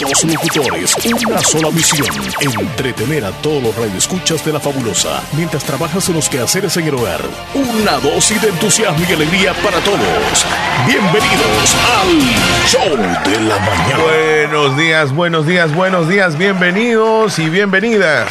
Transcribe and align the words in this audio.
Dos 0.00 0.22
locutores, 0.22 0.94
una 1.26 1.40
sola 1.40 1.72
misión, 1.72 2.06
entretener 2.40 3.24
a 3.24 3.32
todos 3.42 3.60
los 3.60 3.74
radioescuchas 3.74 4.44
de 4.44 4.52
la 4.52 4.60
fabulosa, 4.60 5.24
mientras 5.36 5.64
trabajas 5.64 6.08
en 6.08 6.14
los 6.14 6.28
quehaceres 6.28 6.76
en 6.76 6.86
el 6.86 6.94
hogar. 6.94 7.20
Una 7.52 7.98
dosis 7.98 8.40
de 8.40 8.50
entusiasmo 8.50 9.04
y 9.08 9.12
alegría 9.12 9.54
para 9.54 9.80
todos. 9.80 10.46
Bienvenidos 10.86 11.76
al 11.96 12.68
Show 12.68 12.96
de 13.24 13.40
la 13.40 13.58
Mañana. 13.58 14.04
Buenos 14.04 14.76
días, 14.76 15.12
buenos 15.12 15.46
días, 15.48 15.74
buenos 15.74 16.08
días, 16.08 16.38
bienvenidos 16.38 17.36
y 17.40 17.50
bienvenidas 17.50 18.30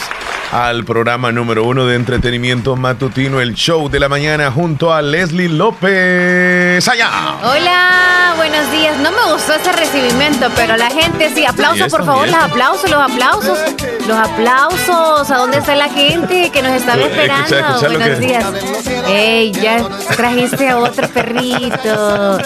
al 0.52 0.86
programa 0.86 1.32
número 1.32 1.63
uno 1.63 1.86
de 1.86 1.95
entretenimiento 1.95 2.75
matutino, 2.75 3.41
el 3.41 3.54
show 3.54 3.89
de 3.89 4.00
la 4.00 4.07
mañana, 4.07 4.52
junto 4.52 4.93
a 4.93 5.02
Leslie 5.02 5.50
López. 5.50 6.88
¡Allá! 6.88 7.09
Hola, 7.43 8.34
buenos 8.38 8.71
días. 8.71 8.98
No 8.99 9.12
me 9.12 9.34
gustó 9.34 9.54
ese 9.54 9.71
recibimiento, 9.73 10.48
pero 10.55 10.77
la 10.77 10.89
gente 10.89 11.31
sí. 11.36 11.45
Aplausos, 11.45 11.91
por 11.91 12.05
favor, 12.05 12.27
los 12.27 12.36
aplausos, 12.36 12.89
los 12.89 13.02
aplausos. 13.02 13.59
Los 14.07 14.18
aplausos. 14.18 15.31
¿A 15.31 15.38
dónde 15.38 15.57
está 15.57 15.76
la 15.76 15.90
gente 15.90 16.49
que 16.49 16.62
nos 16.62 16.71
estaba 16.71 17.02
esperando? 17.02 17.82
buenos 17.98 18.20
días. 18.20 18.45
Ey, 19.07 19.52
ya 19.52 19.85
trajiste 20.16 20.70
a 20.70 20.77
otro 20.77 21.09
perrito. 21.09 22.38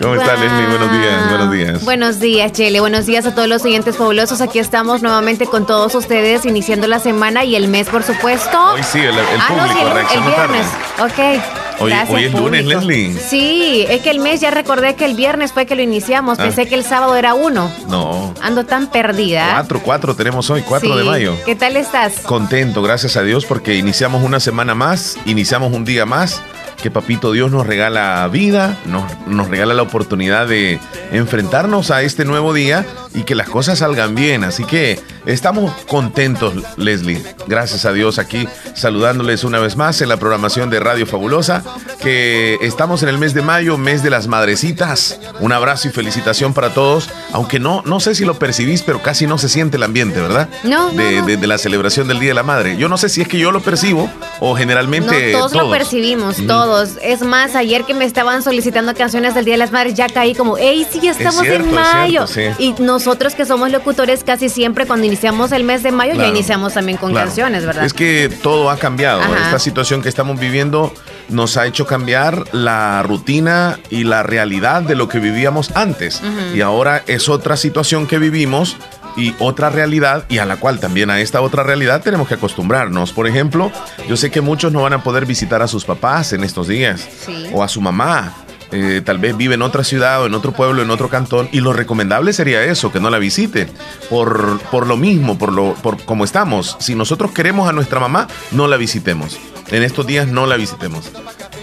¿Cómo 0.00 0.14
está, 0.14 0.36
Leslie? 0.36 0.66
Buenos 0.66 0.92
días, 0.92 1.28
buenos 1.28 1.52
días. 1.52 1.84
Buenos 1.84 2.20
días, 2.20 2.52
Chele. 2.52 2.80
Buenos 2.80 3.06
días 3.06 3.24
a 3.26 3.34
todos 3.34 3.48
los 3.48 3.64
oyentes 3.64 3.96
fabulosos. 3.96 4.40
Aquí 4.40 4.58
estamos 4.58 5.02
nuevamente 5.02 5.46
con 5.46 5.66
todos 5.66 5.94
ustedes, 5.94 6.44
iniciando 6.44 6.86
la 6.86 6.98
semana 6.98 7.37
y 7.44 7.56
el 7.56 7.68
mes, 7.68 7.88
por 7.88 8.02
supuesto. 8.02 8.72
Hoy 8.72 8.82
sí, 8.82 9.00
el, 9.00 9.14
ah, 9.18 9.48
público 9.48 9.88
no, 9.88 9.98
el, 9.98 10.22
viernes. 10.22 10.66
Ok. 10.98 11.42
Hoy, 11.80 11.92
hoy 12.08 12.24
es 12.24 12.32
lunes, 12.32 12.64
Leslie. 12.64 13.16
Sí, 13.16 13.86
es 13.88 14.00
que 14.00 14.10
el 14.10 14.18
mes 14.18 14.40
ya 14.40 14.50
recordé 14.50 14.96
que 14.96 15.04
el 15.04 15.14
viernes 15.14 15.52
fue 15.52 15.64
que 15.64 15.76
lo 15.76 15.82
iniciamos. 15.82 16.38
Ah. 16.38 16.42
Pensé 16.42 16.66
que 16.66 16.74
el 16.74 16.84
sábado 16.84 17.14
era 17.14 17.34
uno. 17.34 17.70
No. 17.88 18.34
Ando 18.42 18.64
tan 18.64 18.88
perdida. 18.88 19.50
Cuatro, 19.52 19.80
cuatro 19.82 20.16
tenemos 20.16 20.50
hoy, 20.50 20.62
cuatro 20.62 20.96
de 20.96 21.04
mayo. 21.04 21.36
¿Qué 21.44 21.54
tal 21.54 21.76
estás? 21.76 22.20
Contento, 22.20 22.82
gracias 22.82 23.16
a 23.16 23.22
Dios, 23.22 23.46
porque 23.46 23.76
iniciamos 23.76 24.24
una 24.24 24.40
semana 24.40 24.74
más, 24.74 25.16
iniciamos 25.24 25.72
un 25.72 25.84
día 25.84 26.04
más 26.04 26.42
que 26.82 26.90
Papito 26.90 27.32
Dios 27.32 27.50
nos 27.50 27.66
regala 27.66 28.26
vida, 28.28 28.78
nos, 28.86 29.04
nos, 29.26 29.48
regala 29.48 29.74
la 29.74 29.82
oportunidad 29.82 30.46
de 30.46 30.78
enfrentarnos 31.12 31.90
a 31.90 32.02
este 32.02 32.24
nuevo 32.24 32.54
día 32.54 32.86
y 33.14 33.22
que 33.22 33.34
las 33.34 33.48
cosas 33.48 33.80
salgan 33.80 34.14
bien. 34.14 34.44
Así 34.44 34.64
que 34.64 35.00
estamos 35.26 35.72
contentos, 35.88 36.54
Leslie. 36.76 37.22
Gracias 37.46 37.84
a 37.84 37.92
Dios 37.92 38.18
aquí 38.18 38.48
saludándoles 38.74 39.44
una 39.44 39.58
vez 39.58 39.76
más 39.76 40.00
en 40.00 40.08
la 40.08 40.18
programación 40.18 40.70
de 40.70 40.78
Radio 40.80 41.06
Fabulosa, 41.06 41.64
que 42.00 42.58
estamos 42.60 43.02
en 43.02 43.08
el 43.08 43.18
mes 43.18 43.34
de 43.34 43.42
mayo, 43.42 43.76
mes 43.76 44.02
de 44.02 44.10
las 44.10 44.28
madrecitas. 44.28 45.18
Un 45.40 45.52
abrazo 45.52 45.88
y 45.88 45.90
felicitación 45.90 46.54
para 46.54 46.74
todos, 46.74 47.10
aunque 47.32 47.58
no, 47.58 47.82
no 47.86 47.98
sé 47.98 48.14
si 48.14 48.24
lo 48.24 48.38
percibís, 48.38 48.82
pero 48.82 49.02
casi 49.02 49.26
no 49.26 49.38
se 49.38 49.48
siente 49.48 49.78
el 49.78 49.82
ambiente, 49.82 50.20
¿verdad? 50.20 50.48
No. 50.62 50.90
De, 50.90 51.22
de, 51.22 51.46
la 51.48 51.58
celebración 51.58 52.06
del 52.08 52.20
Día 52.20 52.30
de 52.30 52.34
la 52.34 52.42
Madre. 52.42 52.76
Yo 52.76 52.88
no 52.88 52.98
sé 52.98 53.08
si 53.08 53.22
es 53.22 53.28
que 53.28 53.38
yo 53.38 53.50
lo 53.50 53.60
percibo 53.60 54.08
o 54.38 54.54
generalmente... 54.54 55.32
todos, 55.32 55.52
lo 55.54 55.70
percibimos, 55.70 56.36
todos. 56.46 56.67
Es 57.02 57.22
más, 57.22 57.54
ayer 57.54 57.84
que 57.84 57.94
me 57.94 58.04
estaban 58.04 58.42
solicitando 58.42 58.94
canciones 58.94 59.34
del 59.34 59.44
Día 59.44 59.54
de 59.54 59.58
las 59.58 59.72
Madres, 59.72 59.94
ya 59.94 60.06
caí 60.06 60.34
como, 60.34 60.58
¡Ey, 60.58 60.86
sí, 60.90 61.00
ya 61.00 61.12
estamos 61.12 61.44
en 61.44 61.72
mayo! 61.72 62.24
Y 62.58 62.74
nosotros 62.78 63.34
que 63.34 63.44
somos 63.44 63.70
locutores 63.70 64.24
casi 64.24 64.48
siempre 64.48 64.86
cuando 64.86 65.06
iniciamos 65.06 65.52
el 65.52 65.64
mes 65.64 65.82
de 65.82 65.92
mayo 65.92 66.14
ya 66.14 66.26
iniciamos 66.28 66.74
también 66.74 66.98
con 66.98 67.14
canciones, 67.14 67.64
¿verdad? 67.64 67.84
Es 67.84 67.92
que 67.92 68.30
todo 68.42 68.70
ha 68.70 68.78
cambiado. 68.78 69.20
Esta 69.22 69.58
situación 69.58 70.02
que 70.02 70.08
estamos 70.08 70.38
viviendo 70.38 70.92
nos 71.28 71.56
ha 71.56 71.66
hecho 71.66 71.86
cambiar 71.86 72.44
la 72.52 73.02
rutina 73.02 73.78
y 73.90 74.04
la 74.04 74.22
realidad 74.22 74.82
de 74.82 74.94
lo 74.94 75.08
que 75.08 75.18
vivíamos 75.18 75.70
antes. 75.74 76.22
Y 76.54 76.60
ahora 76.60 77.02
es 77.06 77.28
otra 77.28 77.56
situación 77.56 78.06
que 78.06 78.18
vivimos 78.18 78.76
y 79.18 79.34
otra 79.40 79.68
realidad 79.68 80.24
y 80.28 80.38
a 80.38 80.46
la 80.46 80.56
cual 80.56 80.78
también 80.78 81.10
a 81.10 81.20
esta 81.20 81.40
otra 81.40 81.64
realidad 81.64 82.02
tenemos 82.02 82.28
que 82.28 82.34
acostumbrarnos. 82.34 83.12
Por 83.12 83.26
ejemplo, 83.26 83.72
yo 84.08 84.16
sé 84.16 84.30
que 84.30 84.40
muchos 84.40 84.72
no 84.72 84.82
van 84.82 84.92
a 84.92 85.02
poder 85.02 85.26
visitar 85.26 85.60
a 85.60 85.68
sus 85.68 85.84
papás 85.84 86.32
en 86.32 86.44
estos 86.44 86.68
días 86.68 87.08
o 87.52 87.62
a 87.62 87.68
su 87.68 87.80
mamá. 87.80 88.32
Eh, 88.70 89.00
tal 89.04 89.18
vez 89.18 89.36
vive 89.36 89.54
en 89.54 89.62
otra 89.62 89.82
ciudad 89.82 90.22
o 90.22 90.26
en 90.26 90.34
otro 90.34 90.52
pueblo, 90.52 90.82
en 90.82 90.90
otro 90.90 91.08
cantón, 91.08 91.48
y 91.52 91.60
lo 91.60 91.72
recomendable 91.72 92.34
sería 92.34 92.62
eso, 92.64 92.92
que 92.92 93.00
no 93.00 93.08
la 93.08 93.18
visite, 93.18 93.66
por, 94.10 94.60
por 94.70 94.86
lo 94.86 94.98
mismo, 94.98 95.38
por 95.38 95.52
lo 95.52 95.72
por 95.74 96.04
como 96.04 96.24
estamos. 96.24 96.76
Si 96.78 96.94
nosotros 96.94 97.32
queremos 97.32 97.68
a 97.68 97.72
nuestra 97.72 97.98
mamá, 97.98 98.28
no 98.50 98.68
la 98.68 98.76
visitemos. 98.76 99.38
En 99.70 99.82
estos 99.82 100.06
días 100.06 100.28
no 100.28 100.46
la 100.46 100.56
visitemos. 100.56 101.10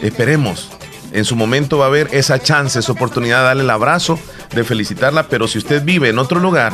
Esperemos. 0.01 0.71
En 1.15 1.23
su 1.23 1.37
momento 1.37 1.77
va 1.77 1.85
a 1.85 1.87
haber 1.87 2.09
esa 2.11 2.39
chance, 2.39 2.77
esa 2.77 2.91
oportunidad 2.91 3.39
de 3.39 3.45
darle 3.45 3.63
el 3.63 3.69
abrazo, 3.69 4.19
de 4.53 4.65
felicitarla, 4.65 5.29
pero 5.29 5.47
si 5.47 5.57
usted 5.57 5.81
vive 5.81 6.09
en 6.09 6.19
otro 6.19 6.41
lugar, 6.41 6.73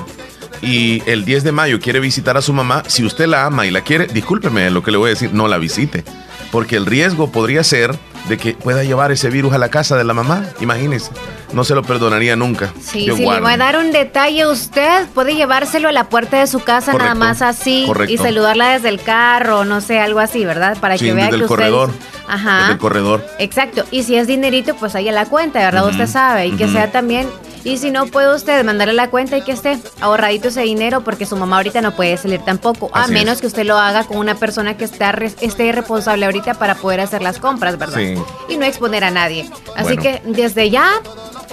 y 0.64 1.04
el 1.06 1.26
10 1.26 1.44
de 1.44 1.52
mayo 1.52 1.80
quiere 1.80 2.00
visitar 2.00 2.38
a 2.38 2.42
su 2.42 2.52
mamá, 2.52 2.84
si 2.88 3.06
usted 3.06 3.28
la 3.28 3.46
ama 3.46 3.68
y 3.68 3.72
la 3.72 3.82
quiere, 3.82 4.08
discúlpeme 4.08 4.72
lo 4.72 4.82
que 4.82 4.90
le 4.90 4.98
voy 4.98 5.08
a 5.08 5.10
decir, 5.12 5.32
no 5.32 5.48
la 5.48 5.60
visite. 5.60 6.04
Porque 6.52 6.76
el 6.76 6.86
riesgo 6.86 7.32
podría 7.32 7.64
ser 7.64 7.98
de 8.28 8.38
que 8.38 8.54
pueda 8.54 8.84
llevar 8.84 9.12
ese 9.12 9.30
virus 9.30 9.54
a 9.54 9.58
la 9.58 9.70
casa 9.70 9.98
de 9.98 10.04
la 10.04 10.14
mamá. 10.14 10.46
Imagínese, 10.60 11.12
no 11.54 11.64
se 11.64 11.76
lo 11.76 11.82
perdonaría 11.84 12.36
nunca. 12.36 12.74
Sí, 12.80 13.10
si 13.16 13.26
le 13.26 13.40
va 13.40 13.52
a 13.52 13.58
dar 13.58 13.78
un 13.78 13.92
detalle 13.92 14.46
usted, 14.46 15.08
puede 15.14 15.36
llevárselo 15.36 15.90
a 15.90 15.92
la 15.92 16.10
puerta 16.10 16.40
de 16.40 16.48
su 16.48 16.60
casa 16.60 16.94
nada 16.94 17.16
más 17.16 17.42
así 17.42 17.88
y 18.08 18.18
saludarla 18.18 18.74
desde 18.74 18.90
el 18.90 19.02
carro, 19.02 19.66
no 19.66 19.82
sé, 19.82 20.00
algo 20.00 20.20
así, 20.20 20.46
¿verdad? 20.46 20.78
Para 20.80 20.98
que 20.98 21.14
vea 21.14 21.30
que 21.30 21.36
el 21.36 21.46
corredor. 21.46 21.90
Ajá. 22.28 22.60
Desde 22.60 22.74
el 22.74 22.78
corredor. 22.78 23.26
Exacto. 23.40 23.84
Y 23.92 24.04
si 24.04 24.16
es 24.16 24.28
dinerito, 24.28 24.76
pues 24.76 24.96
ahí 24.96 25.10
a 25.10 25.12
la 25.12 25.26
cuenta, 25.26 25.60
¿verdad? 25.60 25.88
Usted 25.88 26.08
sabe. 26.08 26.48
Y 26.48 26.52
que 26.52 26.68
sea 26.68 26.92
también 26.92 27.28
y 27.64 27.78
si 27.78 27.92
no 27.92 28.08
puede 28.08 28.36
usted 28.36 28.64
mandarle 28.64 28.94
la 28.94 29.10
cuenta 29.10 29.38
y 29.38 29.42
que 29.42 29.52
esté 29.52 29.80
ahorradito 30.00 30.50
ese 30.50 30.62
dinero 30.62 31.02
porque 31.02 31.26
su 31.26 31.36
mamá 31.36 31.58
ahorita 31.58 31.82
no 31.82 31.96
puede 31.96 32.18
salir 32.18 32.42
tampoco, 32.42 32.90
a 32.94 33.08
menos 33.08 33.42
que 33.42 33.48
usted 33.48 33.66
lo 33.66 33.78
haga 33.78 34.04
con 34.04 34.18
una 34.18 34.36
persona 34.36 34.78
que 34.78 34.86
está 34.86 35.12
esté 35.42 35.72
responsable 35.72 36.26
ahorita 36.26 36.56
para 36.56 36.76
poder 36.76 37.02
hacer 37.02 37.22
las 37.22 37.40
compras, 37.40 37.78
¿verdad? 37.78 38.00
Y 38.48 38.58
no 38.58 38.66
exponer 38.66 39.04
a 39.04 39.12
nadie. 39.12 39.50
Así 39.76 39.98
que 39.98 40.22
desde 40.26 40.70
ya 40.70 41.02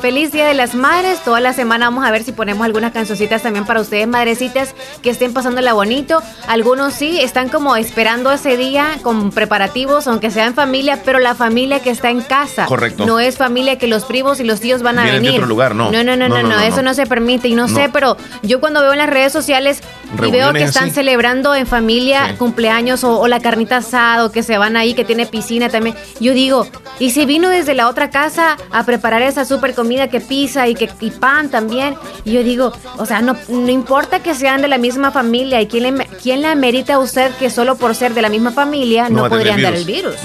Feliz 0.01 0.31
Día 0.33 0.47
de 0.47 0.55
las 0.55 0.75
Madres. 0.75 1.23
Toda 1.25 1.41
la 1.41 1.53
semana 1.53 1.87
vamos 1.87 2.05
a 2.05 2.11
ver 2.11 2.23
si 2.23 2.33
ponemos 2.33 2.65
algunas 2.65 2.93
cancioncitas 2.93 3.43
también 3.43 3.67
para 3.67 3.81
ustedes, 3.81 4.07
madrecitas, 4.07 4.75
que 5.03 5.11
estén 5.11 5.33
pasándola 5.33 5.73
bonito. 5.73 6.23
Algunos 6.47 6.95
sí, 6.95 7.21
están 7.21 7.49
como 7.49 7.77
esperando 7.77 8.31
ese 8.31 8.57
día 8.57 8.99
con 9.03 9.31
preparativos, 9.31 10.07
aunque 10.07 10.31
sea 10.31 10.47
en 10.47 10.55
familia, 10.55 11.03
pero 11.05 11.19
la 11.19 11.35
familia 11.35 11.81
que 11.81 11.91
está 11.91 12.11
en 12.11 12.21
casa. 12.21 12.67
Correcto. 12.67 13.07
No 13.07 13.19
es 13.19 13.37
familia 13.37 13.79
que 13.79 13.89
los 13.89 14.05
primos 14.05 14.41
y 14.41 14.45
los 14.45 14.61
tíos 14.61 14.83
van 14.83 14.99
a 14.99 15.05
venir. 15.05 15.33
otro 15.33 15.47
lugar, 15.47 15.75
no. 15.75 15.91
No, 15.91 15.98
no, 16.05 16.17
no, 16.17 16.29
no, 16.29 16.43
no, 16.43 16.61
eso 16.61 16.83
no 16.83 16.95
se 16.95 17.07
permite. 17.07 17.49
Y 17.49 17.55
no, 17.55 17.69
sé, 17.69 17.89
pero 17.93 18.17
yo 18.43 18.61
cuando 18.61 18.81
veo 18.81 18.93
en 18.93 18.99
las 18.99 19.11
redes 19.11 19.33
sociales 19.33 19.83
y 20.25 20.31
veo 20.31 20.53
que 20.53 20.65
están 20.65 20.91
celebrando 20.91 21.55
en 21.55 21.67
familia 21.67 22.35
cumpleaños 22.39 23.05
o, 23.05 23.29
la 23.29 23.41
carnita 23.41 23.79
asado, 23.79 24.33
que 24.33 24.43
se 24.43 24.57
van 24.59 24.77
ahí, 24.77 24.95
que 24.95 25.05
tiene 25.05 25.27
piscina 25.27 25.69
también, 25.69 25.95
yo 26.19 26.33
digo, 26.33 26.67
¿y 26.99 27.11
si 27.11 27.27
vino 27.27 27.49
desde 27.51 27.75
la 27.75 27.89
otra 27.89 28.11
casa 28.11 28.57
a 28.71 28.85
preparar 28.85 29.23
esa 29.23 29.45
super 29.45 29.75
comida? 29.75 30.09
que 30.09 30.21
pisa 30.21 30.69
y 30.69 30.75
que 30.75 30.89
y 31.01 31.11
pan 31.11 31.49
también. 31.51 31.97
Y 32.25 32.33
yo 32.33 32.43
digo, 32.43 32.73
o 32.97 33.07
sea, 33.07 33.21
no, 33.21 33.37
no 33.49 33.71
importa 33.71 34.21
que 34.21 34.35
sean 34.35 34.63
de 34.63 34.69
la 34.69 34.79
misma 34.79 35.11
familia 35.11 35.61
y 35.61 35.67
quién 35.67 35.83
le, 35.83 36.07
quién 36.23 36.43
le 36.43 36.49
amerita 36.49 36.95
a 36.95 36.99
usted 36.99 37.33
que 37.37 37.51
solo 37.51 37.77
por 37.77 37.95
ser 37.95 38.15
de 38.15 38.23
la 38.23 38.29
misma 38.29 38.53
familia 38.53 39.09
no, 39.09 39.29
podrían 39.29 39.63
dar 39.63 39.75
el 39.75 39.85
virus. 39.85 40.17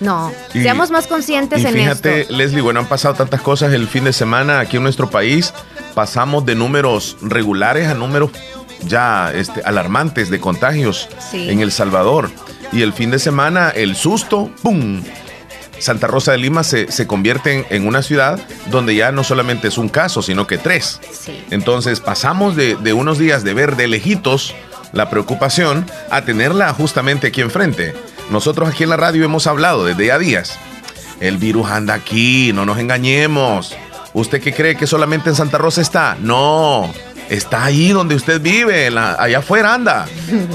No, 0.00 0.32
seamos 0.52 0.90
más 0.90 1.06
conscientes 1.06 1.64
en 1.64 1.76
esto. 1.76 2.08
Fíjate, 2.08 2.26
Leslie, 2.32 2.62
bueno, 2.62 2.80
han 2.80 2.88
pasado 2.88 3.14
tantas 3.14 3.40
cosas 3.40 3.72
el 3.72 3.88
fin 3.88 4.04
de 4.04 4.12
semana 4.12 4.60
aquí 4.60 4.76
en 4.76 4.82
nuestro 4.82 5.10
país. 5.10 5.52
Pasamos 5.94 6.46
de 6.46 6.54
números 6.54 7.16
regulares 7.20 7.88
a 7.88 7.94
números 7.94 8.30
ya 8.86 9.32
este, 9.34 9.62
alarmantes 9.64 10.30
de 10.30 10.40
contagios 10.40 11.08
en 11.32 11.60
El 11.60 11.72
Salvador. 11.72 12.30
Y 12.72 12.82
el 12.82 12.92
fin 12.92 13.10
de 13.10 13.18
semana, 13.18 13.70
el 13.70 13.96
susto, 13.96 14.50
¡pum! 14.62 15.02
Santa 15.78 16.06
Rosa 16.06 16.32
de 16.32 16.38
Lima 16.38 16.64
se, 16.64 16.90
se 16.90 17.06
convierte 17.06 17.66
en, 17.70 17.86
una 17.86 18.02
ciudad 18.02 18.38
donde 18.70 18.94
ya 18.94 19.12
no 19.12 19.24
solamente 19.24 19.68
es 19.68 19.78
un 19.78 19.88
caso, 19.88 20.22
sino 20.22 20.46
que 20.46 20.58
tres. 20.58 21.00
Entonces 21.50 22.00
pasamos 22.00 22.56
de, 22.56 22.92
unos 22.92 23.18
días 23.18 23.44
de 23.44 23.54
ver 23.54 23.76
de 23.76 23.88
lejitos 23.88 24.54
la 24.92 25.10
preocupación 25.10 25.86
a 26.10 26.22
tenerla 26.22 26.72
justamente 26.72 27.28
aquí 27.28 27.40
enfrente. 27.42 27.94
Nosotros 28.30 28.68
aquí 28.68 28.84
en 28.84 28.90
la 28.90 28.96
radio 28.96 29.24
hemos 29.24 29.46
hablado 29.46 29.84
desde 29.84 30.06
ya 30.06 30.18
días. 30.18 30.58
El 31.20 31.38
virus 31.38 31.70
anda 31.70 31.94
aquí, 31.94 32.52
no 32.52 32.64
nos 32.64 32.78
engañemos. 32.78 33.74
¿Usted 34.12 34.40
qué 34.40 34.52
cree 34.52 34.76
que 34.76 34.86
solamente 34.86 35.30
en 35.30 35.36
Santa 35.36 35.58
Rosa 35.58 35.80
está? 35.80 36.16
No, 36.20 36.92
está 37.28 37.64
ahí 37.64 37.90
donde 37.90 38.14
usted 38.14 38.40
vive, 38.40 38.88
allá 38.88 39.38
afuera 39.38 39.74
anda. 39.74 40.06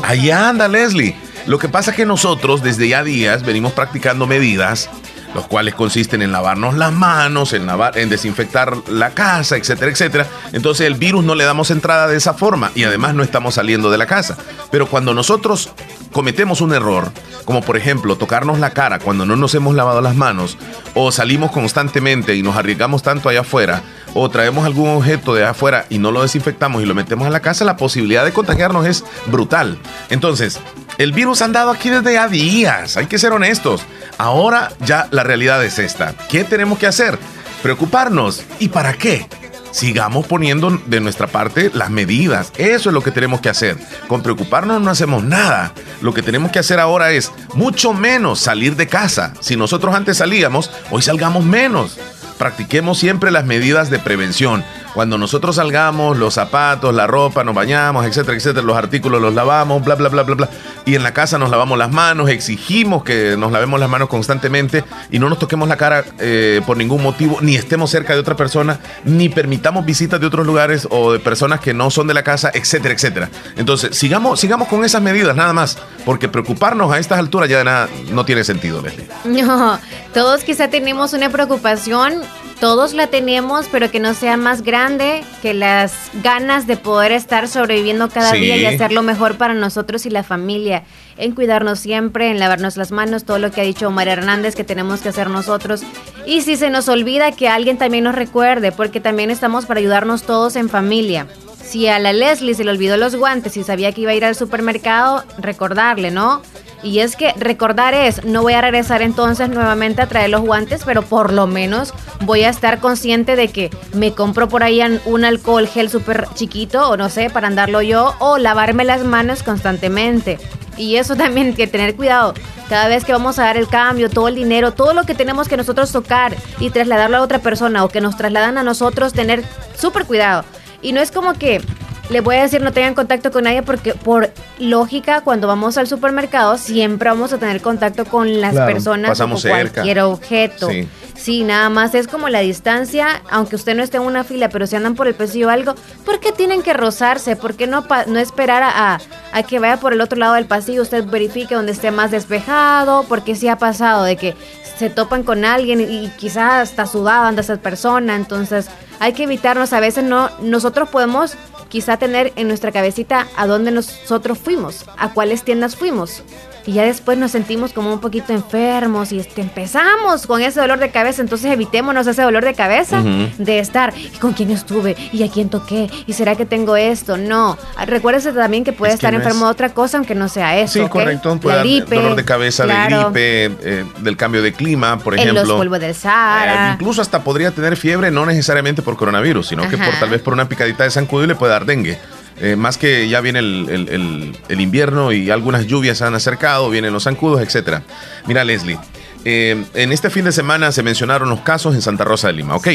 Allá 0.04 0.50
anda 0.50 0.68
Leslie. 0.68 1.16
Lo 1.46 1.60
que 1.60 1.68
pasa 1.68 1.92
es 1.92 1.98
que 1.98 2.06
nosotros 2.06 2.64
desde 2.64 2.88
ya 2.88 3.04
días 3.04 3.44
venimos 3.44 3.74
practicando 3.74 4.28
medidas 4.28 4.90
los 5.34 5.48
cuales 5.48 5.74
consisten 5.74 6.22
en 6.22 6.32
lavarnos 6.32 6.76
las 6.76 6.92
manos, 6.92 7.54
en, 7.54 7.66
lavar, 7.66 7.98
en 7.98 8.10
desinfectar 8.10 8.76
la 8.90 9.12
casa, 9.12 9.58
etcétera, 9.58 9.92
etcétera. 9.92 10.28
Entonces 10.52 10.88
el 10.88 10.96
virus 10.96 11.24
no 11.24 11.36
le 11.36 11.44
damos 11.44 11.72
entrada 11.72 12.08
de 12.08 12.18
esa 12.18 12.34
forma 12.34 12.72
y 12.76 12.84
además 12.84 13.16
no 13.16 13.24
estamos 13.24 13.56
saliendo 13.56 13.92
de 13.92 13.98
la 13.98 14.06
casa. 14.06 14.38
Pero 14.72 14.88
cuando 14.88 15.14
nosotros 15.14 15.72
cometemos 16.12 16.62
un 16.62 16.74
error, 16.74 17.12
como 17.46 17.62
por 17.62 17.76
ejemplo 17.78 18.16
tocarnos 18.16 18.60
la 18.60 18.72
cara 18.72 19.00
cuando 19.00 19.26
no 19.26 19.36
nos 19.36 19.56
hemos 19.56 19.76
lavado 19.76 20.02
las 20.02 20.16
manos, 20.16 20.58
o 20.94 21.12
salimos 21.12 21.52
constantemente 21.52 22.36
y 22.36 22.44
nos 22.44 22.56
arriesgamos 22.56 23.04
tanto 23.04 23.30
allá 23.30 23.42
afuera, 23.42 23.82
o 24.14 24.30
traemos 24.30 24.66
algún 24.66 24.90
objeto 24.90 25.34
de 25.34 25.46
afuera 25.46 25.86
y 25.90 25.98
no 25.98 26.12
lo 26.12 26.22
desinfectamos 26.22 26.82
y 26.84 26.86
lo 26.86 26.96
metemos 26.96 27.26
en 27.26 27.34
la 27.34 27.42
casa, 27.42 27.66
la 27.66 27.78
posibilidad 27.78 28.24
de 28.24 28.32
contagiarnos 28.32 28.86
es 28.86 29.04
brutal. 29.28 29.78
Entonces, 30.10 30.60
el 30.98 31.12
virus 31.12 31.42
ha 31.42 31.46
andado 31.46 31.72
aquí 31.72 31.90
desde 31.90 32.18
a 32.18 32.28
días, 32.28 32.98
hay 32.98 33.08
que 33.08 33.18
ser 33.18 33.34
honestos. 33.34 33.82
Ahora 34.18 34.72
ya 34.80 35.08
la 35.12 35.24
realidad 35.24 35.64
es 35.64 35.80
esta. 35.80 36.14
¿Qué 36.30 36.44
tenemos 36.44 36.80
que 36.80 36.88
hacer? 36.88 37.18
Preocuparnos. 37.62 38.44
¿Y 38.60 38.70
para 38.70 38.94
qué? 38.94 39.28
sigamos 39.74 40.28
poniendo 40.28 40.80
de 40.86 41.02
nuestra 41.02 41.28
parte 41.28 41.72
las 41.74 41.90
medidas. 41.90 42.54
Eso 42.58 42.90
es 42.90 42.94
lo 42.94 43.02
que 43.02 43.12
tenemos 43.12 43.42
que 43.42 43.50
hacer. 43.50 43.78
Con 44.08 44.22
preocuparnos 44.22 44.82
no 44.82 44.90
hacemos 44.90 45.24
nada. 45.24 45.74
Lo 46.02 46.14
que 46.14 46.22
tenemos 46.22 46.52
que 46.52 46.60
hacer 46.60 46.80
ahora 46.80 47.12
es 47.12 47.32
mucho 47.56 47.94
menos 47.94 48.40
salir 48.40 48.76
de 48.76 48.88
casa. 48.88 49.34
Si 49.42 49.58
nosotros 49.58 49.96
antes 49.96 50.18
salíamos, 50.18 50.72
hoy 50.92 51.02
salgamos 51.02 51.44
menos. 51.44 51.98
Practiquemos 52.38 53.00
siempre 53.00 53.32
las 53.32 53.46
medidas 53.46 53.90
de 53.90 54.00
prevención. 54.00 54.64
Cuando 54.94 55.18
nosotros 55.18 55.56
salgamos, 55.56 56.18
los 56.18 56.36
zapatos, 56.36 56.94
la 56.94 57.08
ropa, 57.08 57.44
nos 57.44 57.56
bañamos, 57.56 58.06
etcétera, 58.06 58.38
etcétera, 58.38 58.66
los 58.66 58.78
artículos 58.78 59.22
los 59.22 59.34
lavamos, 59.34 59.84
bla, 59.84 59.96
bla, 59.96 60.10
bla, 60.10 60.24
bla, 60.24 60.36
bla. 60.36 60.50
Y 60.86 60.96
en 60.96 61.04
la 61.04 61.14
casa 61.14 61.38
nos 61.38 61.50
lavamos 61.50 61.78
las 61.78 61.92
manos, 61.92 62.30
exigimos 62.30 63.04
que 63.04 63.36
nos 63.38 63.52
lavemos 63.52 63.80
las 63.80 63.90
manos 63.90 64.08
constantemente 64.08 64.84
y 65.10 65.18
no 65.18 65.30
nos 65.30 65.40
toquemos 65.40 65.68
la 65.68 65.78
cara 65.78 66.06
eh, 66.20 66.62
por 66.66 66.78
ningún 66.78 67.02
motivo, 67.02 67.40
ni 67.42 67.56
estemos 67.56 67.90
cerca 67.90 68.14
de 68.14 68.20
otra 68.20 68.36
persona, 68.36 68.80
ni 69.04 69.30
permitamos 69.30 69.86
visitas 69.86 70.20
de 70.20 70.28
otros 70.28 70.46
lugares 70.46 70.88
o 70.92 71.12
de 71.12 71.20
personas 71.20 71.60
que 71.60 71.74
no 71.74 71.90
son 71.90 72.08
de 72.08 72.14
la 72.14 72.24
casa, 72.24 72.52
etcétera, 72.54 72.94
etcétera. 72.94 73.30
Entonces, 73.56 73.98
sigamos, 73.98 74.40
sigamos 74.40 74.68
con 74.68 74.86
esas 74.86 75.02
medidas, 75.02 75.36
nada 75.36 75.54
más, 75.54 75.78
porque 76.06 76.30
preocuparnos 76.30 76.92
a 76.92 77.00
estas 77.00 77.18
alturas 77.18 77.50
ya 77.50 77.58
de 77.58 77.64
nada 77.64 77.90
no 78.12 78.26
tiene 78.26 78.44
sentido, 78.44 78.82
Leslie. 78.82 79.08
No, 79.44 79.80
todos 80.14 80.44
quizá 80.44 80.70
tenemos 80.70 81.14
una 81.14 81.30
preocupación 81.30 82.22
todos 82.64 82.94
la 82.94 83.08
tenemos, 83.08 83.68
pero 83.70 83.92
que 83.92 84.00
no 84.00 84.14
sea 84.14 84.38
más 84.38 84.62
grande 84.62 85.26
que 85.42 85.54
las 85.54 85.94
ganas 86.24 86.66
de 86.66 86.78
poder 86.78 87.12
estar 87.12 87.50
sobreviviendo 87.50 88.08
cada 88.08 88.32
día 88.32 88.56
y 88.56 88.66
hacerlo 88.66 89.04
mejor 89.04 89.38
para 89.38 89.54
nosotros 89.54 90.06
y 90.06 90.10
la 90.10 90.24
familia, 90.24 90.86
en 91.18 91.36
cuidarnos 91.36 91.80
siempre, 91.80 92.32
en 92.32 92.40
lavarnos 92.40 92.78
las 92.78 92.94
manos, 92.94 93.26
todo 93.26 93.38
lo 93.38 93.52
que 93.52 93.60
ha 93.60 93.66
dicho 93.66 93.90
Omar 93.90 94.08
Hernández 94.08 94.56
que 94.56 94.64
tenemos 94.64 95.02
que 95.02 95.10
hacer 95.10 95.30
nosotros. 95.30 95.82
Y 96.26 96.40
si 96.44 96.56
se 96.56 96.70
nos 96.70 96.88
olvida 96.88 97.34
que 97.34 97.50
alguien 97.50 97.78
también 97.78 98.06
nos 98.06 98.16
recuerde, 98.16 98.72
porque 98.72 99.02
también 99.02 99.30
estamos 99.30 99.66
para 99.66 99.82
ayudarnos 99.82 100.24
todos 100.24 100.56
en 100.56 100.70
familia. 100.70 101.28
Si 101.74 101.88
a 101.88 101.98
la 101.98 102.14
Leslie 102.14 102.54
se 102.54 102.64
le 102.64 102.70
olvidó 102.70 102.98
los 102.98 103.16
guantes 103.16 103.58
y 103.58 103.64
sabía 103.64 103.92
que 103.94 104.02
iba 104.02 104.12
a 104.12 104.14
ir 104.14 104.24
al 104.24 104.36
supermercado, 104.36 105.24
recordarle, 105.40 106.12
¿no? 106.12 106.44
Y 106.84 107.00
es 107.00 107.16
que 107.16 107.34
recordar 107.36 107.96
es, 107.96 108.24
no 108.26 108.44
voy 108.44 108.54
a 108.54 108.62
regresar 108.62 109.02
entonces 109.02 109.50
nuevamente 109.50 110.04
a 110.04 110.06
traer 110.06 110.30
los 110.30 110.42
guantes, 110.42 110.84
pero 110.86 111.02
por 111.02 111.34
lo 111.34 111.48
menos 111.48 111.92
voy 112.26 112.44
a 112.44 112.52
estar 112.52 112.80
consciente 112.80 113.36
de 113.36 113.48
que 113.48 113.72
me 113.92 114.14
compro 114.14 114.48
por 114.48 114.62
ahí 114.62 114.84
un 115.06 115.26
alcohol 115.26 115.68
gel 115.68 115.90
súper 115.90 116.28
chiquito 116.36 116.92
o 116.92 116.96
no 116.96 117.10
sé, 117.10 117.32
para 117.32 117.48
andarlo 117.48 117.82
yo 117.82 118.14
o 118.20 118.38
lavarme 118.38 118.84
las 118.84 119.04
manos 119.04 119.42
constantemente. 119.42 120.38
Y 120.78 120.98
eso 120.98 121.16
también 121.16 121.56
que 121.56 121.66
tener 121.66 121.96
cuidado. 121.96 122.36
Cada 122.70 122.88
vez 122.88 123.04
que 123.04 123.14
vamos 123.14 123.40
a 123.40 123.46
dar 123.46 123.58
el 123.58 123.68
cambio, 123.68 124.12
todo 124.12 124.28
el 124.28 124.36
dinero, 124.36 124.74
todo 124.74 124.94
lo 124.94 125.06
que 125.06 125.16
tenemos 125.16 125.48
que 125.48 125.58
nosotros 125.58 125.92
tocar 125.92 126.36
y 126.60 126.70
trasladarlo 126.70 127.18
a 127.18 127.22
otra 127.22 127.40
persona 127.40 127.84
o 127.84 127.90
que 127.90 128.00
nos 128.00 128.16
trasladan 128.16 128.60
a 128.60 128.64
nosotros, 128.64 129.14
tener 129.14 129.44
súper 129.76 130.06
cuidado. 130.06 130.46
Y 130.84 130.92
no 130.92 131.02
es 131.02 131.12
como 131.12 131.34
que 131.34 131.62
le 132.10 132.22
voy 132.22 132.36
a 132.36 132.44
decir 132.44 132.62
no 132.62 132.74
tengan 132.74 132.94
contacto 132.94 133.32
con 133.32 133.46
nadie 133.46 133.64
porque 133.64 133.94
por 133.94 134.32
lógica 134.60 135.22
cuando 135.22 135.48
vamos 135.48 135.78
al 135.78 135.88
supermercado 135.88 136.58
siempre 136.58 137.10
vamos 137.10 137.32
a 137.34 137.38
tener 137.38 137.62
contacto 137.62 138.06
con 138.06 138.42
las 138.42 138.54
personas 138.54 139.20
o 139.20 139.30
cualquier 139.42 140.00
objeto. 140.02 140.70
Sí. 141.16 141.44
nada 141.44 141.70
más 141.70 141.96
es 141.96 142.08
como 142.08 142.28
la 142.28 142.40
distancia, 142.40 143.22
aunque 143.30 143.56
usted 143.56 143.76
no 143.76 143.84
esté 143.84 143.98
en 143.98 144.04
una 144.04 144.24
fila, 144.24 144.50
pero 144.50 144.68
si 144.68 144.76
andan 144.76 144.96
por 144.96 145.08
el 145.08 145.16
pasillo 145.16 145.48
o 145.48 145.50
algo, 145.50 145.76
¿por 146.06 146.20
qué 146.20 146.32
tienen 146.32 146.62
que 146.62 146.74
rozarse? 146.74 147.36
¿Por 147.36 147.56
qué 147.56 147.68
no, 147.68 147.86
no 148.08 148.20
esperar 148.20 148.64
a, 148.64 149.00
a, 149.32 149.44
que 149.44 149.60
vaya 149.60 149.78
por 149.78 149.94
el 149.94 150.02
otro 150.02 150.20
lado 150.20 150.34
del 150.34 150.46
pasillo, 150.46 150.82
usted 150.82 151.06
verifique 151.06 151.56
donde 151.56 151.72
esté 151.72 151.92
más 151.92 152.12
despejado? 152.12 153.06
Porque 153.08 153.36
sí 153.36 153.48
ha 153.48 153.58
pasado 153.58 154.04
de 154.04 154.18
que 154.18 154.36
se 154.78 154.90
topan 154.90 155.24
con 155.24 155.46
alguien 155.46 155.80
y 155.80 156.10
quizás 156.18 156.70
está 156.70 156.86
sudado 156.86 157.26
anda 157.26 157.42
esa 157.42 157.58
persona, 157.58 158.16
entonces 158.16 158.68
hay 159.00 159.14
que 159.14 159.24
evitarnos, 159.24 159.74
a 159.74 159.80
veces 159.80 160.04
no, 160.04 160.30
nosotros 160.42 160.90
podemos 160.90 161.36
quizá 161.70 161.98
tener 161.98 162.34
en 162.36 162.48
nuestra 162.48 162.72
cabecita 162.72 163.28
a 163.36 163.48
dónde 163.48 163.72
nosotros 163.72 164.38
fuimos, 164.38 164.86
a 164.98 165.14
cuáles 165.14 165.44
tiendas 165.44 165.76
fuimos 165.76 166.24
y 166.66 166.74
ya 166.74 166.84
después 166.84 167.18
nos 167.18 167.32
sentimos 167.32 167.74
como 167.74 167.94
un 167.94 168.00
poquito 168.00 168.34
enfermos 168.34 169.12
y 169.12 169.20
este, 169.20 169.42
empezamos 169.42 170.28
con 170.28 170.42
ese 170.42 170.60
dolor 170.60 170.80
de 170.80 170.90
cabeza, 170.90 171.22
entonces 171.22 171.52
evitémonos 171.52 172.08
ese 172.08 172.22
dolor 172.22 172.44
de 172.44 172.54
cabeza 172.54 173.02
de 173.02 173.60
estar, 173.60 173.94
¿y 173.98 174.18
con 174.18 174.34
quién 174.34 174.52
estuve? 174.52 174.96
¿Y 175.12 175.24
a 175.24 175.30
quién 175.30 175.50
toqué? 175.50 175.90
¿Y 176.08 176.14
será 176.14 176.36
que 176.36 176.46
tengo 176.46 176.76
esto? 176.76 177.18
No, 177.18 177.58
recuérdese 177.86 178.32
también 178.34 178.64
que 178.64 178.74
puede 178.74 178.94
estar 178.94 179.14
enfermo 179.14 179.46
de 179.46 179.52
otra 179.52 179.70
cosa 179.70 179.98
aunque 179.98 180.16
no 180.16 180.30
sea 180.30 180.58
eso. 180.58 180.82
Sí, 180.82 180.90
correcto, 180.90 181.38
puede 181.40 181.60
gripe, 181.60 181.96
dolor 181.96 182.16
de 182.16 182.26
cabeza, 182.26 182.66
de 182.66 182.74
gripe, 182.86 183.46
eh, 183.46 183.86
del 184.00 184.18
cambio 184.18 184.42
de 184.42 184.54
clima, 184.54 184.98
por 185.00 185.16
ejemplo. 185.16 185.42
En 185.42 185.48
los 185.48 185.58
polvos 185.58 185.80
del 185.80 185.96
Sahara. 185.96 186.70
Eh, 186.70 186.74
incluso 186.74 187.02
hasta 187.02 187.24
podría 187.24 187.52
tener 187.52 187.78
fiebre, 187.78 188.12
no 188.12 188.26
necesariamente 188.26 188.82
por 188.82 188.98
coronavirus, 188.98 189.48
sino 189.48 189.68
que 189.70 189.78
por 189.78 189.94
tal 190.00 190.10
vez 190.10 190.22
por 190.22 190.34
una 190.34 190.48
picadita 190.48 190.84
de 190.84 190.92
zancudo 190.92 191.24
y 191.24 191.28
le 191.28 191.36
puede 191.36 191.54
dar 191.54 191.66
dengue. 191.66 192.00
Eh, 192.44 192.58
más 192.58 192.78
que 192.78 193.08
ya 193.08 193.22
viene 193.22 193.40
el, 193.40 194.36
invierno 194.50 195.14
y 195.14 195.32
algunas 195.32 195.66
lluvias 195.66 196.00
se 196.00 196.04
han 196.04 196.14
acercado, 196.14 196.70
vienen 196.70 196.92
los 196.92 197.04
zancudos, 197.06 197.42
etc. 197.42 197.80
Mira, 198.28 198.44
Leslie, 198.44 198.78
eh, 199.24 199.64
en 199.74 199.94
este 199.94 200.10
fin 200.10 200.26
de 200.26 200.34
semana 200.34 200.74
se 200.74 200.84
mencionaron 200.84 201.30
los 201.30 201.40
casos 201.40 201.74
en 201.74 201.82
Santa 201.82 202.04
Rosa 202.04 202.28
de 202.28 202.34
Lima, 202.34 202.58
¿ok? 202.58 202.68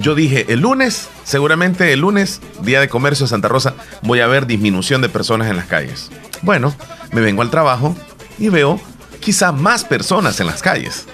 Yo 0.00 0.16
dije, 0.16 0.46
el 0.48 0.58
lunes, 0.58 1.08
seguramente 1.22 1.92
el 1.92 2.00
lunes, 2.00 2.40
día 2.62 2.80
de 2.80 2.88
comercio 2.88 3.26
en 3.26 3.28
Santa 3.28 3.46
Rosa, 3.46 3.74
voy 4.02 4.18
a 4.18 4.26
ver 4.26 4.48
disminución 4.48 5.02
de 5.02 5.08
personas 5.08 5.48
en 5.48 5.56
las 5.56 5.66
calles. 5.66 6.10
Bueno, 6.40 6.74
me 7.12 7.20
vengo 7.20 7.42
al 7.42 7.50
trabajo 7.50 7.94
y 8.40 8.48
veo 8.48 8.80
quizá 9.20 9.52
más 9.52 9.84
personas 9.84 10.40
en 10.40 10.48
las 10.48 10.62
calles. 10.62 11.06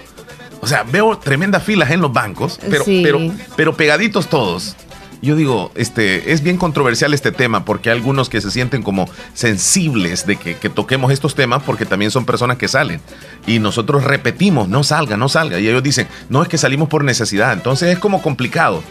O 0.61 0.67
sea, 0.67 0.81
veo 0.81 1.15
tremendas 1.19 1.61
filas 1.61 1.91
en 1.91 2.01
los 2.01 2.11
bancos, 2.11 2.59
pero, 2.71 2.85
pero, 2.85 3.19
pero 3.55 3.77
pegaditos 3.77 4.29
todos 4.29 4.75
yo 5.21 5.35
digo, 5.35 5.71
este, 5.75 6.31
es 6.31 6.41
bien 6.41 6.57
controversial 6.57 7.13
este 7.13 7.31
tema 7.31 7.65
porque 7.65 7.89
hay 7.89 7.97
algunos 7.97 8.29
que 8.29 8.39
se 8.41 8.51
sienten 8.51 8.83
como 8.83 9.09
sensibles 9.33 10.25
de 10.25 10.37
que, 10.37 10.55
toquemos 10.69 11.11
estos 11.11 11.35
temas 11.35 11.63
porque 11.63 11.85
también 11.85 12.11
son 12.11 12.25
personas 12.25 12.57
que 12.57 12.67
salen. 12.67 13.01
Y 13.45 13.59
nosotros 13.59 14.03
repetimos, 14.03 14.69
no 14.69 14.83
salga, 14.83 15.17
no 15.17 15.27
salga. 15.27 15.59
Y 15.59 15.67
ellos 15.67 15.83
dicen, 15.83 16.07
no 16.29 16.41
es 16.41 16.47
que 16.47 16.57
salimos 16.57 16.89
por 16.89 17.03
necesidad. 17.03 17.53
Entonces 17.53 17.89
es 17.89 17.99
como 17.99 18.21
complicado 18.21 18.83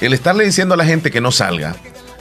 el 0.00 0.12
estarle 0.12 0.44
diciendo 0.44 0.74
a 0.74 0.76
la 0.76 0.84
gente 0.84 1.10
que 1.10 1.20
no 1.20 1.30
salga 1.30 1.76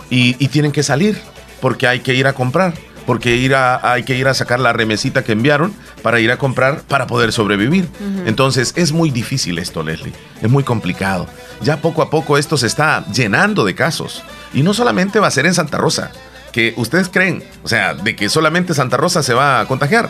y, 0.10 0.36
y 0.44 0.48
tienen 0.50 0.72
que 0.72 0.84
salir 0.84 1.20
porque 1.60 1.88
hay 1.88 2.02
que 2.02 2.14
ir 2.14 2.28
a 2.28 2.34
comprar 2.34 2.74
porque 3.06 3.36
ir 3.36 3.56
a, 3.56 3.92
hay 3.92 4.04
que 4.04 4.16
ir 4.16 4.28
a 4.28 4.34
sacar 4.34 4.60
la 4.60 4.74
remesita 4.74 5.24
que 5.24 5.32
enviaron 5.32 5.74
para 6.02 6.20
ir 6.20 6.32
a 6.32 6.38
comprar 6.38 6.82
para 6.82 7.08
poder 7.08 7.32
sobrevivir. 7.32 7.88
Entonces 8.26 8.74
es 8.76 8.92
muy 8.92 9.12
difícil 9.12 9.58
esto, 9.60 9.84
Leslie. 9.84 10.14
Es 10.42 10.50
muy 10.50 10.64
complicado. 10.64 11.28
Ya 11.62 11.78
poco 11.82 12.02
a 12.02 12.10
poco 12.10 12.38
esto 12.38 12.58
se 12.58 12.68
está 12.68 13.06
llenando 13.12 13.66
de 13.66 13.76
casos. 13.76 14.24
Y 14.54 14.64
no 14.64 14.74
solamente 14.74 15.20
va 15.20 15.28
a 15.28 15.32
ser 15.32 15.46
en 15.46 15.54
Santa 15.54 15.78
Rosa, 15.78 16.12
que 16.52 16.74
ustedes 16.78 17.10
creen, 17.10 17.44
o 17.64 17.68
sea, 17.68 17.94
de 17.94 18.16
que 18.16 18.30
solamente 18.30 18.74
Santa 18.74 18.98
Rosa 18.98 19.24
se 19.24 19.34
va 19.34 19.60
a 19.60 19.68
contagiar. 19.68 20.10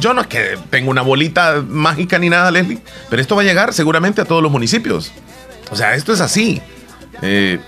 Yo 0.00 0.12
no 0.12 0.22
es 0.22 0.26
que 0.26 0.58
tenga 0.70 0.90
una 0.90 1.02
bolita 1.02 1.62
mágica 1.68 2.18
ni 2.18 2.28
nada, 2.28 2.50
Leslie, 2.50 2.80
pero 3.10 3.22
esto 3.22 3.36
va 3.36 3.42
a 3.42 3.44
llegar 3.44 3.72
seguramente 3.72 4.20
a 4.20 4.24
todos 4.24 4.42
los 4.42 4.50
municipios. 4.50 5.12
O 5.70 5.76
sea, 5.76 5.94
esto 5.94 6.12
es 6.12 6.20
así. 6.20 6.60
Eh, 7.22 7.60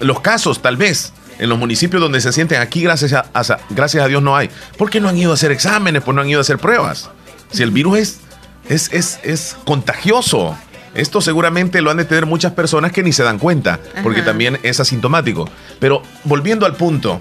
los 0.00 0.20
casos, 0.20 0.62
tal 0.62 0.76
vez, 0.76 1.12
en 1.38 1.48
los 1.48 1.58
municipios 1.58 2.00
donde 2.00 2.20
se 2.20 2.32
sienten 2.32 2.60
aquí, 2.60 2.82
gracias 2.82 3.12
a, 3.12 3.24
gracias 3.70 4.04
a 4.04 4.08
Dios 4.08 4.22
no 4.22 4.36
hay. 4.36 4.50
¿Por 4.76 4.90
qué 4.90 5.00
no 5.00 5.08
han 5.08 5.16
ido 5.16 5.30
a 5.30 5.34
hacer 5.34 5.52
exámenes? 5.52 6.02
Pues 6.02 6.14
no 6.14 6.22
han 6.22 6.28
ido 6.28 6.40
a 6.40 6.42
hacer 6.42 6.58
pruebas. 6.58 7.10
Si 7.52 7.62
el 7.62 7.70
virus 7.70 7.98
es, 7.98 8.20
es, 8.68 8.92
es, 8.92 9.20
es 9.22 9.56
contagioso. 9.64 10.56
Esto 10.94 11.20
seguramente 11.20 11.82
lo 11.82 11.90
han 11.90 11.98
de 11.98 12.06
tener 12.06 12.24
muchas 12.24 12.52
personas 12.52 12.90
que 12.90 13.02
ni 13.02 13.12
se 13.12 13.22
dan 13.22 13.38
cuenta, 13.38 13.78
porque 14.02 14.22
también 14.22 14.58
es 14.62 14.80
asintomático. 14.80 15.48
Pero 15.78 16.02
volviendo 16.24 16.64
al 16.64 16.74
punto, 16.74 17.20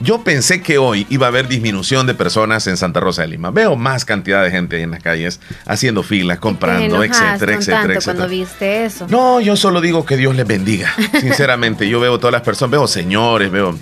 yo 0.00 0.22
pensé 0.22 0.60
que 0.60 0.78
hoy 0.78 1.06
iba 1.08 1.26
a 1.26 1.28
haber 1.28 1.48
disminución 1.48 2.06
de 2.06 2.14
personas 2.14 2.66
en 2.66 2.76
Santa 2.76 3.00
Rosa 3.00 3.22
de 3.22 3.28
Lima. 3.28 3.50
Veo 3.50 3.76
más 3.76 4.04
cantidad 4.04 4.42
de 4.42 4.50
gente 4.50 4.80
en 4.82 4.90
las 4.90 5.02
calles 5.02 5.40
haciendo 5.66 6.02
filas, 6.02 6.38
comprando, 6.38 7.02
etcétera, 7.04 7.54
etcétera, 7.54 7.82
etcétera. 7.82 8.00
cuando 8.02 8.28
viste 8.28 8.84
eso? 8.84 9.06
No, 9.08 9.40
yo 9.40 9.56
solo 9.56 9.80
digo 9.80 10.04
que 10.04 10.16
Dios 10.16 10.34
les 10.34 10.46
bendiga. 10.46 10.92
Sinceramente, 11.20 11.88
yo 11.88 12.00
veo 12.00 12.18
todas 12.18 12.32
las 12.32 12.42
personas, 12.42 12.72
veo 12.72 12.86
señores, 12.86 13.50
veo 13.50 13.78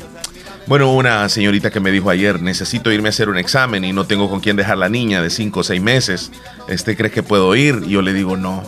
bueno, 0.66 0.92
una 0.92 1.28
señorita 1.28 1.70
que 1.70 1.80
me 1.80 1.90
dijo 1.90 2.08
ayer, 2.08 2.40
necesito 2.40 2.92
irme 2.92 3.08
a 3.08 3.10
hacer 3.10 3.28
un 3.28 3.36
examen 3.36 3.84
y 3.84 3.92
no 3.92 4.06
tengo 4.06 4.30
con 4.30 4.38
quién 4.38 4.56
dejar 4.56 4.78
la 4.78 4.88
niña 4.88 5.20
de 5.20 5.28
5 5.28 5.60
o 5.60 5.64
6 5.64 5.82
meses. 5.82 6.30
¿Este 6.68 6.96
crees 6.96 7.12
que 7.12 7.24
puedo 7.24 7.54
ir? 7.56 7.82
Y 7.84 7.90
yo 7.90 8.02
le 8.02 8.12
digo, 8.12 8.36
no. 8.36 8.62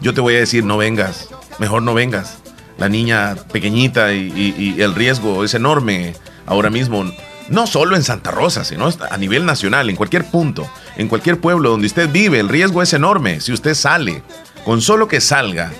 Yo 0.00 0.14
te 0.14 0.20
voy 0.20 0.34
a 0.34 0.40
decir, 0.40 0.64
no 0.64 0.76
vengas. 0.76 1.28
Mejor 1.60 1.82
no 1.82 1.94
vengas 1.94 2.43
la 2.78 2.88
niña 2.88 3.36
pequeñita 3.52 4.12
y, 4.12 4.76
el 4.78 4.94
riesgo 4.94 5.44
es 5.44 5.54
enorme 5.54 6.14
ahora 6.46 6.70
mismo, 6.70 7.04
no 7.48 7.66
solo 7.66 7.96
en 7.96 8.02
Santa 8.02 8.30
Rosa, 8.30 8.64
sino 8.64 8.88
a 9.10 9.16
nivel 9.16 9.46
nacional, 9.46 9.90
en 9.90 9.96
cualquier 9.96 10.24
punto, 10.24 10.68
en 10.96 11.08
cualquier 11.08 11.40
pueblo 11.40 11.70
donde 11.70 11.86
usted 11.86 12.10
vive, 12.10 12.40
el 12.40 12.48
riesgo 12.48 12.82
es 12.82 12.92
enorme 12.92 13.40
si 13.40 13.52
usted 13.52 13.74
sale. 13.74 14.22
Con 14.64 14.80
solo 14.80 15.08
que 15.08 15.20
salga, 15.20 15.72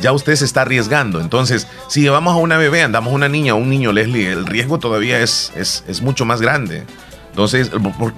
ya 0.00 0.12
usted 0.12 0.34
se 0.36 0.44
está 0.44 0.62
arriesgando. 0.62 1.20
Entonces, 1.20 1.68
si 1.88 2.00
llevamos 2.00 2.34
a 2.34 2.36
una 2.36 2.58
bebé, 2.58 2.82
andamos 2.82 3.12
a 3.12 3.16
una 3.16 3.28
niña 3.28 3.54
o 3.54 3.58
un 3.58 3.70
niño, 3.70 3.92
Leslie, 3.92 4.32
el 4.32 4.46
riesgo 4.46 4.78
todavía 4.78 5.20
es, 5.20 5.52
es, 5.54 6.02
mucho 6.02 6.24
más 6.24 6.40
grande. 6.40 6.84
Entonces, 7.32 7.70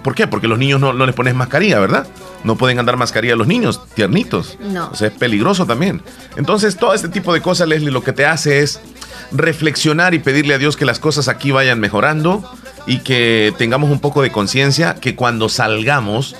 ¿por, 0.02 0.14
qué? 0.16 0.26
Porque 0.26 0.48
los 0.48 0.58
niños 0.58 0.80
no, 0.80 0.92
no, 0.92 1.06
les 1.06 1.14
pones 1.14 1.36
mascarilla, 1.36 1.78
¿verdad? 1.78 2.04
No 2.42 2.56
pueden 2.56 2.80
andar 2.80 2.96
mascarilla 2.96 3.36
los 3.36 3.46
niños, 3.46 3.80
tiernitos. 3.94 4.58
No. 4.60 4.88
O 4.90 4.96
sea, 4.96 5.06
es 5.06 5.14
peligroso 5.14 5.66
también. 5.66 6.02
Entonces, 6.36 6.76
todo 6.76 6.94
este 6.94 7.08
tipo 7.08 7.32
de 7.32 7.40
cosas, 7.40 7.68
Leslie, 7.68 7.92
lo 7.92 8.02
que 8.02 8.12
te 8.12 8.26
hace 8.26 8.60
es 8.60 8.80
reflexionar 9.30 10.14
y 10.14 10.18
pedirle 10.18 10.54
a 10.54 10.58
Dios 10.58 10.76
que 10.76 10.84
las 10.84 10.98
cosas 10.98 11.28
aquí 11.28 11.52
vayan 11.52 11.78
mejorando 11.78 12.42
y 12.86 12.98
que 12.98 13.54
tengamos 13.56 13.88
un 13.90 14.00
poco 14.00 14.20
de 14.20 14.32
conciencia 14.32 14.96
que 14.96 15.14
cuando 15.14 15.48
salgamos, 15.48 16.34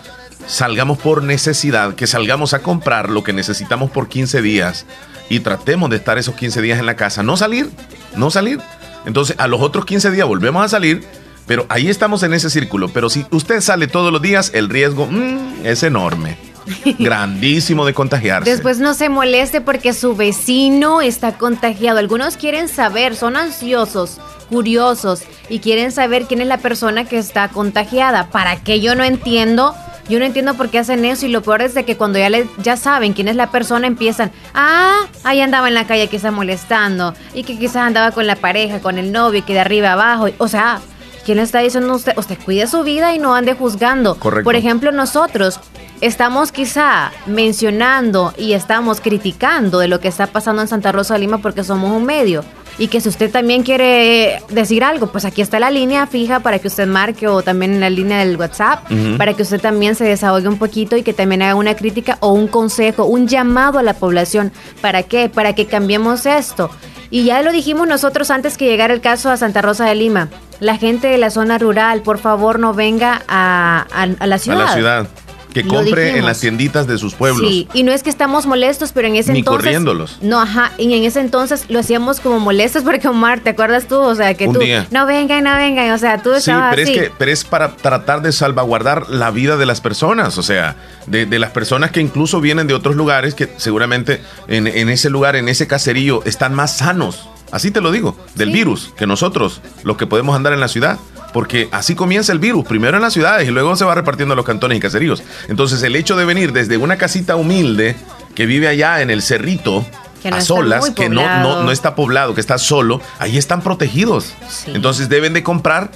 salgamos 0.48 0.98
por 0.98 1.22
necesidad, 1.22 1.94
que 1.94 2.08
salgamos 2.08 2.54
a 2.54 2.58
comprar 2.58 3.08
lo 3.08 3.22
que 3.22 3.32
necesitamos 3.32 3.92
por 3.92 4.08
15 4.08 4.42
días 4.42 4.84
y 5.28 5.40
tratemos 5.40 5.90
de 5.90 5.96
estar 5.96 6.18
esos 6.18 6.34
15 6.34 6.60
días 6.60 6.80
en 6.80 6.86
la 6.86 6.96
casa, 6.96 7.22
no 7.22 7.36
salir, 7.36 7.70
no 8.16 8.30
salir. 8.30 8.60
Entonces, 9.06 9.36
a 9.38 9.48
los 9.48 9.60
otros 9.60 9.84
15 9.84 10.10
días 10.10 10.26
volvemos 10.26 10.64
a 10.64 10.68
salir, 10.68 11.04
pero 11.46 11.66
ahí 11.68 11.88
estamos 11.88 12.22
en 12.22 12.34
ese 12.34 12.50
círculo. 12.50 12.88
Pero 12.88 13.10
si 13.10 13.26
usted 13.30 13.60
sale 13.60 13.86
todos 13.86 14.12
los 14.12 14.22
días, 14.22 14.50
el 14.54 14.68
riesgo 14.68 15.06
mm, 15.06 15.64
es 15.64 15.82
enorme. 15.82 16.36
Grandísimo 16.98 17.84
de 17.84 17.92
contagiarse. 17.92 18.50
Después 18.50 18.78
no 18.78 18.94
se 18.94 19.08
moleste 19.08 19.60
porque 19.60 19.92
su 19.92 20.16
vecino 20.16 21.02
está 21.02 21.36
contagiado. 21.36 21.98
Algunos 21.98 22.36
quieren 22.36 22.68
saber, 22.68 23.16
son 23.16 23.36
ansiosos, 23.36 24.18
curiosos 24.48 25.22
y 25.48 25.58
quieren 25.58 25.92
saber 25.92 26.24
quién 26.24 26.40
es 26.40 26.48
la 26.48 26.58
persona 26.58 27.04
que 27.04 27.18
está 27.18 27.48
contagiada. 27.48 28.30
¿Para 28.30 28.56
qué 28.56 28.80
yo 28.80 28.94
no 28.94 29.04
entiendo? 29.04 29.74
Yo 30.08 30.18
no 30.18 30.26
entiendo 30.26 30.54
por 30.54 30.68
qué 30.68 30.78
hacen 30.78 31.04
eso 31.06 31.24
y 31.24 31.30
lo 31.30 31.42
peor 31.42 31.62
es 31.62 31.72
de 31.72 31.84
que 31.84 31.96
cuando 31.96 32.18
ya, 32.18 32.28
le, 32.28 32.46
ya 32.58 32.76
saben 32.76 33.14
quién 33.14 33.26
es 33.28 33.36
la 33.36 33.50
persona 33.50 33.86
empiezan, 33.86 34.32
ah, 34.52 34.98
ahí 35.22 35.40
andaba 35.40 35.68
en 35.68 35.72
la 35.72 35.86
calle 35.86 36.08
quizás 36.08 36.30
molestando 36.30 37.14
y 37.32 37.42
que 37.44 37.58
quizás 37.58 37.76
andaba 37.76 38.10
con 38.10 38.26
la 38.26 38.36
pareja, 38.36 38.80
con 38.80 38.98
el 38.98 39.12
novio 39.12 39.38
y 39.38 39.42
que 39.42 39.54
de 39.54 39.60
arriba 39.60 39.92
abajo. 39.92 40.28
O 40.36 40.48
sea, 40.48 40.82
¿quién 41.24 41.38
está 41.38 41.60
diciendo 41.60 41.94
usted? 41.94 42.16
Usted 42.16 42.38
cuide 42.44 42.66
su 42.66 42.82
vida 42.82 43.14
y 43.14 43.18
no 43.18 43.34
ande 43.34 43.54
juzgando. 43.54 44.16
Correcto. 44.16 44.44
Por 44.44 44.56
ejemplo, 44.56 44.92
nosotros 44.92 45.60
estamos 46.00 46.52
quizá 46.52 47.12
mencionando 47.26 48.34
y 48.36 48.52
estamos 48.52 49.00
criticando 49.00 49.78
de 49.78 49.88
lo 49.88 50.00
que 50.00 50.08
está 50.08 50.26
pasando 50.26 50.62
en 50.62 50.68
Santa 50.68 50.92
Rosa 50.92 51.14
de 51.14 51.20
Lima 51.20 51.38
porque 51.38 51.64
somos 51.64 51.90
un 51.90 52.04
medio 52.04 52.44
y 52.78 52.88
que 52.88 53.00
si 53.00 53.08
usted 53.08 53.30
también 53.30 53.62
quiere 53.62 54.42
decir 54.48 54.82
algo, 54.82 55.06
pues 55.06 55.24
aquí 55.24 55.42
está 55.42 55.60
la 55.60 55.70
línea 55.70 56.06
fija 56.06 56.40
para 56.40 56.58
que 56.58 56.68
usted 56.68 56.86
marque 56.86 57.28
o 57.28 57.42
también 57.42 57.74
en 57.74 57.80
la 57.80 57.90
línea 57.90 58.18
del 58.18 58.36
WhatsApp, 58.36 58.84
para 59.16 59.34
que 59.34 59.42
usted 59.42 59.60
también 59.60 59.94
se 59.94 60.04
desahogue 60.04 60.48
un 60.48 60.58
poquito 60.58 60.96
y 60.96 61.02
que 61.02 61.12
también 61.12 61.42
haga 61.42 61.54
una 61.54 61.76
crítica 61.76 62.18
o 62.20 62.32
un 62.32 62.48
consejo, 62.48 63.04
un 63.04 63.28
llamado 63.28 63.78
a 63.78 63.82
la 63.82 63.94
población. 63.94 64.52
¿Para 64.80 65.04
qué? 65.04 65.28
Para 65.28 65.54
que 65.54 65.66
cambiemos 65.66 66.26
esto. 66.26 66.70
Y 67.10 67.24
ya 67.24 67.42
lo 67.42 67.52
dijimos 67.52 67.86
nosotros 67.86 68.30
antes 68.30 68.58
que 68.58 68.66
llegara 68.66 68.92
el 68.92 69.00
caso 69.00 69.30
a 69.30 69.36
Santa 69.36 69.62
Rosa 69.62 69.84
de 69.84 69.94
Lima. 69.94 70.30
La 70.64 70.78
gente 70.78 71.08
de 71.08 71.18
la 71.18 71.28
zona 71.28 71.58
rural, 71.58 72.00
por 72.00 72.16
favor, 72.16 72.58
no 72.58 72.72
venga 72.72 73.22
a, 73.28 73.86
a 73.92 74.26
la 74.26 74.38
ciudad. 74.38 74.62
A 74.62 74.64
la 74.64 74.72
ciudad. 74.72 75.08
Que 75.52 75.62
compre 75.62 76.18
en 76.18 76.24
las 76.24 76.40
tienditas 76.40 76.86
de 76.86 76.96
sus 76.96 77.14
pueblos. 77.14 77.48
Sí, 77.48 77.68
y 77.74 77.82
no 77.84 77.92
es 77.92 78.02
que 78.02 78.08
estamos 78.08 78.46
molestos, 78.46 78.90
pero 78.92 79.06
en 79.06 79.14
ese 79.14 79.32
Ni 79.32 79.40
entonces. 79.40 79.62
corriéndolos. 79.62 80.18
No, 80.22 80.40
ajá. 80.40 80.72
Y 80.78 80.92
en 80.94 81.04
ese 81.04 81.20
entonces 81.20 81.66
lo 81.68 81.78
hacíamos 81.80 82.18
como 82.18 82.40
molestos 82.40 82.82
porque 82.84 83.06
Omar, 83.06 83.40
¿te 83.40 83.50
acuerdas 83.50 83.86
tú? 83.86 83.96
O 83.96 84.14
sea, 84.14 84.32
que 84.32 84.46
tú. 84.46 84.58
No 84.90 85.06
vengan, 85.06 85.44
no 85.44 85.54
vengan. 85.54 85.90
O 85.92 85.98
sea, 85.98 86.22
tú 86.22 86.30
Sí, 86.40 86.50
pero 86.70 86.82
es 86.82 86.90
que 86.90 87.12
pero 87.18 87.30
es 87.30 87.44
para 87.44 87.76
tratar 87.76 88.22
de 88.22 88.32
salvaguardar 88.32 89.10
la 89.10 89.30
vida 89.30 89.58
de 89.58 89.66
las 89.66 89.82
personas. 89.82 90.38
O 90.38 90.42
sea, 90.42 90.76
de, 91.06 91.26
de 91.26 91.38
las 91.38 91.50
personas 91.50 91.90
que 91.90 92.00
incluso 92.00 92.40
vienen 92.40 92.66
de 92.66 92.74
otros 92.74 92.96
lugares 92.96 93.34
que 93.34 93.48
seguramente 93.58 94.22
en, 94.48 94.66
en 94.66 94.88
ese 94.88 95.10
lugar, 95.10 95.36
en 95.36 95.48
ese 95.50 95.66
caserío, 95.66 96.22
están 96.24 96.54
más 96.54 96.78
sanos. 96.78 97.28
Así 97.54 97.70
te 97.70 97.80
lo 97.80 97.92
digo, 97.92 98.16
del 98.34 98.50
virus, 98.50 98.92
que 98.96 99.06
nosotros, 99.06 99.60
los 99.84 99.96
que 99.96 100.08
podemos 100.08 100.34
andar 100.34 100.52
en 100.52 100.58
la 100.58 100.66
ciudad 100.66 100.98
porque 101.32 101.68
así 101.70 101.94
comienza 101.94 102.32
el 102.32 102.40
virus, 102.40 102.66
primero 102.66 102.96
en 102.96 103.02
las 103.02 103.12
ciudades 103.12 103.46
y 103.48 103.52
luego 103.52 103.76
se 103.76 103.84
va 103.84 103.94
repartiendo 103.94 104.32
a 104.32 104.36
los 104.36 104.44
cantones 104.44 104.78
y 104.78 104.80
caseríos. 104.80 105.22
Entonces 105.48 105.80
el 105.84 105.94
hecho 105.94 106.16
de 106.16 106.24
venir 106.24 106.52
desde 106.52 106.76
una 106.76 106.96
casita 106.96 107.36
humilde 107.36 107.94
que 108.34 108.46
vive 108.46 108.66
allá 108.66 109.02
en 109.02 109.10
el 109.10 109.22
cerrito, 109.22 109.86
a 110.32 110.40
solas, 110.40 110.90
que 110.90 111.08
no, 111.08 111.62
no, 111.62 111.70
está 111.70 111.94
poblado, 111.94 112.34
que 112.34 112.40
está 112.40 112.58
solo, 112.58 113.00
ahí 113.20 113.38
están 113.38 113.62
protegidos. 113.62 114.32
Entonces 114.66 115.08
deben 115.08 115.32
de 115.32 115.44
comprar 115.44 115.92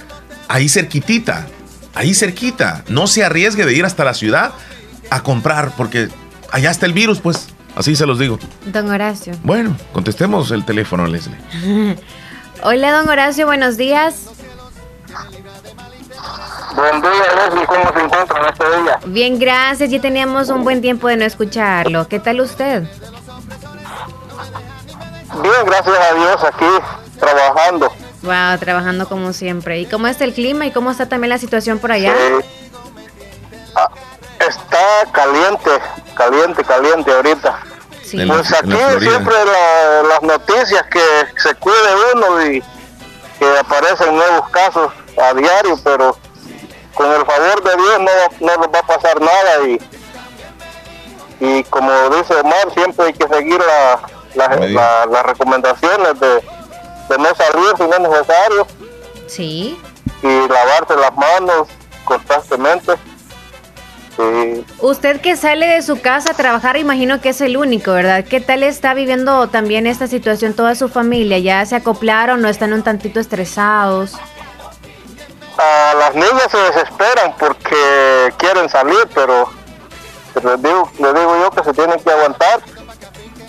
ahí 0.47 0.69
cerquitita, 0.69 1.47
ahí 1.93 2.13
cerquita. 2.13 2.85
No 2.87 3.07
se 3.07 3.25
arriesgue 3.25 3.65
de 3.65 3.73
ir 3.73 3.83
hasta 3.83 4.05
la 4.05 4.13
ciudad 4.13 4.53
a 5.09 5.23
comprar, 5.23 5.73
porque 5.75 6.07
allá 6.53 6.71
está 6.71 6.85
el 6.85 6.93
virus, 6.93 7.19
pues. 7.19 7.49
Así 7.75 7.95
se 7.95 8.05
los 8.05 8.19
digo. 8.19 8.39
Don 8.65 8.89
Horacio. 8.89 9.33
Bueno, 9.43 9.75
contestemos 9.93 10.51
el 10.51 10.65
teléfono, 10.65 11.05
Leslie. 11.07 11.37
Hola, 12.63 12.91
don 12.91 13.07
Horacio, 13.09 13.45
buenos 13.45 13.77
días. 13.77 14.25
Buen 16.75 17.01
día, 17.01 17.11
Leslie. 17.35 17.65
¿Cómo 17.65 17.93
se 17.93 17.99
encuentra 17.99 18.39
en 18.41 18.45
este 18.49 18.81
día? 18.81 18.99
Bien, 19.05 19.39
gracias. 19.39 19.89
Ya 19.89 20.01
teníamos 20.01 20.49
un 20.49 20.63
buen 20.63 20.81
tiempo 20.81 21.07
de 21.07 21.17
no 21.17 21.25
escucharlo. 21.25 22.07
¿Qué 22.07 22.19
tal 22.19 22.41
usted? 22.41 22.83
Bien, 25.41 25.65
gracias 25.65 25.97
a 25.97 26.15
Dios, 26.15 26.43
aquí 26.43 26.65
trabajando. 27.19 27.91
Wow, 28.23 28.57
trabajando 28.59 29.07
como 29.07 29.31
siempre. 29.33 29.79
¿Y 29.79 29.85
cómo 29.85 30.07
está 30.07 30.25
el 30.25 30.33
clima 30.33 30.65
y 30.65 30.71
cómo 30.71 30.91
está 30.91 31.07
también 31.07 31.29
la 31.29 31.37
situación 31.37 31.79
por 31.79 31.91
allá? 31.91 32.13
Ah, 33.75 33.89
está 34.39 35.05
caliente, 35.11 35.69
caliente, 36.15 36.63
caliente 36.63 37.11
ahorita. 37.11 37.59
Sí. 38.03 38.25
Pues 38.25 38.51
aquí 38.53 38.73
siempre 38.99 39.35
las 40.09 40.21
noticias 40.23 40.83
que 40.89 41.01
se 41.37 41.53
cuide 41.55 41.77
uno 42.15 42.45
y 42.45 42.63
que 43.37 43.57
aparecen 43.59 44.15
nuevos 44.15 44.49
casos 44.49 44.91
a 45.21 45.33
diario, 45.33 45.79
pero 45.83 46.17
con 46.95 47.11
el 47.11 47.25
favor 47.25 47.63
de 47.63 47.75
Dios 47.75 47.99
no, 47.99 48.47
no 48.47 48.57
nos 48.57 48.67
va 48.67 48.79
a 48.79 48.87
pasar 48.87 49.21
nada 49.21 49.67
y, 49.67 49.79
y 51.39 51.63
como 51.65 51.91
dice 52.09 52.35
Omar, 52.35 52.73
siempre 52.73 53.05
hay 53.05 53.13
que 53.13 53.27
seguir 53.27 53.61
las 54.35 55.25
recomendaciones 55.25 56.19
de, 56.19 56.35
de, 56.35 57.17
no 57.17 57.35
salir 57.35 57.73
si 57.77 57.83
no 57.83 57.93
es 57.93 57.99
necesario. 57.99 58.67
Sí. 59.27 59.79
Y 60.23 60.47
lavarse 60.47 60.95
las 60.97 61.15
manos 61.15 61.67
constantemente. 62.03 62.93
Usted 64.79 65.21
que 65.21 65.35
sale 65.35 65.65
de 65.67 65.81
su 65.81 66.01
casa 66.01 66.31
a 66.31 66.33
trabajar, 66.33 66.77
imagino 66.77 67.21
que 67.21 67.29
es 67.29 67.41
el 67.41 67.57
único, 67.57 67.91
¿verdad? 67.91 68.25
¿Qué 68.25 68.41
tal 68.41 68.63
está 68.63 68.93
viviendo 68.93 69.47
también 69.47 69.87
esta 69.87 70.07
situación 70.07 70.53
toda 70.53 70.75
su 70.75 70.89
familia? 70.89 71.39
¿Ya 71.39 71.65
se 71.65 71.75
acoplaron 71.75 72.43
o 72.43 72.47
están 72.47 72.73
un 72.73 72.83
tantito 72.83 73.19
estresados? 73.19 74.17
las 75.99 76.15
niñas 76.15 76.47
se 76.49 76.57
desesperan 76.57 77.35
porque 77.37 78.33
quieren 78.37 78.69
salir, 78.69 79.07
pero 79.13 79.49
les 80.35 80.61
digo, 80.61 80.89
digo 80.97 81.37
yo 81.41 81.51
que 81.51 81.63
se 81.63 81.73
tienen 81.73 81.99
que 81.99 82.09
aguantar. 82.09 82.61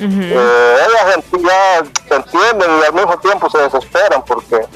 Eh, 0.01 0.77
ellas 0.89 1.25
ya 1.43 2.17
entienden 2.17 2.71
y 2.81 2.85
al 2.87 2.95
mismo 2.95 3.19
tiempo 3.19 3.51
se 3.51 3.59
desesperan 3.59 4.25
porque 4.25 4.67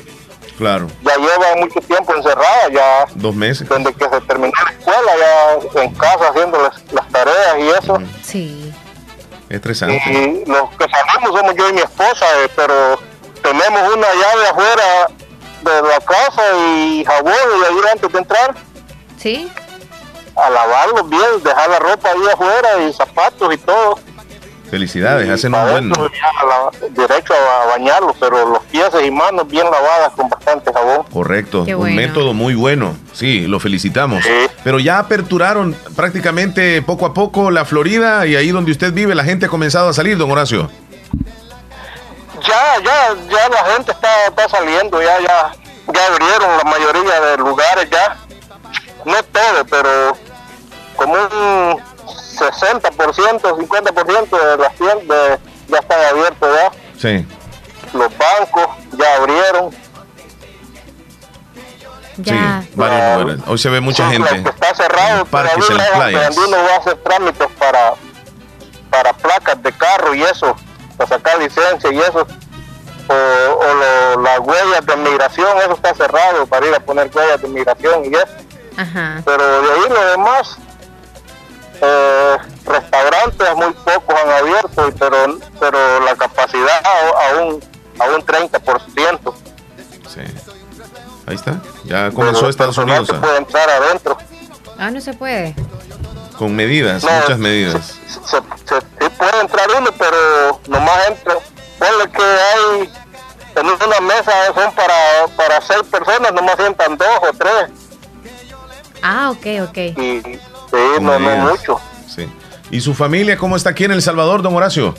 claro. 0.56 0.88
ya 1.02 1.16
llevan 1.16 1.60
mucho 1.60 1.80
tiempo 1.80 2.14
encerradas, 2.14 2.70
ya 2.72 3.06
dos 3.14 3.34
meses. 3.34 3.68
Desde 3.68 3.92
que 3.92 4.08
se 4.08 4.20
terminó 4.22 4.52
la 4.64 4.72
escuela, 4.72 5.12
ya 5.18 5.82
en 5.82 5.94
casa 5.94 6.28
haciendo 6.28 6.58
las, 6.92 7.08
tareas 7.08 7.58
y 7.58 7.68
eso. 7.68 7.98
Sí. 8.22 8.74
Estresante. 9.48 10.02
Y, 10.06 10.48
los 10.48 10.70
que 10.70 10.86
salimos 10.88 11.38
somos 11.38 11.54
yo 11.56 11.68
y 11.68 11.72
mi 11.74 11.80
esposa, 11.80 12.26
eh, 12.42 12.48
pero 12.56 12.98
tenemos 13.42 13.94
una 13.94 14.06
llave 14.14 14.48
afuera 14.50 15.06
de 15.62 15.82
la 15.82 16.00
casa 16.00 16.42
y 16.56 17.04
jabón 17.04 17.34
y 17.60 17.64
ahí 17.64 17.90
antes 17.92 18.12
de 18.12 18.18
entrar. 18.18 18.54
Sí. 19.18 19.52
A 20.36 20.50
lavarlos 20.50 21.08
bien, 21.08 21.42
dejar 21.42 21.70
la 21.70 21.78
ropa 21.78 22.10
ahí 22.10 22.26
afuera 22.32 22.78
y 22.82 22.92
zapatos 22.92 23.54
y 23.54 23.58
todo. 23.58 23.98
Felicidades, 24.74 25.30
hacen 25.30 25.54
un 25.54 25.70
buen. 25.70 25.92
derecho 26.90 27.32
a 27.32 27.66
bañarlos, 27.66 28.16
pero 28.18 28.48
los 28.48 28.62
pies 28.64 28.90
y 29.06 29.10
manos 29.10 29.46
bien 29.46 29.64
lavadas 29.64 30.12
con 30.16 30.28
bastante 30.28 30.72
jabón. 30.72 31.04
Correcto, 31.12 31.62
un 31.62 31.94
método 31.94 32.34
muy 32.34 32.54
bueno. 32.54 32.96
Sí, 33.12 33.46
lo 33.46 33.60
felicitamos. 33.60 34.24
Pero 34.64 34.80
ya 34.80 34.98
aperturaron 34.98 35.76
prácticamente 35.94 36.82
poco 36.82 37.06
a 37.06 37.14
poco 37.14 37.50
la 37.52 37.64
Florida 37.64 38.26
y 38.26 38.34
ahí 38.34 38.50
donde 38.50 38.72
usted 38.72 38.92
vive 38.92 39.14
la 39.14 39.22
gente 39.22 39.46
ha 39.46 39.48
comenzado 39.48 39.88
a 39.88 39.92
salir, 39.92 40.18
don 40.18 40.30
Horacio 40.30 40.68
ya, 42.46 42.78
ya, 42.82 43.14
ya 43.30 43.48
la 43.48 43.64
gente 43.72 43.92
está, 43.92 44.26
está 44.26 44.48
saliendo, 44.48 45.00
ya, 45.00 45.20
ya, 45.20 45.52
ya 45.92 46.06
abrieron 46.06 46.56
la 46.58 46.64
mayoría 46.64 47.20
de 47.20 47.36
lugares 47.38 47.88
ya. 47.90 48.16
No 49.04 49.22
todo, 49.22 49.64
pero 49.70 50.16
como 50.96 51.14
un 51.14 51.82
60%, 52.36 53.40
50% 53.40 54.50
de 54.50 54.56
las 54.56 54.74
tiendas 54.74 55.40
ya 55.68 55.78
están 55.78 56.04
abiertos 56.10 56.48
ya. 56.54 56.72
Sí. 56.98 57.26
Los 57.92 58.10
bancos 58.18 58.66
ya 58.98 59.16
abrieron. 59.16 59.70
Ya. 62.18 62.62
Sí, 62.62 62.70
varios 62.74 63.20
lugares. 63.20 63.42
Hoy 63.46 63.58
se 63.58 63.68
ve 63.70 63.80
mucha 63.80 64.08
gente. 64.08 64.36
Está 64.36 64.74
cerrado, 64.74 65.24
parques, 65.26 65.68
en 65.68 65.76
uno 65.76 66.56
va 66.56 66.74
a 66.74 66.78
hacer 66.78 66.96
trámites 67.02 67.48
para, 67.58 67.94
para 68.90 69.12
placas 69.12 69.62
de 69.62 69.72
carro 69.72 70.14
y 70.14 70.22
eso 70.22 70.56
para 70.96 71.08
sacar 71.08 71.38
licencia 71.38 71.92
y 71.92 71.98
eso, 71.98 72.26
o, 73.08 74.20
las 74.20 74.38
huellas 74.40 74.86
de 74.86 74.96
migración, 74.96 75.58
eso 75.58 75.72
está 75.72 75.94
cerrado 75.94 76.46
para 76.46 76.66
ir 76.66 76.74
a 76.74 76.80
poner 76.80 77.10
huellas 77.14 77.42
de 77.42 77.48
migración 77.48 78.04
y 78.04 78.14
eso. 78.14 78.26
Pero 79.24 79.62
de 79.62 79.72
ahí 79.72 79.88
lo 79.88 80.06
demás, 80.10 80.58
eh, 81.80 82.36
restaurantes 82.64 83.54
muy 83.56 83.72
pocos 83.72 84.14
han 84.22 84.30
abierto, 84.30 84.92
pero, 84.98 85.38
pero 85.60 86.00
la 86.00 86.14
capacidad 86.16 86.82
aún 87.30 87.60
a 87.98 88.04
un 88.04 88.22
30%. 88.22 89.34
Sí. 90.08 90.20
Ahí 91.26 91.34
está. 91.36 91.60
Ya 91.84 92.10
comenzó 92.10 92.48
Estados 92.48 92.76
Unidos. 92.78 93.08
No 93.08 93.14
se 93.14 93.20
puede 93.20 93.36
entrar 93.38 93.70
adentro. 93.70 94.18
Ah, 94.78 94.90
no 94.90 95.00
se 95.00 95.14
puede. 95.14 95.54
Con 96.38 96.54
medidas, 96.54 97.02
muchas 97.02 97.38
medidas. 97.38 97.94
Se, 98.26 98.40
puede 99.10 99.40
entrar 99.40 99.68
uno, 99.78 99.90
pero 99.96 100.60
nomás 100.68 101.08
entra. 101.08 101.34
Ponle 101.78 102.10
que 102.10 102.22
hay 102.22 102.90
en 103.56 103.66
una 103.66 104.00
mesa 104.00 104.32
son 104.54 104.72
para, 104.74 105.26
para 105.36 105.60
seis 105.60 105.82
personas, 105.90 106.32
nomás 106.32 106.56
sientan 106.56 106.96
dos 106.96 107.18
o 107.22 107.32
tres. 107.36 107.70
Ah, 109.02 109.30
ok, 109.30 109.68
ok. 109.68 109.76
Y, 109.76 110.40
sí, 110.74 111.02
no, 111.02 111.18
no 111.18 111.36
mucho. 111.50 111.80
Sí. 112.08 112.28
¿Y 112.70 112.80
su 112.80 112.94
familia 112.94 113.36
cómo 113.36 113.56
está 113.56 113.70
aquí 113.70 113.84
en 113.84 113.92
El 113.92 114.02
Salvador, 114.02 114.42
don 114.42 114.54
Horacio? 114.54 114.94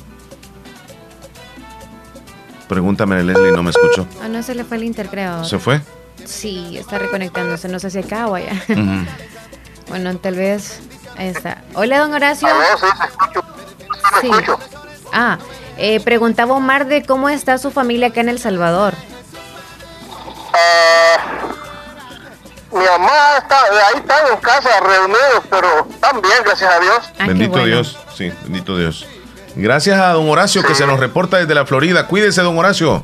Pregúntame, 2.68 3.24
Leslie, 3.24 3.52
no 3.52 3.64
me 3.64 3.70
escuchó. 3.70 4.08
Ah, 4.24 4.28
no, 4.28 4.42
se 4.42 4.56
le 4.56 4.64
fue 4.64 4.78
el 4.78 4.84
intercreo. 4.84 5.44
¿Se 5.44 5.60
fue? 5.60 5.82
Sí, 6.24 6.78
está 6.78 6.98
reconectándose, 6.98 7.68
no 7.68 7.80
sé 7.80 7.92
si 7.92 8.00
acá 8.00 8.28
o 8.28 8.36
allá. 8.36 8.54
bueno, 9.90 10.16
tal 10.18 10.36
vez. 10.36 10.80
Ahí 11.18 11.28
está. 11.28 11.64
Hola, 11.76 12.00
don 12.00 12.14
Horacio. 12.14 12.48
sí, 14.22 14.30
Ah, 15.14 15.38
eh, 15.78 16.00
preguntaba 16.00 16.56
Omar 16.56 16.88
de 16.88 17.04
cómo 17.04 17.30
está 17.30 17.58
su 17.58 17.72
familia 17.72 18.08
acá 18.08 18.22
en 18.22 18.30
El 18.30 18.40
Salvador. 18.40 18.94
Ah, 20.54 21.18
mi 22.76 22.86
mamá 22.86 23.38
está, 23.38 23.58
ahí 23.88 23.98
están 23.98 24.28
en 24.32 24.38
casa 24.38 24.80
reunidos, 24.82 25.44
pero 25.50 25.88
están 25.90 26.22
bien, 26.22 26.38
gracias 26.44 26.74
a 26.74 26.80
Dios. 26.80 26.98
Ah, 27.18 27.28
bendito 27.28 27.66
Dios, 27.66 27.98
sí, 28.16 28.32
bendito 28.44 28.78
Dios. 28.78 29.08
Gracias 29.56 29.98
a 29.98 30.12
don 30.12 30.30
Horacio 30.30 30.62
que 30.64 30.76
se 30.76 30.86
nos 30.86 31.00
reporta 31.00 31.38
desde 31.38 31.56
la 31.56 31.66
Florida. 31.66 32.08
Cuídese, 32.08 32.42
don 32.42 32.58
Horacio. 32.58 33.04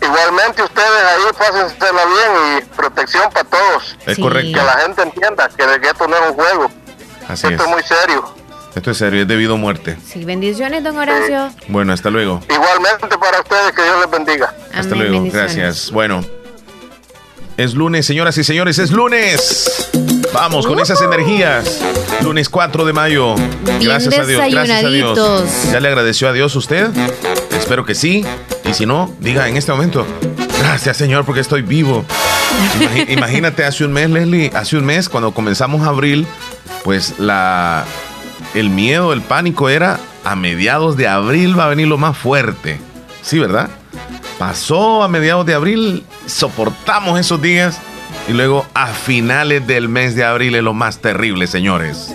Igualmente 0.00 0.62
ustedes 0.62 1.04
ahí 1.04 1.32
pásensela 1.38 2.02
bien 2.06 2.58
y 2.58 2.64
protección 2.74 3.30
para 3.30 3.44
todos. 3.44 3.96
Es 4.06 4.18
correcto. 4.18 4.58
Que 4.58 4.64
la 4.64 4.72
gente 4.78 5.02
entienda 5.02 5.48
que, 5.48 5.88
esto 5.88 6.08
no 6.08 6.16
es 6.16 6.30
un 6.30 6.34
juego. 6.34 6.70
Así 7.28 7.46
esto 7.48 7.64
es. 7.64 7.70
muy 7.70 7.82
serio. 7.82 8.34
Esto 8.74 8.90
es 8.90 8.96
serio, 8.96 9.22
es 9.22 9.28
debido 9.28 9.54
a 9.54 9.56
muerte. 9.58 9.98
Sí, 10.04 10.24
bendiciones, 10.24 10.82
don 10.82 10.96
Horacio. 10.96 11.50
Bueno, 11.68 11.92
hasta 11.92 12.08
luego. 12.08 12.40
Igualmente 12.48 13.18
para 13.18 13.40
ustedes, 13.40 13.72
que 13.72 13.82
Dios 13.82 14.00
les 14.00 14.10
bendiga. 14.10 14.54
hasta 14.74 14.94
luego, 14.94 15.22
gracias. 15.30 15.90
Bueno, 15.90 16.24
es 17.56 17.74
lunes, 17.74 18.06
señoras 18.06 18.36
y 18.38 18.44
señores, 18.44 18.78
es 18.78 18.90
lunes. 18.90 19.90
Vamos 20.32 20.66
con 20.66 20.80
esas 20.80 21.00
energías. 21.02 21.80
Lunes 22.22 22.48
4 22.48 22.84
de 22.84 22.92
mayo. 22.92 23.34
Gracias 23.80 24.18
a 24.18 24.24
Dios. 24.24 24.42
Gracias 24.50 24.84
a 24.84 24.88
Dios. 24.88 25.18
¿Ya 25.72 25.80
le 25.80 25.88
agradeció 25.88 26.28
a 26.28 26.32
Dios 26.32 26.56
usted? 26.56 26.88
Espero 27.56 27.84
que 27.84 27.94
sí. 27.94 28.24
Y 28.64 28.74
si 28.74 28.86
no, 28.86 29.14
diga 29.20 29.48
en 29.48 29.56
este 29.56 29.72
momento, 29.72 30.06
gracias 30.58 30.96
Señor 30.96 31.24
porque 31.24 31.40
estoy 31.40 31.62
vivo. 31.62 32.04
Imagínate 33.08 33.64
hace 33.64 33.84
un 33.84 33.92
mes, 33.92 34.10
Leslie, 34.10 34.50
hace 34.54 34.76
un 34.76 34.84
mes 34.84 35.08
cuando 35.08 35.32
comenzamos 35.32 35.86
abril, 35.86 36.26
pues 36.84 37.18
la 37.18 37.84
el 38.54 38.70
miedo, 38.70 39.12
el 39.12 39.22
pánico 39.22 39.68
era 39.68 39.98
a 40.24 40.36
mediados 40.36 40.96
de 40.96 41.08
abril 41.08 41.58
va 41.58 41.64
a 41.66 41.68
venir 41.68 41.88
lo 41.88 41.98
más 41.98 42.16
fuerte. 42.16 42.78
Sí, 43.22 43.38
¿verdad? 43.38 43.70
Pasó 44.38 45.02
a 45.02 45.08
mediados 45.08 45.46
de 45.46 45.54
abril, 45.54 46.04
soportamos 46.26 47.18
esos 47.18 47.40
días 47.40 47.78
y 48.28 48.32
luego 48.32 48.66
a 48.74 48.88
finales 48.88 49.66
del 49.66 49.88
mes 49.88 50.14
de 50.14 50.24
abril 50.24 50.54
es 50.54 50.62
lo 50.62 50.74
más 50.74 50.98
terrible, 50.98 51.46
señores. 51.46 52.14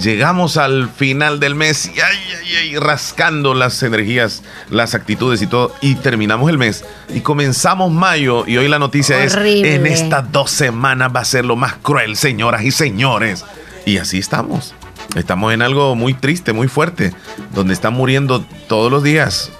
Llegamos 0.00 0.56
al 0.56 0.88
final 0.88 1.40
del 1.40 1.56
mes 1.56 1.86
y 1.86 2.00
ay, 2.00 2.18
ay, 2.38 2.56
ay, 2.56 2.76
rascando 2.76 3.52
las 3.54 3.82
energías, 3.82 4.44
las 4.70 4.94
actitudes 4.94 5.42
y 5.42 5.48
todo. 5.48 5.74
Y 5.80 5.96
terminamos 5.96 6.48
el 6.50 6.56
mes. 6.56 6.84
Y 7.12 7.20
comenzamos 7.20 7.90
mayo. 7.90 8.44
Y 8.46 8.58
hoy 8.58 8.68
la 8.68 8.78
noticia 8.78 9.22
es: 9.24 9.34
en 9.34 9.86
estas 9.86 10.30
dos 10.30 10.52
semanas 10.52 11.10
va 11.14 11.20
a 11.20 11.24
ser 11.24 11.44
lo 11.44 11.56
más 11.56 11.74
cruel, 11.82 12.16
señoras 12.16 12.62
y 12.62 12.70
señores. 12.70 13.44
Y 13.86 13.98
así 13.98 14.18
estamos. 14.18 14.72
Estamos 15.16 15.52
en 15.52 15.62
algo 15.62 15.96
muy 15.96 16.14
triste, 16.14 16.52
muy 16.52 16.68
fuerte, 16.68 17.12
donde 17.52 17.74
están 17.74 17.94
muriendo 17.94 18.44
todos 18.68 18.92
los 18.92 19.02
días 19.02 19.50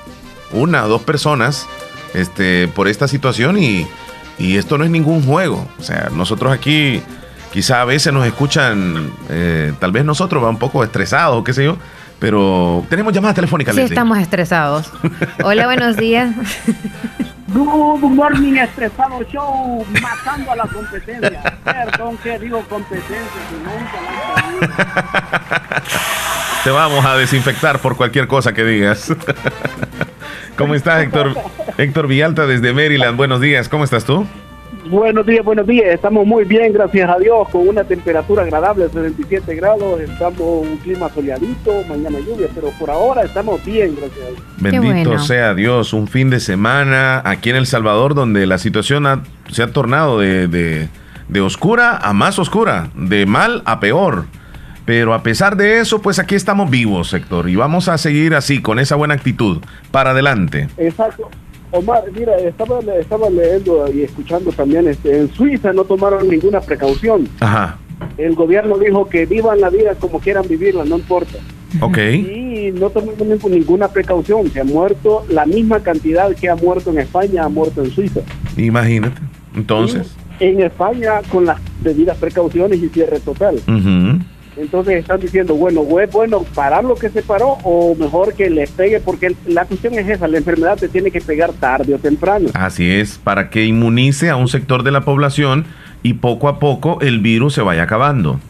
una 0.53 0.85
o 0.85 0.89
dos 0.89 1.03
personas 1.03 1.67
este, 2.15 2.69
por 2.69 2.89
esta 2.89 3.09
situación 3.09 3.59
y 3.59 3.87
y 4.39 4.57
esto 4.57 4.79
no 4.79 4.85
es 4.85 4.91
ningún 4.91 5.23
juego. 5.23 5.67
O 5.79 5.83
sea, 5.83 6.09
nosotros 6.13 6.53
aquí 6.53 7.03
quizá 7.53 7.83
a 7.83 7.85
veces 7.85 8.13
nos 8.13 8.27
escuchan, 8.27 9.11
eh, 9.29 9.73
tal 9.79 9.93
vez 9.93 10.05
nosotros 10.05 10.43
va 10.43 10.49
un 10.49 10.59
poco 10.59 10.85
estresados, 10.85 11.43
qué 11.45 11.53
sé 11.53 11.65
yo, 11.65 11.77
pero 12.19 12.85
tenemos 12.89 13.13
llamadas 13.13 13.35
telefónicas. 13.35 13.75
Sí, 13.75 13.83
estamos 13.83 14.19
estresados. 14.19 14.93
Hola, 15.43 15.67
buenos 15.67 15.97
días. 15.97 16.35
Good 17.49 18.11
morning, 18.11 18.57
estresado 18.57 19.23
show, 19.33 19.85
matando 20.03 20.53
a 20.53 20.57
la 20.57 20.67
competencia. 20.67 21.59
Perdón 21.65 22.19
que 22.19 22.39
digo 22.39 22.63
competencia, 22.69 23.17
si 23.49 23.55
nunca 24.61 25.83
Te 26.65 26.71
vamos 26.71 27.07
a 27.07 27.17
desinfectar 27.17 27.79
por 27.79 27.97
cualquier 27.97 28.29
cosa 28.29 28.53
que 28.53 28.65
digas. 28.65 29.11
¿Cómo 30.59 30.75
estás, 30.75 31.05
Héctor? 31.05 31.37
Héctor 31.79 32.09
Villalta 32.09 32.45
desde 32.45 32.73
Maryland. 32.73 33.17
Buenos 33.17 33.41
días, 33.41 33.69
¿cómo 33.69 33.85
estás 33.85 34.05
tú? 34.05 34.27
Buenos 34.91 35.25
días, 35.25 35.45
buenos 35.45 35.69
días. 35.69 35.87
Estamos 35.95 36.27
muy 36.27 36.45
bien, 36.45 36.73
gracias 36.73 37.09
a 37.09 37.17
Dios, 37.17 37.49
con 37.51 37.69
una 37.69 37.85
temperatura 37.85 38.43
agradable 38.43 38.89
de 38.89 38.91
77 38.91 39.55
grados. 39.55 40.01
Estamos 40.01 40.41
un 40.41 40.77
clima 40.79 41.09
soleadito, 41.11 41.73
mañana 41.89 42.19
lluvia, 42.19 42.49
pero 42.53 42.71
por 42.77 42.91
ahora 42.91 43.23
estamos 43.23 43.65
bien, 43.65 43.95
gracias 43.97 44.27
a 44.27 44.31
Dios. 44.31 44.43
Bendito 44.59 45.19
sea 45.21 45.55
Dios. 45.55 45.93
Un 45.93 46.09
fin 46.09 46.29
de 46.29 46.41
semana 46.41 47.23
aquí 47.25 47.51
en 47.51 47.57
El 47.57 47.67
Salvador 47.67 48.17
donde 48.17 48.45
la 48.47 48.59
situación 48.59 49.23
se 49.53 49.63
ha 49.63 49.73
tornado 49.73 50.19
de 50.19 50.89
oscura 51.41 51.99
a 51.99 52.13
más 52.13 52.41
oscura, 52.41 52.89
de 52.97 53.27
mal 53.27 53.63
a 53.65 53.79
peor. 53.79 54.25
Pero 54.89 55.13
a 55.13 55.23
pesar 55.23 55.55
de 55.55 55.81
eso, 55.81 56.01
pues 56.01 56.19
aquí 56.19 56.35
estamos 56.35 56.71
vivos, 56.71 57.11
sector, 57.11 57.47
y 57.51 57.57
vamos 57.57 57.89
a 57.89 57.99
seguir 57.99 58.35
así, 58.35 58.63
con 58.63 58.79
esa 58.79 58.97
buena 58.97 59.13
actitud. 59.13 59.59
Para 59.91 60.13
adelante. 60.13 60.67
Exacto. 60.79 61.29
Omar, 61.73 62.05
mira, 62.17 62.35
estaba, 62.39 62.79
estaba 62.99 63.29
leyendo 63.29 63.85
y 63.93 64.05
escuchando 64.05 64.51
también, 64.51 64.89
este, 64.89 65.19
en 65.19 65.31
Suiza 65.31 65.75
no 65.75 65.85
tomaron 65.85 66.27
ninguna 66.27 66.63
precaución. 66.63 67.29
Ajá. 67.41 67.77
El 68.17 68.35
gobierno 68.35 68.79
dijo 68.79 69.07
que 69.11 69.27
vivan 69.27 69.61
la 69.61 69.69
vida 69.69 69.95
como 69.95 70.21
quieran 70.21 70.49
vivirla, 70.49 70.87
no 70.87 70.97
importa. 70.97 71.37
Ok. 71.83 71.99
Y 71.99 72.73
no 72.73 72.89
tomaron 72.89 73.39
ninguna 73.51 73.89
precaución. 73.89 74.51
Se 74.51 74.61
ha 74.61 74.65
muerto 74.65 75.27
la 75.29 75.45
misma 75.45 75.81
cantidad 75.81 76.35
que 76.35 76.49
ha 76.49 76.57
muerto 76.57 76.89
en 76.93 77.01
España, 77.01 77.45
ha 77.45 77.51
muerto 77.51 77.85
en 77.85 77.91
Suiza. 77.91 78.21
Imagínate. 78.57 79.21
Entonces. 79.55 80.17
en 80.41 80.63
España, 80.63 81.21
con 81.31 81.45
las 81.45 81.61
debidas 81.83 82.17
precauciones 82.17 82.83
y 82.83 82.89
cierre 82.89 83.21
total. 83.21 83.61
Entonces 84.59 84.97
están 84.97 85.21
diciendo, 85.21 85.55
bueno, 85.55 85.83
¿es 86.01 86.11
bueno 86.11 86.43
parar 86.55 86.85
lo 86.85 86.97
que 86.97 87.09
se 87.11 87.23
paró 87.23 87.59
o 87.63 87.95
mejor 87.95 88.35
que 88.35 88.51
le 88.51 88.67
pegue? 88.67 88.99
Porque 88.99 89.35
la 89.47 89.65
cuestión 89.65 89.95
es 89.95 90.09
esa, 90.09 90.27
la 90.27 90.39
enfermedad 90.39 90.77
te 90.77 90.89
tiene 90.89 91.13
que 91.13 91.21
pegar 91.21 91.53
tarde 91.53 91.95
o 91.95 91.99
temprano. 91.99 92.49
Así 92.55 92.91
es, 92.91 93.19
para 93.19 93.51
que 93.51 93.65
inmunice 93.65 94.31
a 94.31 94.37
un 94.37 94.49
sector 94.49 94.83
de 94.83 94.91
la 94.91 95.03
población 95.03 95.65
y 96.03 96.15
poco 96.15 96.49
a 96.49 96.59
poco 96.59 96.99
el 97.01 97.21
virus 97.21 97.55
se 97.55 97.63
vaya 97.63 97.85
acabando. 97.85 98.41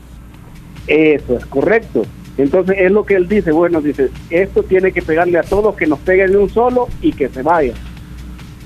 Eso 0.87 1.37
es 1.37 1.45
correcto. 1.45 2.07
Entonces 2.39 2.77
es 2.79 2.91
lo 2.91 3.05
que 3.05 3.15
él 3.15 3.29
dice, 3.29 3.53
bueno, 3.53 3.83
dice, 3.83 4.09
esto 4.31 4.63
tiene 4.63 4.93
que 4.93 5.03
pegarle 5.03 5.39
a 5.39 5.43
todos, 5.43 5.77
que 5.77 5.87
nos 5.87 5.99
peguen 5.99 6.31
de 6.31 6.39
un 6.39 6.49
solo 6.49 6.89
y 7.03 7.13
que 7.13 7.29
se 7.29 7.43
vaya. 7.43 7.75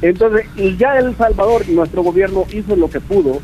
Entonces, 0.00 0.46
y 0.56 0.76
ya 0.76 0.98
El 0.98 1.16
Salvador, 1.16 1.68
nuestro 1.68 2.02
gobierno 2.02 2.44
hizo 2.52 2.76
lo 2.76 2.88
que 2.90 3.00
pudo, 3.00 3.40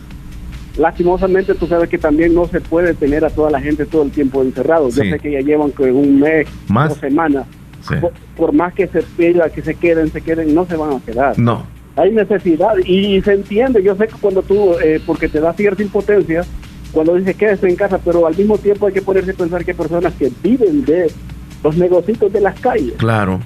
lastimosamente 0.78 1.54
tú 1.54 1.66
sabes 1.66 1.88
que 1.88 1.98
también 1.98 2.34
no 2.34 2.46
se 2.46 2.60
puede 2.60 2.94
tener 2.94 3.24
a 3.24 3.30
toda 3.30 3.50
la 3.50 3.60
gente 3.60 3.84
todo 3.84 4.02
el 4.04 4.10
tiempo 4.10 4.42
encerrado. 4.42 4.88
Yo 4.88 5.02
sé 5.02 5.18
que 5.18 5.32
ya 5.32 5.40
llevan 5.40 5.72
un 5.78 6.20
mes, 6.20 6.46
¿Más? 6.68 6.90
dos 6.90 6.98
semanas. 6.98 7.46
Por, 8.36 8.52
más 8.52 8.74
que 8.74 8.86
se 8.86 9.02
pida 9.02 9.48
que 9.50 9.62
se 9.62 9.74
queden, 9.74 10.10
se 10.12 10.20
queden, 10.20 10.54
no 10.54 10.66
se 10.66 10.76
van 10.76 10.92
a 10.96 11.00
quedar. 11.00 11.38
No. 11.38 11.64
Hay 11.96 12.12
necesidad 12.12 12.76
y, 12.84 13.20
se 13.22 13.32
entiende. 13.32 13.82
Yo 13.82 13.96
sé 13.96 14.06
que 14.06 14.14
cuando 14.20 14.42
tú, 14.42 14.74
eh, 14.82 15.00
porque 15.04 15.28
te 15.28 15.40
da 15.40 15.52
cierta 15.52 15.82
impotencia, 15.82 16.44
cuando 16.92 17.14
dices 17.14 17.36
quédese 17.36 17.68
en 17.68 17.76
casa, 17.76 17.98
pero 17.98 18.26
al 18.26 18.36
mismo 18.36 18.56
tiempo 18.58 18.86
hay 18.86 18.92
que 18.92 19.02
ponerse 19.02 19.32
a 19.32 19.34
pensar 19.34 19.64
que 19.64 19.72
hay 19.72 19.76
personas 19.76 20.14
que 20.14 20.30
viven 20.42 20.84
de 20.84 21.10
los 21.64 21.76
negocios 21.76 22.32
de 22.32 22.40
las 22.40 22.58
calles. 22.60 22.94
Claro. 22.98 23.40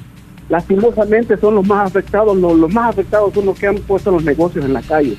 Lastimosamente 0.49 1.37
son 1.39 1.55
los 1.55 1.67
más 1.67 1.87
afectados, 1.87 2.37
los, 2.37 2.59
los 2.59 2.73
más 2.73 2.91
afectados 2.91 3.33
son 3.33 3.47
los 3.47 3.59
que 3.59 3.69
han 3.69 3.77
puesto 3.77 4.11
los 4.11 4.25
negocios 4.25 4.65
en 4.65 4.75
la 4.75 4.83
calle. 4.83 5.17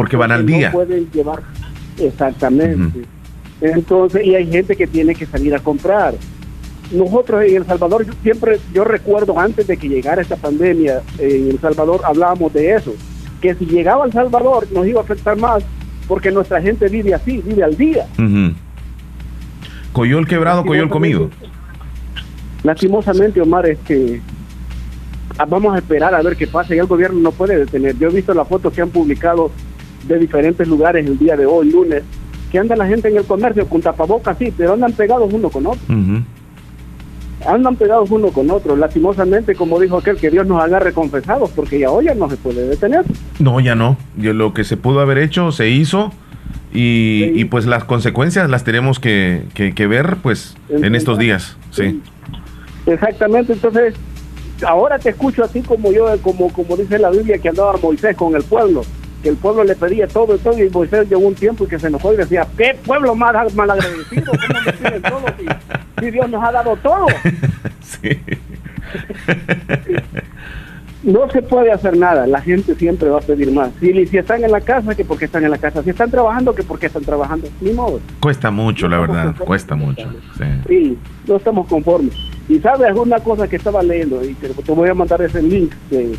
Porque 0.00 0.16
van 0.16 0.32
al 0.32 0.46
día. 0.46 0.68
No 0.68 0.76
pueden 0.76 1.10
llevar, 1.10 1.42
exactamente. 1.98 3.02
Entonces, 3.60 4.24
y 4.24 4.34
hay 4.34 4.50
gente 4.50 4.74
que 4.74 4.86
tiene 4.86 5.14
que 5.14 5.26
salir 5.26 5.54
a 5.54 5.58
comprar. 5.58 6.14
nosotros 6.90 7.44
en 7.44 7.56
El 7.56 7.66
Salvador, 7.66 8.06
siempre, 8.22 8.58
yo 8.72 8.84
recuerdo 8.84 9.38
antes 9.38 9.66
de 9.66 9.76
que 9.76 9.90
llegara 9.90 10.22
esta 10.22 10.36
pandemia, 10.36 11.02
en 11.18 11.50
El 11.50 11.60
Salvador 11.60 12.00
hablábamos 12.02 12.50
de 12.54 12.76
eso, 12.76 12.94
que 13.42 13.54
si 13.54 13.66
llegaba 13.66 14.06
El 14.06 14.12
Salvador 14.12 14.68
nos 14.72 14.86
iba 14.86 15.00
a 15.00 15.04
afectar 15.04 15.36
más 15.36 15.62
porque 16.08 16.30
nuestra 16.30 16.62
gente 16.62 16.88
vive 16.88 17.12
así, 17.12 17.42
vive 17.44 17.62
al 17.62 17.76
día. 17.76 18.06
Coyó 19.92 20.18
el 20.18 20.26
quebrado, 20.26 20.64
coyó 20.64 20.82
el 20.82 20.88
comido. 20.88 21.28
Lastimosamente, 22.62 23.38
Omar, 23.42 23.66
este, 23.66 24.22
vamos 25.46 25.74
a 25.74 25.78
esperar 25.78 26.14
a 26.14 26.22
ver 26.22 26.36
qué 26.36 26.46
pasa 26.46 26.74
y 26.74 26.78
el 26.78 26.86
gobierno 26.86 27.20
no 27.20 27.32
puede 27.32 27.58
detener. 27.58 27.98
Yo 27.98 28.08
he 28.08 28.12
visto 28.12 28.32
las 28.32 28.48
fotos 28.48 28.72
que 28.72 28.80
han 28.80 28.88
publicado 28.88 29.50
de 30.06 30.18
diferentes 30.18 30.66
lugares 30.66 31.06
el 31.06 31.18
día 31.18 31.36
de 31.36 31.46
hoy, 31.46 31.70
lunes, 31.70 32.02
que 32.50 32.58
anda 32.58 32.76
la 32.76 32.86
gente 32.86 33.08
en 33.08 33.16
el 33.16 33.24
comercio 33.24 33.66
con 33.66 33.80
tapabocas, 33.80 34.36
sí, 34.38 34.52
pero 34.56 34.74
andan 34.74 34.92
pegados 34.92 35.32
uno 35.32 35.50
con 35.50 35.66
otro. 35.66 35.94
Andan 37.46 37.76
pegados 37.76 38.10
uno 38.10 38.28
con 38.28 38.50
otro. 38.50 38.76
Lastimosamente, 38.76 39.54
como 39.54 39.80
dijo 39.80 39.98
aquel, 39.98 40.16
que 40.16 40.30
Dios 40.30 40.46
nos 40.46 40.62
agarre 40.62 40.92
confesados, 40.92 41.50
porque 41.50 41.78
ya 41.78 41.90
hoy 41.90 42.06
ya 42.06 42.14
no 42.14 42.28
se 42.28 42.36
puede 42.36 42.68
detener. 42.68 43.04
No, 43.38 43.60
ya 43.60 43.74
no. 43.74 43.96
Yo, 44.16 44.32
lo 44.34 44.52
que 44.52 44.64
se 44.64 44.76
pudo 44.76 45.00
haber 45.00 45.18
hecho, 45.18 45.52
se 45.52 45.68
hizo. 45.68 46.12
Y, 46.72 47.44
pues 47.46 47.66
las 47.66 47.84
consecuencias 47.84 48.48
las 48.48 48.62
tenemos 48.62 49.00
que, 49.00 49.42
que, 49.54 49.86
ver 49.86 50.18
pues 50.22 50.56
en 50.68 50.94
estos 50.94 51.18
días. 51.18 51.56
Sí. 51.70 52.00
Exactamente. 52.86 53.54
Entonces, 53.54 53.94
ahora 54.66 54.98
te 54.98 55.10
escucho 55.10 55.42
así 55.42 55.62
como 55.62 55.90
yo, 55.92 56.06
como, 56.22 56.52
como 56.52 56.76
dice 56.76 56.98
la 56.98 57.10
Biblia, 57.10 57.38
que 57.38 57.48
andaba 57.48 57.76
Moisés 57.82 58.16
con 58.16 58.36
el 58.36 58.42
pueblo 58.42 58.82
que 59.22 59.28
el 59.28 59.36
pueblo 59.36 59.64
le 59.64 59.76
pedía 59.76 60.06
todo 60.06 60.34
y 60.34 60.38
todo, 60.38 60.62
y 60.62 60.70
Moisés 60.70 61.08
llegó 61.08 61.26
un 61.26 61.34
tiempo 61.34 61.64
y 61.64 61.68
que 61.68 61.78
se 61.78 61.88
enojó 61.88 62.12
y 62.12 62.16
decía, 62.16 62.46
¿qué 62.56 62.76
pueblo 62.84 63.14
más 63.14 63.54
mal 63.54 63.70
agradecido? 63.70 64.32
¿Cómo 64.32 64.60
me 64.64 64.72
piden 64.72 65.02
todo 65.02 65.24
si, 66.00 66.10
Dios 66.10 66.30
nos 66.30 66.44
ha 66.44 66.52
dado 66.52 66.76
todo? 66.76 67.06
Sí. 67.82 68.08
no 71.02 71.30
se 71.30 71.42
puede 71.42 71.72
hacer 71.72 71.96
nada, 71.96 72.26
la 72.26 72.40
gente 72.40 72.74
siempre 72.74 73.08
va 73.08 73.18
a 73.18 73.22
pedir 73.22 73.50
más. 73.52 73.70
Si, 73.80 74.06
si 74.06 74.18
están 74.18 74.44
en 74.44 74.52
la 74.52 74.60
casa, 74.60 74.94
que 74.94 75.04
porque 75.04 75.24
están 75.24 75.44
en 75.44 75.50
la 75.50 75.58
casa. 75.58 75.82
Si 75.82 75.90
están 75.90 76.10
trabajando, 76.10 76.54
que 76.54 76.62
porque 76.62 76.86
están 76.86 77.02
trabajando. 77.02 77.48
Ni 77.60 77.72
modo. 77.72 78.00
Cuesta 78.20 78.50
mucho, 78.50 78.88
la 78.88 79.00
verdad, 79.00 79.34
cuesta 79.36 79.74
mucho. 79.74 80.08
Sí. 80.68 80.98
no 81.26 81.36
estamos 81.36 81.66
conformes. 81.68 82.14
Y 82.48 82.58
sabes 82.58 82.94
una 82.94 83.20
cosa 83.20 83.48
que 83.48 83.56
estaba 83.56 83.82
leyendo, 83.82 84.24
y 84.24 84.34
te, 84.34 84.48
te 84.48 84.72
voy 84.72 84.88
a 84.88 84.94
mandar 84.94 85.22
ese 85.22 85.42
link 85.42 85.72
de 85.90 86.16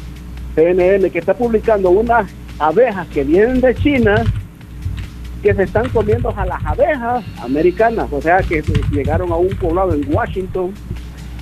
CNN, 0.55 1.09
que 1.09 1.19
está 1.19 1.33
publicando 1.33 1.89
una 1.89 2.25
abejas 2.61 3.07
que 3.07 3.23
vienen 3.23 3.59
de 3.61 3.75
China 3.75 4.23
que 5.41 5.53
se 5.55 5.63
están 5.63 5.89
comiendo 5.89 6.29
a 6.37 6.45
las 6.45 6.63
abejas 6.63 7.25
americanas, 7.41 8.07
o 8.11 8.21
sea 8.21 8.41
que 8.43 8.61
llegaron 8.91 9.31
a 9.31 9.35
un 9.35 9.49
poblado 9.55 9.93
en 9.93 10.13
Washington 10.13 10.71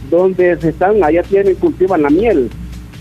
donde 0.10 0.58
se 0.62 0.70
están, 0.70 1.04
allá 1.04 1.22
tienen, 1.24 1.56
cultivan 1.56 2.02
la 2.04 2.10
miel, 2.10 2.50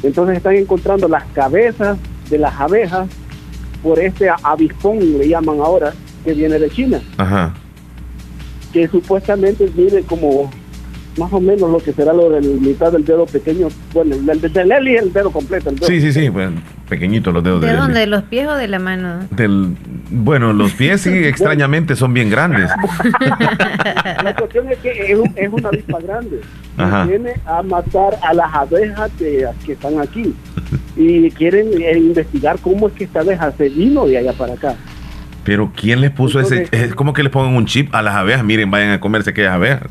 entonces 0.03 0.37
están 0.37 0.57
encontrando 0.57 1.07
las 1.09 1.25
cabezas 1.35 1.97
de 2.29 2.39
las 2.39 2.59
abejas 2.59 3.09
por 3.83 3.99
este 4.01 4.29
avispón, 4.43 4.99
le 5.19 5.29
llaman 5.29 5.61
ahora, 5.61 5.95
que 6.25 6.35
viene 6.35 6.59
de 6.59 6.69
China. 6.69 7.01
Ajá. 7.17 7.55
Que 8.73 8.89
supuestamente 8.89 9.67
viene 9.67 10.03
como 10.03 10.51
más 11.17 11.33
o 11.33 11.41
menos 11.41 11.71
lo 11.71 11.79
que 11.79 11.93
será 11.93 12.13
lo 12.13 12.31
del 12.31 12.61
mitad 12.61 12.93
del 12.93 13.05
dedo 13.05 13.25
pequeño, 13.27 13.69
bueno, 13.93 14.17
el 14.17 14.41
del 14.41 14.73
Eli 14.73 14.97
el 14.97 15.13
dedo 15.13 15.31
completo. 15.31 15.71
Sí, 15.87 16.01
sí, 16.01 16.13
sí, 16.13 16.29
bueno, 16.29 16.61
pequeñitos 16.89 17.33
los 17.33 17.45
dedos 17.45 17.61
de, 17.61 17.69
de 17.69 17.75
dónde? 17.75 18.01
¿De 18.01 18.07
los 18.07 18.25
pies 18.25 18.49
o 18.49 18.55
de 18.55 18.69
la 18.69 18.79
mano? 18.79 19.21
Del, 19.31 19.77
bueno, 20.11 20.53
los 20.53 20.73
pies 20.73 21.03
sí, 21.03 21.11
extrañamente 21.25 21.97
son 21.97 22.13
bien 22.15 22.31
grandes. 22.31 22.71
la 24.25 24.35
cuestión 24.35 24.69
es 24.71 24.79
que 24.79 25.13
es, 25.13 25.49
una 25.51 25.69
avispa 25.69 25.99
grande. 26.01 26.41
Viene 27.07 27.35
a 27.47 27.63
matar 27.63 28.19
a 28.23 28.35
las 28.35 28.55
abejas 28.55 29.11
que, 29.19 29.47
que 29.65 29.73
están 29.73 30.01
aquí. 30.01 30.35
Y 30.97 31.31
quieren 31.33 31.69
eh, 31.81 31.99
investigar 31.99 32.59
cómo 32.61 32.89
es 32.89 32.95
que 32.95 33.05
esta 33.05 33.21
abeja 33.21 33.53
se 33.53 33.69
vino 33.69 34.07
de 34.07 34.19
allá 34.19 34.33
para 34.33 34.55
acá. 34.55 34.75
Pero 35.45 35.73
¿quién 35.75 36.01
les 36.01 36.11
puso 36.11 36.41
ese? 36.41 36.69
Es 36.73 36.95
como 36.95 37.13
que 37.13 37.23
les 37.23 37.33
pongan 37.33 37.55
un 37.55 37.67
chip 37.67 37.95
a 37.95 38.03
las 38.03 38.15
abejas. 38.15 38.45
Miren, 38.45 38.71
vayan 38.71 38.91
a 38.91 39.01
comerse 39.01 39.31
aquellas 39.31 39.55
abejas. 39.55 39.89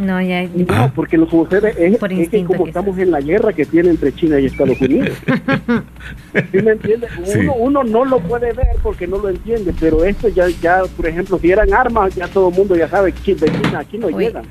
No, 0.00 0.18
ya. 0.22 0.48
No, 0.54 0.90
porque 0.94 1.18
lo 1.18 1.26
que 1.26 1.32
sucede 1.32 1.74
es, 1.78 1.98
que 2.30 2.44
como 2.44 2.66
estamos 2.66 2.96
en 2.96 3.10
la 3.10 3.20
guerra 3.20 3.52
que 3.52 3.66
tiene 3.66 3.90
entre 3.90 4.14
China 4.14 4.40
y 4.40 4.46
Estados 4.46 4.80
Unidos. 4.80 5.10
¿Sí 6.52 6.62
me 6.62 6.72
entiendes? 6.72 7.10
Uno, 7.58 7.84
no 7.84 8.06
lo 8.06 8.18
puede 8.20 8.54
ver 8.54 8.68
porque 8.82 9.06
no 9.06 9.18
lo 9.18 9.28
entiende, 9.28 9.74
pero 9.78 10.02
esto 10.02 10.28
ya, 10.28 10.48
ya 10.62 10.82
por 10.96 11.06
ejemplo, 11.06 11.38
si 11.38 11.50
eran 11.50 11.74
armas, 11.74 12.14
ya 12.14 12.28
todo 12.28 12.48
el 12.48 12.54
mundo 12.54 12.74
ya 12.76 12.88
sabe 12.88 13.12
que 13.12 13.34
de 13.34 13.52
China 13.52 13.80
aquí 13.80 13.98
no 13.98 14.08
llegan. 14.08 14.44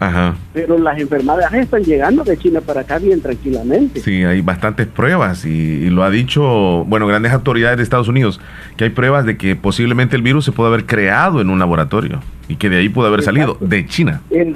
Pero 0.54 0.78
las 0.78 1.00
enfermedades 1.00 1.52
están 1.54 1.84
llegando 1.84 2.24
de 2.24 2.38
China 2.38 2.62
para 2.62 2.82
acá 2.82 3.00
bien 3.00 3.20
tranquilamente. 3.20 4.02
Sí, 4.02 4.24
hay 4.24 4.42
bastantes 4.42 4.86
pruebas 4.86 5.46
y, 5.46 5.90
lo 5.90 6.04
ha 6.04 6.12
dicho, 6.12 6.86
bueno, 6.86 7.08
grandes 7.08 7.32
autoridades 7.32 7.78
de 7.78 7.84
Estados 7.84 8.08
Unidos, 8.08 8.40
que 8.78 8.84
hay 8.84 8.90
pruebas 8.92 9.26
de 9.26 9.36
que 9.36 9.56
posiblemente 9.56 10.16
el 10.16 10.22
virus 10.22 10.46
se 10.46 10.52
puede 10.52 10.70
haber 10.70 10.86
creado 10.86 11.42
en 11.42 11.50
un 11.50 11.58
laboratorio 11.58 12.20
y 12.50 12.56
que 12.56 12.68
de 12.70 12.78
ahí 12.78 12.90
pudo 12.90 13.06
haber 13.06 13.22
salido, 13.22 13.58
de 13.62 13.86
China. 13.86 14.22
El, 14.32 14.56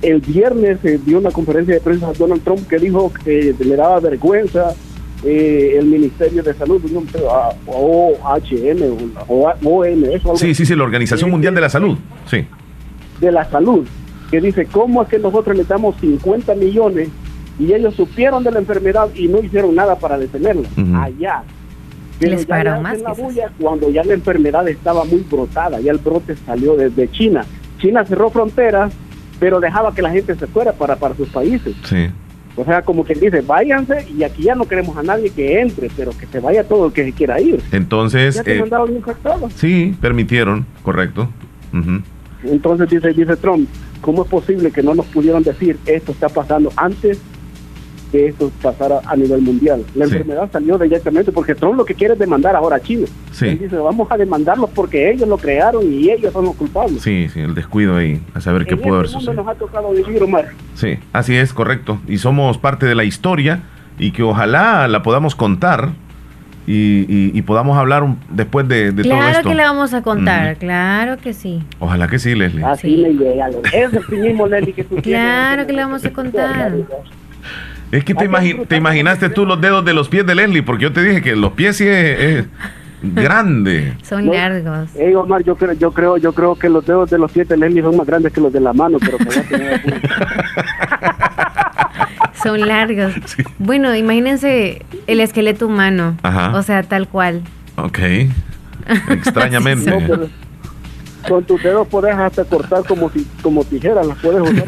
el, 0.00 0.20
viernes 0.20 0.78
se 0.80 0.96
dio 0.98 1.18
una 1.18 1.30
conferencia 1.30 1.74
de 1.74 1.80
prensa 1.80 2.08
a 2.08 2.12
Donald 2.14 2.42
Trump 2.42 2.66
que 2.66 2.78
dijo 2.78 3.12
que 3.22 3.54
le 3.60 3.76
daba 3.76 4.00
vergüenza 4.00 4.74
eh, 5.22 5.76
el 5.78 5.86
Ministerio 5.86 6.42
de 6.42 6.54
Salud, 6.54 6.82
OHM 7.66 9.12
o 9.28 9.52
OMS. 9.62 10.40
Sí, 10.40 10.54
sí, 10.54 10.64
sí, 10.64 10.74
la 10.74 10.84
Organización 10.84 11.30
Mundial 11.30 11.54
de 11.54 11.60
la 11.60 11.68
Salud, 11.68 11.98
sí. 12.26 12.46
De 13.20 13.30
la 13.30 13.44
Salud, 13.44 13.86
que 14.30 14.40
dice, 14.40 14.64
¿cómo 14.64 15.02
es 15.02 15.08
que 15.08 15.18
nosotros 15.18 15.54
le 15.54 15.64
damos 15.64 15.96
50 16.00 16.54
millones 16.54 17.10
y 17.58 17.74
ellos 17.74 17.94
supieron 17.94 18.42
de 18.42 18.52
la 18.52 18.58
enfermedad 18.58 19.10
y 19.14 19.28
no 19.28 19.42
hicieron 19.42 19.74
nada 19.74 19.96
para 19.96 20.16
detenerla? 20.16 20.66
Allá 20.98 21.44
les 22.20 22.48
más. 22.48 23.00
La 23.00 23.12
bulla 23.12 23.50
cuando 23.60 23.90
ya 23.90 24.04
la 24.04 24.14
enfermedad 24.14 24.68
estaba 24.68 25.04
muy 25.04 25.24
brotada, 25.28 25.80
ya 25.80 25.92
el 25.92 25.98
brote 25.98 26.36
salió 26.36 26.76
desde 26.76 27.10
China. 27.10 27.44
China 27.78 28.04
cerró 28.04 28.30
fronteras, 28.30 28.92
pero 29.40 29.60
dejaba 29.60 29.94
que 29.94 30.02
la 30.02 30.10
gente 30.10 30.34
se 30.34 30.46
fuera 30.46 30.72
para, 30.72 30.96
para 30.96 31.14
sus 31.16 31.28
países. 31.28 31.74
Sí. 31.84 32.08
O 32.54 32.64
sea, 32.64 32.82
como 32.82 33.04
que 33.04 33.14
dice, 33.14 33.40
váyanse 33.40 34.06
y 34.14 34.22
aquí 34.24 34.42
ya 34.42 34.54
no 34.54 34.66
queremos 34.66 34.96
a 34.96 35.02
nadie 35.02 35.30
que 35.30 35.60
entre, 35.60 35.88
pero 35.96 36.12
que 36.12 36.26
se 36.26 36.38
vaya 36.38 36.64
todo 36.64 36.86
el 36.86 36.92
que 36.92 37.04
se 37.04 37.12
quiera 37.12 37.40
ir. 37.40 37.62
Entonces, 37.72 38.42
eh, 38.44 38.62
sí, 39.54 39.96
permitieron, 40.00 40.66
correcto. 40.82 41.28
Entonces 42.44 42.90
dice, 42.90 43.12
dice 43.14 43.36
Trump, 43.36 43.68
¿cómo 44.02 44.24
es 44.24 44.28
posible 44.28 44.70
que 44.70 44.82
no 44.82 44.94
nos 44.94 45.06
pudieran 45.06 45.42
decir 45.42 45.78
esto 45.86 46.12
está 46.12 46.28
pasando 46.28 46.70
antes 46.76 47.18
que 48.12 48.28
esto 48.28 48.52
pasara 48.60 49.00
a 49.06 49.16
nivel 49.16 49.40
mundial. 49.40 49.84
La 49.94 50.04
enfermedad 50.04 50.48
salió 50.52 50.78
directamente 50.78 51.32
porque 51.32 51.54
Trump 51.54 51.76
lo 51.76 51.84
que 51.84 51.94
quiere 51.94 52.12
es 52.12 52.20
demandar 52.20 52.54
ahora 52.54 52.76
a 52.76 52.80
China. 52.80 53.06
Él 53.40 53.58
dice, 53.58 53.76
vamos 53.76 54.06
a 54.10 54.18
demandarlos 54.18 54.70
porque 54.70 55.10
ellos 55.10 55.26
lo 55.28 55.38
crearon 55.38 55.90
y 55.90 56.10
ellos 56.10 56.32
son 56.32 56.44
los 56.44 56.54
culpables. 56.54 57.02
Sí, 57.02 57.28
sí, 57.32 57.40
el 57.40 57.54
descuido 57.54 57.96
ahí, 57.96 58.20
a 58.34 58.40
saber 58.40 58.66
qué 58.66 58.76
puede 58.76 58.96
haber 58.96 59.06
este 59.06 59.18
sucedido. 59.18 59.42
nos 59.42 59.52
ha 59.52 59.58
tocado 59.58 59.90
vivir, 59.92 60.22
Omar. 60.22 60.50
Sí, 60.74 60.98
así 61.12 61.34
es, 61.34 61.54
correcto. 61.54 62.00
Y 62.06 62.18
somos 62.18 62.58
parte 62.58 62.86
de 62.86 62.94
la 62.94 63.04
historia 63.04 63.62
y 63.98 64.12
que 64.12 64.22
ojalá 64.22 64.86
la 64.88 65.02
podamos 65.02 65.34
contar 65.34 65.92
y, 66.66 67.42
podamos 67.42 67.76
hablar 67.76 68.04
después 68.30 68.68
de, 68.68 68.92
todo 68.92 69.00
esto. 69.00 69.10
Claro 69.10 69.48
que 69.48 69.54
la 69.54 69.64
vamos 69.64 69.94
a 69.94 70.02
contar, 70.02 70.56
claro 70.56 71.16
que 71.18 71.32
sí. 71.32 71.62
Ojalá 71.80 72.08
que 72.08 72.18
sí, 72.18 72.34
Leslie. 72.34 72.64
Así 72.64 72.96
le 72.96 73.14
llega. 73.14 73.48
Es 73.72 73.92
el 73.92 74.50
Leslie, 74.50 74.72
que 74.72 74.84
tú 74.84 74.96
Claro 74.96 75.66
que 75.66 75.72
la 75.72 75.86
vamos 75.86 76.04
a 76.04 76.12
contar. 76.12 76.72
Es 77.92 78.04
que 78.04 78.14
te, 78.14 78.26
te 78.66 78.76
imaginaste 78.76 79.28
tú 79.28 79.44
los 79.44 79.60
dedos 79.60 79.84
de 79.84 79.92
los 79.92 80.08
pies 80.08 80.24
de 80.24 80.34
Leslie, 80.34 80.62
porque 80.62 80.84
yo 80.84 80.92
te 80.94 81.02
dije 81.02 81.20
que 81.20 81.36
los 81.36 81.52
pies 81.52 81.76
sí 81.76 81.86
es, 81.86 82.46
grande. 83.02 83.92
Son 84.02 84.26
largos. 84.26 84.88
Hey, 84.96 85.14
Omar, 85.14 85.44
yo 85.44 85.56
creo, 85.56 85.74
yo 85.74 85.92
creo, 85.92 86.16
yo 86.16 86.32
creo 86.32 86.54
que 86.56 86.70
los 86.70 86.86
dedos 86.86 87.10
de 87.10 87.18
los 87.18 87.30
pies 87.30 87.48
de 87.48 87.58
Leslie 87.58 87.82
son 87.82 87.98
más 87.98 88.06
grandes 88.06 88.32
que 88.32 88.40
los 88.40 88.50
de 88.50 88.60
la 88.60 88.72
mano, 88.72 88.96
pero 88.98 89.18
Son 92.42 92.66
largos. 92.66 93.12
Bueno, 93.58 93.94
imagínense 93.94 94.86
el 95.06 95.20
esqueleto 95.20 95.66
humano. 95.66 96.16
O 96.54 96.62
sea, 96.62 96.82
tal 96.82 97.08
cual. 97.08 97.42
Ok. 97.76 97.98
Extrañamente. 99.10 99.92
con 101.28 101.44
tus 101.44 101.62
dedos 101.62 101.86
puedes 101.88 102.14
hasta 102.14 102.42
cortar 102.44 102.84
como, 102.84 103.10
como 103.42 103.62
tijeras, 103.64 104.06
las 104.06 104.18
puedes 104.18 104.40
usar. 104.40 104.66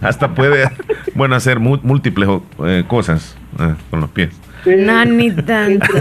Hasta 0.00 0.34
puede, 0.34 0.70
bueno, 1.14 1.34
hacer 1.34 1.60
múltiples 1.60 2.28
eh, 2.64 2.84
cosas 2.86 3.36
eh, 3.58 3.74
con 3.90 4.00
los 4.00 4.10
pies. 4.10 4.30
No, 4.66 5.04
ni 5.04 5.30
tanto. 5.30 5.86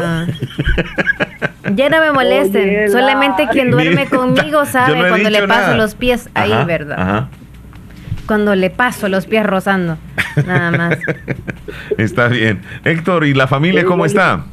Ya 1.75 1.88
no 1.89 2.01
me 2.01 2.12
molesten. 2.12 2.91
Solamente 2.91 3.47
quien 3.49 3.71
duerme 3.71 4.06
conmigo 4.10 4.65
sabe 4.65 5.08
cuando 5.08 5.29
le 5.29 5.47
paso 5.47 5.77
los 5.77 5.95
pies 5.95 6.29
ahí, 6.34 6.53
¿verdad? 6.65 7.29
Cuando 8.25 8.53
le 8.56 8.69
paso 8.69 9.08
los 9.08 9.25
pies 9.25 9.45
rozando. 9.45 9.97
Nada 10.45 10.71
más. 10.71 10.97
Está 11.97 12.27
bien. 12.27 12.62
Héctor, 12.84 13.25
¿y 13.25 13.34
la 13.34 13.47
familia 13.47 13.86
cómo 13.86 14.06
está? 14.06 14.43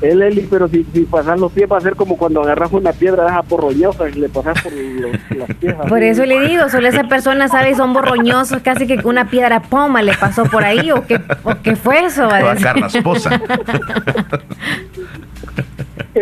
El 0.00 0.22
Eli, 0.22 0.46
pero 0.50 0.68
si, 0.68 0.84
si 0.92 1.02
pasas 1.02 1.38
los 1.38 1.52
pies 1.52 1.70
va 1.70 1.78
a 1.78 1.80
ser 1.80 1.96
como 1.96 2.16
cuando 2.16 2.42
agarras 2.42 2.72
una 2.72 2.92
piedra 2.92 3.24
deja 3.24 3.42
borroñosa 3.42 4.08
y 4.08 4.14
le 4.14 4.28
pasas 4.28 4.60
por 4.62 4.72
los, 4.72 5.16
pies. 5.60 5.74
Por 5.88 6.02
eso 6.02 6.24
le 6.24 6.40
digo, 6.40 6.68
solo 6.68 6.88
esa 6.88 7.04
persona 7.04 7.48
sabe 7.48 7.74
son 7.74 7.92
borroñosos, 7.92 8.60
casi 8.62 8.86
que 8.86 9.00
una 9.04 9.30
piedra 9.30 9.60
poma 9.62 10.02
le 10.02 10.14
pasó 10.14 10.44
por 10.44 10.64
ahí 10.64 10.90
o 10.90 11.06
qué, 11.06 11.20
o 11.44 11.54
qué 11.62 11.76
fue 11.76 12.04
eso. 12.06 12.28
Va 12.28 12.38
a 12.38 12.86
esposa. 12.86 13.40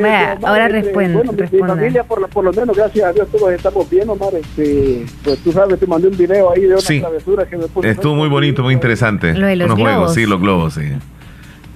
Vaya, 0.00 0.38
ahora 0.42 0.68
responde. 0.68 1.12
Bueno, 1.14 1.32
mi, 1.32 1.58
familia, 1.58 2.04
por, 2.04 2.26
por, 2.28 2.44
lo 2.44 2.52
menos, 2.52 2.76
gracias 2.76 3.06
a 3.06 3.12
Dios, 3.12 3.28
todos 3.30 3.52
estamos 3.52 3.88
bien, 3.90 4.08
Omar. 4.08 4.34
Este, 4.34 5.04
pues 5.22 5.38
tú 5.40 5.52
sabes, 5.52 5.78
te 5.78 5.86
mandé 5.86 6.08
un 6.08 6.16
video 6.16 6.50
ahí 6.50 6.62
de 6.62 6.74
una 6.74 6.80
travesura 6.80 7.46
que 7.46 7.56
me 7.56 7.66
puse. 7.66 7.90
Estuvo 7.90 8.14
muy 8.14 8.28
bonito, 8.28 8.62
muy 8.62 8.74
interesante. 8.74 9.34
Lo 9.34 9.46
de 9.46 9.56
los 9.56 9.74
globos. 9.74 10.14
sí, 10.14 10.26
los 10.26 10.40
globos, 10.40 10.74
sí. 10.74 10.92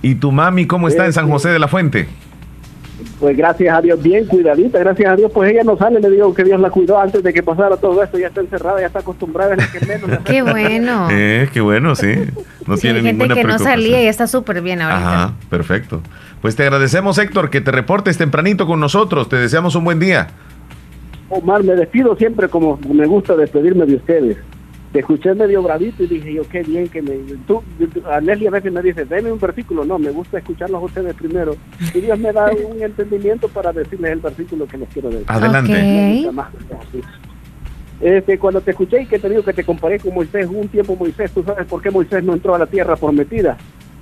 ¿Y 0.02 0.16
tu 0.16 0.32
mami 0.32 0.66
cómo 0.66 0.88
está 0.88 1.06
en 1.06 1.12
San 1.12 1.30
José 1.30 1.48
de 1.48 1.58
la 1.58 1.68
Fuente? 1.68 2.08
Pues 3.20 3.36
gracias 3.36 3.74
a 3.74 3.80
Dios, 3.80 4.02
bien 4.02 4.26
cuidadita, 4.26 4.78
gracias 4.78 5.10
a 5.10 5.16
Dios, 5.16 5.30
pues 5.32 5.50
ella 5.50 5.62
no 5.64 5.76
sale, 5.76 6.00
le 6.00 6.10
digo 6.10 6.32
que 6.34 6.44
Dios 6.44 6.58
la 6.60 6.70
cuidó 6.70 6.98
antes 6.98 7.22
de 7.22 7.32
que 7.32 7.42
pasara 7.42 7.76
todo 7.76 8.02
esto, 8.02 8.18
ya 8.18 8.28
está 8.28 8.40
encerrada, 8.40 8.80
ya 8.80 8.86
está 8.86 9.00
acostumbrada 9.00 9.54
en 9.54 9.60
que 9.70 9.86
menos. 9.86 10.18
qué 10.24 10.42
bueno. 10.42 11.08
Eh, 11.18 11.48
qué 11.52 11.60
bueno, 11.60 11.94
sí. 11.94 12.14
No 12.66 12.76
tiene 12.76 13.00
gente 13.00 13.12
ninguna 13.12 13.34
que 13.34 13.44
no 13.44 13.58
salía 13.58 14.02
y 14.02 14.06
está 14.06 14.26
súper 14.26 14.60
bien 14.60 14.80
ahorita. 14.82 15.24
Ajá, 15.24 15.34
perfecto. 15.48 16.02
Pues 16.40 16.56
te 16.56 16.62
agradecemos, 16.62 17.18
Héctor, 17.18 17.50
que 17.50 17.60
te 17.60 17.70
reportes 17.70 18.18
tempranito 18.18 18.66
con 18.66 18.80
nosotros. 18.80 19.28
Te 19.28 19.36
deseamos 19.36 19.74
un 19.76 19.84
buen 19.84 19.98
día. 19.98 20.28
Omar, 21.28 21.62
me 21.64 21.74
despido 21.74 22.16
siempre 22.16 22.48
como 22.48 22.78
me 22.88 23.06
gusta 23.06 23.34
despedirme 23.34 23.86
de 23.86 23.96
ustedes. 23.96 24.36
Te 24.92 25.00
escuché 25.00 25.34
medio 25.34 25.62
bravito 25.62 26.04
y 26.04 26.06
dije 26.06 26.34
yo, 26.34 26.48
qué 26.48 26.62
bien 26.62 26.88
que 26.88 27.02
me... 27.02 27.16
Tú, 27.46 27.62
a 28.10 28.20
Leslie 28.20 28.48
a 28.48 28.52
veces 28.52 28.72
me 28.72 28.82
dice, 28.82 29.04
deme 29.04 29.30
un 29.30 29.38
versículo. 29.38 29.84
No, 29.84 29.98
me 29.98 30.10
gusta 30.10 30.38
escucharlos 30.38 30.80
a 30.80 30.84
ustedes 30.84 31.14
primero. 31.14 31.56
Y 31.94 32.00
Dios 32.00 32.18
me 32.18 32.32
da 32.32 32.50
un 32.50 32.82
entendimiento 32.82 33.48
para 33.48 33.72
decirles 33.72 34.12
el 34.12 34.20
versículo 34.20 34.66
que 34.66 34.78
les 34.78 34.88
quiero 34.88 35.10
decir. 35.10 35.26
Adelante. 35.28 36.30
Este, 38.00 38.38
cuando 38.38 38.60
te 38.60 38.72
escuché 38.72 39.02
y 39.02 39.06
que 39.06 39.18
te 39.18 39.28
digo 39.28 39.42
que 39.42 39.54
te 39.54 39.64
comparé 39.64 39.98
con 39.98 40.14
Moisés, 40.14 40.46
un 40.50 40.68
tiempo 40.68 40.96
Moisés, 40.96 41.30
¿tú 41.32 41.42
sabes 41.42 41.66
por 41.66 41.82
qué 41.82 41.90
Moisés 41.90 42.22
no 42.22 42.34
entró 42.34 42.54
a 42.54 42.58
la 42.58 42.66
tierra 42.66 42.96
prometida? 42.96 43.56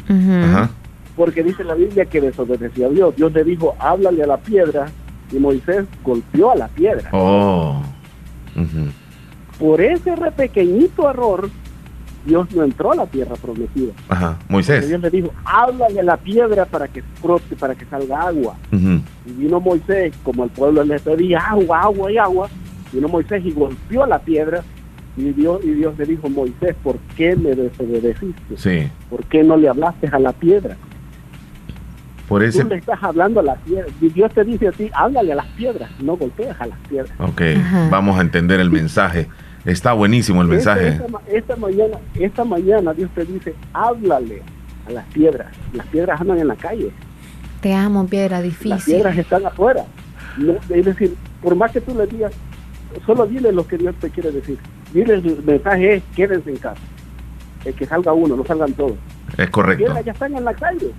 Ajá 0.08 0.70
porque 1.16 1.42
dice 1.42 1.64
la 1.64 1.74
Biblia 1.74 2.04
que 2.06 2.20
desobedeció 2.20 2.86
a 2.86 2.90
Dios. 2.90 3.16
Dios 3.16 3.32
le 3.32 3.44
dijo, 3.44 3.74
háblale 3.78 4.22
a 4.22 4.26
la 4.26 4.36
piedra, 4.36 4.86
y 5.30 5.38
Moisés 5.38 5.86
golpeó 6.02 6.52
a 6.52 6.56
la 6.56 6.68
piedra. 6.68 7.08
Oh. 7.12 7.82
Por 9.58 9.80
ese 9.80 10.12
pequeñito 10.36 11.08
error, 11.08 11.48
Dios 12.24 12.50
no 12.54 12.64
entró 12.64 12.92
a 12.92 12.96
la 12.96 13.06
tierra 13.06 13.36
prometida. 13.36 13.92
Ajá, 14.08 14.38
Moisés. 14.48 14.88
Dios 14.88 15.00
le 15.00 15.10
dijo, 15.10 15.30
háblale 15.44 16.00
a 16.00 16.04
la 16.04 16.16
piedra 16.16 16.64
para 16.64 16.88
que 16.88 17.02
brote, 17.22 17.54
para 17.54 17.74
que 17.74 17.84
salga 17.84 18.22
agua. 18.22 18.56
Y 18.72 19.32
vino 19.32 19.60
Moisés, 19.60 20.14
como 20.22 20.44
el 20.44 20.50
pueblo 20.50 20.84
le 20.84 20.98
pedía 20.98 21.38
agua, 21.38 21.82
agua 21.82 22.10
y 22.10 22.18
agua, 22.18 22.48
vino 22.92 23.08
Moisés 23.08 23.44
y 23.44 23.52
golpeó 23.52 24.04
a 24.04 24.06
la 24.06 24.18
piedra. 24.18 24.62
Y 25.16 25.30
Dios, 25.32 25.60
y 25.62 25.70
Dios 25.70 25.96
le 25.96 26.06
dijo, 26.06 26.28
Moisés, 26.28 26.74
¿por 26.82 26.98
qué 27.16 27.36
me 27.36 27.54
desobedeciste? 27.54 28.56
Sí. 28.56 28.90
¿Por 29.08 29.24
qué 29.26 29.44
no 29.44 29.56
le 29.56 29.68
hablaste 29.68 30.08
a 30.08 30.18
la 30.18 30.32
piedra? 30.32 30.76
Por 32.28 32.42
ese... 32.42 32.62
Tú 32.62 32.68
le 32.68 32.76
estás 32.76 33.00
hablando 33.02 33.40
a 33.40 33.42
las 33.44 33.58
piedras. 33.60 33.92
Dios 34.00 34.32
te 34.32 34.44
dice 34.44 34.68
a 34.68 34.72
ti, 34.72 34.90
háblale 34.92 35.32
a 35.32 35.36
las 35.36 35.46
piedras, 35.48 35.90
no 36.00 36.16
golpees 36.16 36.56
a 36.58 36.66
las 36.66 36.78
piedras. 36.88 37.12
Ok, 37.20 37.42
vamos 37.90 38.18
a 38.18 38.22
entender 38.22 38.58
el 38.60 38.70
mensaje. 38.70 39.28
Está 39.64 39.94
buenísimo 39.94 40.42
el 40.42 40.48
mensaje. 40.48 41.00
Esta, 41.26 41.56
mañana, 41.56 41.98
esta 42.14 42.44
mañana 42.44 42.92
Dios 42.92 43.10
te 43.14 43.24
dice, 43.24 43.54
háblale 43.72 44.42
a 44.86 44.90
las 44.92 45.06
piedras. 45.06 45.46
Las 45.72 45.86
piedras 45.86 46.20
andan 46.20 46.38
en 46.38 46.48
la 46.48 46.56
calle. 46.56 46.90
Te 47.62 47.72
amo, 47.72 48.06
piedra 48.06 48.42
difícil. 48.42 48.70
Las 48.70 48.84
piedras 48.84 49.16
están 49.16 49.46
afuera. 49.46 49.86
es 50.68 50.84
decir, 50.84 51.14
por 51.42 51.56
más 51.56 51.72
que 51.72 51.80
tú 51.80 51.94
le 51.94 52.06
digas, 52.06 52.32
solo 53.06 53.26
dile 53.26 53.52
lo 53.52 53.66
que 53.66 53.78
Dios 53.78 53.94
te 54.00 54.10
quiere 54.10 54.32
decir. 54.32 54.58
Dile 54.92 55.14
el 55.14 55.42
mensaje 55.42 55.94
es, 55.94 56.02
quédense 56.14 56.50
en 56.50 56.56
casa. 56.56 56.80
El 57.64 57.74
que 57.74 57.86
salga 57.86 58.12
uno, 58.12 58.36
no 58.36 58.44
salgan 58.44 58.74
todos. 58.74 58.96
Es 59.38 59.48
correcto. 59.48 59.84
Las 59.84 59.94
piedras 59.94 60.04
ya 60.04 60.12
están 60.12 60.36
en 60.36 60.44
la 60.44 60.54
calle. 60.54 60.90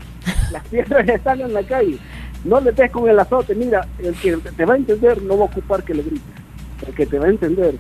Las 0.51 0.67
piedras 0.67 1.05
ya 1.05 1.13
están 1.13 1.41
en 1.41 1.53
la 1.53 1.63
calle. 1.63 1.99
No 2.43 2.59
le 2.59 2.71
des 2.71 2.91
con 2.91 3.07
el 3.07 3.19
azote. 3.19 3.53
Mira, 3.53 3.87
el 3.99 4.15
que 4.15 4.37
te 4.37 4.65
va 4.65 4.73
a 4.73 4.77
entender 4.77 5.21
no 5.21 5.37
va 5.37 5.43
a 5.43 5.47
ocupar 5.47 5.83
que 5.83 5.93
le 5.93 6.01
grites. 6.01 6.21
El 6.87 6.93
que 6.95 7.05
te 7.05 7.19
va 7.19 7.27
a 7.27 7.29
entender, 7.29 7.75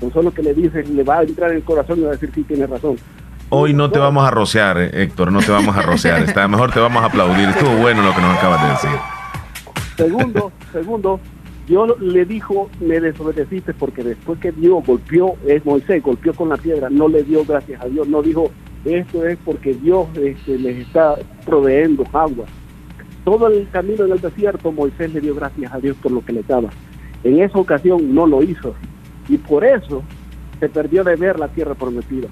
con 0.00 0.12
solo 0.12 0.32
que 0.32 0.42
le 0.42 0.54
dices, 0.54 0.88
le 0.88 1.02
va 1.02 1.18
a 1.18 1.22
entrar 1.22 1.50
en 1.50 1.56
el 1.56 1.64
corazón 1.64 1.98
y 1.98 2.02
va 2.02 2.08
a 2.10 2.12
decir, 2.12 2.30
sí, 2.34 2.42
tiene 2.42 2.66
razón. 2.66 2.96
Hoy 3.50 3.72
no 3.72 3.90
te 3.90 3.98
vamos 3.98 4.26
a 4.26 4.30
rociar, 4.30 4.78
eh, 4.78 4.90
Héctor, 4.92 5.32
no 5.32 5.40
te 5.40 5.50
vamos 5.50 5.76
a 5.76 5.82
rociar. 5.82 6.22
Está 6.22 6.46
mejor 6.48 6.70
te 6.70 6.80
vamos 6.80 7.02
a 7.02 7.06
aplaudir. 7.06 7.48
Estuvo 7.48 7.76
bueno 7.76 8.02
lo 8.02 8.14
que 8.14 8.20
nos 8.20 8.36
acabas 8.36 8.62
de 8.62 8.68
decir. 8.68 9.00
Segundo, 9.96 10.52
segundo, 10.72 11.18
Dios 11.66 12.00
le 12.00 12.24
dijo, 12.26 12.70
me 12.80 13.00
desobedeciste 13.00 13.72
porque 13.74 14.04
después 14.04 14.38
que 14.38 14.52
Dios 14.52 14.84
golpeó, 14.86 15.36
es 15.46 15.64
Moisés, 15.64 16.02
golpeó 16.02 16.34
con 16.34 16.50
la 16.50 16.56
piedra, 16.56 16.88
no 16.90 17.08
le 17.08 17.22
dio 17.22 17.44
gracias 17.44 17.80
a 17.82 17.86
Dios, 17.86 18.06
no 18.06 18.22
dijo, 18.22 18.50
esto 18.84 19.26
es 19.26 19.38
porque 19.44 19.74
Dios 19.74 20.06
este, 20.16 20.58
les 20.58 20.86
está 20.86 21.16
proveyendo 21.44 22.04
agua. 22.12 22.44
Todo 23.24 23.48
el 23.48 23.68
camino 23.70 24.04
en 24.04 24.12
el 24.12 24.20
desierto, 24.20 24.72
Moisés 24.72 25.12
le 25.12 25.20
dio 25.20 25.34
gracias 25.34 25.72
a 25.72 25.78
Dios 25.78 25.96
por 26.02 26.12
lo 26.12 26.24
que 26.24 26.32
le 26.32 26.42
daba. 26.42 26.70
En 27.24 27.40
esa 27.42 27.58
ocasión 27.58 28.14
no 28.14 28.26
lo 28.26 28.42
hizo. 28.42 28.74
Y 29.28 29.38
por 29.38 29.64
eso 29.64 30.02
se 30.58 30.68
perdió 30.68 31.04
de 31.04 31.16
ver 31.16 31.38
la 31.38 31.48
tierra 31.48 31.74
prometida. 31.74 32.28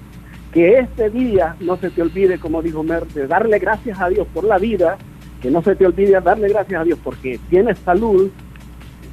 Que 0.51 0.79
este 0.79 1.09
día 1.09 1.55
no 1.59 1.77
se 1.77 1.89
te 1.89 2.01
olvide, 2.01 2.39
como 2.39 2.61
dijo 2.61 2.83
Mer, 2.83 3.05
de 3.07 3.27
darle 3.27 3.59
gracias 3.59 3.99
a 3.99 4.09
Dios 4.09 4.27
por 4.33 4.43
la 4.43 4.57
vida, 4.57 4.97
que 5.41 5.51
no 5.51 5.61
se 5.61 5.75
te 5.75 5.85
olvide 5.85 6.19
darle 6.21 6.49
gracias 6.49 6.81
a 6.81 6.83
Dios 6.83 6.99
porque 7.03 7.39
tienes 7.49 7.77
salud, 7.79 8.31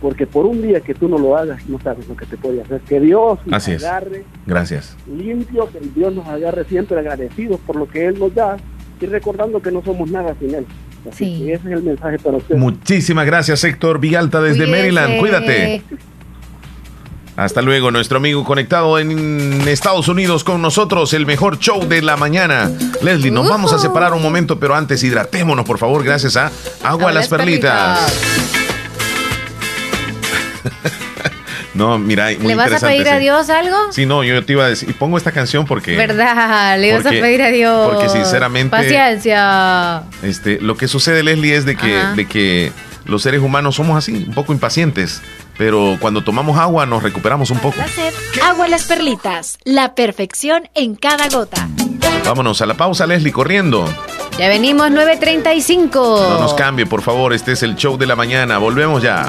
porque 0.01 0.27
por 0.27 0.47
un 0.47 0.63
día 0.63 0.81
que 0.81 0.95
tú 0.95 1.09
no 1.09 1.19
lo 1.19 1.37
hagas, 1.37 1.67
no 1.69 1.79
sabes 1.81 2.09
lo 2.09 2.17
que 2.17 2.27
te 2.27 2.37
puede 2.37 2.63
hacer. 2.63 2.81
Que 2.83 3.01
Dios 3.01 3.39
nos 3.47 3.69
agarre 3.69 4.25
Gracias. 4.47 4.97
limpio, 5.07 5.69
que 5.71 5.81
Dios 5.95 6.15
nos 6.15 6.27
agarre 6.27 6.65
siempre 6.65 6.99
agradecidos 6.99 7.61
por 7.61 7.77
lo 7.77 7.89
que 7.89 8.07
Él 8.07 8.19
nos 8.19 8.35
da 8.35 8.57
y 9.01 9.07
recordando 9.07 9.61
que 9.61 9.71
no 9.71 9.83
somos 9.83 10.11
nada 10.11 10.35
sin 10.39 10.55
Él. 10.55 10.67
Así 11.11 11.51
ese 11.51 11.69
es 11.69 11.73
el 11.73 11.83
mensaje 11.83 12.19
para 12.19 12.39
ustedes. 12.39 12.59
Muchísimas 12.59 13.27
gracias, 13.27 13.63
Héctor 13.65 13.99
Vigalta, 13.99 14.41
desde 14.41 14.67
Maryland. 14.67 15.19
Cuídate. 15.19 15.83
Hasta 17.37 17.63
luego, 17.63 17.91
nuestro 17.91 18.19
amigo 18.19 18.45
conectado 18.45 18.99
en 18.99 19.67
Estados 19.67 20.07
Unidos 20.07 20.45
con 20.45 20.63
nosotros, 20.63 21.13
el 21.15 21.27
mejor 21.27 21.59
show 21.59 21.85
de 21.87 22.01
la 22.01 22.17
mañana. 22.17 22.71
Leslie, 23.03 23.33
nos 23.33 23.49
vamos 23.49 23.73
a 23.73 23.79
separar 23.79 24.13
un 24.13 24.23
momento, 24.23 24.61
pero 24.61 24.77
antes 24.77 25.03
hidratémonos, 25.03 25.65
por 25.65 25.79
favor, 25.79 26.05
gracias 26.05 26.37
a 26.37 26.53
Agua, 26.83 27.13
Las 27.13 27.29
perlitas. 27.29 28.13
No, 31.75 31.99
mira, 31.99 32.27
muy 32.39 32.47
¿Le 32.47 32.55
vas 32.55 32.73
a 32.73 32.87
pedir 32.87 33.09
a 33.09 33.19
Dios 33.19 33.51
algo? 33.51 33.77
Sí, 33.91 34.07
no, 34.07 34.23
yo 34.23 34.45
te 34.45 34.53
iba 34.53 34.65
a 34.65 34.69
decir, 34.69 34.95
pongo 34.97 35.19
esta 35.19 35.33
canción 35.33 35.67
porque... 35.67 35.97
¿Verdad? 35.97 36.79
Le 36.79 36.93
vas 36.93 37.05
a 37.05 37.11
pedir 37.11 37.43
a 37.43 37.49
Dios. 37.49 37.93
Porque 37.93 38.09
sinceramente... 38.09 38.71
Paciencia. 38.71 40.05
Este, 40.23 40.61
lo 40.61 40.77
que 40.77 40.87
sucede, 40.87 41.25
Leslie, 41.25 41.57
es 41.57 41.65
de 41.65 41.75
que, 41.77 42.01
de 42.15 42.29
que 42.29 42.73
los 43.07 43.23
seres 43.23 43.41
humanos 43.41 43.75
somos 43.75 43.99
así, 43.99 44.25
un 44.29 44.35
poco 44.35 44.53
impacientes. 44.53 45.21
Pero 45.57 45.97
cuando 46.01 46.23
tomamos 46.23 46.59
agua 46.59 46.87
nos 46.87 47.03
recuperamos 47.03 47.51
un 47.51 47.59
poco. 47.59 47.77
Agua 48.43 48.69
las 48.69 48.85
perlitas, 48.85 49.59
la 49.65 49.95
perfección 49.95 50.69
en 50.75 50.95
cada 50.95 51.29
gota. 51.29 51.69
Vámonos 52.25 52.61
a 52.63 52.67
la 52.67 52.75
pausa, 52.75 53.07
Leslie, 53.07 53.33
corriendo. 53.33 53.87
Ya 54.39 54.49
venimos 54.49 54.91
9.35. 54.91 55.93
No 55.93 56.41
nos 56.41 56.55
cambie, 56.55 56.87
por 56.87 57.03
favor. 57.03 57.33
Este 57.33 57.53
es 57.53 57.63
el 57.63 57.77
show 57.77 57.97
de 57.97 58.07
la 58.07 58.17
mañana. 58.17 58.59
Volvemos 58.59 59.01
ya. 59.03 59.29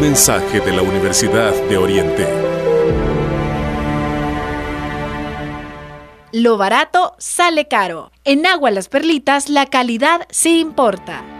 Mensaje 0.00 0.60
de 0.60 0.72
la 0.72 0.80
Universidad 0.80 1.52
de 1.68 1.76
Oriente. 1.76 2.26
lo 6.32 6.56
barato 6.56 7.14
sale 7.18 7.66
caro. 7.68 8.12
En 8.24 8.46
Agua 8.46 8.70
Las 8.70 8.88
Perlitas 8.88 9.48
la 9.48 9.66
calidad 9.66 10.26
sí 10.30 10.60
importa. 10.60 11.39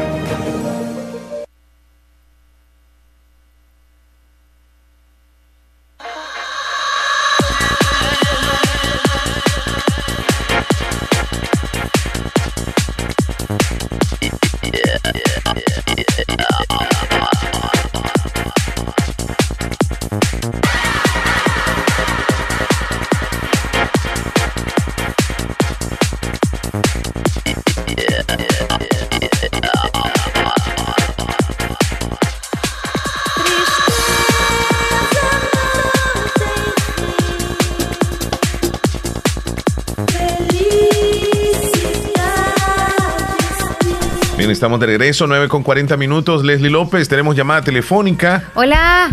Estamos 44.61 44.79
de 44.79 44.85
regreso, 44.85 45.25
9 45.25 45.47
con 45.47 45.63
40 45.63 45.97
minutos. 45.97 46.43
Leslie 46.43 46.69
López, 46.69 47.09
tenemos 47.09 47.35
llamada 47.35 47.63
telefónica. 47.63 48.43
Hola. 48.53 49.09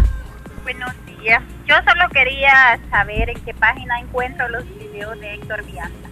Buenos 0.63 0.91
días. 1.07 1.43
Yo 1.67 1.75
solo 1.77 2.07
quería 2.13 2.79
saber 2.91 3.31
en 3.31 3.41
qué 3.41 3.55
página 3.55 3.99
encuentro 3.99 4.47
los 4.51 4.63
videos 4.79 5.19
de 5.19 5.37
Héctor 5.37 5.65
Villalta. 5.65 6.09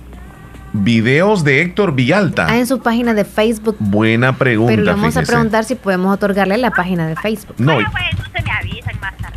Videos 0.73 1.45
de 1.45 1.61
Héctor 1.61 1.95
Villalta. 1.95 2.47
Ah, 2.49 2.57
en 2.57 2.67
su 2.67 2.81
página 2.81 3.13
de 3.13 3.27
Facebook. 3.27 3.77
Buena 3.79 4.39
pregunta. 4.39 4.75
Pero 4.75 4.87
vamos 4.87 5.15
a 5.19 5.23
preguntar 5.23 5.65
si 5.65 5.75
podemos 5.75 6.15
otorgarle 6.15 6.57
la 6.57 6.71
página 6.71 7.07
de 7.07 7.15
Facebook. 7.17 7.57
No. 7.59 7.75
Bueno, 7.75 7.91
pues, 7.93 8.05
se 8.35 8.43
me 8.43 8.51
avisan 8.51 8.99
más 9.01 9.19
tarde. 9.19 9.36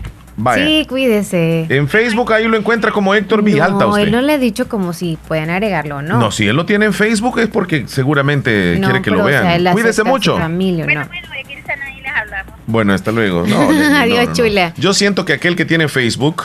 Sí, 0.56 0.86
cuídese. 0.88 1.66
En 1.70 1.88
Facebook 1.88 2.34
ahí 2.34 2.48
lo 2.48 2.58
encuentra 2.58 2.92
como 2.92 3.14
Héctor 3.14 3.44
Villalta. 3.44 3.86
No, 3.86 3.98
él 3.98 4.12
no 4.12 4.22
le 4.22 4.34
ha 4.34 4.38
dicho 4.38 4.68
como 4.68 4.94
si 4.94 5.18
pueden 5.28 5.50
agregarlo, 5.50 6.02
¿no? 6.02 6.20
No, 6.20 6.32
si 6.32 6.48
él 6.48 6.56
lo 6.56 6.66
tiene 6.66 6.86
en 6.86 6.94
Facebook 6.94 7.40
es 7.40 7.48
porque 7.48 7.86
seguramente 7.88 8.80
quiere 8.82 9.02
que 9.02 9.12
lo 9.12 9.24
vean. 9.24 9.64
cuídese 9.74 10.04
mucho. 10.04 10.38
Familia, 10.38 10.86
bueno, 10.86 11.06
bueno, 11.08 11.28
de 11.32 11.38
ahí 11.84 12.02
les 12.02 12.12
hablamos. 12.16 12.54
Bueno, 12.68 12.94
hasta 12.94 13.12
luego. 13.12 13.46
Adiós, 13.96 14.34
chula. 14.34 14.74
Yo 14.78 14.94
siento 14.94 15.26
que 15.26 15.34
aquel 15.34 15.56
que 15.56 15.66
tiene 15.66 15.88
Facebook 15.88 16.44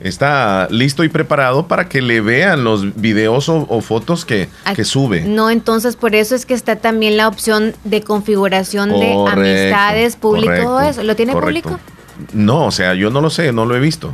está 0.00 0.66
listo 0.70 1.04
y 1.04 1.08
preparado 1.08 1.68
para 1.68 1.88
que 1.88 2.02
le 2.02 2.20
vean 2.20 2.64
los 2.64 3.00
videos 3.00 3.48
o, 3.48 3.80
fotos 3.80 4.24
que, 4.24 4.48
que, 4.74 4.84
sube. 4.84 5.22
No, 5.22 5.50
entonces 5.50 5.96
por 5.96 6.14
eso 6.14 6.34
es 6.34 6.44
que 6.44 6.54
está 6.54 6.76
también 6.76 7.16
la 7.16 7.28
opción 7.28 7.74
de 7.84 8.02
configuración 8.02 8.90
de 8.90 9.12
amistades 9.12 10.16
público, 10.16 10.80
eso. 10.80 11.02
¿Lo 11.02 11.14
tiene 11.14 11.32
público? 11.32 11.78
No, 12.32 12.66
o 12.66 12.70
sea, 12.70 12.94
yo 12.94 13.10
no 13.10 13.20
lo 13.20 13.30
sé, 13.30 13.52
no 13.52 13.64
lo 13.64 13.76
he 13.76 13.80
visto. 13.80 14.12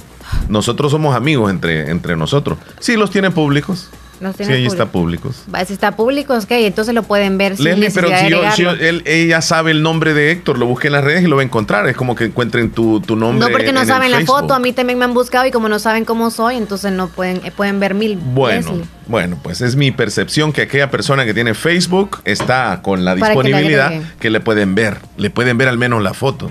Nosotros 0.49 0.93
somos 0.93 1.15
amigos 1.15 1.51
entre, 1.51 1.91
entre 1.91 2.17
nosotros. 2.17 2.59
Sí, 2.81 2.97
los 2.97 3.11
tienen 3.11 3.33
públicos. 3.33 3.89
sí, 4.37 4.45
ahí 4.45 4.67
está 4.67 4.87
públicos. 4.87 5.45
Si 5.67 5.73
está 5.73 5.97
público, 5.97 6.35
ok, 6.35 6.51
entonces 6.51 6.95
lo 6.95 7.03
pueden 7.03 7.39
ver. 7.39 7.59
Leslie, 7.59 7.91
pero 7.91 8.09
si, 8.55 8.65
ella 9.05 9.41
sabe 9.41 9.71
el 9.71 9.83
nombre 9.83 10.15
de 10.15 10.31
Héctor, 10.31 10.59
lo 10.59 10.67
busque 10.67 10.89
en 10.89 10.95
las 10.95 11.05
redes 11.05 11.25
y 11.25 11.27
lo 11.27 11.37
va 11.37 11.43
a 11.43 11.45
encontrar. 11.45 11.89
Es 11.89 11.97
como 11.97 12.15
que 12.15 12.25
encuentren 12.25 12.71
tu, 12.71 13.01
tu 13.01 13.17
nombre. 13.17 13.47
No, 13.47 13.53
porque 13.53 13.73
no 13.73 13.85
saben 13.85 14.11
la 14.11 14.21
foto. 14.25 14.55
A 14.55 14.59
mí 14.59 14.73
también 14.73 14.99
me 14.99 15.05
han 15.05 15.15
buscado 15.15 15.47
y 15.47 15.51
como 15.51 15.69
no 15.69 15.79
saben 15.79 16.05
cómo 16.05 16.31
soy, 16.31 16.57
entonces 16.57 16.93
no 16.93 17.09
pueden, 17.09 17.41
eh, 17.45 17.53
pueden 17.55 17.81
ver 17.81 17.95
mil. 17.95 18.17
Bueno, 18.17 18.83
bueno, 19.07 19.39
pues 19.43 19.61
es 19.61 19.77
mi 19.77 19.91
percepción 19.91 20.53
que 20.53 20.63
aquella 20.63 20.91
persona 20.91 21.25
que 21.25 21.35
tiene 21.35 21.55
Facebook 21.55 22.21
está 22.25 22.81
con 22.83 23.05
la 23.05 23.15
disponibilidad 23.15 23.93
que 24.21 24.31
le 24.31 24.41
pueden 24.41 24.75
ver. 24.75 24.99
Le 25.17 25.31
pueden 25.31 25.59
ver 25.59 25.69
al 25.69 25.79
menos 25.79 26.03
la 26.03 26.15
foto. 26.15 26.51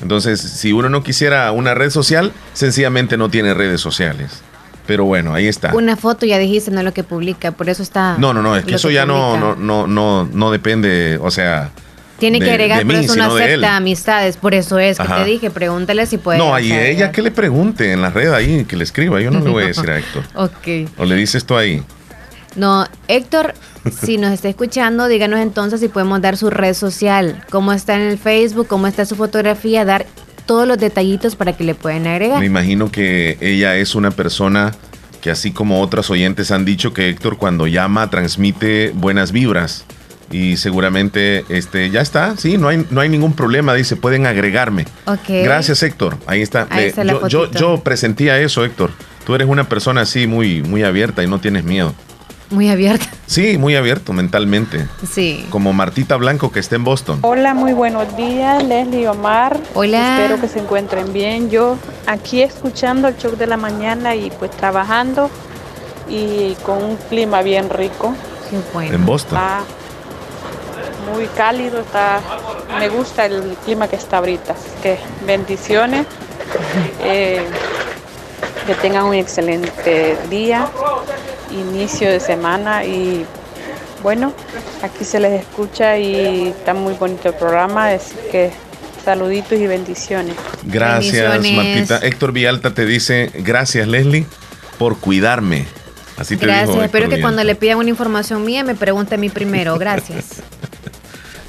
Entonces, 0.00 0.40
si 0.40 0.72
uno 0.72 0.88
no 0.88 1.02
quisiera 1.02 1.50
una 1.52 1.74
red 1.74 1.90
social, 1.90 2.32
sencillamente 2.52 3.16
no 3.16 3.30
tiene 3.30 3.54
redes 3.54 3.80
sociales. 3.80 4.42
Pero 4.86 5.04
bueno, 5.04 5.34
ahí 5.34 5.48
está. 5.48 5.74
Una 5.74 5.96
foto 5.96 6.26
ya 6.26 6.38
dijiste, 6.38 6.70
no 6.70 6.82
lo 6.82 6.92
que 6.94 7.02
publica, 7.02 7.50
por 7.52 7.68
eso 7.68 7.82
está. 7.82 8.16
No, 8.18 8.32
no, 8.32 8.42
no, 8.42 8.56
es 8.56 8.64
que 8.64 8.76
eso 8.76 8.90
ya 8.90 9.04
no, 9.04 9.36
no, 9.36 9.56
no, 9.56 9.86
no, 9.86 10.28
no 10.32 10.50
depende, 10.50 11.18
o 11.20 11.30
sea. 11.30 11.70
Tiene 12.18 12.40
que 12.40 12.50
agregar, 12.50 12.86
pero 12.86 12.98
es 12.98 13.10
una 13.10 13.30
secta 13.30 13.76
amistades, 13.76 14.38
por 14.38 14.54
eso 14.54 14.78
es 14.78 14.98
que 14.98 15.06
te 15.06 15.24
dije, 15.24 15.50
pregúntale 15.50 16.06
si 16.06 16.18
puede. 16.18 16.38
No, 16.38 16.54
ahí 16.54 16.72
ella 16.72 17.12
que 17.12 17.20
le 17.20 17.30
pregunte 17.30 17.92
en 17.92 18.00
la 18.00 18.10
red 18.10 18.32
ahí, 18.32 18.64
que 18.64 18.76
le 18.76 18.84
escriba, 18.84 19.20
yo 19.20 19.30
no 19.30 19.40
le 19.40 19.50
voy 19.50 19.64
a 19.64 19.66
decir 19.66 19.90
a 19.90 19.98
Héctor. 19.98 20.22
ok. 20.34 20.90
O 20.98 21.04
le 21.04 21.16
dices 21.16 21.44
tú 21.44 21.56
ahí. 21.56 21.82
No, 22.56 22.86
Héctor, 23.08 23.54
si 24.02 24.18
nos 24.18 24.32
está 24.32 24.48
escuchando, 24.48 25.08
díganos 25.08 25.40
entonces 25.40 25.80
si 25.80 25.88
podemos 25.88 26.20
dar 26.20 26.36
su 26.36 26.50
red 26.50 26.74
social, 26.74 27.44
cómo 27.50 27.72
está 27.72 27.94
en 27.94 28.02
el 28.02 28.18
Facebook, 28.18 28.66
cómo 28.66 28.86
está 28.86 29.04
su 29.04 29.14
fotografía, 29.14 29.84
dar 29.84 30.06
todos 30.46 30.66
los 30.66 30.78
detallitos 30.78 31.36
para 31.36 31.56
que 31.56 31.64
le 31.64 31.74
puedan 31.74 32.06
agregar. 32.06 32.40
Me 32.40 32.46
imagino 32.46 32.90
que 32.90 33.36
ella 33.40 33.76
es 33.76 33.94
una 33.94 34.10
persona 34.10 34.72
que 35.20 35.30
así 35.30 35.50
como 35.52 35.80
otras 35.82 36.08
oyentes 36.10 36.50
han 36.50 36.64
dicho 36.64 36.94
que 36.94 37.08
Héctor 37.08 37.36
cuando 37.36 37.66
llama 37.66 38.08
transmite 38.10 38.92
buenas 38.94 39.32
vibras 39.32 39.84
y 40.30 40.56
seguramente 40.56 41.44
este 41.48 41.90
ya 41.90 42.00
está, 42.00 42.36
sí, 42.36 42.58
no 42.58 42.68
hay 42.68 42.86
no 42.90 43.00
hay 43.00 43.08
ningún 43.08 43.32
problema, 43.32 43.74
dice, 43.74 43.96
pueden 43.96 44.26
agregarme. 44.26 44.86
Gracias, 45.28 45.82
Héctor. 45.82 46.16
Ahí 46.26 46.42
está. 46.42 46.68
yo, 47.04 47.28
yo, 47.28 47.50
yo 47.50 47.80
presentía 47.80 48.38
eso, 48.38 48.64
Héctor. 48.64 48.90
Tú 49.24 49.34
eres 49.34 49.48
una 49.48 49.68
persona 49.68 50.02
así 50.02 50.26
muy 50.26 50.62
muy 50.62 50.82
abierta 50.84 51.22
y 51.22 51.26
no 51.26 51.40
tienes 51.40 51.64
miedo. 51.64 51.94
Muy 52.50 52.68
abierto. 52.70 53.06
Sí, 53.26 53.58
muy 53.58 53.74
abierto 53.74 54.12
mentalmente. 54.12 54.86
Sí. 55.10 55.44
Como 55.50 55.72
Martita 55.72 56.14
Blanco 56.14 56.52
que 56.52 56.60
está 56.60 56.76
en 56.76 56.84
Boston. 56.84 57.18
Hola, 57.22 57.54
muy 57.54 57.72
buenos 57.72 58.16
días, 58.16 58.62
Leslie 58.62 59.08
Omar. 59.08 59.58
Hola. 59.74 60.20
Espero 60.22 60.40
que 60.40 60.46
se 60.46 60.60
encuentren 60.60 61.12
bien. 61.12 61.50
Yo 61.50 61.76
aquí 62.06 62.40
escuchando 62.42 63.08
el 63.08 63.16
show 63.16 63.34
de 63.34 63.48
la 63.48 63.56
mañana 63.56 64.14
y 64.14 64.30
pues 64.30 64.52
trabajando 64.52 65.28
y 66.08 66.54
con 66.64 66.84
un 66.84 66.96
clima 67.08 67.42
bien 67.42 67.68
rico. 67.68 68.14
Qué 68.48 68.60
bueno. 68.72 68.94
En 68.94 69.04
Boston. 69.04 69.38
Está 69.38 69.64
muy 71.12 71.26
cálido, 71.36 71.80
está 71.80 72.20
me 72.78 72.88
gusta 72.88 73.26
el 73.26 73.56
clima 73.64 73.88
que 73.88 73.96
está 73.96 74.18
ahorita. 74.18 74.54
que 74.84 74.98
bendiciones. 75.26 76.06
Eh, 77.02 77.44
que 78.66 78.74
tengan 78.74 79.04
un 79.04 79.14
excelente 79.14 80.16
día 80.28 80.68
inicio 81.50 82.10
de 82.10 82.20
semana 82.20 82.84
y 82.84 83.24
bueno, 84.02 84.32
aquí 84.82 85.04
se 85.04 85.20
les 85.20 85.40
escucha 85.40 85.98
y 85.98 86.48
está 86.48 86.74
muy 86.74 86.94
bonito 86.94 87.28
el 87.28 87.34
programa, 87.34 87.90
así 87.90 88.14
que 88.30 88.50
saluditos 89.04 89.58
y 89.58 89.66
bendiciones. 89.66 90.34
Gracias, 90.64 91.42
Martita. 91.52 91.98
Héctor 91.98 92.32
Vialta 92.32 92.74
te 92.74 92.84
dice, 92.84 93.30
gracias 93.34 93.88
Leslie 93.88 94.26
por 94.78 94.98
cuidarme. 94.98 95.66
Así 96.16 96.36
te 96.36 96.46
Gracias, 96.46 96.76
espero 96.76 97.08
que 97.08 97.20
cuando 97.20 97.44
le 97.44 97.54
pidan 97.54 97.78
una 97.78 97.90
información 97.90 98.44
mía 98.44 98.64
me 98.64 98.74
pregunte 98.74 99.14
a 99.14 99.18
mí 99.18 99.28
primero, 99.28 99.78
gracias. 99.78 100.42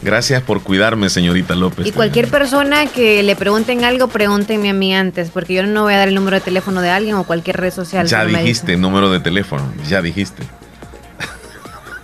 Gracias 0.02 0.43
por 0.43 0.62
cuidarme, 0.62 1.10
señorita 1.10 1.56
López. 1.56 1.86
Y 1.88 1.91
cualquier 1.91 2.28
persona 2.28 2.86
que 2.86 3.24
le 3.24 3.36
pregunten 3.36 3.84
algo, 3.84 4.08
pregúntenme 4.08 4.70
a 4.70 4.74
mí 4.74 4.95
antes, 4.95 5.30
porque 5.32 5.56
yo 5.56 5.64
no 5.66 5.84
voy 5.84 5.93
a 5.93 5.98
dar 5.98 6.08
el 6.08 6.16
número 6.16 6.36
de 6.36 6.41
teléfono 6.41 6.82
de 6.82 6.89
alguien 6.89 7.16
o 7.16 7.24
cualquier 7.24 7.58
red 7.58 7.74
social. 7.74 8.08
Ya 8.08 8.26
dijiste 8.26 8.78
número 8.78 9.10
de 9.10 9.20
teléfono, 9.20 9.64
ya 9.88 10.02
dijiste. 10.02 10.43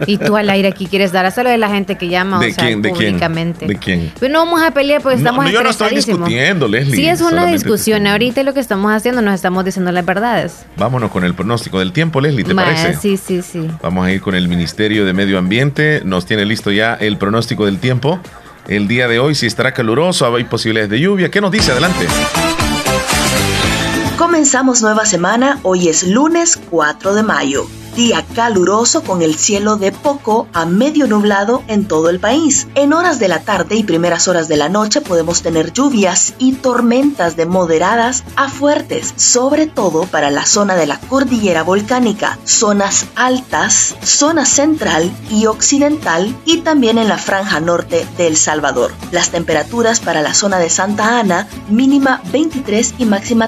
Y 0.05 0.17
tú 0.17 0.35
al 0.35 0.49
aire 0.49 0.67
aquí 0.67 0.87
quieres 0.87 1.11
dar, 1.11 1.31
lo 1.35 1.49
de 1.49 1.57
la 1.57 1.69
gente 1.69 1.97
que 1.97 2.07
llama, 2.07 2.39
¿De 2.39 2.51
o 2.51 2.53
sea, 2.53 2.65
quién, 2.65 2.81
públicamente. 2.81 3.65
¿De 3.65 3.75
quién? 3.75 4.11
Pero 4.19 4.31
no 4.31 4.39
vamos 4.39 4.61
a 4.61 4.71
pelear 4.71 5.01
porque 5.01 5.17
estamos 5.17 5.45
no, 5.45 5.51
Yo 5.51 5.63
no 5.63 5.69
estoy 5.69 5.95
discutiendo, 5.95 6.67
Leslie. 6.67 6.95
Sí, 6.95 7.07
es 7.07 7.21
una 7.21 7.45
discusión. 7.45 8.05
Ahorita 8.07 8.43
lo 8.43 8.53
que 8.53 8.59
estamos 8.59 8.91
haciendo 8.91 9.21
nos 9.21 9.35
estamos 9.35 9.65
diciendo 9.65 9.91
las 9.91 10.05
verdades. 10.05 10.65
Vámonos 10.77 11.11
con 11.11 11.23
el 11.23 11.33
pronóstico 11.33 11.79
del 11.79 11.91
tiempo, 11.91 12.21
Leslie, 12.21 12.43
¿te 12.43 12.55
parece? 12.55 12.95
Sí, 12.95 13.17
sí, 13.17 13.41
sí. 13.41 13.67
Vamos 13.81 14.05
a 14.05 14.11
ir 14.11 14.21
con 14.21 14.35
el 14.35 14.47
Ministerio 14.47 15.05
de 15.05 15.13
Medio 15.13 15.37
Ambiente. 15.37 16.01
Nos 16.03 16.25
tiene 16.25 16.45
listo 16.45 16.71
ya 16.71 16.95
el 16.95 17.17
pronóstico 17.17 17.65
del 17.65 17.79
tiempo. 17.79 18.19
El 18.67 18.87
día 18.87 19.07
de 19.07 19.19
hoy 19.19 19.35
si 19.35 19.45
estará 19.45 19.73
caluroso, 19.73 20.33
hay 20.33 20.45
posibilidades 20.45 20.89
de 20.89 20.99
lluvia. 20.99 21.29
¿Qué 21.29 21.41
nos 21.41 21.51
dice? 21.51 21.71
Adelante. 21.71 22.07
Comenzamos 24.17 24.83
nueva 24.83 25.05
semana, 25.05 25.59
hoy 25.63 25.89
es 25.89 26.03
lunes 26.03 26.59
4 26.69 27.15
de 27.15 27.23
mayo 27.23 27.67
día 27.95 28.25
caluroso 28.35 29.03
con 29.03 29.21
el 29.21 29.35
cielo 29.35 29.75
de 29.77 29.91
poco 29.91 30.47
a 30.53 30.65
medio 30.65 31.07
nublado 31.07 31.63
en 31.67 31.85
todo 31.85 32.09
el 32.09 32.19
país. 32.19 32.67
En 32.75 32.93
horas 32.93 33.19
de 33.19 33.27
la 33.27 33.41
tarde 33.41 33.75
y 33.75 33.83
primeras 33.83 34.27
horas 34.27 34.47
de 34.47 34.57
la 34.57 34.69
noche 34.69 35.01
podemos 35.01 35.41
tener 35.41 35.71
lluvias 35.73 36.33
y 36.39 36.53
tormentas 36.53 37.35
de 37.35 37.45
moderadas 37.45 38.23
a 38.35 38.49
fuertes, 38.49 39.13
sobre 39.15 39.67
todo 39.67 40.05
para 40.05 40.31
la 40.31 40.45
zona 40.45 40.75
de 40.75 40.87
la 40.87 40.99
cordillera 40.99 41.63
volcánica, 41.63 42.37
zonas 42.45 43.05
altas, 43.15 43.95
zona 44.03 44.45
central 44.45 45.11
y 45.29 45.45
occidental 45.45 46.35
y 46.45 46.61
también 46.61 46.97
en 46.97 47.07
la 47.07 47.17
franja 47.17 47.59
norte 47.59 48.07
de 48.17 48.27
El 48.27 48.37
Salvador. 48.37 48.91
Las 49.11 49.29
temperaturas 49.29 49.99
para 49.99 50.21
la 50.21 50.33
zona 50.33 50.59
de 50.59 50.69
Santa 50.69 51.19
Ana 51.19 51.47
mínima 51.69 52.21
23 52.31 52.95
y 52.97 53.05
máxima 53.05 53.47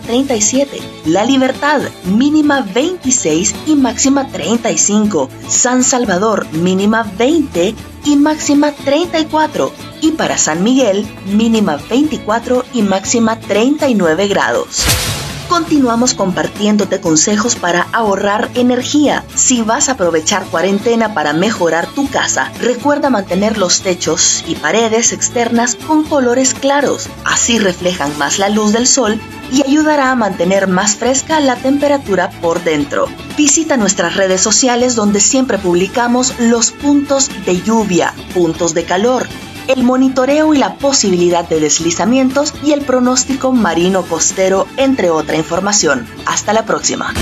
37. 0.56 0.80
La 1.08 1.26
Libertad 1.26 1.82
mínima 2.06 2.62
26 2.62 3.56
y 3.68 3.76
máxima 3.76 4.28
35, 4.28 5.30
San 5.50 5.84
Salvador 5.84 6.48
mínima 6.54 7.04
20 7.18 7.76
y 8.06 8.16
máxima 8.16 8.72
34 8.72 9.72
y 10.02 10.12
para 10.12 10.38
San 10.38 10.64
Miguel 10.64 11.06
mínima 11.26 11.78
24 11.90 12.64
y 12.74 12.82
máxima 12.84 13.38
39 13.38 14.28
grados. 14.30 15.25
Continuamos 15.50 16.16
compartiéndote 16.16 17.00
consejos 17.00 17.56
para 17.56 17.84
ahorrar 17.94 18.50
energía. 18.56 19.24
Si 19.36 19.62
vas 19.62 19.90
a 19.90 19.94
aprovechar 19.94 20.44
cuarentena 20.46 21.14
para 21.14 21.34
mejorar 21.34 21.88
tu 21.88 22.10
casa, 22.10 22.52
recuerda 22.60 23.10
mantener 23.10 23.58
los 23.58 23.82
techos 23.82 24.44
y 24.48 24.56
paredes 24.56 25.14
externas 25.14 25.76
con 25.76 26.04
colores 26.04 26.54
claros. 26.56 27.10
Así 27.24 27.60
reflejan 27.60 28.18
más 28.18 28.40
la 28.40 28.50
luz 28.50 28.74
del 28.74 28.88
sol 28.88 29.22
y 29.52 29.62
ayudará 29.64 30.12
a 30.12 30.16
mantener 30.16 30.68
más 30.68 30.96
fresca 30.96 31.40
la 31.40 31.56
temperatura 31.56 32.32
por 32.42 32.64
dentro. 32.64 33.08
Visita 33.38 33.78
nuestras 33.78 34.16
redes 34.16 34.42
sociales 34.42 34.96
donde 34.96 35.20
siempre 35.20 35.60
publicamos 35.60 36.34
los 36.40 36.72
puntos 36.72 37.30
de 37.46 37.62
lluvia, 37.62 38.14
puntos 38.34 38.74
de 38.74 38.84
calor, 38.84 39.28
el 39.68 39.84
monitoreo 39.84 40.54
y 40.54 40.58
la 40.58 40.76
posibilidad 40.76 41.48
de 41.48 41.60
deslizamientos 41.60 42.54
y 42.64 42.74
el 42.74 42.82
pronóstico 42.82 43.52
marino 43.52 44.04
costero, 44.04 44.68
entre 44.78 45.10
otra 45.10 45.38
información. 45.38 46.06
Hasta 46.26 46.54
la 46.54 46.66
próxima. 46.66 47.14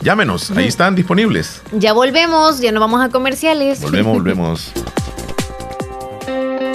Llámenos, 0.00 0.50
ahí 0.50 0.66
están 0.66 0.96
disponibles. 0.96 1.62
Ya 1.72 1.92
volvemos, 1.92 2.60
ya 2.60 2.72
no 2.72 2.80
vamos 2.80 3.00
a 3.00 3.10
comerciales. 3.10 3.80
Volvemos, 3.80 4.12
volvemos. 4.14 4.72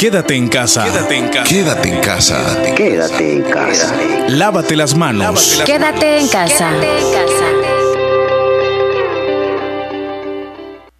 Quédate 0.00 0.34
en 0.34 0.48
casa. 0.48 0.84
Quédate 0.84 1.14
en 1.14 1.28
casa. 1.28 1.44
Quédate 1.44 1.88
en 1.90 2.00
casa. 2.00 2.74
Quédate 2.74 3.32
en 3.34 3.42
casa. 3.42 3.94
Lávate 4.28 4.74
las 4.74 4.96
manos. 4.96 5.62
Quédate 5.66 6.20
en 6.20 6.28
casa. 6.28 6.72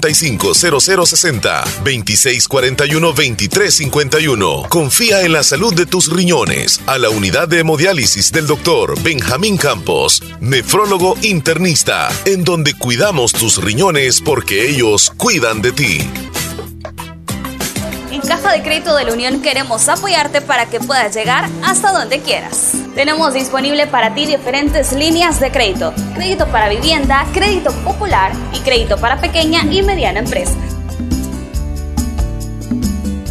0060 0.00 1.64
2641 1.84 3.06
2351. 3.08 4.62
Confía 4.68 5.22
en 5.22 5.32
la 5.32 5.42
salud 5.42 5.74
de 5.74 5.86
tus 5.86 6.10
riñones 6.10 6.80
a 6.86 6.98
la 6.98 7.10
unidad 7.10 7.48
de 7.48 7.60
hemodiálisis 7.60 8.32
del 8.32 8.46
doctor 8.46 9.00
Benjamín 9.02 9.56
Campos, 9.56 10.22
nefrólogo 10.40 11.16
internista, 11.22 12.08
en 12.24 12.44
donde 12.44 12.74
cuidamos 12.74 13.32
tus 13.32 13.62
riñones 13.62 14.20
porque 14.20 14.68
ellos 14.68 15.12
cuidan 15.16 15.62
de 15.62 15.72
ti. 15.72 15.98
En 18.10 18.20
Caja 18.20 18.52
de 18.52 18.62
Crédito 18.62 18.94
de 18.94 19.04
la 19.04 19.12
Unión 19.12 19.42
queremos 19.42 19.88
apoyarte 19.88 20.40
para 20.40 20.66
que 20.66 20.80
puedas 20.80 21.14
llegar 21.14 21.48
hasta 21.62 21.92
donde 21.92 22.20
quieras. 22.20 22.83
Tenemos 22.94 23.34
disponible 23.34 23.88
para 23.88 24.14
ti 24.14 24.24
diferentes 24.24 24.92
líneas 24.92 25.40
de 25.40 25.50
crédito. 25.50 25.92
Crédito 26.14 26.46
para 26.46 26.68
vivienda, 26.68 27.26
crédito 27.32 27.72
popular 27.82 28.30
y 28.52 28.60
crédito 28.60 28.98
para 28.98 29.20
pequeña 29.20 29.64
y 29.64 29.82
mediana 29.82 30.20
empresa. 30.20 30.54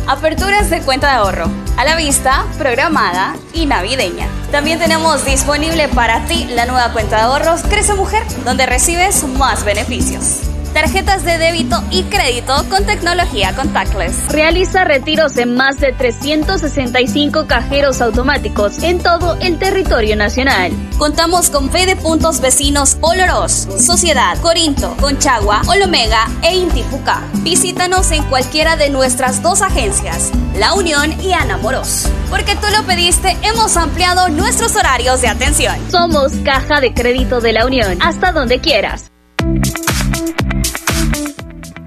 Aperturas 0.05 0.69
de 0.69 0.81
cuenta 0.81 1.07
de 1.07 1.13
ahorro, 1.13 1.45
a 1.77 1.85
la 1.85 1.95
vista, 1.95 2.45
programada 2.57 3.37
y 3.53 3.65
navideña. 3.65 4.27
También 4.51 4.79
tenemos 4.79 5.23
disponible 5.23 5.87
para 5.87 6.25
ti 6.25 6.45
la 6.49 6.65
nueva 6.65 6.91
cuenta 6.91 7.15
de 7.15 7.21
ahorros 7.21 7.63
Crece 7.63 7.93
Mujer, 7.93 8.23
donde 8.43 8.65
recibes 8.65 9.23
más 9.23 9.63
beneficios 9.63 10.41
tarjetas 10.73 11.23
de 11.23 11.37
débito 11.37 11.81
y 11.91 12.03
crédito 12.03 12.53
con 12.69 12.85
tecnología 12.85 13.55
contactless. 13.55 14.29
Realiza 14.29 14.83
retiros 14.83 15.37
en 15.37 15.55
más 15.55 15.79
de 15.79 15.93
365 15.93 17.47
cajeros 17.47 18.01
automáticos 18.01 18.81
en 18.83 18.99
todo 18.99 19.37
el 19.39 19.59
territorio 19.59 20.15
nacional. 20.15 20.71
Contamos 20.97 21.49
con 21.49 21.69
fe 21.69 21.85
de 21.85 21.95
puntos 21.95 22.41
vecinos 22.41 22.97
Olorós, 23.01 23.67
Sociedad, 23.79 24.37
Corinto, 24.41 24.95
Conchagua, 24.99 25.61
Olomega 25.67 26.27
e 26.41 26.55
Intifuca. 26.55 27.21
Visítanos 27.41 28.11
en 28.11 28.23
cualquiera 28.23 28.75
de 28.75 28.89
nuestras 28.89 29.41
dos 29.41 29.61
agencias, 29.61 30.31
La 30.57 30.73
Unión 30.73 31.13
y 31.21 31.33
Anamoros. 31.33 32.07
Porque 32.29 32.55
tú 32.55 32.67
lo 32.75 32.83
pediste, 32.85 33.37
hemos 33.43 33.77
ampliado 33.77 34.29
nuestros 34.29 34.75
horarios 34.75 35.21
de 35.21 35.27
atención. 35.27 35.75
Somos 35.91 36.33
Caja 36.43 36.81
de 36.81 36.93
Crédito 36.93 37.41
de 37.41 37.53
la 37.53 37.65
Unión, 37.65 37.97
hasta 38.01 38.31
donde 38.31 38.59
quieras. 38.59 39.12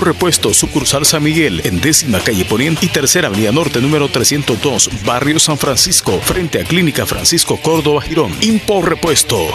Repuesto, 0.00 0.54
sucursal 0.54 1.04
San 1.06 1.22
Miguel, 1.22 1.62
en 1.64 1.80
décima 1.80 2.20
calle 2.20 2.44
Poniente 2.44 2.86
y 2.86 2.88
tercera 2.88 3.28
avenida 3.28 3.52
norte, 3.52 3.80
número 3.80 4.08
302, 4.08 4.90
barrio 5.04 5.38
San 5.38 5.58
Francisco, 5.58 6.20
frente 6.20 6.60
a 6.60 6.64
Clínica 6.64 7.06
Francisco 7.06 7.58
Córdoba 7.62 8.02
Girón. 8.02 8.32
Impo 8.40 8.82
Repuesto. 8.82 9.46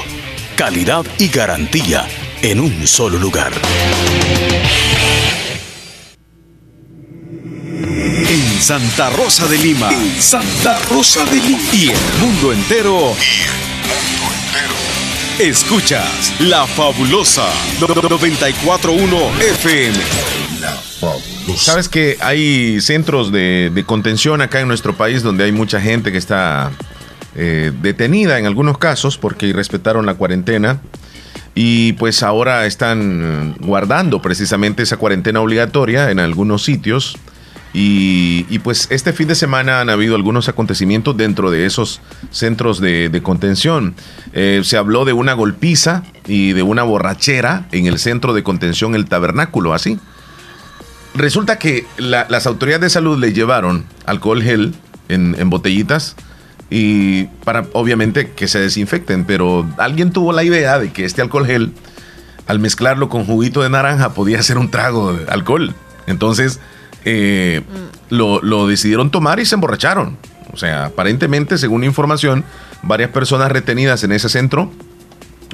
Calidad 0.55 1.05
y 1.17 1.29
garantía 1.29 2.07
en 2.41 2.59
un 2.59 2.87
solo 2.87 3.17
lugar. 3.17 3.53
Santa 8.63 9.09
Rosa 9.09 9.45
de 9.47 9.57
Lima. 9.57 9.89
Santa 10.19 10.79
Rosa 10.89 11.25
de 11.25 11.35
Lima. 11.35 11.59
Y 11.73 11.89
el 11.89 11.99
mundo 12.21 12.53
entero. 12.53 13.13
Escuchas 15.39 16.31
La 16.41 16.67
Fabulosa 16.67 17.49
941 17.79 19.17
FM. 19.39 19.97
Sabes 21.57 21.89
que 21.89 22.17
hay 22.21 22.79
centros 22.81 23.31
de, 23.31 23.83
contención 23.87 24.41
acá 24.43 24.61
en 24.61 24.67
nuestro 24.67 24.95
país 24.95 25.23
donde 25.23 25.45
hay 25.45 25.51
mucha 25.51 25.81
gente 25.81 26.11
que 26.11 26.19
está 26.19 26.71
eh, 27.35 27.71
detenida 27.81 28.37
en 28.37 28.45
algunos 28.45 28.77
casos 28.77 29.17
porque 29.17 29.51
respetaron 29.53 30.05
la 30.05 30.13
cuarentena 30.13 30.79
y 31.55 31.93
pues 31.93 32.21
ahora 32.21 32.67
están 32.67 33.55
guardando 33.59 34.21
precisamente 34.21 34.83
esa 34.83 34.97
cuarentena 34.97 35.41
obligatoria 35.41 36.11
en 36.11 36.19
algunos 36.19 36.63
sitios 36.63 37.17
y, 37.75 38.59
pues 38.59 38.87
este 38.91 39.13
fin 39.13 39.27
de 39.27 39.33
semana 39.33 39.81
han 39.81 39.89
habido 39.89 40.15
algunos 40.15 40.47
acontecimientos 40.47 41.17
dentro 41.17 41.49
de 41.49 41.65
esos 41.65 42.01
centros 42.29 42.79
de, 42.79 43.19
contención. 43.23 43.95
Eh, 44.33 44.61
se 44.63 44.77
habló 44.77 45.05
de 45.05 45.13
una 45.13 45.33
golpiza 45.33 46.03
y 46.27 46.53
de 46.53 46.61
una 46.61 46.83
borrachera 46.83 47.65
en 47.71 47.87
el 47.87 47.97
centro 47.97 48.33
de 48.33 48.43
contención 48.43 48.93
El 48.93 49.05
Tabernáculo, 49.05 49.73
así. 49.73 49.99
Resulta 51.15 51.57
que 51.57 51.85
las 51.97 52.45
autoridades 52.45 52.81
de 52.81 52.89
salud 52.91 53.19
le 53.19 53.33
llevaron 53.33 53.85
alcohol 54.05 54.43
gel 54.43 54.75
en, 55.09 55.49
botellitas 55.49 56.15
y 56.69 57.25
para 57.43 57.65
obviamente 57.73 58.31
que 58.31 58.47
se 58.47 58.59
desinfecten, 58.59 59.25
pero 59.25 59.67
alguien 59.77 60.11
tuvo 60.11 60.31
la 60.31 60.43
idea 60.43 60.79
de 60.79 60.91
que 60.91 61.05
este 61.05 61.21
alcohol 61.21 61.45
gel, 61.45 61.73
al 62.47 62.59
mezclarlo 62.59 63.09
con 63.09 63.25
juguito 63.25 63.61
de 63.61 63.69
naranja, 63.69 64.13
podía 64.13 64.41
ser 64.43 64.59
un 64.59 64.69
trago 64.69 65.13
de 65.13 65.31
alcohol. 65.31 65.75
Entonces 66.07 66.59
eh, 67.05 67.61
lo, 68.09 68.67
decidieron 68.67 69.09
tomar 69.09 69.39
y 69.39 69.45
se 69.45 69.55
emborracharon. 69.55 70.17
O 70.51 70.57
sea, 70.57 70.85
aparentemente, 70.85 71.57
según 71.57 71.83
información, 71.83 72.43
varias 72.83 73.09
personas 73.09 73.51
retenidas 73.51 74.03
en 74.03 74.11
ese 74.11 74.29
centro, 74.29 74.71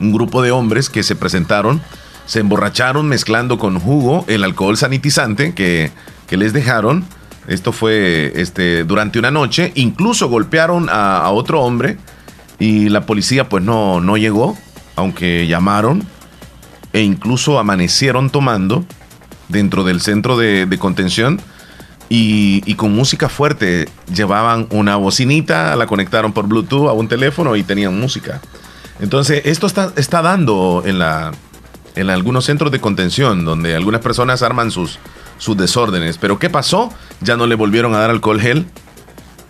un 0.01 0.11
grupo 0.11 0.41
de 0.41 0.51
hombres 0.51 0.89
que 0.89 1.03
se 1.03 1.15
presentaron, 1.15 1.81
se 2.25 2.41
emborracharon 2.41 3.07
mezclando 3.07 3.57
con 3.57 3.79
jugo 3.79 4.25
el 4.27 4.43
alcohol 4.43 4.77
sanitizante 4.77 5.53
que, 5.53 5.91
les 6.29 6.53
dejaron. 6.53 7.05
Esto 7.47 7.71
fue 7.71 8.33
este, 8.35 8.83
durante 8.83 9.17
una 9.17 9.31
noche. 9.31 9.71
Incluso 9.75 10.29
golpearon 10.29 10.87
a, 10.91 11.27
otro 11.31 11.61
hombre 11.61 11.97
y 12.59 12.89
la 12.89 13.05
policía 13.05 13.49
pues 13.49 13.63
no, 13.63 13.99
no 14.01 14.17
llegó, 14.17 14.55
aunque 14.95 15.47
llamaron 15.47 16.03
e 16.93 17.01
incluso 17.01 17.59
amanecieron 17.59 18.29
tomando 18.29 18.85
dentro 19.49 19.83
del 19.83 19.99
centro 19.99 20.37
de, 20.37 20.77
contención 20.79 21.41
y, 22.07 22.73
con 22.75 22.93
música 22.93 23.27
fuerte. 23.27 23.89
Llevaban 24.13 24.67
una 24.69 24.95
bocinita, 24.95 25.75
la 25.75 25.87
conectaron 25.87 26.31
por 26.31 26.47
Bluetooth 26.47 26.87
a 26.87 26.93
un 26.93 27.07
teléfono 27.07 27.55
y 27.55 27.63
tenían 27.63 27.99
música. 27.99 28.39
Entonces, 29.01 29.41
esto 29.45 29.67
está, 29.67 30.21
dando 30.21 30.83
en, 30.85 30.99
la, 30.99 31.31
en 31.95 32.09
algunos 32.09 32.45
centros 32.45 32.71
de 32.71 32.79
contención, 32.79 33.45
donde 33.45 33.75
algunas 33.75 34.01
personas 34.01 34.41
arman 34.41 34.71
sus, 34.71 34.99
sus 35.37 35.57
desórdenes. 35.57 36.17
Pero 36.17 36.39
¿qué 36.39 36.49
pasó? 36.49 36.93
Ya 37.21 37.35
no 37.35 37.47
le 37.47 37.55
volvieron 37.55 37.93
a 37.95 37.99
dar 37.99 38.09
alcohol 38.09 38.39
gel 38.39 38.65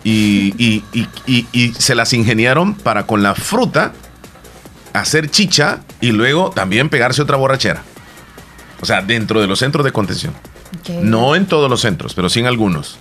y, 0.02 0.54
y, 0.58 0.82
y 1.26 1.72
se 1.72 1.94
las 1.94 2.12
ingeniaron 2.12 2.74
para 2.74 3.06
con 3.06 3.22
la 3.22 3.34
fruta 3.34 3.92
hacer 4.92 5.30
chicha 5.30 5.80
y 6.00 6.12
luego 6.12 6.50
también 6.50 6.88
pegarse 6.88 7.22
otra 7.22 7.36
borrachera. 7.36 7.82
O 8.80 8.86
sea, 8.86 9.02
dentro 9.02 9.40
de 9.40 9.46
los 9.46 9.58
centros 9.58 9.84
de 9.84 9.92
contención. 9.92 10.32
No 11.02 11.36
en 11.36 11.46
todos 11.46 11.68
los 11.68 11.80
centros, 11.80 12.14
pero 12.14 12.28
sí 12.28 12.40
en 12.40 12.46
algunos. 12.46 12.98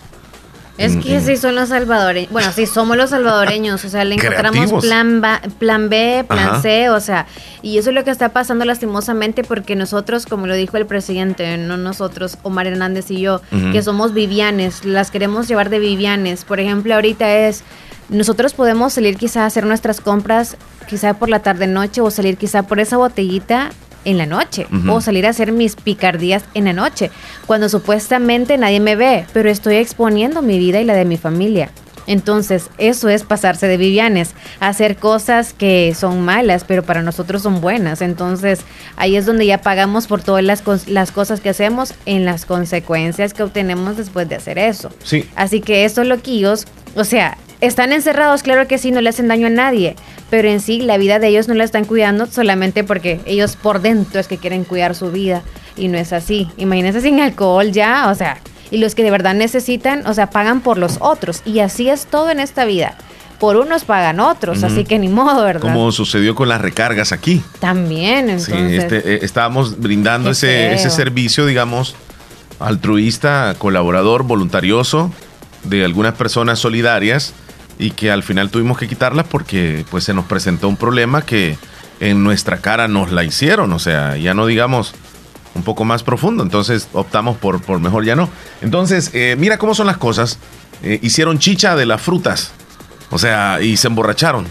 Es 0.80 0.96
que 0.96 1.20
sí 1.20 1.36
son 1.36 1.56
los 1.56 1.70
salvadoreños. 1.70 2.32
Bueno, 2.32 2.54
sí 2.54 2.66
somos 2.66 2.96
los 2.96 3.10
salvadoreños. 3.10 3.84
O 3.84 3.90
sea, 3.90 4.06
le 4.06 4.16
encontramos 4.16 4.82
plan, 4.82 5.22
plan 5.60 5.90
B, 5.90 6.24
plan 6.26 6.62
C. 6.62 6.90
O 6.90 7.02
sea, 7.02 7.28
y 7.62 7.78
eso 7.78 7.90
es 7.90 7.96
lo 7.96 8.06
que 8.06 8.12
está 8.12 8.30
pasando 8.30 8.64
lastimosamente 8.64 9.44
porque 9.44 9.76
nosotros, 9.76 10.26
como 10.26 10.48
lo 10.48 10.56
dijo 10.56 10.78
el 10.78 10.86
presidente, 10.86 11.58
no 11.58 11.76
nosotros, 11.76 12.38
Omar 12.44 12.66
Hernández 12.68 13.12
y 13.12 13.20
yo, 13.20 13.42
que 13.74 13.84
somos 13.84 14.14
vivianes, 14.14 14.86
las 14.86 15.12
queremos 15.12 15.50
llevar 15.50 15.70
de 15.70 15.80
vivianes. 15.80 16.46
Por 16.46 16.62
ejemplo, 16.62 16.96
ahorita 16.96 17.30
es, 17.30 17.64
nosotros 18.08 18.54
podemos 18.54 18.94
salir 18.94 19.18
quizá 19.18 19.44
a 19.44 19.48
hacer 19.48 19.66
nuestras 19.66 20.00
compras, 20.00 20.56
quizá 20.88 21.14
por 21.14 21.28
la 21.28 21.40
tarde-noche 21.40 22.00
o 22.00 22.10
salir 22.10 22.38
quizá 22.38 22.64
por 22.64 22.80
esa 22.80 22.96
botellita 22.96 23.72
en 24.10 24.18
la 24.18 24.26
noche 24.26 24.68
o 24.88 25.02
salir 25.02 25.26
a 25.26 25.30
hacer 25.30 25.52
mis 25.52 25.76
picardías 25.76 26.44
en 26.54 26.66
la 26.66 26.74
noche, 26.74 27.12
cuando 27.46 27.70
supuestamente 27.70 28.58
nadie 28.58 28.80
me 28.80 28.96
ve, 28.96 29.26
pero 29.34 29.50
estoy 29.50 29.76
exponiendo 29.76 30.42
mi 30.42 30.60
vida 30.60 30.82
y 30.82 30.86
la 30.86 30.94
de 30.94 31.06
mi 31.06 31.18
familia. 31.18 31.70
Entonces, 32.10 32.72
eso 32.80 33.08
es 33.08 33.24
pasarse 33.24 33.68
de 33.68 33.78
Vivianes, 33.78 34.32
hacer 34.60 34.96
cosas 34.96 35.54
que 35.54 35.94
son 35.96 36.26
malas, 36.26 36.64
pero 36.64 36.82
para 36.82 37.04
nosotros 37.04 37.44
son 37.44 37.62
buenas. 37.62 38.02
Entonces, 38.02 38.62
ahí 38.96 39.16
es 39.16 39.28
donde 39.28 39.46
ya 39.46 39.62
pagamos 39.62 40.08
por 40.08 40.24
todas 40.24 40.44
las, 40.44 40.64
las 40.88 41.12
cosas 41.12 41.40
que 41.40 41.50
hacemos 41.50 41.94
en 42.08 42.26
las 42.26 42.48
consecuencias 42.48 43.36
que 43.36 43.44
obtenemos 43.44 43.96
después 43.96 44.28
de 44.28 44.38
hacer 44.38 44.58
eso. 44.58 44.90
Sí. 45.04 45.30
Así 45.36 45.62
que 45.62 45.86
estos 45.86 46.08
loquillos, 46.08 46.66
o 46.96 47.04
sea, 47.04 47.38
están 47.62 47.92
encerrados, 47.92 48.44
claro 48.44 48.68
que 48.68 48.78
sí, 48.78 48.92
no 48.92 49.02
le 49.02 49.10
hacen 49.10 49.28
daño 49.28 49.48
a 49.48 49.50
nadie, 49.50 49.96
pero 50.30 50.48
en 50.48 50.62
sí 50.62 50.82
la 50.82 50.98
vida 50.98 51.20
de 51.20 51.28
ellos 51.28 51.48
no 51.48 51.54
la 51.54 51.64
están 51.64 51.86
cuidando 51.86 52.26
solamente 52.26 52.84
porque 52.84 53.20
ellos 53.26 53.56
por 53.56 53.82
dentro 53.82 54.20
es 54.20 54.28
que 54.28 54.38
quieren 54.38 54.64
cuidar 54.64 54.96
su 54.96 55.12
vida 55.12 55.42
y 55.76 55.88
no 55.90 55.98
es 55.98 56.14
así. 56.14 56.50
Imagínense 56.58 57.02
sin 57.02 57.20
alcohol 57.20 57.72
ya, 57.72 58.10
o 58.10 58.16
sea, 58.16 58.38
y 58.72 58.78
los 58.78 58.96
que 58.96 59.04
de 59.04 59.12
verdad 59.12 59.34
necesitan, 59.34 60.06
o 60.08 60.14
sea, 60.14 60.30
pagan 60.30 60.62
por 60.62 60.78
los 60.78 60.98
otros 61.02 61.42
y 61.46 61.60
así 61.60 61.90
es 61.90 62.06
todo 62.06 62.30
en 62.30 62.40
esta 62.40 62.66
vida. 62.66 62.96
Por 63.40 63.56
unos 63.56 63.86
pagan 63.86 64.20
otros, 64.20 64.64
así 64.64 64.84
que 64.84 65.00
ni 65.00 65.08
modo, 65.08 65.46
¿verdad? 65.46 65.62
Como 65.62 65.94
sucedió 65.94 66.36
con 66.36 66.50
las 66.50 66.60
recargas 66.60 67.14
aquí. 67.14 67.42
También, 67.62 68.30
entonces. 68.30 68.54
Sí, 68.54 68.76
este, 68.76 68.98
eh, 68.98 69.20
estábamos 69.22 69.80
brindando 69.80 70.32
ese, 70.32 70.74
ese 70.74 70.90
servicio, 70.90 71.46
digamos, 71.46 71.96
altruista, 72.60 73.56
colaborador, 73.58 74.24
voluntarioso 74.24 75.14
de 75.64 75.86
algunas 75.86 76.16
personas 76.16 76.60
solidarias 76.60 77.34
y 77.80 77.92
que 77.92 78.12
al 78.12 78.22
final 78.22 78.52
tuvimos 78.52 78.78
que 78.78 78.88
quitarlas 78.88 79.26
porque 79.26 79.86
pues 79.90 80.04
se 80.04 80.14
nos 80.14 80.26
presentó 80.26 80.68
un 80.68 80.76
problema 80.76 81.24
que 81.24 81.58
en 82.00 82.24
nuestra 82.24 82.58
cara 82.58 82.88
nos 82.88 83.12
la 83.12 83.24
hicieron, 83.24 83.74
o 83.74 83.80
sea, 83.80 84.18
ya 84.18 84.34
no 84.34 84.46
digamos 84.46 84.94
un 85.56 85.64
poco 85.64 85.86
más 85.86 86.04
profundo, 86.04 86.44
entonces 86.44 86.88
optamos 86.94 87.38
por, 87.38 87.62
por 87.62 87.80
mejor 87.80 88.06
ya 88.06 88.16
no. 88.16 88.30
Entonces, 88.62 89.10
eh, 89.14 89.36
mira 89.40 89.58
cómo 89.58 89.74
son 89.74 89.88
las 89.88 89.98
cosas, 89.98 90.38
eh, 90.84 91.00
hicieron 91.02 91.40
chicha 91.40 91.76
de 91.76 91.86
las 91.86 92.02
frutas, 92.02 92.52
o 93.10 93.18
sea, 93.18 93.62
y 93.62 93.78
se 93.78 93.88
emborracharon. 93.88 94.46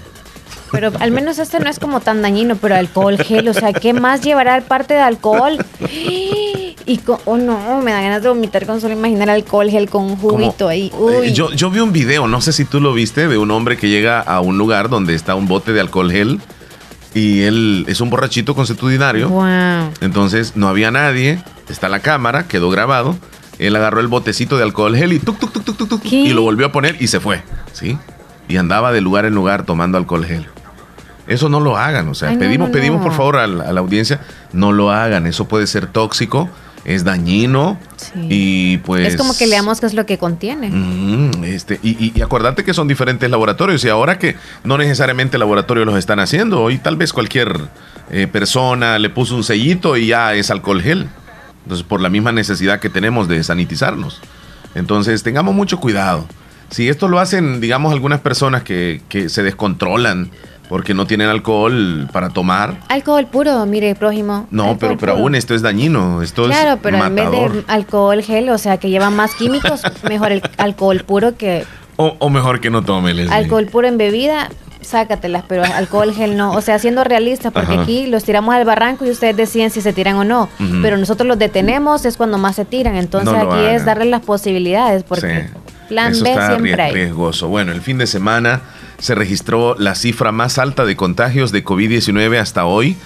Pero 0.71 0.93
al 1.01 1.11
menos 1.11 1.39
este 1.39 1.61
no 1.61 1.71
es 1.71 1.79
como 1.79 2.01
tan 2.01 2.23
dañino, 2.23 2.57
pero 2.57 2.75
alcohol 2.75 3.17
gel, 3.19 3.49
o 3.49 3.55
sea, 3.55 3.73
¿qué 3.73 3.93
más 3.93 4.21
llevará 4.21 4.57
el 4.57 4.63
parte 4.63 4.95
de 4.95 5.01
alcohol? 5.01 5.65
Y 6.89 7.03
oh 7.27 7.37
no, 7.37 7.83
me 7.83 7.93
da 7.93 8.01
ganas 8.01 8.23
de 8.23 8.31
vomitar 8.31 8.65
con 8.65 8.81
solo 8.81 8.95
imaginar 8.95 9.29
alcohol 9.29 9.69
gel 9.69 9.91
con 9.91 10.05
un 10.05 10.17
juguito 10.17 10.69
ahí. 10.69 10.91
Eh, 11.23 11.35
yo, 11.35 11.53
yo 11.53 11.71
vi 11.71 11.81
un 11.81 11.93
video, 11.93 12.27
no 12.27 12.41
sé 12.41 12.51
si 12.51 12.65
tú 12.65 12.81
lo 12.81 12.95
viste, 12.95 13.29
de 13.29 13.37
un 13.37 13.51
hombre 13.51 13.77
que 13.77 13.91
llega 13.91 14.21
a 14.21 14.41
un 14.41 14.57
lugar 14.57 14.89
donde 14.89 15.15
está 15.15 15.35
un 15.35 15.47
bote 15.47 15.75
de 15.75 15.81
alcohol 15.81 16.11
gel 16.11 16.41
y 17.13 17.43
él 17.43 17.85
es 17.89 18.01
un 18.01 18.09
borrachito 18.09 18.55
consuetudinario. 18.55 19.29
Wow. 19.29 19.93
Entonces 20.01 20.57
no 20.57 20.67
había 20.67 20.91
nadie, 20.91 21.43
está 21.69 21.91
la 21.91 22.01
cámara, 22.01 22.49
quedó 22.49 22.71
grabado. 22.71 23.19
Él 23.59 23.77
agarró 23.77 24.01
el 24.01 24.09
botecito 24.09 24.57
de 24.57 24.63
alcohol 24.63 24.97
gel 24.97 25.13
y 25.13 25.19
tuk, 25.19 25.39
tuk, 25.39 25.53
tuk, 25.53 25.65
tuk, 25.65 25.89
tuk, 25.89 26.05
y 26.07 26.33
lo 26.33 26.41
volvió 26.41 26.67
a 26.67 26.73
poner 26.73 26.97
y 27.01 27.09
se 27.09 27.21
fue. 27.21 27.43
¿Sí? 27.73 27.99
Y 28.49 28.57
andaba 28.57 28.93
de 28.93 29.03
lugar 29.03 29.27
en 29.27 29.35
lugar 29.35 29.67
tomando 29.67 29.99
alcohol 29.99 30.25
gel. 30.25 30.47
Eso 31.29 31.49
no 31.49 31.61
lo 31.61 31.77
hagan, 31.77 32.09
o 32.09 32.15
sea, 32.15 32.37
pedimos, 32.39 32.71
pedimos 32.71 33.03
por 33.03 33.13
favor 33.13 33.37
a 33.37 33.47
la, 33.47 33.81
audiencia, 33.81 34.21
no 34.53 34.73
lo 34.73 34.91
hagan, 34.91 35.27
eso 35.27 35.47
puede 35.47 35.67
ser 35.67 35.87
tóxico 35.87 36.49
es 36.85 37.05
dañino 37.05 37.79
y 38.15 38.79
pues... 38.79 39.09
Es 39.09 39.17
como 39.17 39.37
que 39.37 39.47
leamos 39.47 39.79
qué 39.79 39.85
es 39.85 39.93
lo 39.93 40.07
que 40.07 40.17
contiene. 40.17 40.71
este, 41.45 41.79
y, 41.83 42.13
y, 42.17 42.23
acordate 42.23 42.65
que 42.65 42.73
son 42.73 42.89
diferentes 42.89 43.31
laboratorios 43.31 43.85
y 43.85 43.91
ahora 43.91 44.19
que 44.19 44.37
no 44.65 44.79
necesariamente 44.79 45.37
laboratorios 45.37 45.85
los 45.85 45.99
están 45.99 46.19
haciendo, 46.19 46.63
hoy 46.63 46.79
tal 46.79 46.97
vez 46.97 47.13
cualquier 47.13 47.69
eh, 48.11 48.27
persona 48.27 48.99
le 48.99 49.11
puso 49.11 49.37
un 49.37 49.45
sellito 49.45 49.99
y 49.99 50.07
ya 50.07 50.35
es 50.35 50.51
alcohol 50.51 50.81
gel. 50.81 51.09
Entonces, 51.65 51.87
por 51.87 52.01
la 52.01 52.09
misma 52.09 52.33
necesidad 52.33 52.81
que 52.81 52.89
tenemos 52.89 53.29
de 53.29 53.45
sanitizarnos. 53.45 54.23
Entonces, 54.75 55.23
tengamos 55.23 55.55
mucho 55.55 55.79
cuidado. 55.81 56.27
Si 56.71 56.89
esto 56.89 57.09
lo 57.09 57.19
hacen, 57.19 57.61
digamos, 57.61 57.93
algunas 57.93 58.21
personas 58.21 58.63
que, 58.63 59.03
que 59.11 59.29
se 59.29 59.43
descontrolan, 59.43 60.31
porque 60.69 60.95
no 60.95 61.07
tienen 61.07 61.29
alcohol 61.29 62.09
para 62.13 62.31
tomar. 62.31 62.79
Alcohol 62.89 63.27
puro, 63.27 63.65
mire, 63.67 63.95
prójimo. 63.95 64.47
No, 64.51 64.77
pero, 64.79 64.97
pero 64.99 65.13
aún 65.13 65.35
esto 65.35 65.55
es 65.55 65.63
dañino. 65.63 66.23
Esto 66.23 66.45
claro, 66.45 66.79
pero 66.83 67.03
en 67.05 67.15
vez 67.15 67.31
de 67.31 67.65
alcohol 67.67 68.23
gel, 68.23 68.51
o 68.51 68.59
sea, 68.59 68.77
que 68.77 68.91
lleva 68.91 69.11
más 69.11 69.35
químicos, 69.35 69.83
mejor 70.09 70.33
el 70.33 70.43
alcohol 70.59 71.03
puro 71.05 71.37
que. 71.37 71.65
O, 71.97 72.31
mejor 72.31 72.61
que 72.61 72.71
no 72.71 72.83
tome, 72.83 73.11
Alcohol 73.29 73.67
puro 73.67 73.89
en 73.89 73.99
bebida, 73.99 74.51
sácatelas, 74.83 75.43
pero 75.49 75.65
alcohol 75.65 76.15
gel 76.15 76.37
no. 76.37 76.53
O 76.53 76.61
sea, 76.61 76.79
siendo 76.79 77.03
realistas, 77.03 77.53
porque 77.53 77.75
aquí 77.75 78.07
los 78.07 78.23
tiramos 78.23 78.55
al 78.55 78.65
barranco 78.65 79.05
y 79.05 79.11
ustedes 79.11 79.37
deciden 79.37 79.71
si 79.71 79.81
se 79.81 79.93
tiran 79.93 80.15
o 80.15 80.25
no. 80.25 80.49
Pero 80.83 80.97
nosotros 80.97 81.27
los 81.27 81.39
detenemos, 81.39 82.05
es 82.05 82.17
cuando 82.17 82.39
más 82.39 82.55
se 82.55 82.65
tiran. 82.65 82.95
Entonces 82.95 83.35
aquí 83.35 83.65
es 83.65 83.85
darles 83.85 84.09
las 84.09 84.23
posibilidades, 84.23 85.03
porque. 85.03 85.49
Plan 85.89 86.13
B 86.13 86.35
siempre 86.35 86.83
hay. 86.83 86.93
riesgoso. 86.93 87.49
Bueno, 87.49 87.73
el 87.73 87.81
fin 87.81 87.97
de 87.97 88.07
semana 88.07 88.61
se 88.99 89.15
registró 89.15 89.77
la 89.79 89.95
cifra 89.95 90.33
más 90.33 90.59
alta 90.59 90.85
de 90.85 90.97
contagios 90.97 91.53
de 91.53 91.65
COVID-19 91.65 92.39
hasta 92.39 92.65
hoy. 92.65 92.97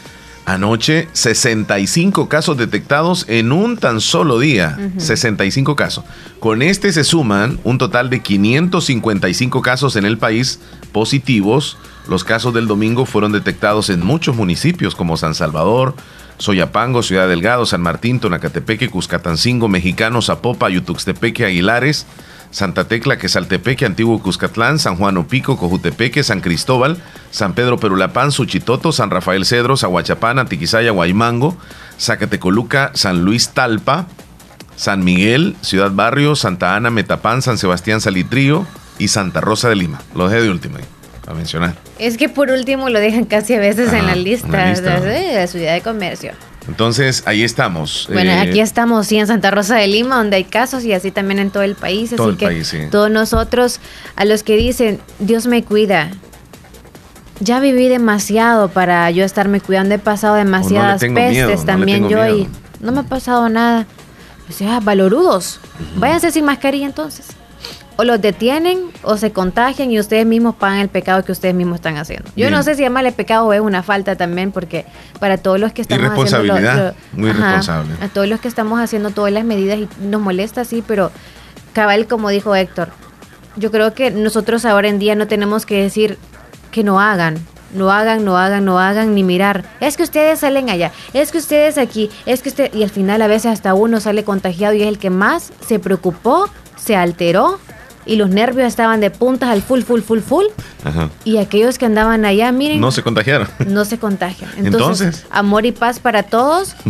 Anoche, 0.44 1.08
65 1.12 2.28
casos 2.28 2.56
detectados 2.56 3.26
en 3.28 3.52
un 3.52 3.76
tan 3.76 4.00
solo 4.00 4.40
día. 4.40 4.76
65 4.96 5.76
casos. 5.76 6.04
Con 6.40 6.62
este 6.62 6.92
se 6.92 7.04
suman 7.04 7.60
un 7.62 7.78
total 7.78 8.10
de 8.10 8.20
555 8.20 9.62
casos 9.62 9.94
en 9.94 10.04
el 10.04 10.18
país 10.18 10.58
positivos. 10.90 11.76
Los 12.08 12.24
casos 12.24 12.52
del 12.54 12.66
domingo 12.66 13.06
fueron 13.06 13.30
detectados 13.30 13.88
en 13.88 14.04
muchos 14.04 14.34
municipios 14.34 14.96
como 14.96 15.16
San 15.16 15.36
Salvador, 15.36 15.94
Soyapango, 16.38 17.04
Ciudad 17.04 17.28
Delgado, 17.28 17.64
San 17.64 17.82
Martín, 17.82 18.18
Tonacatepeque, 18.18 18.88
Cuscatancingo, 18.88 19.68
Mexicano, 19.68 20.22
Zapopa, 20.22 20.68
Yutuxtepeque, 20.70 21.44
Aguilares, 21.44 22.06
Santa 22.52 22.84
Tecla, 22.86 23.18
Quesaltepeque, 23.18 23.86
Antiguo 23.86 24.22
Cuscatlán, 24.22 24.78
San 24.78 24.96
Juan 24.96 25.16
Opico, 25.16 25.56
Cojutepeque, 25.56 26.22
San 26.22 26.40
Cristóbal, 26.40 26.98
San 27.30 27.54
Pedro 27.54 27.78
Perulapán, 27.78 28.30
Suchitoto, 28.30 28.92
San 28.92 29.10
Rafael 29.10 29.46
Cedros, 29.46 29.84
Aguachapán, 29.84 30.38
Antiquizaya, 30.38 30.90
Guaymango, 30.90 31.56
Zacatecoluca, 31.98 32.92
San 32.94 33.24
Luis 33.24 33.48
Talpa, 33.48 34.06
San 34.76 35.02
Miguel, 35.02 35.56
Ciudad 35.62 35.90
Barrio, 35.92 36.36
Santa 36.36 36.76
Ana, 36.76 36.90
Metapán, 36.90 37.40
San 37.40 37.56
Sebastián 37.56 38.02
Salitrío 38.02 38.66
y 38.98 39.08
Santa 39.08 39.40
Rosa 39.40 39.70
de 39.70 39.76
Lima. 39.76 40.00
Lo 40.14 40.28
dejé 40.28 40.42
de 40.42 40.50
último 40.50 40.76
ahí, 40.76 40.84
a 41.26 41.32
mencionar. 41.32 41.74
Es 41.98 42.18
que 42.18 42.28
por 42.28 42.50
último 42.50 42.90
lo 42.90 43.00
dejan 43.00 43.24
casi 43.24 43.54
a 43.54 43.60
veces 43.60 43.92
en 43.94 44.06
la 44.06 44.14
lista, 44.14 44.74
de 44.74 45.34
la 45.34 45.46
ciudad 45.46 45.72
de 45.72 45.80
comercio. 45.80 46.32
Entonces, 46.68 47.22
ahí 47.26 47.42
estamos. 47.42 48.08
Bueno, 48.12 48.30
eh, 48.30 48.38
aquí 48.38 48.60
estamos, 48.60 49.06
sí, 49.06 49.18
en 49.18 49.26
Santa 49.26 49.50
Rosa 49.50 49.76
de 49.76 49.86
Lima, 49.88 50.16
donde 50.16 50.36
hay 50.36 50.44
casos 50.44 50.84
y 50.84 50.92
así 50.92 51.10
también 51.10 51.38
en 51.38 51.50
todo 51.50 51.62
el 51.62 51.74
país. 51.74 52.14
Todo 52.14 52.28
así 52.28 52.38
que 52.38 52.46
país, 52.46 52.74
todos 52.90 53.10
nosotros, 53.10 53.80
a 54.16 54.24
los 54.24 54.42
que 54.42 54.56
dicen, 54.56 55.00
Dios 55.18 55.46
me 55.46 55.64
cuida, 55.64 56.10
ya 57.40 57.58
viví 57.58 57.88
demasiado 57.88 58.68
para 58.68 59.10
yo 59.10 59.24
estarme 59.24 59.60
cuidando, 59.60 59.94
he 59.94 59.98
pasado 59.98 60.36
demasiadas 60.36 61.00
pestes 61.00 61.64
también 61.64 62.08
yo 62.08 62.24
y 62.26 62.48
no 62.80 62.92
me 62.92 63.00
ha 63.00 63.04
pasado 63.04 63.48
nada. 63.48 63.86
O 64.48 64.52
sea, 64.52 64.80
valorudos, 64.80 65.60
váyanse 65.96 66.30
sin 66.30 66.44
mascarilla 66.44 66.86
entonces 66.86 67.26
o 67.96 68.04
los 68.04 68.20
detienen 68.20 68.80
o 69.02 69.16
se 69.16 69.32
contagian 69.32 69.90
y 69.90 69.98
ustedes 69.98 70.26
mismos 70.26 70.54
pagan 70.54 70.78
el 70.78 70.88
pecado 70.88 71.24
que 71.24 71.32
ustedes 71.32 71.54
mismos 71.54 71.76
están 71.76 71.96
haciendo. 71.96 72.30
Yo 72.36 72.50
no 72.50 72.62
sé 72.62 72.74
si 72.74 72.82
llamarle 72.82 73.12
pecado 73.12 73.46
o 73.46 73.52
es 73.52 73.60
una 73.60 73.82
falta 73.82 74.16
también, 74.16 74.52
porque 74.52 74.86
para 75.20 75.38
todos 75.38 75.60
los 75.60 75.72
que 75.72 75.82
estamos 75.82 76.32
haciendo... 76.32 76.94
muy 77.12 77.32
responsable. 77.32 77.94
A 78.00 78.08
todos 78.08 78.28
los 78.28 78.40
que 78.40 78.48
estamos 78.48 78.80
haciendo 78.80 79.10
todas 79.10 79.32
las 79.32 79.44
medidas 79.44 79.78
y 79.78 79.88
nos 80.00 80.20
molesta, 80.20 80.64
sí, 80.64 80.82
pero 80.86 81.10
cabal, 81.72 82.06
como 82.06 82.30
dijo 82.30 82.54
Héctor, 82.54 82.90
yo 83.56 83.70
creo 83.70 83.94
que 83.94 84.10
nosotros 84.10 84.64
ahora 84.64 84.88
en 84.88 84.98
día 84.98 85.14
no 85.14 85.26
tenemos 85.26 85.66
que 85.66 85.82
decir 85.82 86.18
que 86.70 86.84
no 86.84 87.00
hagan, 87.00 87.36
no 87.74 87.90
hagan, 87.90 88.24
no 88.24 88.38
hagan, 88.38 88.64
no 88.64 88.78
hagan, 88.78 89.14
ni 89.14 89.22
mirar. 89.22 89.64
Es 89.80 89.96
que 89.96 90.02
ustedes 90.02 90.40
salen 90.40 90.70
allá, 90.70 90.92
es 91.12 91.30
que 91.32 91.38
ustedes 91.38 91.78
aquí, 91.78 92.10
es 92.26 92.42
que 92.42 92.48
usted... 92.48 92.74
Y 92.74 92.82
al 92.82 92.90
final 92.90 93.20
a 93.22 93.26
veces 93.26 93.52
hasta 93.52 93.74
uno 93.74 94.00
sale 94.00 94.24
contagiado 94.24 94.74
y 94.74 94.82
es 94.82 94.88
el 94.88 94.98
que 94.98 95.10
más 95.10 95.52
se 95.66 95.78
preocupó, 95.78 96.48
se 96.76 96.96
alteró 96.96 97.58
y 98.06 98.16
los 98.16 98.30
nervios 98.30 98.66
estaban 98.66 99.00
de 99.00 99.10
puntas 99.10 99.50
al 99.50 99.62
full, 99.62 99.82
full, 99.82 100.00
full, 100.00 100.20
full. 100.20 100.46
Y 101.24 101.38
aquellos 101.38 101.78
que 101.78 101.86
andaban 101.86 102.24
allá, 102.24 102.50
miren. 102.52 102.80
No 102.80 102.90
se 102.90 103.02
contagiaron. 103.02 103.48
No 103.66 103.84
se 103.84 103.98
contagian. 103.98 104.50
Entonces, 104.56 105.24
amor 105.30 105.66
y 105.66 105.72
paz 105.72 105.98
para 105.98 106.22
todos. 106.24 106.74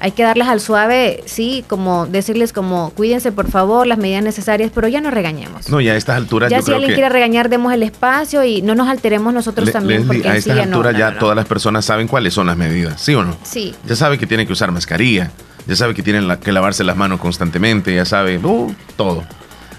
Hay 0.00 0.12
que 0.12 0.22
darles 0.22 0.46
al 0.46 0.60
suave, 0.60 1.24
sí, 1.26 1.64
como 1.66 2.06
decirles 2.06 2.52
como 2.52 2.90
cuídense 2.90 3.32
por 3.32 3.50
favor, 3.50 3.84
las 3.84 3.98
medidas 3.98 4.22
necesarias, 4.22 4.70
pero 4.72 4.86
ya 4.86 5.00
no 5.00 5.10
regañemos. 5.10 5.68
No, 5.68 5.80
ya 5.80 5.94
a 5.94 5.96
estas 5.96 6.16
alturas. 6.16 6.52
Ya 6.52 6.62
si 6.62 6.72
alguien 6.72 6.92
quiere 6.92 7.08
regañar, 7.08 7.48
demos 7.48 7.72
el 7.72 7.82
espacio 7.82 8.44
y 8.44 8.62
no 8.62 8.76
nos 8.76 8.86
alteremos 8.86 9.34
nosotros 9.34 9.72
también. 9.72 10.06
porque 10.06 10.28
a 10.28 10.36
estas 10.36 10.56
alturas 10.56 10.96
ya 10.96 11.18
todas 11.18 11.34
las 11.34 11.46
personas 11.46 11.84
saben 11.84 12.06
cuáles 12.06 12.32
son 12.32 12.46
las 12.46 12.56
medidas, 12.56 13.00
¿sí 13.00 13.16
o 13.16 13.24
no? 13.24 13.36
Sí. 13.42 13.74
Ya 13.86 13.96
sabe 13.96 14.18
que 14.18 14.26
tienen 14.28 14.46
que 14.46 14.52
usar 14.52 14.70
mascarilla, 14.70 15.32
ya 15.66 15.74
sabe 15.74 15.94
que 15.94 16.04
tienen 16.04 16.28
que 16.36 16.52
lavarse 16.52 16.84
las 16.84 16.96
manos 16.96 17.18
constantemente, 17.18 17.92
ya 17.92 18.04
sabe, 18.04 18.38
uh, 18.38 18.72
todo. 18.96 19.24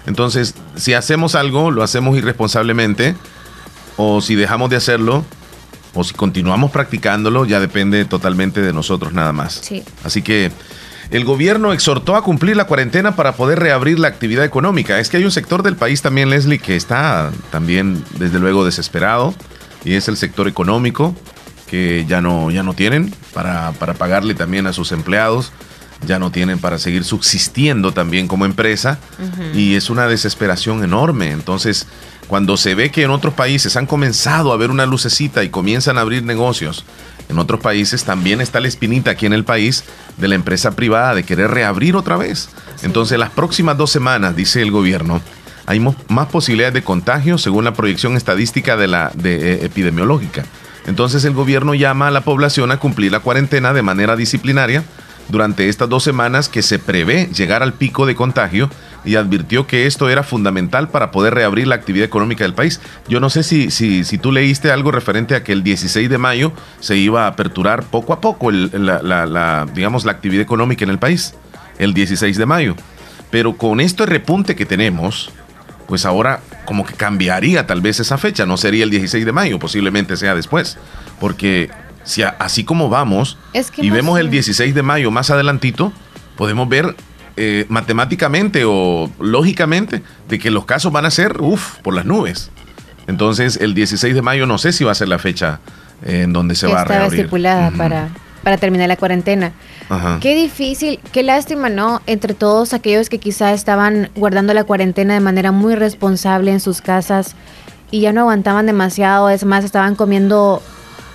Entonces, 0.06 0.54
si 0.76 0.94
hacemos 0.94 1.34
algo, 1.34 1.70
lo 1.70 1.82
hacemos 1.82 2.16
irresponsablemente, 2.16 3.14
o 3.96 4.20
si 4.20 4.34
dejamos 4.34 4.70
de 4.70 4.76
hacerlo, 4.76 5.24
o 5.94 6.04
si 6.04 6.14
continuamos 6.14 6.70
practicándolo, 6.70 7.44
ya 7.44 7.60
depende 7.60 8.04
totalmente 8.04 8.60
de 8.62 8.72
nosotros 8.72 9.12
nada 9.12 9.32
más. 9.32 9.62
Así 10.04 10.22
que 10.22 10.50
el 11.10 11.24
gobierno 11.24 11.72
exhortó 11.72 12.16
a 12.16 12.22
cumplir 12.22 12.56
la 12.56 12.64
cuarentena 12.64 13.16
para 13.16 13.32
poder 13.32 13.58
reabrir 13.58 13.98
la 13.98 14.08
actividad 14.08 14.44
económica. 14.44 15.00
Es 15.00 15.10
que 15.10 15.16
hay 15.16 15.24
un 15.24 15.32
sector 15.32 15.62
del 15.62 15.76
país 15.76 16.02
también, 16.02 16.30
Leslie, 16.30 16.58
que 16.58 16.76
está 16.76 17.32
también, 17.50 18.04
desde 18.18 18.38
luego, 18.38 18.64
desesperado, 18.64 19.34
y 19.84 19.94
es 19.94 20.08
el 20.08 20.16
sector 20.16 20.46
económico, 20.46 21.16
que 21.66 22.04
ya 22.08 22.20
no, 22.20 22.50
ya 22.50 22.62
no 22.62 22.74
tienen 22.74 23.14
para, 23.32 23.72
para 23.72 23.94
pagarle 23.94 24.34
también 24.34 24.66
a 24.66 24.72
sus 24.72 24.92
empleados 24.92 25.52
ya 26.06 26.18
no 26.18 26.30
tienen 26.30 26.58
para 26.58 26.78
seguir 26.78 27.04
subsistiendo 27.04 27.92
también 27.92 28.28
como 28.28 28.44
empresa 28.44 28.98
y 29.54 29.74
es 29.74 29.90
una 29.90 30.06
desesperación 30.06 30.82
enorme. 30.82 31.30
Entonces, 31.30 31.86
cuando 32.26 32.56
se 32.56 32.74
ve 32.74 32.90
que 32.90 33.02
en 33.02 33.10
otros 33.10 33.34
países 33.34 33.76
han 33.76 33.86
comenzado 33.86 34.52
a 34.52 34.56
ver 34.56 34.70
una 34.70 34.86
lucecita 34.86 35.44
y 35.44 35.50
comienzan 35.50 35.98
a 35.98 36.02
abrir 36.02 36.22
negocios, 36.22 36.84
en 37.28 37.38
otros 37.38 37.60
países 37.60 38.04
también 38.04 38.40
está 38.40 38.60
la 38.60 38.68
espinita 38.68 39.12
aquí 39.12 39.26
en 39.26 39.32
el 39.32 39.44
país 39.44 39.84
de 40.16 40.28
la 40.28 40.34
empresa 40.34 40.72
privada 40.72 41.14
de 41.14 41.22
querer 41.22 41.50
reabrir 41.50 41.96
otra 41.96 42.16
vez. 42.16 42.48
Entonces, 42.82 43.18
las 43.18 43.30
próximas 43.30 43.76
dos 43.76 43.90
semanas, 43.90 44.34
dice 44.34 44.62
el 44.62 44.70
gobierno, 44.70 45.20
hay 45.66 45.78
más 45.78 46.26
posibilidades 46.26 46.74
de 46.74 46.82
contagio 46.82 47.38
según 47.38 47.64
la 47.64 47.74
proyección 47.74 48.16
estadística 48.16 48.76
de 48.76 48.88
la 48.88 49.12
de, 49.14 49.34
eh, 49.36 49.64
epidemiológica. 49.66 50.44
Entonces 50.86 51.24
el 51.24 51.34
gobierno 51.34 51.74
llama 51.74 52.08
a 52.08 52.10
la 52.10 52.22
población 52.22 52.72
a 52.72 52.78
cumplir 52.78 53.12
la 53.12 53.20
cuarentena 53.20 53.72
de 53.72 53.82
manera 53.82 54.16
disciplinaria 54.16 54.82
durante 55.30 55.68
estas 55.68 55.88
dos 55.88 56.02
semanas 56.02 56.48
que 56.48 56.62
se 56.62 56.78
prevé 56.78 57.28
llegar 57.32 57.62
al 57.62 57.72
pico 57.72 58.06
de 58.06 58.14
contagio 58.14 58.68
y 59.04 59.16
advirtió 59.16 59.66
que 59.66 59.86
esto 59.86 60.08
era 60.08 60.22
fundamental 60.22 60.88
para 60.88 61.10
poder 61.10 61.34
reabrir 61.34 61.66
la 61.66 61.74
actividad 61.74 62.04
económica 62.04 62.44
del 62.44 62.54
país. 62.54 62.80
Yo 63.08 63.20
no 63.20 63.30
sé 63.30 63.42
si, 63.42 63.70
si, 63.70 64.04
si 64.04 64.18
tú 64.18 64.32
leíste 64.32 64.70
algo 64.70 64.90
referente 64.90 65.34
a 65.34 65.42
que 65.42 65.52
el 65.52 65.62
16 65.62 66.10
de 66.10 66.18
mayo 66.18 66.52
se 66.80 66.96
iba 66.96 67.24
a 67.24 67.28
aperturar 67.28 67.84
poco 67.84 68.12
a 68.12 68.20
poco 68.20 68.50
la, 68.50 69.66
digamos, 69.74 70.04
la 70.04 70.12
actividad 70.12 70.42
económica 70.42 70.84
en 70.84 70.90
el 70.90 70.98
país, 70.98 71.34
el 71.78 71.94
16 71.94 72.36
de 72.36 72.46
mayo. 72.46 72.76
Pero 73.30 73.56
con 73.56 73.80
este 73.80 74.06
repunte 74.06 74.56
que 74.56 74.66
tenemos, 74.66 75.30
pues 75.86 76.04
ahora 76.04 76.40
como 76.64 76.84
que 76.84 76.94
cambiaría 76.94 77.66
tal 77.66 77.80
vez 77.80 78.00
esa 78.00 78.18
fecha, 78.18 78.44
no 78.44 78.56
sería 78.56 78.84
el 78.84 78.90
16 78.90 79.24
de 79.24 79.32
mayo, 79.32 79.58
posiblemente 79.58 80.16
sea 80.16 80.34
después, 80.34 80.76
porque 81.18 81.70
si 82.10 82.22
así 82.22 82.64
como 82.64 82.88
vamos 82.88 83.38
y 83.76 83.90
vemos 83.90 84.18
el 84.18 84.30
16 84.30 84.74
de 84.74 84.82
mayo 84.82 85.10
más 85.10 85.30
adelantito, 85.30 85.92
podemos 86.36 86.68
ver 86.68 86.96
eh, 87.36 87.66
matemáticamente 87.68 88.64
o 88.66 89.08
lógicamente 89.20 90.02
de 90.28 90.38
que 90.38 90.50
los 90.50 90.64
casos 90.64 90.92
van 90.92 91.06
a 91.06 91.10
ser, 91.10 91.40
uff, 91.40 91.76
por 91.78 91.94
las 91.94 92.04
nubes. 92.04 92.50
Entonces, 93.06 93.58
el 93.60 93.74
16 93.74 94.14
de 94.14 94.22
mayo 94.22 94.46
no 94.46 94.58
sé 94.58 94.72
si 94.72 94.84
va 94.84 94.92
a 94.92 94.94
ser 94.94 95.08
la 95.08 95.18
fecha 95.18 95.60
en 96.04 96.32
donde 96.32 96.54
se 96.56 96.66
va 96.66 96.80
a 96.80 96.84
reabrir. 96.84 97.20
estipulada 97.20 97.70
para, 97.70 98.08
para 98.42 98.58
terminar 98.58 98.88
la 98.88 98.96
cuarentena. 98.96 99.52
Qué 100.20 100.34
difícil, 100.34 101.00
qué 101.12 101.22
lástima, 101.22 101.68
¿no? 101.68 102.00
Entre 102.06 102.34
todos 102.34 102.72
aquellos 102.74 103.08
que 103.08 103.18
quizá 103.18 103.52
estaban 103.52 104.10
guardando 104.14 104.52
la 104.54 104.64
cuarentena 104.64 105.14
de 105.14 105.20
manera 105.20 105.52
muy 105.52 105.74
responsable 105.74 106.52
en 106.52 106.60
sus 106.60 106.80
casas 106.80 107.34
y 107.90 108.00
ya 108.00 108.12
no 108.12 108.22
aguantaban 108.22 108.66
demasiado, 108.66 109.30
es 109.30 109.44
más, 109.44 109.64
estaban 109.64 109.96
comiendo 109.96 110.62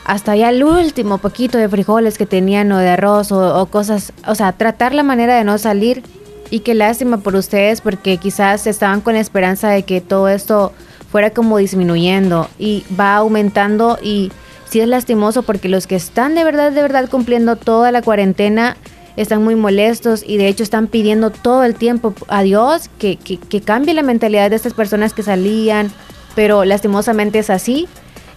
hasta 0.06 0.36
ya 0.36 0.50
el 0.50 0.64
último 0.64 1.18
poquito 1.18 1.58
de 1.58 1.68
frijoles 1.68 2.18
que 2.20 2.28
tenían 2.28 2.72
o 2.72 2.78
de 2.78 2.90
arroz 2.90 3.32
o, 3.32 3.66
cosas, 3.66 4.14
o 4.28 4.36
sea, 4.36 4.52
tratar 4.54 4.94
la 4.94 5.02
manera 5.04 5.36
de 5.36 5.44
no 5.44 5.58
salir. 5.58 6.04
Y 6.52 6.60
qué 6.60 6.76
lástima 6.76 7.18
por 7.18 7.36
ustedes 7.36 7.82
porque 7.82 8.18
quizás 8.18 8.68
estaban 8.68 9.02
con 9.02 9.16
la 9.16 9.20
esperanza 9.20 9.70
de 9.70 9.82
que 9.82 10.00
todo 10.02 10.30
esto 10.30 10.74
fuera 11.12 11.32
como 11.32 11.58
disminuyendo 11.58 12.48
y 12.60 12.86
va 12.98 13.16
aumentando. 13.16 13.98
Y 14.00 14.32
sí 14.70 14.80
es 14.80 14.88
lastimoso 14.88 15.42
porque 15.42 15.70
los 15.70 15.88
que 15.88 15.96
están 15.96 16.36
de 16.36 16.44
verdad, 16.44 16.72
de 16.72 16.84
verdad 16.84 17.10
cumpliendo 17.10 17.56
toda 17.56 17.92
la 17.92 18.04
cuarentena 18.04 18.78
están 19.16 19.44
muy 19.44 19.56
molestos 19.56 20.24
y 20.26 20.38
de 20.38 20.48
hecho 20.48 20.62
están 20.62 20.86
pidiendo 20.86 21.32
todo 21.32 21.64
el 21.64 21.74
tiempo 21.74 22.14
a 22.28 22.44
Dios 22.44 22.92
que, 23.00 23.16
que, 23.16 23.62
cambie 23.62 23.96
la 23.96 24.04
mentalidad 24.04 24.50
de 24.52 24.58
estas 24.58 24.74
personas 24.74 25.14
que 25.14 25.24
salían, 25.24 25.90
pero 26.36 26.64
lastimosamente 26.64 27.40
es 27.40 27.50
así 27.50 27.88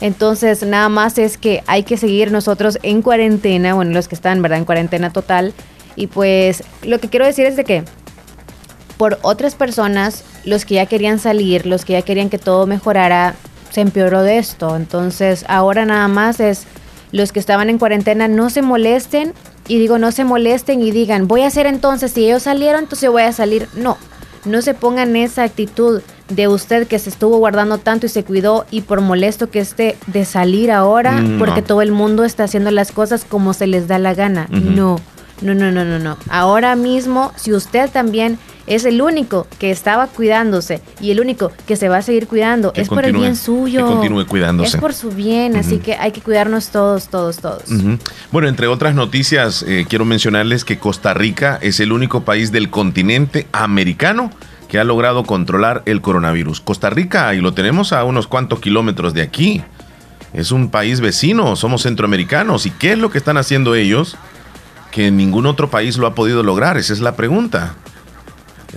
entonces, 0.01 0.63
nada 0.63 0.89
más 0.89 1.19
es 1.19 1.39
que 1.39 1.63
hay 1.67 1.83
que 1.83 1.97
seguir 1.97 2.31
nosotros 2.31 2.79
en 2.83 3.03
cuarentena, 3.03 3.75
bueno, 3.75 3.93
los 3.93 4.07
que 4.07 4.15
están, 4.15 4.41
¿verdad? 4.43 4.59
En 4.59 4.65
cuarentena 4.65 5.13
total. 5.13 5.53
Y 5.97 6.07
pues 6.07 6.63
lo 6.83 7.01
que 7.01 7.09
quiero 7.09 7.27
decir 7.27 7.47
es 7.47 7.57
de 7.57 7.65
que 7.65 7.85
por 8.97 9.19
otras 9.23 9.55
personas, 9.55 10.25
los 10.45 10.65
que 10.65 10.75
ya 10.75 10.87
querían 10.87 11.19
salir, 11.19 11.67
los 11.67 11.85
que 11.85 11.95
ya 11.95 12.03
querían 12.03 12.31
que 12.31 12.39
todo 12.39 12.67
mejorara, 12.67 13.35
se 13.71 13.81
empeoró 13.81 14.23
de 14.23 14.39
esto. 14.39 14.77
Entonces, 14.77 15.45
ahora 15.49 15.85
nada 15.85 16.09
más 16.09 16.41
es 16.41 16.67
los 17.13 17.33
que 17.33 17.41
estaban 17.41 17.71
en 17.71 17.79
cuarentena, 17.79 18.29
no 18.29 18.51
se 18.51 18.63
molesten. 18.63 19.33
Y 19.67 19.79
digo, 19.79 19.99
no 19.99 20.13
se 20.13 20.25
molesten 20.25 20.81
y 20.81 20.91
digan, 20.93 21.29
voy 21.29 21.43
a 21.43 21.49
hacer 21.49 21.67
entonces, 21.67 22.13
si 22.13 22.25
ellos 22.25 22.45
salieron, 22.45 22.85
entonces 22.85 23.11
voy 23.11 23.23
a 23.23 23.33
salir. 23.33 23.69
No, 23.75 23.99
no 24.45 24.63
se 24.63 24.75
ponga 24.75 25.03
en 25.03 25.15
esa 25.17 25.43
actitud 25.43 26.01
de 26.29 26.49
usted 26.49 26.87
que 26.87 26.99
se 26.99 27.11
estuvo 27.11 27.39
guardando 27.39 27.79
tanto 27.79 28.07
y 28.07 28.09
se 28.09 28.24
cuidó 28.24 28.66
y 28.70 28.83
por 28.83 29.01
molesto 29.01 29.51
que 29.51 29.61
esté 29.61 29.97
de 30.07 30.24
salir 30.24 30.70
ahora 30.70 31.12
mm, 31.12 31.39
porque 31.39 31.62
todo 31.62 31.83
el 31.83 31.93
mundo 31.93 32.24
está 32.24 32.45
haciendo 32.45 32.70
las 32.70 32.93
cosas 32.93 33.24
como 33.24 33.55
se 33.55 33.66
les 33.66 33.89
da 33.89 33.99
la 33.99 34.14
gana. 34.14 34.47
No, 34.51 35.01
no, 35.41 35.55
no, 35.55 35.70
no, 35.70 35.85
no, 35.85 35.99
no. 35.99 36.16
Ahora 36.29 36.76
mismo, 36.76 37.33
si 37.37 37.53
usted 37.53 37.91
también 37.91 38.39
es 38.68 38.85
el 38.85 39.01
único 39.01 39.47
que 39.59 39.70
estaba 39.70 40.07
cuidándose 40.07 40.83
y 41.01 41.11
el 41.11 41.20
único 41.20 41.51
que 41.66 41.76
se 41.76 41.89
va 41.89 41.99
a 41.99 42.03
seguir 42.03 42.26
cuidando. 42.26 42.72
es 42.74 42.89
por 42.89 43.05
el 43.05 43.14
bien 43.14 43.37
suyo. 43.37 43.87
Que 43.87 43.95
continúe 43.95 44.26
cuidándose. 44.26 44.76
Es 44.76 44.81
por 44.81 44.93
su 44.93 45.11
bien, 45.11 45.57
así 45.57 45.79
que 45.79 45.95
hay 45.95 46.12
que 46.12 46.20
cuidarnos 46.20 46.68
todos, 46.68 47.09
todos, 47.09 47.39
todos. 47.39 47.64
Bueno, 48.31 48.49
entre 48.49 48.66
otras 48.66 48.95
noticias, 48.95 49.64
eh, 49.66 49.87
quiero 49.89 50.05
mencionarles 50.05 50.64
que 50.64 50.79
Costa 50.79 51.14
Rica 51.14 51.59
es 51.62 51.81
el 51.81 51.93
único 51.93 52.22
país 52.22 52.53
del 52.53 52.70
continente 52.70 53.47
americano 53.53 54.31
que 54.69 54.79
ha 54.79 54.85
logrado 54.85 55.25
controlar 55.25 55.83
el 55.87 56.01
coronavirus. 56.01 56.61
Costa 56.61 56.91
Rica, 56.91 57.35
y 57.35 57.41
lo 57.41 57.55
tenemos 57.55 57.93
a 57.93 58.05
unos 58.05 58.27
cuantos 58.27 58.61
kilómetros 58.61 59.14
de 59.14 59.23
aquí. 59.23 59.62
Es 60.35 60.53
un 60.53 60.71
país 60.71 61.01
vecino, 61.01 61.57
somos 61.57 61.83
centroamericanos. 61.83 62.66
¿Y 62.66 62.71
qué 62.71 62.93
es 62.93 62.99
lo 62.99 63.11
que 63.11 63.19
están 63.19 63.39
haciendo 63.39 63.75
ellos 63.75 64.16
que 64.91 65.11
ningún 65.11 65.47
otro 65.47 65.71
país 65.71 65.97
lo 65.97 66.07
ha 66.07 66.14
podido 66.14 66.43
lograr? 66.43 66.77
Esa 66.77 66.93
es 66.93 67.01
la 67.01 67.16
pregunta. 67.16 67.75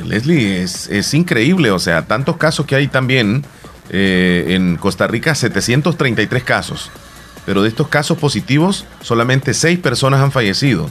Leslie, 0.06 0.62
es, 0.62 1.14
increíble, 1.14 1.72
o 1.72 1.80
sea, 1.80 2.04
tantos 2.04 2.38
casos 2.38 2.66
que 2.66 2.76
hay 2.76 2.88
también 2.88 3.44
eh, 3.90 4.46
en 4.50 4.78
Costa 4.78 5.06
Rica, 5.08 5.36
733 5.36 6.44
casos, 6.44 6.90
pero 7.46 7.62
de 7.62 7.68
estos 7.68 7.90
casos 7.90 8.18
positivos, 8.18 8.86
solamente 9.02 9.54
6 9.54 9.80
personas 9.80 10.22
han 10.22 10.32
fallecido. 10.32 10.90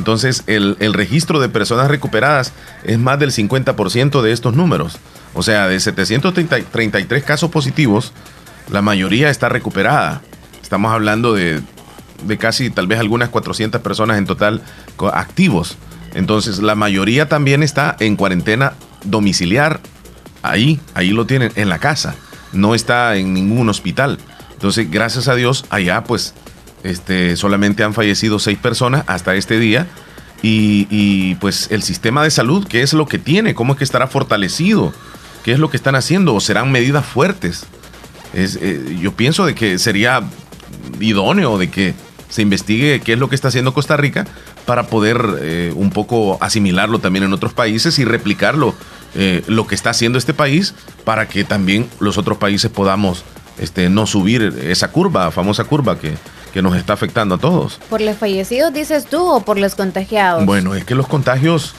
Entonces, 0.00 0.44
el, 0.46 0.94
registro 0.94 1.40
de 1.40 1.50
personas 1.50 1.88
recuperadas 1.88 2.54
es 2.84 2.98
más 2.98 3.18
del 3.18 3.32
50% 3.32 4.22
de 4.22 4.32
estos 4.32 4.56
números. 4.56 4.96
O 5.34 5.42
sea, 5.42 5.68
de 5.68 5.78
733 5.78 7.22
casos 7.22 7.50
positivos, 7.50 8.14
la 8.70 8.80
mayoría 8.80 9.28
está 9.28 9.50
recuperada. 9.50 10.22
Estamos 10.62 10.90
hablando 10.90 11.34
de, 11.34 11.60
de 12.24 12.38
casi 12.38 12.70
tal 12.70 12.86
vez 12.86 12.98
algunas 12.98 13.28
400 13.28 13.82
personas 13.82 14.16
en 14.16 14.24
total 14.24 14.62
activos. 15.12 15.76
Entonces, 16.14 16.60
la 16.60 16.74
mayoría 16.74 17.28
también 17.28 17.62
está 17.62 17.94
en 18.00 18.16
cuarentena 18.16 18.72
domiciliar. 19.04 19.80
Ahí, 20.40 20.80
ahí 20.94 21.10
lo 21.10 21.26
tienen, 21.26 21.52
en 21.56 21.68
la 21.68 21.78
casa. 21.78 22.14
No 22.54 22.74
está 22.74 23.16
en 23.16 23.34
ningún 23.34 23.68
hospital. 23.68 24.16
Entonces, 24.54 24.90
gracias 24.90 25.28
a 25.28 25.34
Dios, 25.34 25.66
allá 25.68 26.04
pues 26.04 26.32
este, 26.84 27.36
solamente 27.36 27.84
han 27.84 27.94
fallecido 27.94 28.38
seis 28.38 28.58
personas 28.58 29.04
hasta 29.06 29.34
este 29.34 29.58
día. 29.58 29.86
Y, 30.42 31.34
pues 31.34 31.68
el 31.70 31.82
sistema 31.82 32.24
de 32.24 32.30
salud, 32.30 32.66
¿qué 32.66 32.80
es 32.80 32.94
lo 32.94 33.06
que 33.06 33.18
tiene? 33.18 33.54
¿Cómo 33.54 33.74
es 33.74 33.78
que 33.78 33.84
estará 33.84 34.06
fortalecido? 34.06 34.92
¿Qué 35.44 35.52
es 35.52 35.58
lo 35.58 35.68
que 35.70 35.76
están 35.76 35.96
haciendo? 35.96 36.34
¿O 36.34 36.40
serán 36.40 36.72
medidas 36.72 37.04
fuertes? 37.04 37.66
Es, 38.32 38.58
eh, 38.62 38.96
yo 39.00 39.12
pienso 39.12 39.44
de 39.44 39.54
que 39.54 39.78
sería 39.78 40.22
idóneo 40.98 41.58
de 41.58 41.70
que 41.70 41.94
se 42.28 42.42
investigue 42.42 43.00
qué 43.00 43.14
es 43.14 43.18
lo 43.18 43.28
que 43.28 43.34
está 43.34 43.48
haciendo 43.48 43.74
Costa 43.74 43.96
Rica 43.96 44.26
para 44.64 44.86
poder 44.86 45.20
eh, 45.40 45.72
un 45.74 45.90
poco 45.90 46.38
asimilarlo 46.40 47.00
también 47.00 47.24
en 47.24 47.32
otros 47.32 47.52
países 47.52 47.98
y 47.98 48.04
replicarlo 48.04 48.74
eh, 49.14 49.42
lo 49.48 49.66
que 49.66 49.74
está 49.74 49.90
haciendo 49.90 50.16
este 50.16 50.32
país 50.32 50.74
para 51.04 51.28
que 51.28 51.42
también 51.44 51.88
los 51.98 52.18
otros 52.18 52.38
países 52.38 52.70
podamos 52.70 53.24
este, 53.58 53.90
no 53.90 54.06
subir 54.06 54.54
esa 54.64 54.92
curva, 54.92 55.30
famosa 55.32 55.64
curva 55.64 55.98
que, 55.98 56.14
que 56.52 56.62
nos 56.62 56.76
está 56.76 56.92
afectando 56.92 57.36
a 57.36 57.38
todos. 57.38 57.80
¿Por 57.88 58.00
los 58.00 58.16
fallecidos 58.16 58.72
dices 58.72 59.06
tú 59.06 59.24
o 59.24 59.40
por 59.40 59.58
los 59.58 59.74
contagiados? 59.74 60.44
Bueno, 60.44 60.74
es 60.74 60.84
que 60.84 60.94
los 60.94 61.06
contagios 61.06 61.74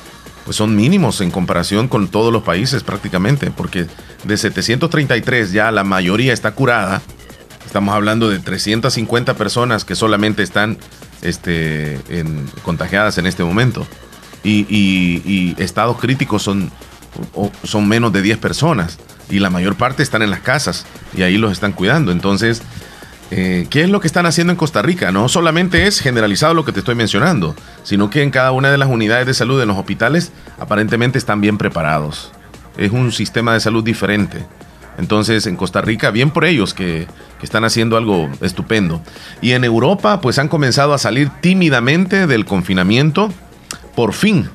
pues 0.46 0.58
son 0.58 0.76
mínimos 0.76 1.22
en 1.22 1.32
comparación 1.32 1.88
con 1.88 2.08
todos 2.08 2.34
los 2.34 2.44
países 2.44 2.84
prácticamente, 2.84 3.52
porque 3.52 3.88
de 4.24 4.38
733 4.38 5.52
ya 5.52 5.72
la 5.72 5.84
mayoría 5.84 6.34
está 6.34 6.52
curada. 6.52 7.02
Estamos 7.66 7.94
hablando 7.94 8.30
de 8.30 8.40
350 8.40 9.36
personas 9.36 9.86
que 9.86 9.96
solamente 9.96 10.44
están 10.44 10.78
este, 11.22 12.00
en, 12.10 12.48
contagiadas 12.64 13.18
en 13.18 13.28
este 13.28 13.44
momento. 13.44 13.86
Y, 14.44 15.56
estados 15.60 15.98
críticos 16.00 16.42
son, 16.42 16.72
son 17.64 17.88
menos 17.88 18.12
de 18.12 18.22
10 18.24 18.40
personas. 18.40 18.98
Y 19.30 19.40
la 19.40 19.50
mayor 19.50 19.76
parte 19.76 20.04
están 20.04 20.24
en 20.24 20.32
las 20.32 20.42
casas 20.42 20.86
y 21.16 21.22
ahí 21.22 21.38
los 21.38 21.52
están 21.52 21.72
cuidando. 21.72 22.12
Entonces, 22.12 22.64
eh, 23.32 23.66
¿qué 23.70 23.84
es 23.84 23.90
lo 23.90 24.02
que 24.02 24.08
están 24.08 24.26
haciendo 24.26 24.52
en 24.52 24.58
Costa 24.58 24.82
Rica? 24.82 25.12
No 25.12 25.30
solamente 25.30 25.88
es 25.88 26.02
generalizado 26.02 26.54
lo 26.54 26.66
que 26.66 26.74
te 26.74 26.80
estoy 26.80 26.96
mencionando, 26.96 27.56
sino 27.84 28.10
que 28.10 28.24
en 28.24 28.30
cada 28.30 28.52
una 28.52 28.70
de 28.70 28.78
las 28.78 28.90
unidades 28.90 29.26
de 29.26 29.34
salud 29.34 29.62
en 29.62 29.70
los 29.70 29.78
hospitales 29.78 30.34
aparentemente 30.60 31.18
están 31.18 31.40
bien 31.40 31.58
preparados. 31.58 32.32
Es 32.78 32.92
un 32.92 33.12
sistema 33.14 33.54
de 33.54 33.62
salud 33.62 33.84
diferente. 33.84 34.46
Entonces, 34.98 35.48
en 35.48 35.56
Costa 35.56 35.82
Rica, 35.82 36.12
bien 36.12 36.32
por 36.32 36.46
ellos 36.46 36.74
que, 36.74 37.08
están 37.42 37.64
haciendo 37.64 37.98
algo 37.98 38.30
estupendo. 38.42 39.02
Y 39.42 39.54
en 39.54 39.64
Europa, 39.64 40.22
pues 40.22 40.38
han 40.38 40.48
comenzado 40.48 40.94
a 40.94 41.00
salir 41.00 41.32
tímidamente 41.42 42.28
del 42.28 42.46
confinamiento. 42.46 43.34
Por 43.96 44.14
fin, 44.14 44.48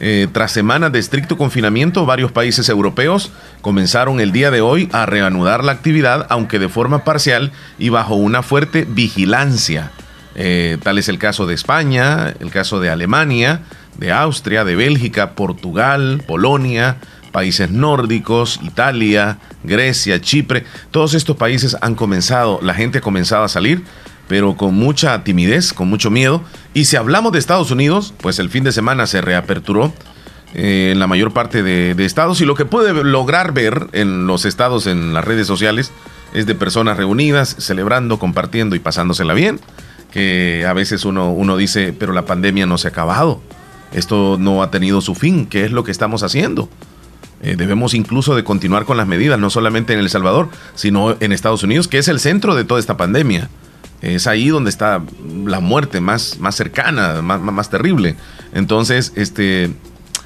eh, 0.00 0.28
tras 0.32 0.52
semanas 0.52 0.92
de 0.92 0.98
estricto 0.98 1.36
confinamiento, 1.36 2.06
varios 2.06 2.30
países 2.30 2.68
europeos 2.68 3.32
comenzaron 3.60 4.20
el 4.20 4.32
día 4.32 4.50
de 4.50 4.60
hoy 4.60 4.88
a 4.92 5.06
reanudar 5.06 5.64
la 5.64 5.72
actividad, 5.72 6.26
aunque 6.30 6.58
de 6.58 6.68
forma 6.68 7.04
parcial 7.04 7.52
y 7.78 7.88
bajo 7.88 8.14
una 8.14 8.42
fuerte 8.42 8.86
vigilancia. 8.88 9.90
Eh, 10.36 10.78
tal 10.82 10.98
es 10.98 11.08
el 11.08 11.18
caso 11.18 11.46
de 11.46 11.54
España, 11.54 12.32
el 12.38 12.50
caso 12.50 12.78
de 12.78 12.90
Alemania, 12.90 13.62
de 13.96 14.12
Austria, 14.12 14.64
de 14.64 14.76
Bélgica, 14.76 15.32
Portugal, 15.32 16.22
Polonia, 16.26 16.98
países 17.32 17.70
nórdicos, 17.70 18.60
Italia, 18.62 19.38
Grecia, 19.64 20.20
Chipre, 20.20 20.64
todos 20.92 21.14
estos 21.14 21.36
países 21.36 21.76
han 21.80 21.96
comenzado, 21.96 22.60
la 22.62 22.74
gente 22.74 22.98
ha 22.98 23.00
comenzado 23.00 23.42
a 23.42 23.48
salir, 23.48 23.82
pero 24.28 24.56
con 24.56 24.74
mucha 24.74 25.24
timidez, 25.24 25.72
con 25.72 25.88
mucho 25.88 26.10
miedo. 26.10 26.42
Y 26.74 26.84
si 26.84 26.96
hablamos 26.96 27.32
de 27.32 27.38
Estados 27.38 27.70
Unidos, 27.70 28.14
pues 28.20 28.38
el 28.38 28.50
fin 28.50 28.62
de 28.62 28.72
semana 28.72 29.06
se 29.06 29.20
reaperturó 29.20 29.92
eh, 30.54 30.90
en 30.92 30.98
la 30.98 31.06
mayor 31.06 31.32
parte 31.32 31.62
de, 31.62 32.04
estados 32.04 32.40
y 32.40 32.44
lo 32.44 32.54
que 32.54 32.64
puede 32.64 32.92
lograr 33.04 33.52
ver 33.52 33.88
en 33.92 34.26
los 34.26 34.44
estados, 34.44 34.86
en 34.86 35.12
las 35.14 35.24
redes 35.24 35.46
sociales, 35.46 35.92
es 36.34 36.46
de 36.46 36.54
personas 36.54 36.96
reunidas, 36.96 37.56
celebrando, 37.58 38.18
compartiendo 38.18 38.76
y 38.76 38.78
pasándosela 38.78 39.34
bien, 39.34 39.60
que 40.12 40.64
a 40.66 40.72
veces 40.72 41.04
uno, 41.04 41.32
uno 41.32 41.56
dice, 41.56 41.94
pero 41.98 42.12
la 42.12 42.24
pandemia 42.24 42.66
no 42.66 42.78
se 42.78 42.88
ha 42.88 42.90
acabado, 42.90 43.40
esto 43.92 44.36
no 44.38 44.62
ha 44.62 44.70
tenido 44.70 45.00
su 45.00 45.14
fin, 45.14 45.46
¿qué 45.46 45.64
es 45.64 45.72
lo 45.72 45.84
que 45.84 45.90
estamos 45.90 46.22
haciendo? 46.22 46.68
Eh, 47.42 47.54
debemos 47.56 47.94
incluso 47.94 48.34
de 48.34 48.42
continuar 48.42 48.84
con 48.84 48.96
las 48.96 49.06
medidas, 49.06 49.38
no 49.38 49.48
solamente 49.50 49.92
en 49.92 50.00
El 50.00 50.10
Salvador, 50.10 50.48
sino 50.74 51.16
en 51.20 51.32
Estados 51.32 51.62
Unidos, 51.62 51.88
que 51.88 51.98
es 51.98 52.08
el 52.08 52.20
centro 52.20 52.54
de 52.54 52.64
toda 52.64 52.80
esta 52.80 52.96
pandemia. 52.96 53.48
Es 54.02 54.26
ahí 54.26 54.48
donde 54.48 54.70
está 54.70 55.02
la 55.44 55.60
muerte 55.60 56.00
más, 56.00 56.38
más 56.38 56.54
cercana, 56.54 57.20
más, 57.22 57.40
más 57.40 57.70
terrible. 57.70 58.16
Entonces, 58.52 59.12
este, 59.16 59.70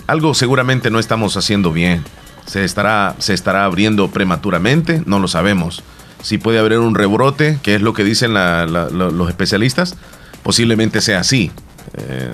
algo 0.07 0.35
seguramente 0.35 0.91
no 0.91 0.99
estamos 0.99 1.37
haciendo 1.37 1.73
bien. 1.73 2.05
Se 2.47 2.65
estará, 2.65 3.15
se 3.19 3.35
estará 3.35 3.65
abriendo 3.65 4.11
prematuramente, 4.11 5.03
no 5.07 5.19
lo 5.19 5.29
sabemos. 5.29 5.83
Si 6.23 6.39
puede 6.39 6.59
haber 6.59 6.79
un 6.79 6.95
rebrote, 6.95 7.59
que 7.63 7.77
es 7.77 7.83
lo 7.83 7.95
que 7.95 8.05
dicen 8.05 8.35
los 8.35 9.29
especialistas, 9.29 9.97
posiblemente 10.43 11.01
sea 11.01 11.21
así. 11.21 11.51
Eh, 11.95 12.33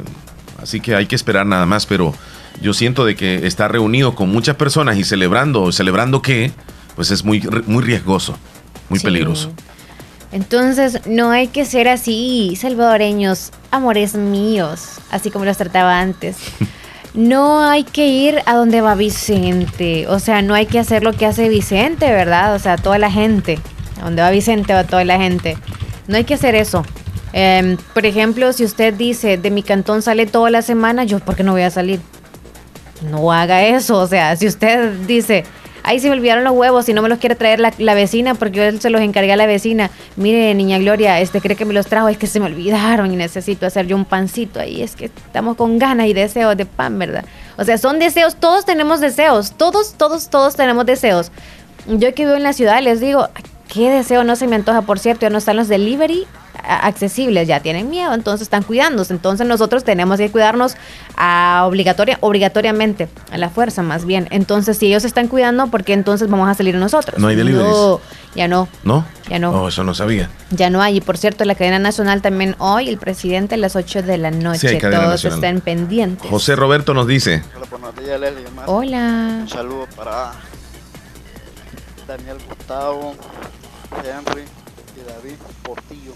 así 0.61 0.81
que 0.81 0.95
hay 0.95 1.07
que 1.07 1.15
esperar 1.15 1.47
nada 1.47 1.67
más, 1.67 1.87
pero 1.87 2.15
yo 2.61 2.75
siento 2.75 3.05
de 3.05 3.17
que 3.17 3.47
está 3.47 3.69
reunido 3.69 4.15
con 4.15 4.31
muchas 4.31 4.57
personas 4.57 4.97
y 4.97 5.05
celebrando, 5.05 5.71
celebrando 5.73 6.21
qué, 6.23 6.53
pues 6.97 7.11
es 7.11 7.25
muy, 7.25 7.47
muy 7.67 7.83
riesgoso, 7.85 8.37
muy 8.89 9.01
peligroso. 9.01 9.53
Entonces, 10.33 11.07
no 11.07 11.31
hay 11.31 11.49
que 11.49 11.65
ser 11.65 11.89
así, 11.89 12.57
salvadoreños, 12.57 13.51
amores 13.71 14.15
míos, 14.15 15.01
así 15.11 15.31
como 15.31 15.45
los 15.45 15.57
trataba 15.57 16.01
antes. 16.01 16.37
No 17.15 17.63
hay 17.65 17.83
que 17.83 18.07
ir 18.07 18.43
a 18.47 18.55
donde 18.55 18.81
va 18.81 18.95
Vicente, 18.95 20.07
o 20.07 20.21
sea, 20.21 20.41
no 20.41 20.55
hay 20.55 20.67
que 20.67 20.79
hacer 20.79 21.03
lo 21.03 21.13
que 21.15 21.27
hace 21.27 21.49
Vicente, 21.49 22.07
¿verdad? 22.13 22.55
O 22.55 22.61
sea, 22.61 22.77
toda 22.77 22.99
la 22.99 23.11
gente, 23.11 23.59
a 23.99 24.05
donde 24.05 24.23
va 24.23 24.31
Vicente 24.31 24.73
va 24.73 24.85
toda 24.85 25.05
la 25.05 25.19
gente. 25.19 25.57
No 26.07 26.17
hay 26.17 26.25
que 26.25 26.35
hacer 26.35 26.55
eso. 26.55 26.85
Em, 27.33 27.77
por 27.93 28.07
ejemplo, 28.07 28.53
si 28.53 28.63
usted 28.63 28.95
dice, 28.95 29.37
de 29.37 29.51
mi 29.51 29.65
cantón 29.65 30.03
sale 30.03 30.27
toda 30.27 30.51
la 30.51 30.63
semana, 30.63 31.05
yo, 31.05 31.19
¿por 31.19 31.35
qué 31.35 31.43
no 31.43 31.53
voy 31.53 31.63
a 31.63 31.71
salir? 31.71 31.99
no 33.03 33.33
haga 33.33 33.65
eso. 33.65 33.99
O 33.99 34.07
sea, 34.07 34.37
si 34.37 34.47
usted 34.47 34.93
dice, 35.07 35.45
ay, 35.83 36.01
se 36.01 36.09
me 36.09 36.15
olvidaron 36.15 36.45
los 36.45 36.53
huevos 36.53 36.89
y 36.89 36.93
no 36.93 37.03
me 37.03 37.09
los 37.09 37.19
quiere 37.19 37.35
traer 37.35 37.61
la, 37.61 37.95
vecina 37.95 38.35
porque 38.35 38.73
yo 38.73 38.81
se 38.81 38.91
los 38.91 39.01
encargué 39.01 39.33
a 39.33 39.37
la 39.37 39.47
vecina. 39.47 39.91
Mire, 40.17 40.55
niña 40.55 40.79
Gloria, 40.79 41.21
este 41.21 41.41
cree 41.41 41.57
que 41.57 41.65
me 41.65 41.75
los 41.75 41.87
trajo, 41.87 42.09
es 42.09 42.19
que 42.19 42.27
se 42.27 42.41
me 42.41 42.47
olvidaron 42.47 43.13
y 43.13 43.17
necesito 43.17 43.67
hacer 43.67 43.87
yo 43.87 43.97
un 43.97 44.05
pancito 44.05 44.61
ahí. 44.61 44.83
Es 44.83 44.97
que 44.97 45.07
estamos 45.07 45.57
con 45.57 45.79
ganas 45.79 46.07
y 46.07 46.13
deseos 46.13 46.57
de 46.57 46.67
pan, 46.67 46.99
¿verdad? 46.99 47.25
O 47.57 47.65
sea, 47.65 47.79
son 47.79 47.99
deseos, 47.99 48.37
todos 48.37 48.65
tenemos 48.65 49.01
deseos, 49.01 49.53
todos, 49.57 49.95
todos, 49.95 50.29
todos 50.29 50.57
tenemos 50.57 50.87
deseos. 50.87 51.31
Yo 51.87 52.15
que 52.15 52.25
vivo 52.25 52.37
en 52.37 52.43
la 52.43 52.53
ciudad 52.53 52.83
les 52.83 53.01
digo, 53.01 53.29
¿qué 53.73 53.91
deseo 53.91 54.25
no 54.25 54.37
se 54.37 54.47
me 54.47 54.57
antoja? 54.57 54.83
Por 54.83 54.99
cierto, 54.99 55.23
ya 55.23 55.31
no 55.31 55.39
están 55.39 55.57
los 55.57 55.69
delivery 55.69 56.27
accesibles, 56.63 57.49
ya 57.49 57.61
tienen 57.61 57.89
miedo, 57.91 58.13
entonces 58.15 58.43
están 58.43 58.63
cuidándose. 58.63 59.13
Entonces 59.13 59.47
nosotros 59.47 59.85
tenemos 59.85 60.19
que 60.19 60.31
cuidarnos 60.31 60.77
a 61.17 61.65
obligatoria, 61.67 62.19
obligatoriamente, 62.21 63.09
a 63.31 63.39
la 63.39 63.49
fuerza 63.51 63.83
más 63.83 64.05
bien. 64.05 64.29
Entonces, 64.31 64.79
si 64.79 64.87
ellos 64.87 65.05
están 65.05 65.29
cuidando, 65.29 65.69
¿por 65.69 65.85
qué 65.85 65.93
entonces 65.93 66.29
vamos 66.29 66.49
a 66.49 66.55
salir 66.55 66.75
nosotros? 66.75 67.21
No 67.21 67.29
hay 67.29 67.37
deliveries. 67.37 67.69
No, 67.69 68.01
ya 68.35 68.49
no. 68.49 68.69
¿No? 68.85 69.05
Ya 69.29 69.39
no. 69.39 69.51
Oh, 69.51 69.69
eso 69.69 69.85
no 69.85 69.95
sabía. 69.95 70.31
Ya 70.51 70.71
no 70.71 70.81
hay. 70.83 70.99
Y 70.99 71.01
por 71.01 71.19
cierto, 71.19 71.45
la 71.45 71.55
cadena 71.55 71.79
nacional 71.79 72.23
también 72.23 72.55
hoy, 72.59 72.89
el 72.89 72.99
presidente 72.99 73.55
a 73.55 73.59
las 73.59 73.77
8 73.77 74.03
de 74.03 74.19
la 74.19 74.31
noche. 74.31 74.79
Todos 74.79 75.25
están 75.25 75.61
pendientes. 75.61 76.29
José 76.29 76.57
Roberto 76.57 76.95
nos 76.95 77.07
dice. 77.07 77.43
Hola. 78.67 79.39
Un 79.43 79.49
saludo 79.49 79.87
para 79.97 80.33
Daniel 82.07 82.39
Gustavo, 82.49 83.15
Henry 83.97 84.45
y 84.97 85.11
David 85.11 85.37
Portillo. 85.63 86.13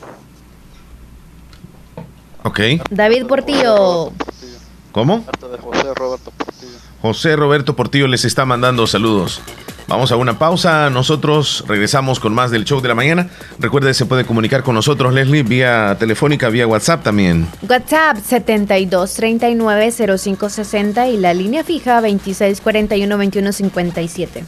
Ok. 2.45 2.61
David 2.91 3.27
Portillo. 3.27 4.13
¿Cómo? 4.93 5.25
José 5.61 5.95
Roberto 5.95 6.31
Portillo. 6.31 6.73
José 7.01 7.37
Roberto 7.37 7.77
Portillo 7.77 8.07
les 8.07 8.25
está 8.25 8.45
mandando 8.45 8.87
saludos. 8.87 9.41
Vamos 9.89 10.13
a 10.13 10.17
una 10.17 10.39
pausa. 10.39 10.91
Nosotros 10.91 11.65
regresamos 11.67 12.21
con 12.21 12.35
más 12.35 12.51
del 12.51 12.65
show 12.65 12.81
de 12.81 12.89
la 12.89 12.95
mañana. 12.95 13.29
Recuerde, 13.59 13.93
se 13.95 14.07
puede 14.07 14.25
comunicar 14.25 14.63
con 14.63 14.75
nosotros, 14.75 15.13
Leslie, 15.13 15.43
vía 15.43 15.97
telefónica, 15.99 16.49
vía 16.49 16.67
WhatsApp 16.67 17.03
también. 17.03 17.47
WhatsApp 17.69 18.17
72390560 18.19 21.13
y 21.13 21.19
la 21.19 21.35
línea 21.35 21.65
fija 21.65 22.01
26412157. 22.01 24.45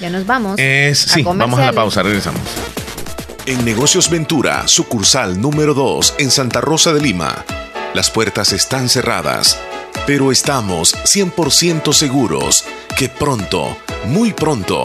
Ya 0.00 0.08
nos 0.08 0.24
vamos. 0.26 0.58
sí, 0.94 1.22
vamos 1.22 1.58
a 1.58 1.66
la 1.66 1.72
pausa, 1.72 2.02
regresamos. 2.02 2.40
En 3.50 3.64
Negocios 3.64 4.08
Ventura, 4.08 4.68
sucursal 4.68 5.40
número 5.40 5.74
2 5.74 6.14
en 6.20 6.30
Santa 6.30 6.60
Rosa 6.60 6.92
de 6.92 7.00
Lima. 7.00 7.44
Las 7.94 8.08
puertas 8.08 8.52
están 8.52 8.88
cerradas, 8.88 9.58
pero 10.06 10.30
estamos 10.30 10.94
100% 10.94 11.92
seguros 11.92 12.64
que 12.96 13.08
pronto, 13.08 13.76
muy 14.06 14.32
pronto, 14.32 14.84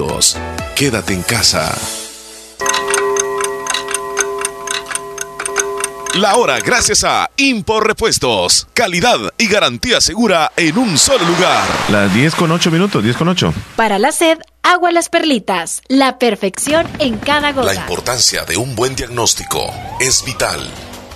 Quédate 0.75 1.13
en 1.13 1.21
casa. 1.21 1.71
La 6.15 6.35
hora 6.35 6.59
gracias 6.59 7.03
a 7.03 7.29
Impor 7.37 7.87
Repuestos. 7.87 8.67
Calidad 8.73 9.17
y 9.37 9.47
garantía 9.47 10.01
segura 10.01 10.51
en 10.57 10.77
un 10.77 10.97
solo 10.97 11.23
lugar. 11.25 11.63
Las 11.89 12.13
10 12.13 12.35
con 12.35 12.51
8 12.51 12.69
minutos, 12.71 13.03
10 13.03 13.15
con 13.15 13.29
8. 13.29 13.53
Para 13.75 13.97
la 13.97 14.11
sed, 14.11 14.39
agua 14.61 14.91
las 14.91 15.07
perlitas. 15.07 15.81
La 15.87 16.19
perfección 16.19 16.87
en 16.99 17.17
cada 17.17 17.53
gota. 17.53 17.73
La 17.73 17.79
importancia 17.79 18.43
de 18.43 18.57
un 18.57 18.75
buen 18.75 18.95
diagnóstico 18.95 19.71
es 19.99 20.25
vital. 20.25 20.59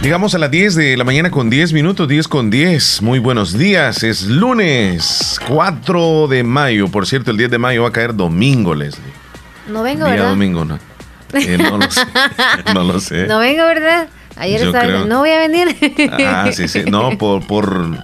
Llegamos 0.00 0.34
a 0.34 0.38
las 0.38 0.50
10 0.50 0.74
de 0.76 0.96
la 0.96 1.02
mañana 1.04 1.30
con 1.30 1.50
10 1.50 1.72
minutos, 1.72 2.06
10 2.08 2.28
con 2.28 2.50
10. 2.50 3.02
Muy 3.02 3.18
buenos 3.18 3.58
días, 3.58 4.04
es 4.04 4.22
lunes 4.26 5.40
4 5.48 6.28
de 6.28 6.44
mayo. 6.44 6.86
Por 6.88 7.06
cierto, 7.06 7.32
el 7.32 7.36
10 7.36 7.50
de 7.50 7.58
mayo 7.58 7.82
va 7.82 7.88
a 7.88 7.92
caer 7.92 8.14
domingo, 8.14 8.74
Leslie. 8.74 9.02
No 9.66 9.82
vengo, 9.82 10.04
Día 10.04 10.14
¿verdad? 10.14 10.28
domingo, 10.30 10.64
no. 10.64 10.78
Eh, 11.34 11.58
no 11.58 11.78
lo 11.78 11.90
sé. 11.90 12.00
No 12.74 12.84
lo 12.84 13.00
sé. 13.00 13.26
No 13.26 13.38
vengo, 13.40 13.64
¿verdad? 13.64 14.08
Ayer 14.36 14.60
Yo 14.60 14.66
estaba 14.68 14.84
creo- 14.84 15.06
no 15.06 15.18
voy 15.18 15.30
a 15.30 15.38
venir. 15.38 15.76
Ah, 16.24 16.48
sí, 16.52 16.68
sí. 16.68 16.84
No, 16.88 17.18
por, 17.18 17.44
por, 17.46 17.98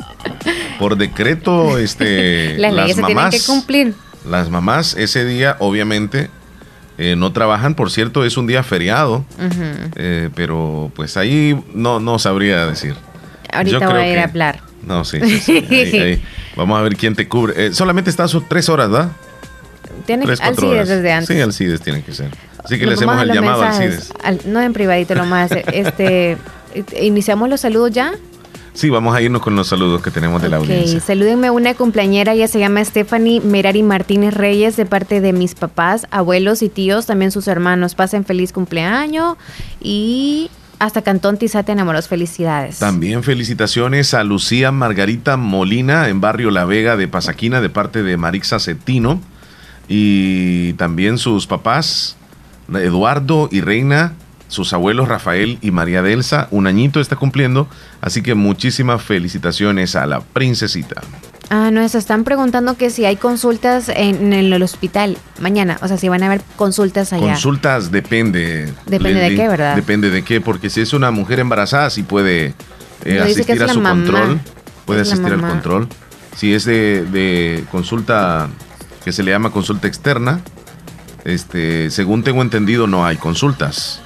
por 0.81 0.97
decreto, 0.97 1.79
este. 1.79 2.59
Las 2.59 2.73
leyes 2.75 2.97
se 2.97 3.03
tienen 3.05 3.25
mamás- 3.25 3.31
que 3.31 3.41
cumplir. 3.47 3.95
Las 4.29 4.51
mamás 4.51 4.97
ese 4.99 5.25
día, 5.25 5.57
obviamente, 5.61 6.29
eh, 6.99 7.17
no 7.17 7.33
trabajan. 7.33 7.75
Por 7.75 7.91
cierto, 7.91 8.25
es 8.25 8.37
un 8.37 8.47
día 8.47 8.63
feriado. 8.63 9.25
Eh, 9.97 10.31
pero 10.35 10.91
pues 10.95 11.17
ahí 11.17 11.59
no, 11.75 12.01
no 12.01 12.19
sabría 12.19 12.67
decir. 12.67 12.95
Ahorita 13.53 13.79
Yo 13.81 13.87
voy 13.91 13.99
a 14.01 14.07
ir 14.09 14.15
que- 14.15 14.21
a 14.21 14.25
hablar. 14.25 14.61
No, 14.83 15.05
sí, 15.05 15.19
sí, 15.21 15.39
sí. 15.41 15.65
Ahí- 15.71 15.99
ahí. 16.01 16.23
Vamos 16.57 16.79
a 16.79 16.83
ver 16.83 16.97
quién 16.97 17.15
te 17.15 17.27
cubre. 17.29 17.67
Eh, 17.67 17.73
solamente 17.73 18.11
estás 18.11 18.31
sus 18.31 18.49
tres 18.49 18.69
horas, 18.69 18.91
¿verdad? 18.91 19.11
Tienes 20.07 20.27
Tres, 20.27 20.41
Alcides 20.41 20.71
horas. 20.71 20.89
desde 20.89 21.13
antes. 21.13 21.35
Sí, 21.37 21.41
Alcides 21.43 21.81
tiene 21.81 22.03
que 22.03 22.13
ser. 22.13 22.29
Así 22.63 22.79
que 22.79 22.87
le 22.87 22.95
hacemos 22.95 23.17
a 23.17 23.23
el 23.23 23.33
llamado 23.33 23.63
a 23.63 23.69
mensajes. 23.69 24.11
Alcides. 24.11 24.13
Al- 24.25 24.53
no 24.53 24.61
en 24.61 24.73
privadito 24.73 25.15
lo 25.15 25.25
más. 25.25 25.51
Este, 25.73 26.37
iniciamos 27.01 27.49
los 27.49 27.61
saludos 27.61 27.91
ya. 27.93 28.13
Sí, 28.75 28.91
vamos 28.91 29.14
a 29.14 29.22
irnos 29.22 29.41
con 29.41 29.55
los 29.55 29.68
saludos 29.68 30.03
que 30.03 30.11
tenemos 30.11 30.43
de 30.43 30.49
la 30.49 30.57
audiencia. 30.57 30.99
Salúdenme 30.99 31.47
a 31.47 31.53
una 31.53 31.75
cumpleañera, 31.75 32.33
ella 32.33 32.49
se 32.49 32.59
llama 32.59 32.85
Stephanie 32.85 33.41
Merari 33.41 33.85
Martínez 33.85 34.35
Reyes, 34.35 34.77
de 34.77 34.85
parte 34.85 35.20
de 35.20 35.33
mis 35.33 35.55
papás, 35.55 36.09
abuelos 36.11 36.61
y 36.61 36.68
tíos, 36.68 37.07
también 37.07 37.31
sus 37.31 37.47
hermanos. 37.47 37.95
Pasen 37.95 38.25
feliz 38.25 38.53
cumpleaños 38.53 39.37
y 39.81 40.51
hasta 40.81 41.03
Cantón 41.03 41.39
Tizate 41.39 41.70
enamoros. 41.70 42.09
Felicidades. 42.09 42.81
También 42.81 43.22
felicitaciones 43.22 44.12
a 44.12 44.25
Lucía 44.25 44.72
Margarita 44.72 45.37
Molina 45.37 46.09
en 46.09 46.20
Barrio 46.20 46.51
La 46.51 46.64
Vega 46.64 46.97
de 46.97 47.07
Pasaquina, 47.07 47.61
de 47.61 47.70
parte 47.70 48.03
de 48.03 48.16
Marixa 48.16 48.59
Cetino. 48.59 49.20
Y 49.87 50.72
también 50.72 51.18
sus 51.18 51.47
papás, 51.47 52.16
Eduardo 52.68 53.49
y 53.53 53.61
Reina 53.61 54.14
sus 54.55 54.73
abuelos 54.73 55.09
Rafael 55.09 55.59
y 55.61 55.71
María 55.71 56.01
Delsa. 56.03 56.49
Un 56.51 56.67
añito 56.67 57.01
está 57.01 57.17
cumpliendo, 57.17 57.69
así 58.01 58.23
que 58.23 58.35
muchísimas 58.35 59.03
felicitaciones 59.03 59.97
a 59.97 60.07
la 60.07 60.21
princesita. 60.21 61.03
Ah, 61.51 61.71
nos 61.71 61.95
están 61.95 62.25
preguntando 62.25 62.77
que 62.77 62.89
si 62.89 63.05
hay 63.05 63.17
consultas 63.17 63.91
en, 63.91 64.33
el 64.33 64.63
hospital 64.63 65.19
mañana, 65.41 65.79
o 65.83 65.89
sea, 65.89 65.99
si 65.99 66.09
van 66.09 66.23
a 66.23 66.27
haber 66.27 66.41
consultas 66.57 67.13
allá. 67.13 67.33
Consultas 67.33 67.91
depende. 67.91 68.73
Depende 68.87 69.21
de 69.21 69.37
qué, 69.37 69.49
¿verdad? 69.49 69.77
Depende 69.77 70.11
de 70.11 70.23
qué, 70.23 70.41
porque 70.41 70.71
si 70.71 70.81
es 70.81 70.95
una 70.95 71.11
mujer 71.11 71.41
embarazada, 71.41 71.91
sí 71.91 72.03
puede 72.03 72.55
eh, 73.05 73.21
asistir 73.21 73.63
a 73.63 73.69
su 73.69 73.83
control. 73.83 74.41
Puede 74.87 75.03
asistir 75.03 75.33
al 75.33 75.41
control. 75.41 75.89
Si 76.37 76.55
es 76.55 76.65
de, 76.65 77.05
de 77.05 77.65
consulta 77.71 78.49
que 79.05 79.13
se 79.13 79.23
le 79.23 79.31
llama 79.31 79.51
consulta 79.51 79.87
externa, 79.87 80.41
este, 81.25 81.91
según 81.91 82.23
tengo 82.23 82.43
entendido, 82.43 82.87
no 82.87 83.05
hay 83.05 83.17
consultas. 83.17 84.01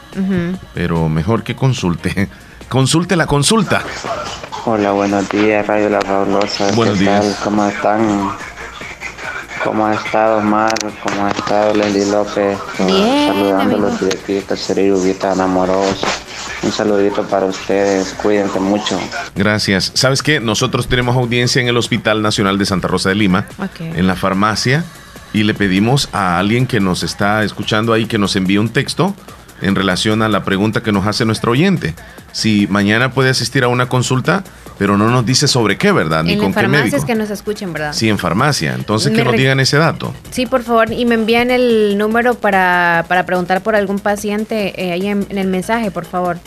Pero 0.74 1.08
mejor 1.08 1.42
que 1.42 1.54
consulte. 1.54 2.28
Consulte 2.68 3.16
la 3.16 3.26
consulta. 3.26 3.82
Hola, 4.66 4.92
buenos 4.92 5.26
días, 5.30 5.66
Radio 5.66 5.88
La 5.88 6.02
Fabulosa. 6.02 6.70
Buenos 6.72 6.98
días. 6.98 7.40
¿Cómo 7.42 7.64
están? 7.64 8.30
¿Cómo 9.64 9.86
ha 9.86 9.94
estado 9.94 10.40
Mar? 10.42 10.74
¿Cómo 11.02 11.26
ha 11.26 11.30
estado 11.30 11.74
Leslie 11.74 12.06
López? 12.06 12.58
Bien, 12.78 13.28
Saludándolos 13.28 14.00
de 14.00 14.08
aquí, 14.08 14.40
Tercer 14.46 14.78
Amoroso. 15.40 16.06
Un 16.62 16.72
saludito 16.72 17.22
para 17.24 17.46
ustedes, 17.46 18.14
cuídense 18.22 18.60
mucho. 18.60 19.00
Gracias. 19.34 19.92
¿Sabes 19.94 20.22
qué? 20.22 20.40
Nosotros 20.40 20.88
tenemos 20.88 21.16
audiencia 21.16 21.62
en 21.62 21.68
el 21.68 21.76
Hospital 21.76 22.20
Nacional 22.20 22.58
de 22.58 22.66
Santa 22.66 22.88
Rosa 22.88 23.08
de 23.08 23.14
Lima, 23.14 23.46
en 23.80 24.06
la 24.06 24.16
farmacia, 24.16 24.84
y 25.32 25.44
le 25.44 25.54
pedimos 25.54 26.08
a 26.12 26.38
alguien 26.38 26.66
que 26.66 26.80
nos 26.80 27.02
está 27.02 27.44
escuchando 27.44 27.92
ahí 27.92 28.06
que 28.06 28.18
nos 28.18 28.36
envíe 28.36 28.58
un 28.58 28.68
texto 28.68 29.14
en 29.60 29.74
relación 29.74 30.22
a 30.22 30.28
la 30.28 30.44
pregunta 30.44 30.82
que 30.82 30.92
nos 30.92 31.06
hace 31.06 31.24
nuestro 31.24 31.52
oyente. 31.52 31.94
Si 32.32 32.66
mañana 32.68 33.12
puede 33.12 33.30
asistir 33.30 33.64
a 33.64 33.68
una 33.68 33.88
consulta, 33.88 34.44
pero 34.78 34.96
no 34.96 35.10
nos 35.10 35.26
dice 35.26 35.48
sobre 35.48 35.76
qué, 35.76 35.92
¿verdad? 35.92 36.22
Ni 36.22 36.34
en 36.34 36.38
con 36.38 36.54
qué 36.54 36.68
médico. 36.68 37.04
que 37.04 37.14
nos 37.14 37.30
escuchen, 37.30 37.72
¿verdad? 37.72 37.92
Sí, 37.92 38.08
en 38.08 38.18
farmacia. 38.18 38.74
Entonces, 38.74 39.12
que 39.12 39.24
nos 39.24 39.34
digan 39.34 39.60
ese 39.60 39.76
dato. 39.76 40.14
Sí, 40.30 40.46
por 40.46 40.62
favor, 40.62 40.92
y 40.92 41.04
me 41.04 41.16
envían 41.16 41.50
el 41.50 41.98
número 41.98 42.34
para, 42.34 43.04
preguntar 43.26 43.62
por 43.62 43.74
algún 43.74 43.98
paciente 43.98 44.72
eh, 44.80 44.92
ahí 44.92 45.06
en, 45.08 45.26
el 45.30 45.48
mensaje, 45.48 45.90
por 45.90 46.04
favor. 46.04 46.38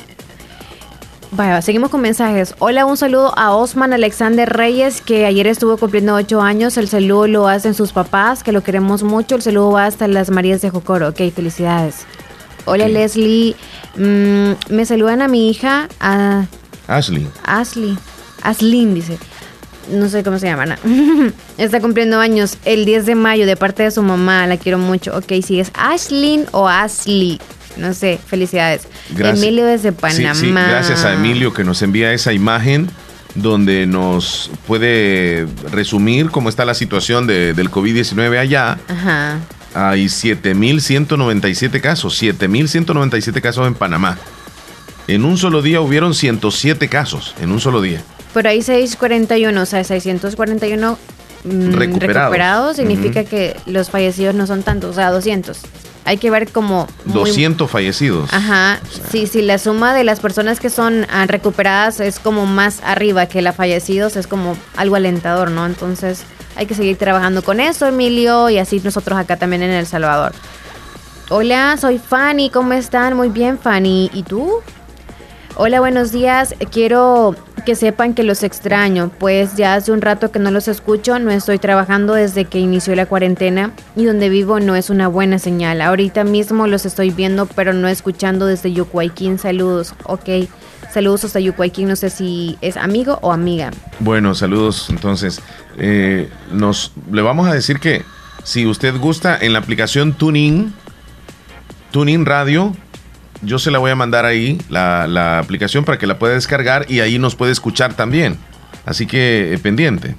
Vaya, 1.34 1.62
seguimos 1.62 1.90
con 1.90 2.02
mensajes. 2.02 2.56
Hola, 2.60 2.86
un 2.86 2.98
saludo 2.98 3.34
a 3.38 3.56
Osman 3.56 3.94
Alexander 3.94 4.50
Reyes, 4.50 5.00
que 5.00 5.26
ayer 5.26 5.48
estuvo 5.48 5.78
cumpliendo 5.78 6.14
ocho 6.14 6.42
años. 6.42 6.76
El 6.76 6.90
saludo 6.90 7.28
lo 7.28 7.48
hacen 7.48 7.74
sus 7.74 7.94
papás, 7.94 8.44
que 8.44 8.52
lo 8.52 8.64
queremos 8.64 9.04
mucho. 9.04 9.36
El 9.36 9.42
saludo 9.42 9.72
va 9.72 9.86
hasta 9.86 10.10
las 10.10 10.30
Marías 10.30 10.62
de 10.62 10.70
Jocoro. 10.70 11.08
Ok, 11.08 11.22
felicidades. 11.34 12.06
Hola 12.66 12.88
Leslie, 12.88 13.56
mm, 13.96 14.52
me 14.70 14.86
saludan 14.86 15.22
a 15.22 15.28
mi 15.28 15.50
hija, 15.50 15.90
a 16.00 16.46
Ashley. 16.88 17.28
Ashley, 17.44 17.98
Aslin 18.44 18.94
dice. 18.94 19.18
No 19.90 20.08
sé 20.10 20.24
cómo 20.24 20.38
se 20.38 20.48
llama. 20.48 20.78
Está 21.58 21.82
cumpliendo 21.82 22.20
años 22.20 22.58
el 22.66 22.86
10 22.86 23.06
de 23.08 23.16
mayo 23.16 23.46
de 23.46 23.56
parte 23.56 23.84
de 23.84 23.92
su 23.92 24.04
mamá. 24.04 24.46
La 24.48 24.58
quiero 24.58 24.78
mucho. 24.78 25.18
Ok, 25.18 25.44
si 25.46 25.60
es 25.60 25.72
Ashlyn 25.74 26.46
o 26.52 26.68
Ashley. 26.68 27.40
No 27.78 27.94
sé, 27.94 28.20
felicidades. 28.26 28.88
Emilio 29.18 29.66
desde 29.66 29.92
Panamá. 29.92 30.36
Sí, 30.36 30.52
gracias 30.52 31.04
a 31.04 31.14
Emilio 31.14 31.54
que 31.54 31.64
nos 31.64 31.82
envía 31.82 32.14
esa 32.14 32.32
imagen 32.32 32.90
donde 33.34 33.88
nos 33.88 34.52
puede 34.68 35.48
resumir 35.72 36.30
cómo 36.30 36.50
está 36.50 36.64
la 36.66 36.74
situación 36.74 37.28
de, 37.28 37.54
del 37.54 37.72
COVID-19 37.72 38.38
allá. 38.38 38.78
Ajá 38.88 39.40
hay 39.74 40.06
7.197 40.06 41.82
casos, 41.82 42.22
7.197 42.22 43.42
casos 43.42 43.68
en 43.68 43.76
Panamá. 43.76 44.18
En 45.08 45.26
un 45.26 45.38
solo 45.38 45.62
día 45.62 45.82
hubieron 45.82 46.14
107 46.14 46.88
casos, 46.90 47.36
en 47.42 47.52
un 47.52 47.60
solo 47.60 47.82
día. 47.82 48.02
Pero 48.34 48.50
hay 48.50 48.62
641, 48.62 49.62
o 49.62 49.66
sea, 49.66 49.84
641 49.84 50.98
mm, 51.44 51.74
recuperados. 51.74 52.78
significa 52.78 53.24
que 53.24 53.58
los 53.66 53.90
fallecidos 53.90 54.36
no 54.36 54.48
son 54.48 54.64
tantos, 54.64 54.92
o 54.92 54.94
sea, 54.94 55.12
200. 55.12 55.60
Hay 56.04 56.18
que 56.18 56.32
ver 56.32 56.52
como... 56.52 56.88
200 57.06 57.70
fallecidos. 57.70 58.34
Ajá, 58.34 58.80
sí, 59.12 59.28
si 59.28 59.42
la 59.42 59.58
suma 59.58 59.94
de 59.94 60.04
las 60.04 60.20
personas 60.20 60.60
que 60.60 60.70
son 60.70 61.06
ah, 61.12 61.26
recuperadas 61.28 62.00
es 62.00 62.20
como 62.20 62.46
más 62.46 62.80
arriba 62.84 63.28
que 63.28 63.42
la 63.42 63.54
fallecidos, 63.54 64.16
es 64.16 64.26
como 64.28 64.58
algo 64.76 64.96
alentador, 64.96 65.52
¿no? 65.52 65.66
Entonces 65.66 66.24
hay 66.56 66.66
que 66.66 66.76
seguir 66.76 66.98
trabajando 66.98 67.44
con 67.44 67.60
eso, 67.60 67.88
Emilio, 67.88 68.50
y 68.50 68.58
así 68.58 68.82
nosotros 68.84 69.18
acá 69.18 69.38
también 69.38 69.64
en 69.64 69.72
El 69.72 69.86
Salvador. 69.86 70.34
Hola, 71.30 71.78
soy 71.78 71.98
Fanny, 71.98 72.50
¿cómo 72.50 72.74
están? 72.74 73.16
Muy 73.16 73.30
bien, 73.30 73.58
Fanny. 73.58 74.12
¿Y 74.14 74.24
tú? 74.24 74.62
Hola, 75.56 75.82
buenos 75.82 76.14
días. 76.14 76.56
Quiero 76.72 77.36
que 77.66 77.76
sepan 77.76 78.14
que 78.14 78.24
los 78.24 78.42
extraño, 78.42 79.12
pues 79.20 79.56
ya 79.56 79.76
hace 79.76 79.92
un 79.92 80.02
rato 80.02 80.32
que 80.32 80.40
no 80.40 80.50
los 80.50 80.68
escucho, 80.68 81.20
no 81.20 81.30
estoy 81.30 81.60
trabajando 81.60 82.14
desde 82.14 82.46
que 82.46 82.60
inició 82.60 82.96
la 82.96 83.06
cuarentena 83.06 83.72
y 83.96 84.06
donde 84.06 84.30
vivo 84.30 84.60
no 84.60 84.76
es 84.76 84.90
una 84.90 85.10
buena 85.10 85.40
señal. 85.40 85.82
Ahorita 85.82 86.24
mismo 86.24 86.68
los 86.68 86.86
estoy 86.86 87.12
viendo, 87.12 87.46
pero 87.48 87.74
no 87.74 87.90
escuchando 87.90 88.46
desde 88.46 88.72
Yucuayquín. 88.72 89.38
Saludos. 89.38 89.94
Ok. 90.06 90.48
Saludos 90.92 91.26
hasta 91.26 91.40
Yucuayquín, 91.40 91.88
no 91.88 91.96
sé 91.96 92.10
si 92.10 92.58
es 92.62 92.78
amigo 92.78 93.20
o 93.22 93.32
amiga. 93.32 93.72
Bueno, 94.00 94.34
saludos. 94.34 94.90
Entonces, 94.90 95.42
eh, 95.78 96.30
nos 96.52 96.94
le 97.12 97.22
vamos 97.22 97.48
a 97.48 97.54
decir 97.54 97.80
que 97.80 98.04
si 98.44 98.66
usted 98.66 98.98
gusta 98.98 99.38
en 99.40 99.54
la 99.54 99.60
aplicación 99.60 100.14
Tuning, 100.14 100.74
Tuning 101.92 102.26
Radio, 102.26 102.74
yo 103.42 103.60
se 103.60 103.72
la 103.72 103.80
voy 103.80 103.92
a 103.92 103.96
mandar 103.96 104.26
ahí, 104.26 104.58
la, 104.70 105.08
la 105.08 105.40
aplicación 105.40 105.86
para 105.86 105.98
que 105.98 106.08
la 106.08 106.20
pueda 106.20 106.34
descargar 106.34 106.86
y 106.90 107.00
ahí 107.00 107.20
nos 107.20 107.36
puede 107.36 107.52
escuchar 107.52 107.94
también. 107.94 108.38
Así 108.86 109.06
que 109.06 109.54
eh, 109.54 109.58
pendiente. 109.58 110.16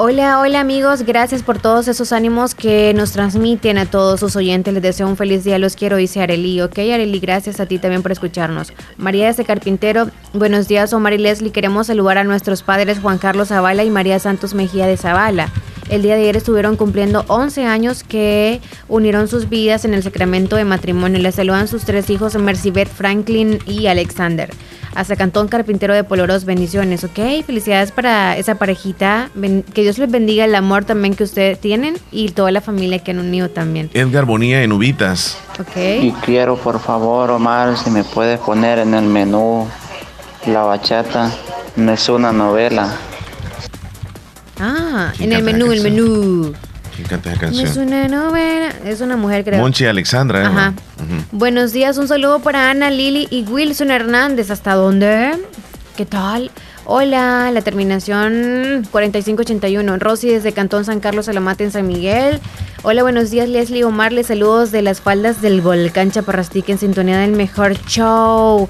Hola, 0.00 0.38
hola 0.38 0.60
amigos, 0.60 1.02
gracias 1.02 1.42
por 1.42 1.58
todos 1.58 1.88
esos 1.88 2.12
ánimos 2.12 2.54
que 2.54 2.94
nos 2.94 3.10
transmiten 3.10 3.78
a 3.78 3.86
todos 3.86 4.20
sus 4.20 4.36
oyentes. 4.36 4.72
Les 4.72 4.80
deseo 4.80 5.08
un 5.08 5.16
feliz 5.16 5.42
día, 5.42 5.58
los 5.58 5.74
quiero, 5.74 5.96
dice 5.96 6.22
Areli. 6.22 6.60
Ok, 6.60 6.78
Areli, 6.78 7.18
gracias 7.18 7.58
a 7.58 7.66
ti 7.66 7.80
también 7.80 8.02
por 8.02 8.12
escucharnos. 8.12 8.72
María 8.96 9.32
de 9.32 9.44
Carpintero, 9.44 10.08
buenos 10.32 10.68
días, 10.68 10.92
Omar 10.92 11.14
y 11.14 11.18
Leslie. 11.18 11.50
Queremos 11.50 11.88
saludar 11.88 12.16
a 12.16 12.22
nuestros 12.22 12.62
padres 12.62 13.00
Juan 13.00 13.18
Carlos 13.18 13.48
Zavala 13.48 13.82
y 13.82 13.90
María 13.90 14.20
Santos 14.20 14.54
Mejía 14.54 14.86
de 14.86 14.96
Zavala. 14.96 15.50
El 15.88 16.02
día 16.02 16.14
de 16.16 16.22
ayer 16.22 16.36
estuvieron 16.36 16.76
cumpliendo 16.76 17.24
11 17.28 17.64
años 17.64 18.02
que 18.04 18.60
unieron 18.88 19.28
sus 19.28 19.48
vidas 19.48 19.84
en 19.84 19.94
el 19.94 20.02
sacramento 20.02 20.56
de 20.56 20.64
matrimonio. 20.64 21.18
Les 21.18 21.34
saludan 21.34 21.68
sus 21.68 21.84
tres 21.84 22.10
hijos, 22.10 22.34
Mercibet, 22.36 22.88
Franklin 22.88 23.58
y 23.66 23.86
Alexander 23.86 24.50
hasta 24.94 25.14
Cantón 25.16 25.46
Carpintero 25.48 25.94
de 25.94 26.02
Poloros. 26.04 26.44
Bendiciones, 26.44 27.04
¿ok? 27.04 27.44
Felicidades 27.46 27.92
para 27.92 28.36
esa 28.36 28.56
parejita. 28.56 29.30
que 29.72 29.82
Dios 29.82 29.96
les 29.98 30.10
bendiga 30.10 30.44
el 30.44 30.54
amor 30.54 30.84
también 30.84 31.14
que 31.14 31.24
ustedes 31.24 31.60
tienen 31.60 31.96
y 32.10 32.30
toda 32.30 32.50
la 32.50 32.60
familia 32.60 32.98
que 32.98 33.12
han 33.12 33.20
unido 33.20 33.48
también. 33.48 33.90
Edgar 33.94 34.24
Bonilla 34.24 34.62
en 34.62 34.72
Ubitas. 34.72 35.38
Ok. 35.60 36.02
Y 36.02 36.12
quiero, 36.24 36.56
por 36.56 36.80
favor, 36.80 37.30
Omar, 37.30 37.76
si 37.76 37.90
me 37.90 38.02
puedes 38.02 38.40
poner 38.40 38.80
en 38.80 38.94
el 38.94 39.04
menú 39.04 39.68
la 40.46 40.62
bachata. 40.62 41.30
No 41.76 41.92
es 41.92 42.08
una 42.08 42.32
novela. 42.32 42.96
Ah, 44.60 45.12
en 45.18 45.32
el 45.32 45.42
menú, 45.42 45.72
el 45.72 45.82
menú. 45.82 46.54
Es 47.52 47.76
una 47.76 48.08
novela, 48.08 48.74
es 48.84 49.00
una 49.00 49.16
mujer 49.16 49.44
creo. 49.44 49.60
Monchi 49.60 49.86
Alexandra. 49.86 50.48
Ajá. 50.48 50.74
Buenos 51.30 51.72
días, 51.72 51.96
un 51.96 52.08
saludo 52.08 52.40
para 52.40 52.70
Ana, 52.70 52.90
Lili 52.90 53.28
y 53.30 53.44
Wilson 53.44 53.90
Hernández. 53.90 54.50
¿Hasta 54.50 54.74
dónde? 54.74 55.38
¿Qué 55.96 56.06
tal? 56.06 56.50
Hola, 56.84 57.50
la 57.52 57.60
terminación 57.62 58.86
4581. 58.90 59.98
Rosy 59.98 60.30
desde 60.30 60.52
Cantón 60.52 60.84
San 60.84 61.00
Carlos 61.00 61.26
Salamate 61.26 61.62
en 61.64 61.70
San 61.70 61.86
Miguel. 61.86 62.40
Hola, 62.82 63.02
buenos 63.02 63.30
días, 63.30 63.48
Leslie 63.48 63.84
Omar. 63.84 64.12
Les 64.12 64.28
saludos 64.28 64.72
de 64.72 64.82
las 64.82 65.00
faldas 65.00 65.40
del 65.40 65.60
volcán 65.60 66.10
Chaparrastique 66.10 66.72
en 66.72 66.78
sintonía 66.78 67.18
del 67.18 67.32
mejor 67.32 67.74
show. 67.86 68.68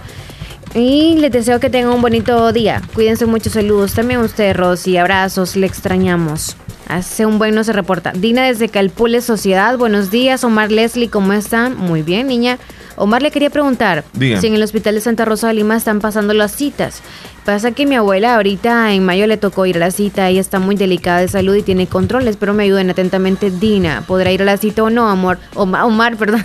Y 0.78 1.16
les 1.18 1.32
deseo 1.32 1.59
que 1.59 1.70
tengan 1.70 1.92
un 1.92 2.02
bonito 2.02 2.52
día. 2.52 2.80
Cuídense 2.94 3.26
mucho, 3.26 3.50
saludos. 3.50 3.94
También 3.94 4.20
a 4.20 4.24
usted, 4.24 4.55
Rosy. 4.55 4.96
Abrazos, 4.96 5.56
le 5.56 5.66
extrañamos. 5.66 6.56
Hace 6.86 7.26
un 7.26 7.38
buen 7.38 7.55
no 7.55 7.64
se 7.64 7.72
reporta. 7.72 8.12
Dina 8.12 8.46
desde 8.46 8.68
Calpule 8.68 9.20
Sociedad. 9.20 9.76
Buenos 9.76 10.10
días, 10.10 10.44
Omar 10.44 10.70
Leslie, 10.70 11.10
¿cómo 11.10 11.32
están? 11.32 11.76
Muy 11.76 12.02
bien, 12.02 12.28
niña. 12.28 12.59
Omar 12.96 13.22
le 13.22 13.30
quería 13.30 13.50
preguntar 13.50 14.05
si 14.18 14.46
en 14.46 14.55
el 14.55 14.62
hospital 14.62 14.94
de 14.94 15.00
Santa 15.00 15.24
Rosa 15.24 15.48
de 15.48 15.55
Lima 15.55 15.76
están 15.76 16.00
pasando 16.00 16.32
las 16.32 16.52
citas. 16.52 17.02
Pasa 17.44 17.72
que 17.72 17.86
mi 17.86 17.94
abuela 17.94 18.34
ahorita 18.34 18.92
en 18.92 19.05
mayo 19.05 19.26
le 19.26 19.36
tocó 19.36 19.66
ir 19.66 19.76
a 19.76 19.80
la 19.80 19.90
cita, 19.90 20.28
ella 20.28 20.40
está 20.40 20.59
muy 20.59 20.74
delicada 20.74 21.20
de 21.20 21.28
salud 21.28 21.55
y 21.55 21.62
tiene 21.62 21.86
controles, 21.86 22.36
pero 22.36 22.55
me 22.55 22.64
ayuden 22.64 22.90
atentamente 22.90 23.50
Dina, 23.50 24.02
¿podrá 24.06 24.32
ir 24.32 24.42
a 24.42 24.44
la 24.44 24.56
cita 24.56 24.82
o 24.82 24.90
no, 24.90 25.09
amor? 25.09 25.38
Omar, 25.55 26.16
perdón. 26.18 26.44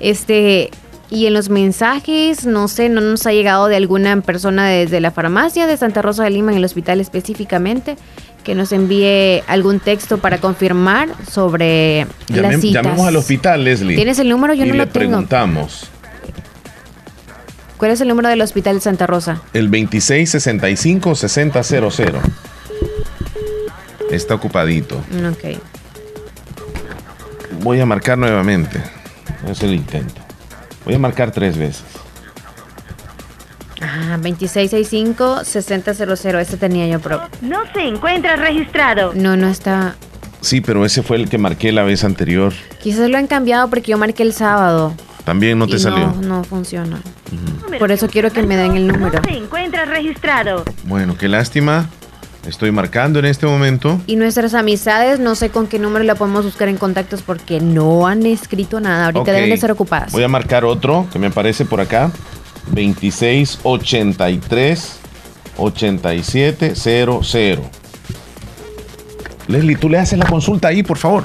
este, 0.00 0.70
y 1.10 1.26
en 1.26 1.34
los 1.34 1.50
mensajes, 1.50 2.46
no 2.46 2.68
sé, 2.68 2.88
no 2.88 3.00
nos 3.00 3.26
ha 3.26 3.32
llegado 3.32 3.66
de 3.66 3.74
alguna 3.76 4.20
persona 4.20 4.68
desde 4.68 5.00
la 5.00 5.10
farmacia 5.10 5.66
de 5.66 5.76
Santa 5.76 6.02
Rosa 6.02 6.22
de 6.22 6.30
Lima 6.30 6.52
en 6.52 6.58
el 6.58 6.64
hospital 6.64 7.00
específicamente 7.00 7.96
que 8.44 8.54
nos 8.54 8.70
envíe 8.72 9.42
algún 9.48 9.80
texto 9.80 10.18
para 10.18 10.38
confirmar 10.38 11.08
sobre 11.30 12.06
las 12.28 12.60
citas. 12.60 12.84
Llamemos 12.84 13.06
al 13.06 13.16
hospital, 13.16 13.64
Leslie. 13.64 13.96
¿Tienes 13.96 14.20
el 14.20 14.28
número? 14.28 14.54
Yo 14.54 14.66
no 14.66 14.74
lo 14.74 14.86
tengo. 14.86 14.92
preguntamos. 14.92 15.90
¿Cuál 17.76 17.90
es 17.90 18.00
el 18.00 18.06
número 18.08 18.28
del 18.28 18.40
hospital 18.42 18.76
de 18.76 18.80
Santa 18.80 19.06
Rosa? 19.06 19.42
El 19.52 19.70
2665-6000. 19.70 22.20
Está 24.10 24.34
ocupadito. 24.34 24.96
Ok. 24.96 25.58
Voy 27.62 27.80
a 27.80 27.86
marcar 27.86 28.18
nuevamente. 28.18 28.82
Es 29.48 29.62
el 29.62 29.72
intento. 29.74 30.19
Voy 30.90 30.96
a 30.96 30.98
marcar 30.98 31.30
tres 31.30 31.56
veces. 31.56 31.84
Ah, 33.80 34.18
2665-6000. 34.20 36.40
Ese 36.40 36.56
tenía 36.56 36.88
yo, 36.88 36.98
pero. 36.98 37.22
No 37.42 37.60
se 37.72 37.86
encuentra 37.86 38.34
registrado. 38.34 39.12
No, 39.14 39.36
no 39.36 39.46
está. 39.46 39.94
Sí, 40.40 40.60
pero 40.60 40.84
ese 40.84 41.04
fue 41.04 41.18
el 41.18 41.28
que 41.28 41.38
marqué 41.38 41.70
la 41.70 41.84
vez 41.84 42.02
anterior. 42.02 42.52
Quizás 42.82 43.08
lo 43.08 43.18
han 43.18 43.28
cambiado 43.28 43.70
porque 43.70 43.92
yo 43.92 43.98
marqué 43.98 44.24
el 44.24 44.32
sábado. 44.32 44.94
También 45.24 45.60
no 45.60 45.68
te 45.68 45.78
salió. 45.78 46.08
No, 46.08 46.22
no 46.22 46.42
funciona. 46.42 47.00
Por 47.78 47.92
eso 47.92 48.08
quiero 48.08 48.32
que 48.32 48.42
me 48.42 48.56
den 48.56 48.74
el 48.74 48.88
número. 48.88 49.20
No 49.20 49.30
se 49.30 49.36
encuentra 49.36 49.84
registrado. 49.84 50.64
Bueno, 50.86 51.16
qué 51.16 51.28
lástima. 51.28 51.88
Estoy 52.46 52.70
marcando 52.72 53.18
en 53.18 53.26
este 53.26 53.46
momento. 53.46 54.00
Y 54.06 54.16
nuestras 54.16 54.54
amistades, 54.54 55.20
no 55.20 55.34
sé 55.34 55.50
con 55.50 55.66
qué 55.66 55.78
número 55.78 56.02
la 56.04 56.14
podemos 56.14 56.42
buscar 56.44 56.68
en 56.68 56.78
contactos 56.78 57.20
porque 57.22 57.60
no 57.60 58.06
han 58.06 58.24
escrito 58.24 58.80
nada. 58.80 59.04
Ahorita 59.06 59.32
deben 59.32 59.50
de 59.50 59.56
ser 59.58 59.70
ocupadas. 59.70 60.12
Voy 60.12 60.22
a 60.22 60.28
marcar 60.28 60.64
otro 60.64 61.06
que 61.12 61.18
me 61.18 61.26
aparece 61.26 61.66
por 61.66 61.82
acá. 61.82 62.10
2683 62.72 65.00
8700. 65.56 67.70
Leslie, 69.48 69.76
tú 69.76 69.90
le 69.90 69.98
haces 69.98 70.18
la 70.18 70.26
consulta 70.26 70.68
ahí, 70.68 70.82
por 70.82 70.96
favor. 70.96 71.24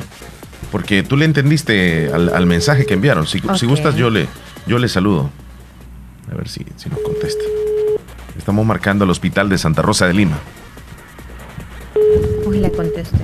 Porque 0.72 1.04
tú 1.04 1.16
le 1.16 1.24
entendiste 1.26 2.12
al, 2.12 2.46
mensaje 2.46 2.86
que 2.86 2.96
enviaron. 2.96 3.26
Si, 3.28 3.40
gustas, 3.40 3.96
yo 3.96 4.10
le, 4.10 4.28
yo 4.68 4.80
le 4.80 4.90
saludo. 4.90 5.30
A 6.30 6.36
ver 6.36 6.50
si, 6.50 6.66
si 6.76 6.90
nos 6.90 7.00
contesta. 7.00 7.44
Estamos 8.38 8.66
marcando 8.66 9.06
el 9.06 9.12
hospital 9.12 9.48
de 9.48 9.58
Santa 9.58 9.82
Rosa 9.82 10.08
de 10.08 10.14
Lima. 10.14 10.38
Le 12.66 12.72
conteste. 12.72 13.18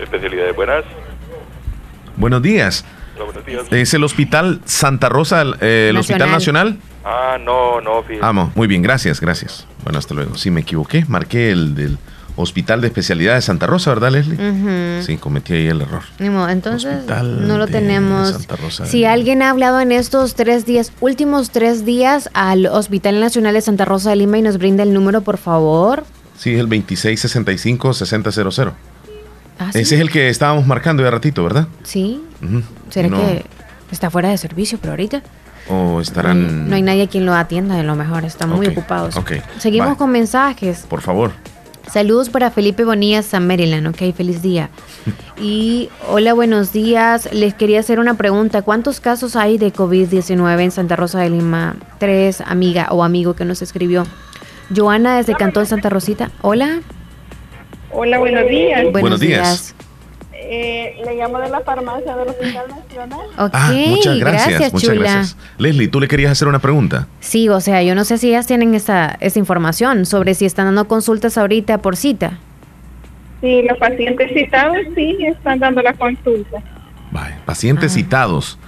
Especialidades 0.00 0.56
buenas. 0.56 0.84
Buenos 2.16 2.40
días. 2.40 2.86
¿Es 3.70 3.92
el 3.92 4.02
Hospital 4.02 4.62
Santa 4.64 5.10
Rosa, 5.10 5.44
eh, 5.60 5.88
el 5.90 5.96
Hospital 5.98 6.30
Nacional? 6.30 6.78
Ah, 7.04 7.36
no, 7.38 7.82
no. 7.82 8.02
Vamos, 8.18 8.56
muy 8.56 8.66
bien, 8.66 8.80
gracias, 8.80 9.20
gracias. 9.20 9.66
Bueno, 9.84 9.98
hasta 9.98 10.14
luego. 10.14 10.36
Sí, 10.36 10.50
me 10.50 10.62
equivoqué, 10.62 11.04
marqué 11.06 11.50
el 11.50 11.74
del 11.74 11.98
Hospital 12.36 12.82
de 12.82 12.88
Especialidad 12.88 13.34
de 13.34 13.42
Santa 13.42 13.66
Rosa, 13.66 13.90
¿verdad, 13.90 14.12
Leslie? 14.12 15.02
Sí, 15.02 15.16
cometí 15.16 15.54
ahí 15.54 15.66
el 15.68 15.80
error. 15.80 16.02
entonces 16.18 17.04
no 17.22 17.58
lo 17.58 17.66
tenemos. 17.66 18.46
si 18.84 19.04
alguien 19.04 19.42
ha 19.42 19.50
hablado 19.50 19.80
en 19.80 19.90
estos 19.90 20.34
tres 20.34 20.66
días, 20.66 20.92
últimos 21.00 21.50
tres 21.50 21.84
días, 21.84 22.28
al 22.34 22.66
Hospital 22.66 23.20
Nacional 23.20 23.54
de 23.54 23.60
Santa 23.62 23.84
Rosa 23.86 24.10
de 24.10 24.16
Lima 24.16 24.38
y 24.38 24.42
nos 24.42 24.58
brinda 24.58 24.82
el 24.82 24.92
número, 24.92 25.22
por 25.22 25.38
favor. 25.38 26.04
Sí, 26.38 26.52
es 26.54 26.60
el 26.60 26.68
2665-6000. 26.68 28.72
Ah, 29.58 29.70
Ese 29.70 29.94
es 29.94 30.00
el 30.02 30.10
que 30.10 30.28
estábamos 30.28 30.66
marcando 30.66 31.02
ya 31.02 31.10
ratito, 31.10 31.42
¿verdad? 31.42 31.66
Sí. 31.82 32.22
¿Será 32.90 33.08
que 33.08 33.46
está 33.90 34.10
fuera 34.10 34.28
de 34.28 34.36
servicio, 34.36 34.78
pero 34.78 34.92
ahorita? 34.92 35.22
¿O 35.68 36.00
estarán...? 36.00 36.68
No 36.68 36.76
hay 36.76 36.82
nadie 36.82 37.08
quien 37.08 37.24
lo 37.24 37.34
atienda, 37.34 37.76
de 37.76 37.82
lo 37.82 37.96
mejor, 37.96 38.24
están 38.24 38.50
muy 38.50 38.66
ocupados. 38.66 39.14
Seguimos 39.58 39.96
con 39.96 40.10
mensajes. 40.10 40.84
Por 40.88 41.00
favor. 41.00 41.32
Saludos 41.90 42.30
para 42.30 42.50
Felipe 42.50 42.84
Bonilla, 42.84 43.22
San 43.22 43.46
Maryland, 43.46 43.86
ok, 43.86 44.14
feliz 44.14 44.42
día. 44.42 44.70
Y 45.38 45.90
hola, 46.08 46.32
buenos 46.32 46.72
días. 46.72 47.30
Les 47.30 47.52
quería 47.52 47.80
hacer 47.80 48.00
una 48.00 48.14
pregunta. 48.14 48.62
¿Cuántos 48.62 49.00
casos 49.00 49.36
hay 49.36 49.58
de 49.58 49.70
COVID-19 49.70 50.60
en 50.62 50.70
Santa 50.70 50.96
Rosa 50.96 51.20
de 51.20 51.28
Lima? 51.28 51.76
Tres, 51.98 52.40
amiga 52.40 52.88
o 52.90 53.04
amigo 53.04 53.36
que 53.36 53.44
nos 53.44 53.60
escribió. 53.60 54.06
Joana 54.74 55.18
desde 55.18 55.34
Cantón 55.34 55.66
Santa 55.66 55.90
Rosita. 55.90 56.30
Hola. 56.40 56.80
Hola, 57.92 58.18
buenos 58.18 58.48
días. 58.48 58.90
Buenos, 58.90 59.20
días. 59.20 59.74
Eh, 60.48 61.02
le 61.04 61.16
llamo 61.16 61.40
de 61.40 61.48
la 61.48 61.60
farmacia 61.60 62.16
del 62.16 62.28
Hospital 62.28 62.66
Nacional. 62.68 63.26
ah, 63.36 63.72
muchas 63.88 64.18
gracias, 64.18 64.72
muchas 64.72 64.94
gracias. 64.94 65.36
Leslie, 65.58 65.88
¿tú 65.88 65.98
le 65.98 66.06
querías 66.06 66.30
hacer 66.30 66.46
una 66.46 66.60
pregunta? 66.60 67.08
Sí, 67.18 67.48
o 67.48 67.60
sea, 67.60 67.82
yo 67.82 67.96
no 67.96 68.04
sé 68.04 68.16
si 68.16 68.28
ellas 68.28 68.46
tienen 68.46 68.74
esa, 68.76 69.16
esa 69.20 69.40
información 69.40 70.06
sobre 70.06 70.34
si 70.34 70.46
están 70.46 70.66
dando 70.66 70.86
consultas 70.86 71.36
ahorita 71.36 71.78
por 71.78 71.96
cita. 71.96 72.38
Sí, 73.40 73.62
los 73.68 73.76
pacientes 73.78 74.30
citados 74.32 74.78
sí 74.94 75.18
están 75.20 75.58
dando 75.58 75.82
la 75.82 75.92
consulta. 75.94 76.62
Vale, 77.10 77.34
pacientes 77.44 77.90
ah. 77.92 77.94
citados. 77.94 78.58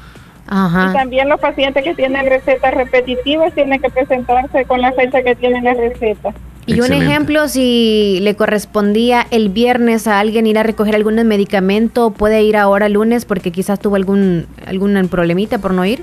Ajá. 0.49 0.91
Y 0.91 0.93
también 0.95 1.29
los 1.29 1.39
pacientes 1.39 1.85
que 1.85 1.95
tienen 1.95 2.27
recetas 2.27 2.75
repetitivas 2.75 3.55
tienen 3.55 3.81
que 3.81 3.91
presentarse 3.91 4.65
con 4.65 4.81
la 4.81 4.93
fecha 4.93 5.23
que 5.23 5.37
tienen 5.37 5.63
la 5.63 5.75
receta. 5.75 6.35
Y 6.69 6.81
un 6.81 6.93
ejemplo, 6.93 7.49
si 7.49 8.19
le 8.21 8.37
correspondía 8.37 9.27
el 9.31 9.49
viernes 9.49 10.07
a 10.07 10.21
alguien 10.21 10.47
ir 10.47 10.59
a 10.59 10.63
recoger 10.63 10.95
algún 10.95 11.15
medicamento, 11.27 12.11
¿puede 12.11 12.43
ir 12.43 12.57
ahora 12.57 12.89
lunes 12.89 13.25
porque 13.25 13.51
quizás 13.51 13.81
tuvo 13.81 13.97
algún, 13.97 14.47
algún 14.67 15.09
problemita 15.09 15.59
por 15.59 15.73
no 15.73 15.85
ir? 15.87 16.03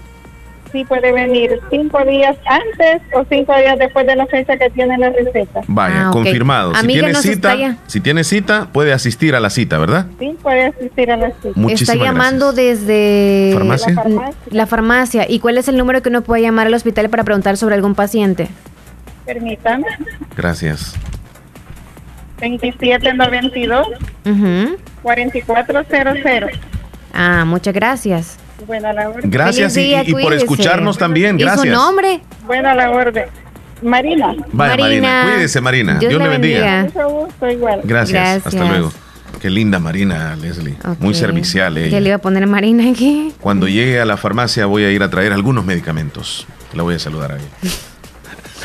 Sí, 0.72 0.84
puede 0.84 1.14
venir 1.14 1.58
cinco 1.70 2.04
días 2.04 2.36
antes 2.46 3.02
o 3.14 3.24
cinco 3.30 3.56
días 3.56 3.80
después 3.80 4.06
de 4.08 4.16
la 4.16 4.26
fecha 4.26 4.58
que 4.58 4.70
tiene 4.72 4.98
la 4.98 5.10
receta. 5.10 5.62
Vaya, 5.68 6.10
ah, 6.10 6.12
confirmado. 6.12 6.76
Si 6.76 6.88
tiene, 6.88 7.16
cita, 7.16 7.78
si 7.88 8.02
tiene 8.02 8.24
cita, 8.26 8.68
puede 8.74 8.92
asistir 8.92 9.36
a 9.36 9.40
la 9.40 9.50
cita, 9.50 9.78
¿verdad? 9.78 10.08
Sí, 10.20 10.36
puede 10.42 10.66
asistir 10.66 11.12
a 11.12 11.18
la 11.18 11.32
cita. 11.42 11.72
está 11.72 11.96
llamando 11.96 12.52
desde 12.52 13.52
¿Farmacia? 13.54 13.96
la 14.50 14.66
farmacia. 14.66 15.26
¿Y 15.30 15.40
cuál 15.40 15.58
es 15.58 15.68
el 15.70 15.78
número 15.78 16.02
que 16.02 16.10
uno 16.10 16.24
puede 16.24 16.42
llamar 16.42 16.68
al 16.68 16.74
hospital 16.74 17.10
para 17.10 17.24
preguntar 17.24 17.56
sobre 17.56 17.76
algún 17.76 17.96
paciente? 17.96 18.50
Permítanme. 19.26 19.88
Gracias. 20.36 20.96
2792 22.40 23.88
uh 24.26 24.78
4400. 25.02 26.50
Ah, 27.14 27.44
muchas 27.46 27.74
gracias. 27.74 28.38
Buena 28.66 28.94
la 28.94 29.10
orden. 29.10 29.30
Gracias 29.30 29.78
y, 29.78 29.96
por 30.12 30.34
escucharnos 30.34 30.98
también. 30.98 31.38
Gracias. 31.38 31.66
¿Y 31.66 31.70
su 31.70 31.74
nombre? 31.74 32.22
Buena 32.46 32.74
la 32.74 32.92
orden. 32.92 33.26
Marina. 33.82 34.36
Vaya, 34.52 34.78
Marina. 34.78 35.32
Cuídese, 35.32 35.62
Marina. 35.62 36.00
Dios, 36.00 36.14
le 36.14 36.28
bendiga. 36.28 36.84
Mucho 36.84 37.10
gusto, 37.10 37.50
igual. 37.50 37.82
Gracias. 37.84 38.48
Hasta 38.48 38.66
luego. 38.66 38.92
Qué 39.42 39.50
linda 39.50 39.80
Marina, 39.80 40.36
Leslie. 40.36 40.76
Muy 41.00 41.14
servicial 41.14 41.78
ella. 41.78 41.90
¿Qué 41.90 42.02
le 42.02 42.10
iba 42.10 42.16
a 42.16 42.22
poner 42.22 42.48
Marina 42.48 42.90
aquí? 42.90 43.34
Cuando 43.40 43.68
llegue 43.68 44.00
a 44.00 44.06
la 44.06 44.18
farmacia 44.18 44.66
voy 44.66 44.84
a 44.86 44.92
ir 44.92 45.04
a 45.04 45.10
traer 45.10 45.34
algunos 45.34 45.66
medicamentos. 45.66 46.48
La 46.74 46.84
voy 46.84 46.96
a 46.96 47.00
saludar 47.00 47.34
ahí. 47.34 47.48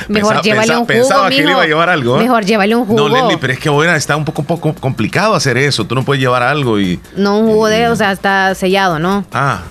Mejor 0.08 0.42
llévale 0.42 0.72
un 0.72 0.78
jugo. 0.78 0.86
Pensaba 0.86 1.28
que 1.28 1.42
le 1.42 1.50
iba 1.50 1.62
a 1.62 1.66
llevar 1.66 1.88
algo. 1.88 2.18
¿eh? 2.18 2.22
Mejor 2.22 2.44
llévale 2.44 2.74
un 2.74 2.86
jugo. 2.86 3.08
No, 3.08 3.14
Leslie, 3.14 3.38
pero 3.38 3.52
es 3.52 3.58
que 3.58 3.68
bueno, 3.68 3.94
está 3.94 4.16
un 4.16 4.24
poco, 4.24 4.42
poco 4.42 4.74
complicado 4.74 5.34
hacer 5.34 5.56
eso. 5.56 5.86
Tú 5.86 5.94
no 5.94 6.04
puedes 6.04 6.20
llevar 6.20 6.42
algo 6.42 6.78
y. 6.80 7.00
No, 7.16 7.38
un 7.38 7.46
jugo 7.46 7.68
de, 7.68 7.88
o 7.88 7.96
sea, 7.96 8.12
está 8.12 8.54
sellado, 8.54 8.98
¿no? 8.98 9.24
Ah. 9.32 9.62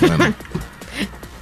Bueno. 0.00 0.34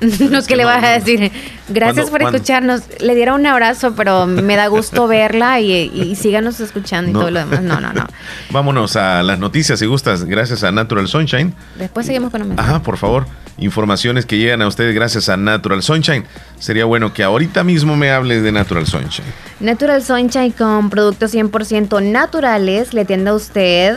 no 0.31 0.39
es 0.39 0.47
que 0.47 0.57
le 0.57 0.65
vas 0.65 0.83
a 0.83 0.89
decir, 0.89 1.31
gracias 1.69 2.11
por 2.11 2.23
escucharnos. 2.23 2.83
Le 3.01 3.15
diera 3.15 3.35
un 3.35 3.47
abrazo, 3.47 3.95
pero 3.95 4.27
me 4.27 4.57
da 4.57 4.67
gusto 4.67 5.07
verla 5.07 5.61
y, 5.61 6.17
síganos 6.17 6.61
escuchando 6.61 7.11
y 7.11 7.15
todo 7.15 7.31
lo 7.31 7.41
demás. 7.41 7.63
No, 7.63 7.81
no, 7.81 7.93
no. 7.93 8.07
Vámonos 8.51 8.97
a 8.97 9.23
las 9.23 9.39
noticias 9.39 9.79
si 9.79 9.87
gustas, 9.87 10.25
gracias 10.25 10.65
a 10.65 10.73
Natural 10.73 11.07
Sunshine. 11.09 11.55
Después 11.79 12.07
seguimos 12.07 12.31
con 12.31 12.49
los 12.49 12.59
Ajá, 12.59 12.83
por 12.83 12.97
favor. 12.97 13.27
Informaciones 13.59 14.27
que 14.27 14.39
llegan 14.39 14.63
a 14.63 14.67
ustedes 14.67 14.95
gracias 14.95 15.29
a 15.29 15.37
Natural 15.37 15.83
Sunshine. 15.83 16.25
Sería 16.59 16.85
bueno 16.85 17.13
que 17.13 17.23
ahorita 17.23 17.63
mismo 17.65 17.97
me 17.97 18.11
hables 18.11 18.43
de 18.43 18.51
Natural 18.51 18.87
Sunshine. 18.87 19.27
Natural 19.61 20.03
Sunshine 20.03 20.53
con 20.53 20.91
productos 20.91 21.35
100% 21.35 22.03
naturales 22.03 22.95
le 22.95 23.05
tienda 23.05 23.31
a 23.31 23.35
usted 23.35 23.97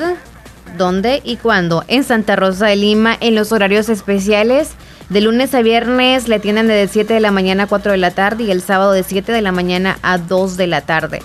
dónde 0.78 1.22
y 1.24 1.38
cuándo. 1.38 1.84
En 1.88 2.04
Santa 2.04 2.36
Rosa 2.36 2.68
de 2.68 2.76
Lima, 2.76 3.18
en 3.20 3.34
los 3.36 3.52
horarios 3.52 3.90
especiales 3.90 4.72
de 5.10 5.22
lunes 5.22 5.54
a 5.54 5.62
viernes 5.62 6.28
le 6.28 6.36
atienden 6.36 6.68
de 6.68 6.88
7 6.88 7.14
de 7.14 7.20
la 7.20 7.32
mañana 7.32 7.64
a 7.64 7.68
4 7.68 7.92
de 7.92 7.98
la 7.98 8.12
tarde 8.12 8.44
y 8.46 8.52
el 8.52 8.62
sábado 8.62 8.92
de 8.92 9.04
7 9.04 9.32
de 9.32 9.42
la 9.42 9.52
mañana 9.52 10.00
a 10.02 10.18
2 10.18 10.58
de 10.58 10.68
la 10.68 10.82
tarde. 10.82 11.22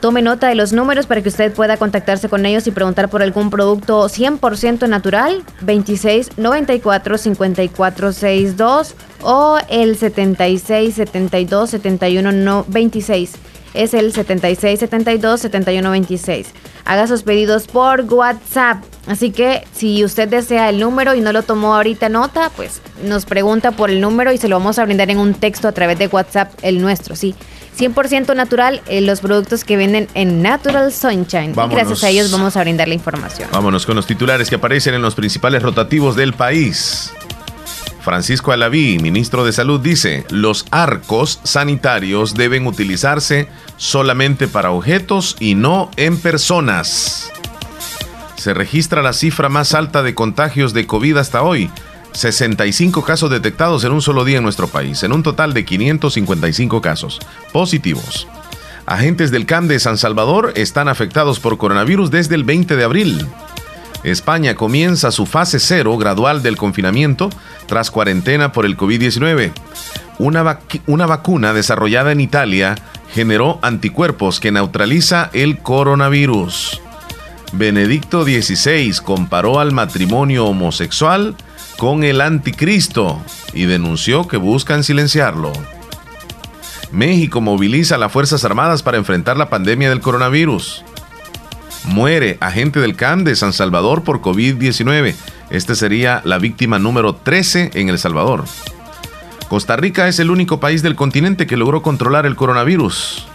Tome 0.00 0.20
nota 0.20 0.48
de 0.48 0.56
los 0.56 0.72
números 0.72 1.06
para 1.06 1.22
que 1.22 1.28
usted 1.28 1.52
pueda 1.52 1.76
contactarse 1.76 2.28
con 2.28 2.44
ellos 2.44 2.66
y 2.66 2.72
preguntar 2.72 3.08
por 3.08 3.22
algún 3.22 3.50
producto 3.50 4.08
100% 4.08 4.88
natural. 4.88 5.44
26 5.60 6.38
94 6.38 7.18
54 7.18 8.12
62 8.12 8.94
o 9.22 9.58
el 9.68 9.96
76 9.96 10.94
72 10.94 11.70
71 11.70 12.32
no, 12.32 12.64
26. 12.66 13.32
Es 13.74 13.94
el 13.94 14.12
76 14.12 14.78
72 14.78 15.40
71 15.40 15.90
26. 15.90 16.48
Haga 16.84 17.06
sus 17.06 17.22
pedidos 17.22 17.66
por 17.66 18.02
WhatsApp. 18.02 18.82
Así 19.06 19.30
que 19.30 19.64
si 19.72 20.04
usted 20.04 20.28
desea 20.28 20.68
el 20.68 20.78
número 20.78 21.14
y 21.14 21.20
no 21.20 21.32
lo 21.32 21.42
tomó 21.42 21.74
ahorita 21.74 22.08
nota, 22.08 22.50
pues 22.54 22.80
nos 23.04 23.24
pregunta 23.24 23.72
por 23.72 23.90
el 23.90 24.00
número 24.00 24.32
y 24.32 24.38
se 24.38 24.48
lo 24.48 24.58
vamos 24.58 24.78
a 24.78 24.84
brindar 24.84 25.10
en 25.10 25.18
un 25.18 25.34
texto 25.34 25.68
a 25.68 25.72
través 25.72 25.98
de 25.98 26.06
WhatsApp, 26.06 26.52
el 26.62 26.80
nuestro, 26.80 27.16
sí. 27.16 27.34
100% 27.78 28.36
natural 28.36 28.82
eh, 28.86 29.00
los 29.00 29.20
productos 29.20 29.64
que 29.64 29.76
venden 29.76 30.08
en 30.14 30.42
Natural 30.42 30.92
Sunshine. 30.92 31.52
Y 31.52 31.74
gracias 31.74 32.04
a 32.04 32.10
ellos 32.10 32.30
vamos 32.30 32.56
a 32.56 32.60
brindar 32.60 32.86
la 32.86 32.94
información. 32.94 33.48
Vámonos 33.50 33.86
con 33.86 33.96
los 33.96 34.06
titulares 34.06 34.50
que 34.50 34.56
aparecen 34.56 34.94
en 34.94 35.02
los 35.02 35.14
principales 35.14 35.62
rotativos 35.62 36.14
del 36.14 36.34
país. 36.34 37.12
Francisco 38.02 38.50
Alaví, 38.50 38.98
ministro 38.98 39.44
de 39.44 39.52
Salud, 39.52 39.80
dice, 39.80 40.26
los 40.30 40.66
arcos 40.70 41.40
sanitarios 41.44 42.34
deben 42.34 42.66
utilizarse 42.66 43.48
solamente 43.76 44.48
para 44.48 44.72
objetos 44.72 45.36
y 45.38 45.54
no 45.54 45.90
en 45.96 46.18
personas. 46.18 47.30
Se 48.36 48.54
registra 48.54 49.02
la 49.02 49.12
cifra 49.12 49.48
más 49.48 49.72
alta 49.72 50.02
de 50.02 50.16
contagios 50.16 50.72
de 50.74 50.86
COVID 50.86 51.16
hasta 51.16 51.42
hoy, 51.42 51.70
65 52.12 53.04
casos 53.04 53.30
detectados 53.30 53.84
en 53.84 53.92
un 53.92 54.02
solo 54.02 54.24
día 54.24 54.38
en 54.38 54.44
nuestro 54.44 54.66
país, 54.66 55.02
en 55.04 55.12
un 55.12 55.22
total 55.22 55.54
de 55.54 55.64
555 55.64 56.80
casos 56.80 57.20
positivos. 57.52 58.26
Agentes 58.84 59.30
del 59.30 59.46
CAM 59.46 59.68
de 59.68 59.78
San 59.78 59.96
Salvador 59.96 60.52
están 60.56 60.88
afectados 60.88 61.38
por 61.38 61.56
coronavirus 61.56 62.10
desde 62.10 62.34
el 62.34 62.42
20 62.42 62.74
de 62.74 62.84
abril. 62.84 63.28
España 64.04 64.54
comienza 64.54 65.12
su 65.12 65.26
fase 65.26 65.60
cero 65.60 65.96
gradual 65.96 66.42
del 66.42 66.56
confinamiento 66.56 67.30
tras 67.66 67.90
cuarentena 67.90 68.52
por 68.52 68.66
el 68.66 68.76
COVID-19. 68.76 69.52
Una, 70.18 70.58
una, 70.86 71.06
vacuna 71.06 71.52
desarrollada 71.52 72.12
en 72.12 72.20
Italia 72.20 72.74
generó 73.14 73.58
anticuerpos 73.62 74.40
que 74.40 74.52
neutraliza 74.52 75.30
el 75.32 75.58
coronavirus. 75.58 76.80
Benedicto 77.52 78.24
XVI 78.24 78.92
comparó 79.04 79.60
al 79.60 79.72
matrimonio 79.72 80.46
homosexual 80.46 81.36
con 81.76 82.02
el 82.02 82.20
anticristo 82.20 83.20
y 83.52 83.64
denunció 83.64 84.26
que 84.26 84.36
buscan 84.36 84.84
silenciarlo. 84.84 85.52
México 86.92 87.40
moviliza 87.40 87.94
a 87.94 87.98
las 87.98 88.12
Fuerzas 88.12 88.44
Armadas 88.44 88.82
para 88.82 88.98
enfrentar 88.98 89.36
la 89.36 89.48
pandemia 89.48 89.88
del 89.88 90.00
coronavirus. 90.00 90.84
Muere 91.84 92.38
agente 92.40 92.80
del 92.80 92.96
CAM 92.96 93.24
de 93.24 93.34
San 93.34 93.52
Salvador 93.52 94.04
por 94.04 94.20
COVID-19. 94.20 95.14
Este 95.50 95.74
sería 95.74 96.22
la 96.24 96.38
víctima 96.38 96.78
número 96.78 97.14
13 97.14 97.72
en 97.74 97.88
El 97.88 97.98
Salvador. 97.98 98.44
Costa 99.48 99.76
Rica 99.76 100.08
es 100.08 100.18
el 100.18 100.30
único 100.30 100.60
país 100.60 100.82
del 100.82 100.94
continente 100.94 101.46
que 101.46 101.56
logró 101.56 101.82
controlar 101.82 102.24
el 102.24 102.36
coronavirus. 102.36 103.26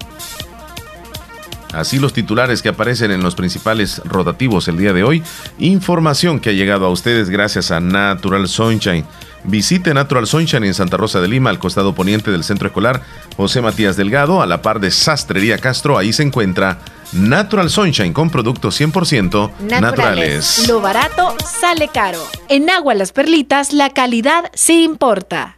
Así 1.74 1.99
los 1.99 2.14
titulares 2.14 2.61
que 2.61 2.69
aparecen 2.69 3.11
en 3.11 3.22
los 3.22 3.36
principales 3.36 4.02
rotativos 4.06 4.68
el 4.68 4.78
día 4.78 4.94
de 4.94 5.03
hoy. 5.03 5.22
Información 5.60 6.40
que 6.40 6.49
ha 6.49 6.53
llegado 6.53 6.86
a 6.86 6.90
ustedes 6.90 7.30
gracias 7.30 7.69
a 7.69 7.80
Natural 7.80 8.48
Sunshine. 8.48 9.06
Visite 9.43 9.93
Natural 9.93 10.27
Sunshine 10.27 10.65
en 10.65 10.73
Santa 10.73 10.97
Rosa 10.97 11.22
de 11.22 11.27
Lima, 11.27 11.49
al 11.49 11.59
costado 11.59 11.93
poniente 11.95 12.31
del 12.31 12.43
centro 12.43 12.68
escolar 12.68 13.01
José 13.35 13.61
Matías 13.61 13.95
Delgado, 13.95 14.41
a 14.41 14.45
la 14.45 14.61
par 14.61 14.80
de 14.80 14.91
Sastrería 14.91 15.57
Castro. 15.57 15.97
Ahí 15.97 16.14
se 16.14 16.23
encuentra 16.23 16.80
Natural 17.14 17.69
Sunshine 17.69 18.14
con 18.14 18.30
productos 18.30 18.80
100% 18.80 19.51
naturales. 19.59 19.81
naturales. 19.81 20.68
Lo 20.68 20.81
barato 20.81 21.35
sale 21.45 21.88
caro. 21.88 22.19
En 22.49 22.69
Agua 22.69 22.93
Las 22.95 23.11
Perlitas, 23.11 23.73
la 23.73 23.91
calidad 23.91 24.51
sí 24.53 24.84
importa. 24.84 25.57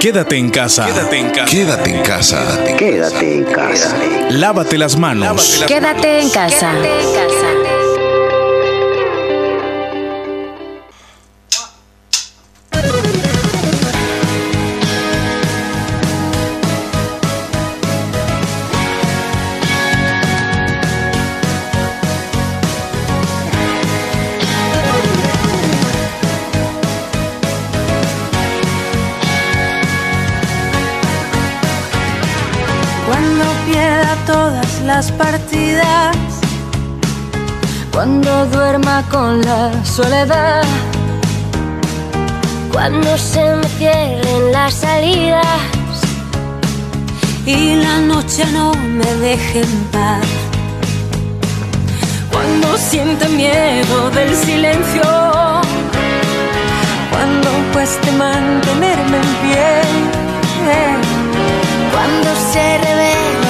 Quédate 0.00 0.38
en 0.38 0.48
casa. 0.48 0.86
Quédate 0.86 1.18
en 1.18 1.30
casa. 1.30 1.50
Quédate 1.50 1.90
en 1.90 2.02
casa. 2.02 2.64
Quédate 2.78 3.34
en 3.34 3.44
casa. 3.44 3.96
Lávate 4.30 4.78
las 4.78 4.96
manos. 4.96 5.62
Quédate 5.68 6.20
en 6.20 6.30
casa. 6.30 6.72
Quédate 6.72 7.02
en 7.02 7.12
casa. 7.12 7.69
Las 35.00 35.12
partidas, 35.12 36.14
cuando 37.90 38.44
duerma 38.48 39.02
con 39.08 39.40
la 39.40 39.72
soledad, 39.82 40.62
cuando 42.70 43.16
se 43.16 43.42
me 43.56 43.66
cierren 43.78 44.52
las 44.52 44.74
salidas. 44.74 45.62
Y 47.46 47.76
la 47.76 47.96
noche 48.12 48.44
no 48.52 48.74
me 48.98 49.10
deje 49.26 49.60
en 49.62 49.74
paz. 49.94 50.26
Cuando 52.30 52.76
siente 52.76 53.26
miedo 53.28 54.10
del 54.10 54.36
silencio, 54.36 55.02
cuando 57.12 57.48
cueste 57.72 58.12
mantenerme 58.12 59.16
en 59.24 59.30
pie, 59.44 59.66
cuando 61.94 62.28
se 62.52 62.64
revelen 62.84 63.49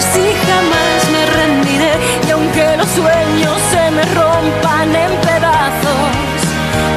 Golpes 0.00 0.16
y 0.16 0.46
jamás 0.46 1.10
me 1.10 1.26
rendiré. 1.26 1.92
Y 2.26 2.30
aunque 2.30 2.76
los 2.76 2.88
sueños 2.88 3.60
se 3.70 3.90
me 3.90 4.02
rompan 4.14 4.94
en 4.94 5.10
pedazos, 5.20 6.10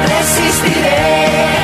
resistiré. 0.08 1.63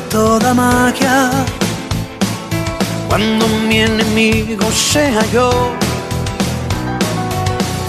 Toda 0.00 0.54
magia, 0.54 1.30
cuando 3.08 3.46
mi 3.68 3.80
enemigo 3.80 4.70
sea 4.70 5.24
yo, 5.32 5.50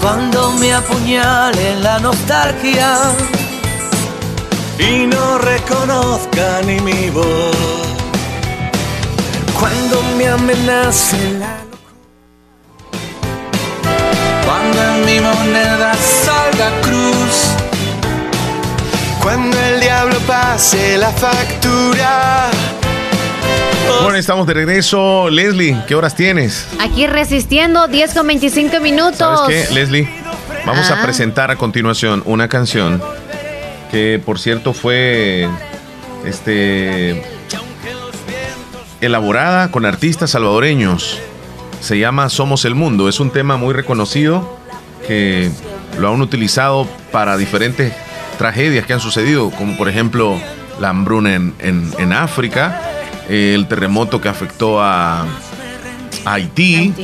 cuando 0.00 0.52
me 0.52 0.72
apuñale 0.72 1.76
la 1.76 1.98
nostalgia. 1.98 3.12
Y 4.78 5.06
no 5.06 5.38
reconozca 5.38 6.62
ni 6.66 6.80
mi 6.80 7.10
voz, 7.10 7.86
cuando 9.58 10.02
me 10.16 10.28
amenace 10.28 11.38
la 11.38 11.70
cuando 14.50 14.82
en 14.82 15.04
mi 15.04 15.20
moneda 15.20 15.94
salga 15.94 16.70
cruz. 16.82 17.59
Cuando 19.22 19.58
el 19.58 19.80
diablo 19.80 20.18
pase 20.26 20.96
la 20.96 21.10
factura. 21.10 22.50
Bueno, 24.02 24.16
estamos 24.16 24.46
de 24.46 24.54
regreso. 24.54 25.28
Leslie, 25.30 25.76
¿qué 25.86 25.94
horas 25.94 26.14
tienes? 26.14 26.66
Aquí 26.80 27.06
resistiendo 27.06 27.86
10 27.86 28.14
con 28.14 28.26
25 28.26 28.80
minutos. 28.80 29.40
¿Sabes 29.40 29.68
qué, 29.68 29.74
Leslie? 29.74 30.08
Vamos 30.64 30.90
a 30.90 31.00
Ah. 31.00 31.02
presentar 31.02 31.50
a 31.50 31.56
continuación 31.56 32.22
una 32.26 32.48
canción 32.48 33.02
que, 33.90 34.20
por 34.24 34.38
cierto, 34.38 34.72
fue 34.72 35.48
este 36.24 37.22
elaborada 39.00 39.70
con 39.70 39.84
artistas 39.86 40.30
salvadoreños. 40.30 41.18
Se 41.80 41.98
llama 41.98 42.28
Somos 42.28 42.64
el 42.64 42.74
Mundo. 42.74 43.08
Es 43.08 43.20
un 43.20 43.30
tema 43.30 43.56
muy 43.56 43.74
reconocido 43.74 44.58
que 45.06 45.50
lo 45.98 46.12
han 46.12 46.20
utilizado 46.20 46.86
para 47.10 47.36
diferentes 47.36 47.92
tragedias 48.40 48.86
que 48.86 48.94
han 48.94 49.00
sucedido, 49.00 49.50
como 49.50 49.76
por 49.76 49.86
ejemplo 49.90 50.40
la 50.80 50.88
hambruna 50.88 51.34
en, 51.34 51.52
en- 51.58 51.92
en 51.98 52.14
África, 52.14 52.80
eh, 53.28 53.52
el 53.54 53.66
terremoto 53.68 54.18
que 54.22 54.30
afectó 54.30 54.80
a, 54.82 55.20
a 56.24 56.32
Haití, 56.32 56.94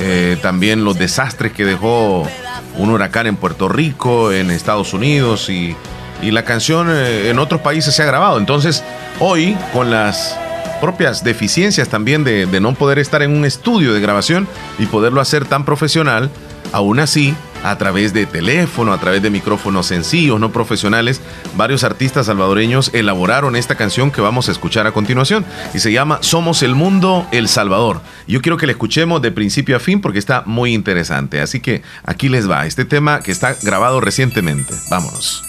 eh, 0.00 0.36
también 0.42 0.84
los 0.84 0.98
desastres 0.98 1.52
que 1.52 1.64
dejó 1.64 2.28
un 2.76 2.90
huracán 2.90 3.26
en 3.26 3.36
Puerto 3.36 3.70
Rico, 3.70 4.32
en 4.32 4.50
Estados 4.50 4.92
Unidos 4.92 5.48
y, 5.48 5.74
y 6.20 6.30
la 6.30 6.44
canción 6.44 6.88
eh, 6.90 7.30
en 7.30 7.38
otros 7.38 7.62
países 7.62 7.94
se 7.94 8.02
ha 8.02 8.06
grabado. 8.06 8.36
Entonces, 8.38 8.84
hoy, 9.18 9.56
con 9.72 9.90
las 9.90 10.36
propias 10.82 11.24
deficiencias 11.24 11.88
también 11.88 12.22
de, 12.22 12.44
de 12.44 12.60
no 12.60 12.74
poder 12.74 12.98
estar 12.98 13.22
en 13.22 13.34
un 13.34 13.46
estudio 13.46 13.94
de 13.94 14.00
grabación 14.00 14.46
y 14.78 14.84
poderlo 14.84 15.22
hacer 15.22 15.46
tan 15.46 15.64
profesional, 15.64 16.28
aún 16.72 17.00
así, 17.00 17.34
a 17.62 17.76
través 17.78 18.12
de 18.12 18.26
teléfono, 18.26 18.92
a 18.92 18.98
través 18.98 19.22
de 19.22 19.30
micrófonos 19.30 19.86
sencillos, 19.86 20.40
no 20.40 20.52
profesionales, 20.52 21.20
varios 21.56 21.84
artistas 21.84 22.26
salvadoreños 22.26 22.90
elaboraron 22.92 23.56
esta 23.56 23.76
canción 23.76 24.10
que 24.10 24.20
vamos 24.20 24.48
a 24.48 24.52
escuchar 24.52 24.86
a 24.86 24.92
continuación 24.92 25.44
y 25.74 25.78
se 25.78 25.92
llama 25.92 26.18
Somos 26.22 26.62
el 26.62 26.74
Mundo, 26.74 27.26
El 27.30 27.48
Salvador. 27.48 28.00
Yo 28.26 28.42
quiero 28.42 28.56
que 28.56 28.66
la 28.66 28.72
escuchemos 28.72 29.22
de 29.22 29.30
principio 29.30 29.76
a 29.76 29.80
fin 29.80 30.00
porque 30.00 30.18
está 30.18 30.42
muy 30.46 30.74
interesante. 30.74 31.40
Así 31.40 31.60
que 31.60 31.82
aquí 32.04 32.28
les 32.28 32.50
va, 32.50 32.66
este 32.66 32.84
tema 32.84 33.20
que 33.20 33.32
está 33.32 33.56
grabado 33.62 34.00
recientemente. 34.00 34.74
Vámonos. 34.90 35.44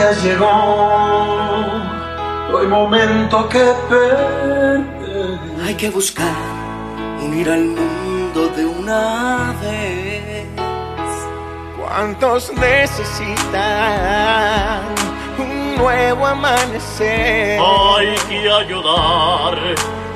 Día 0.00 0.12
llegó, 0.22 0.48
hay 2.58 2.66
momento 2.66 3.48
que 3.48 3.72
perder. 3.88 4.80
Hay 5.64 5.74
que 5.74 5.90
buscar 5.90 6.34
unir 7.22 7.50
al 7.50 7.64
mundo 7.64 8.48
de 8.56 8.64
una 8.64 9.54
vez. 9.60 10.46
¿Cuántos 11.78 12.52
necesitan 12.54 13.34
un 15.38 15.76
nuevo 15.76 16.26
amanecer? 16.26 17.60
Hay 17.60 18.16
que 18.28 18.50
ayudar, 18.50 19.58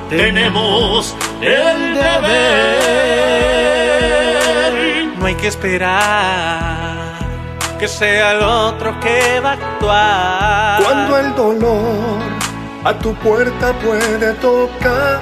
tenemos 0.08 1.14
el 1.42 1.94
deber. 1.94 3.04
No 5.18 5.26
hay 5.26 5.34
que 5.34 5.48
esperar 5.48 7.03
que 7.78 7.88
sea 7.88 8.32
el 8.32 8.42
otro 8.42 8.98
que 9.00 9.40
va 9.40 9.50
a 9.50 9.54
actuar. 9.54 10.82
Cuando 10.82 11.18
el 11.18 11.34
dolor 11.34 12.20
a 12.84 12.94
tu 12.94 13.14
puerta 13.14 13.72
puede 13.74 14.32
tocar. 14.34 15.20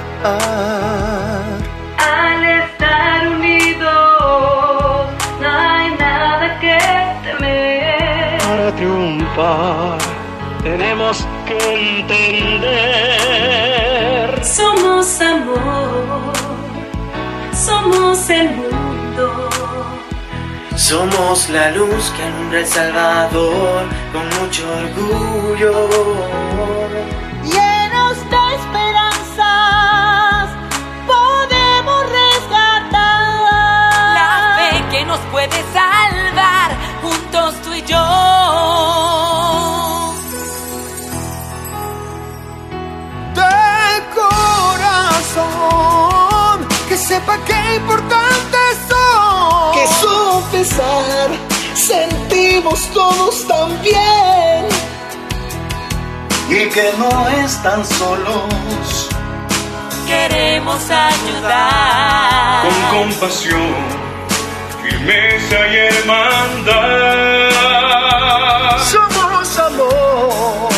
Al 1.97 2.43
estar 2.43 3.27
unidos, 3.27 3.87
no 5.41 5.49
hay 5.49 5.95
nada 5.97 6.59
que 6.59 6.77
temer. 7.23 8.41
Para 8.41 8.71
triunfar 8.75 9.97
tenemos 10.63 11.25
que 11.45 11.57
entender. 12.01 12.83
Somos 14.43 15.21
amor, 15.21 16.33
somos 17.53 18.29
el 18.29 18.49
mundo. 18.51 19.62
Somos 20.75 21.49
la 21.49 21.69
luz 21.69 22.11
que 22.15 22.23
alumbra 22.23 22.59
El 22.59 22.67
Salvador 22.67 23.87
con 24.11 24.27
mucho 24.41 24.63
orgullo. 24.67 25.87
Llenos 27.43 28.17
de 28.31 28.55
esperanzas, 28.55 30.49
podemos 31.05 32.05
rescatar 32.09 33.21
la 34.17 34.29
fe 34.57 34.83
que 34.89 35.05
nos 35.05 35.19
puede 35.31 35.63
salvar, 35.73 36.71
juntos 37.03 37.53
tú 37.61 37.73
y 37.75 37.81
yo. 37.83 38.03
De 43.35 44.03
corazón 44.15 44.93
sentimos 51.75 52.79
todos 52.93 53.45
tan 53.47 53.81
bien 53.81 54.67
y 56.49 56.69
que 56.69 56.93
no 56.97 57.27
están 57.29 57.85
solos. 57.85 59.09
Queremos 60.07 60.89
ayudar 60.89 62.63
Con 62.63 62.99
compasión, 62.99 63.75
firmeza 64.83 65.67
y 65.67 65.75
hermandad. 65.75 67.49
Somos 68.91 69.59
amor, 69.59 70.69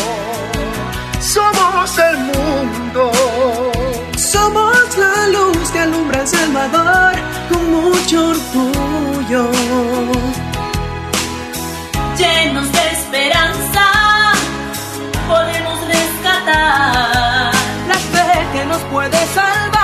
somos 1.20 1.98
el 1.98 2.18
mundo. 2.18 3.55
El 6.18 6.26
Salvador 6.26 7.12
con 7.50 7.70
mucho 7.70 8.28
orgullo. 8.28 9.50
Llenos 12.16 12.72
de 12.72 12.90
esperanza, 12.92 13.84
podemos 15.28 15.78
rescatar 15.86 17.52
La 17.86 17.98
fe 18.12 18.46
que 18.54 18.64
nos 18.64 18.80
puede 18.92 19.18
salvar, 19.34 19.75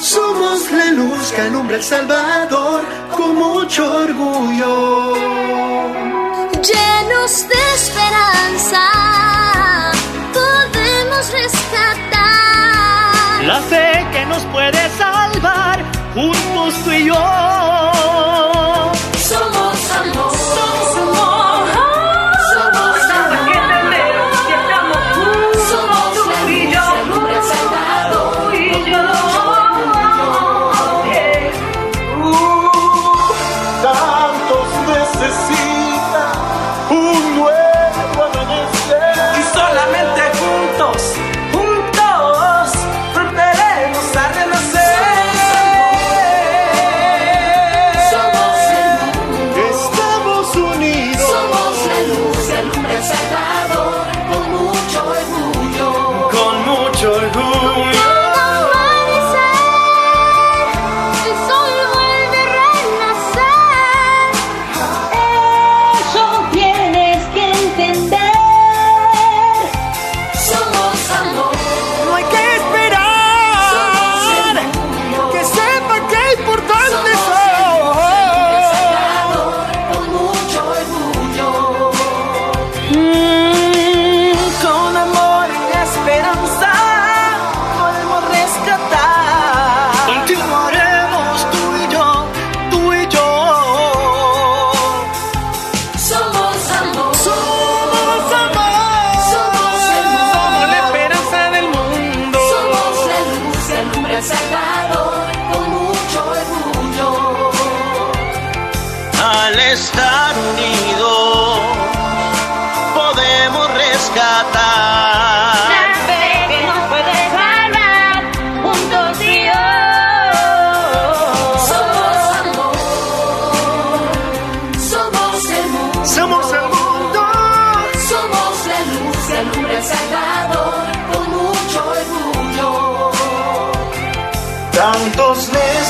Somos 0.01 0.71
la 0.73 0.89
luz 0.93 1.33
que 1.33 1.41
alumbra 1.41 1.77
El 1.77 1.83
Salvador 1.83 2.85
con 3.17 3.35
mucho 3.35 3.83
orgullo. 4.05 5.16
Nos 14.37 14.45
puede 14.53 14.89
salvar, 14.99 15.83
juntos 16.15 16.75
tú 16.85 16.93
y 16.93 17.07
yo. 17.07 17.96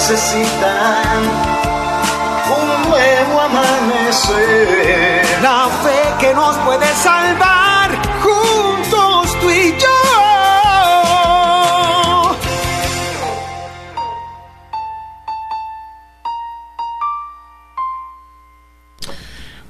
Necesitan 0.09 1.19
un 2.49 2.89
nuevo 2.89 3.41
amanecer. 3.41 5.27
La 5.43 5.67
fe 5.83 6.01
que 6.21 6.33
nos 6.33 6.57
puede 6.59 6.87
salvar, 6.95 7.56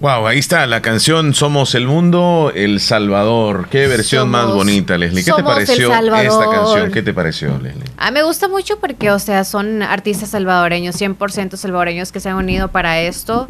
Wow, 0.06 0.28
ahí 0.28 0.38
está 0.38 0.64
la 0.68 0.82
canción 0.82 1.34
Somos 1.34 1.74
el 1.74 1.88
Mundo, 1.88 2.52
El 2.54 2.78
Salvador. 2.78 3.66
Qué 3.68 3.88
versión 3.88 4.30
Somos- 4.30 4.46
más 4.46 4.54
bonita, 4.54 4.96
Leslie. 4.96 5.24
¿Qué 5.24 5.32
te 5.32 5.42
pareció 5.42 5.92
esta 5.92 6.48
canción? 6.48 6.92
¿Qué 6.92 7.02
te 7.02 7.12
pareció, 7.12 7.58
Leslie? 7.58 7.82
A 7.96 8.12
mí 8.12 8.14
me 8.14 8.22
gusta 8.22 8.46
mucho 8.46 8.78
porque, 8.78 9.10
o 9.10 9.18
sea, 9.18 9.42
son 9.42 9.82
artistas 9.82 10.30
salvadoreños, 10.30 10.94
100% 10.94 11.56
salvadoreños 11.56 12.12
que 12.12 12.20
se 12.20 12.28
han 12.28 12.36
unido 12.36 12.68
para 12.68 13.00
esto. 13.00 13.48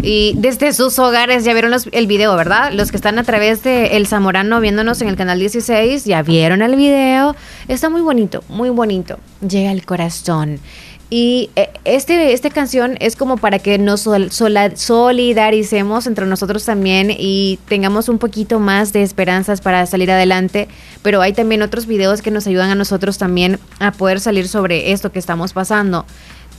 Y 0.00 0.34
desde 0.36 0.72
sus 0.74 0.96
hogares, 1.00 1.42
ya 1.44 1.54
vieron 1.54 1.72
los- 1.72 1.88
el 1.90 2.06
video, 2.06 2.36
¿verdad? 2.36 2.70
Los 2.72 2.92
que 2.92 2.98
están 2.98 3.18
a 3.18 3.24
través 3.24 3.64
de 3.64 3.96
El 3.96 4.06
Zamorano 4.06 4.60
viéndonos 4.60 5.02
en 5.02 5.08
el 5.08 5.16
canal 5.16 5.40
16, 5.40 6.04
ya 6.04 6.22
vieron 6.22 6.62
el 6.62 6.76
video. 6.76 7.34
Está 7.66 7.88
muy 7.90 8.02
bonito, 8.02 8.44
muy 8.48 8.70
bonito. 8.70 9.18
Llega 9.40 9.72
al 9.72 9.84
corazón. 9.84 10.60
Y 11.08 11.50
eh, 11.54 11.70
este, 11.84 12.32
esta 12.32 12.50
canción 12.50 12.96
es 12.98 13.14
como 13.14 13.36
para 13.36 13.60
que 13.60 13.78
nos 13.78 14.00
sol- 14.00 14.30
solidaricemos 14.30 16.06
entre 16.08 16.26
nosotros 16.26 16.64
también 16.64 17.14
y 17.16 17.58
tengamos 17.68 18.08
un 18.08 18.18
poquito 18.18 18.58
más 18.58 18.92
de 18.92 19.02
esperanzas 19.02 19.60
para 19.60 19.86
salir 19.86 20.10
adelante. 20.10 20.66
Pero 21.02 21.22
hay 21.22 21.32
también 21.32 21.62
otros 21.62 21.86
videos 21.86 22.22
que 22.22 22.30
nos 22.32 22.46
ayudan 22.48 22.70
a 22.70 22.74
nosotros 22.74 23.18
también 23.18 23.60
a 23.78 23.92
poder 23.92 24.18
salir 24.18 24.48
sobre 24.48 24.90
esto 24.92 25.12
que 25.12 25.20
estamos 25.20 25.52
pasando. 25.52 26.04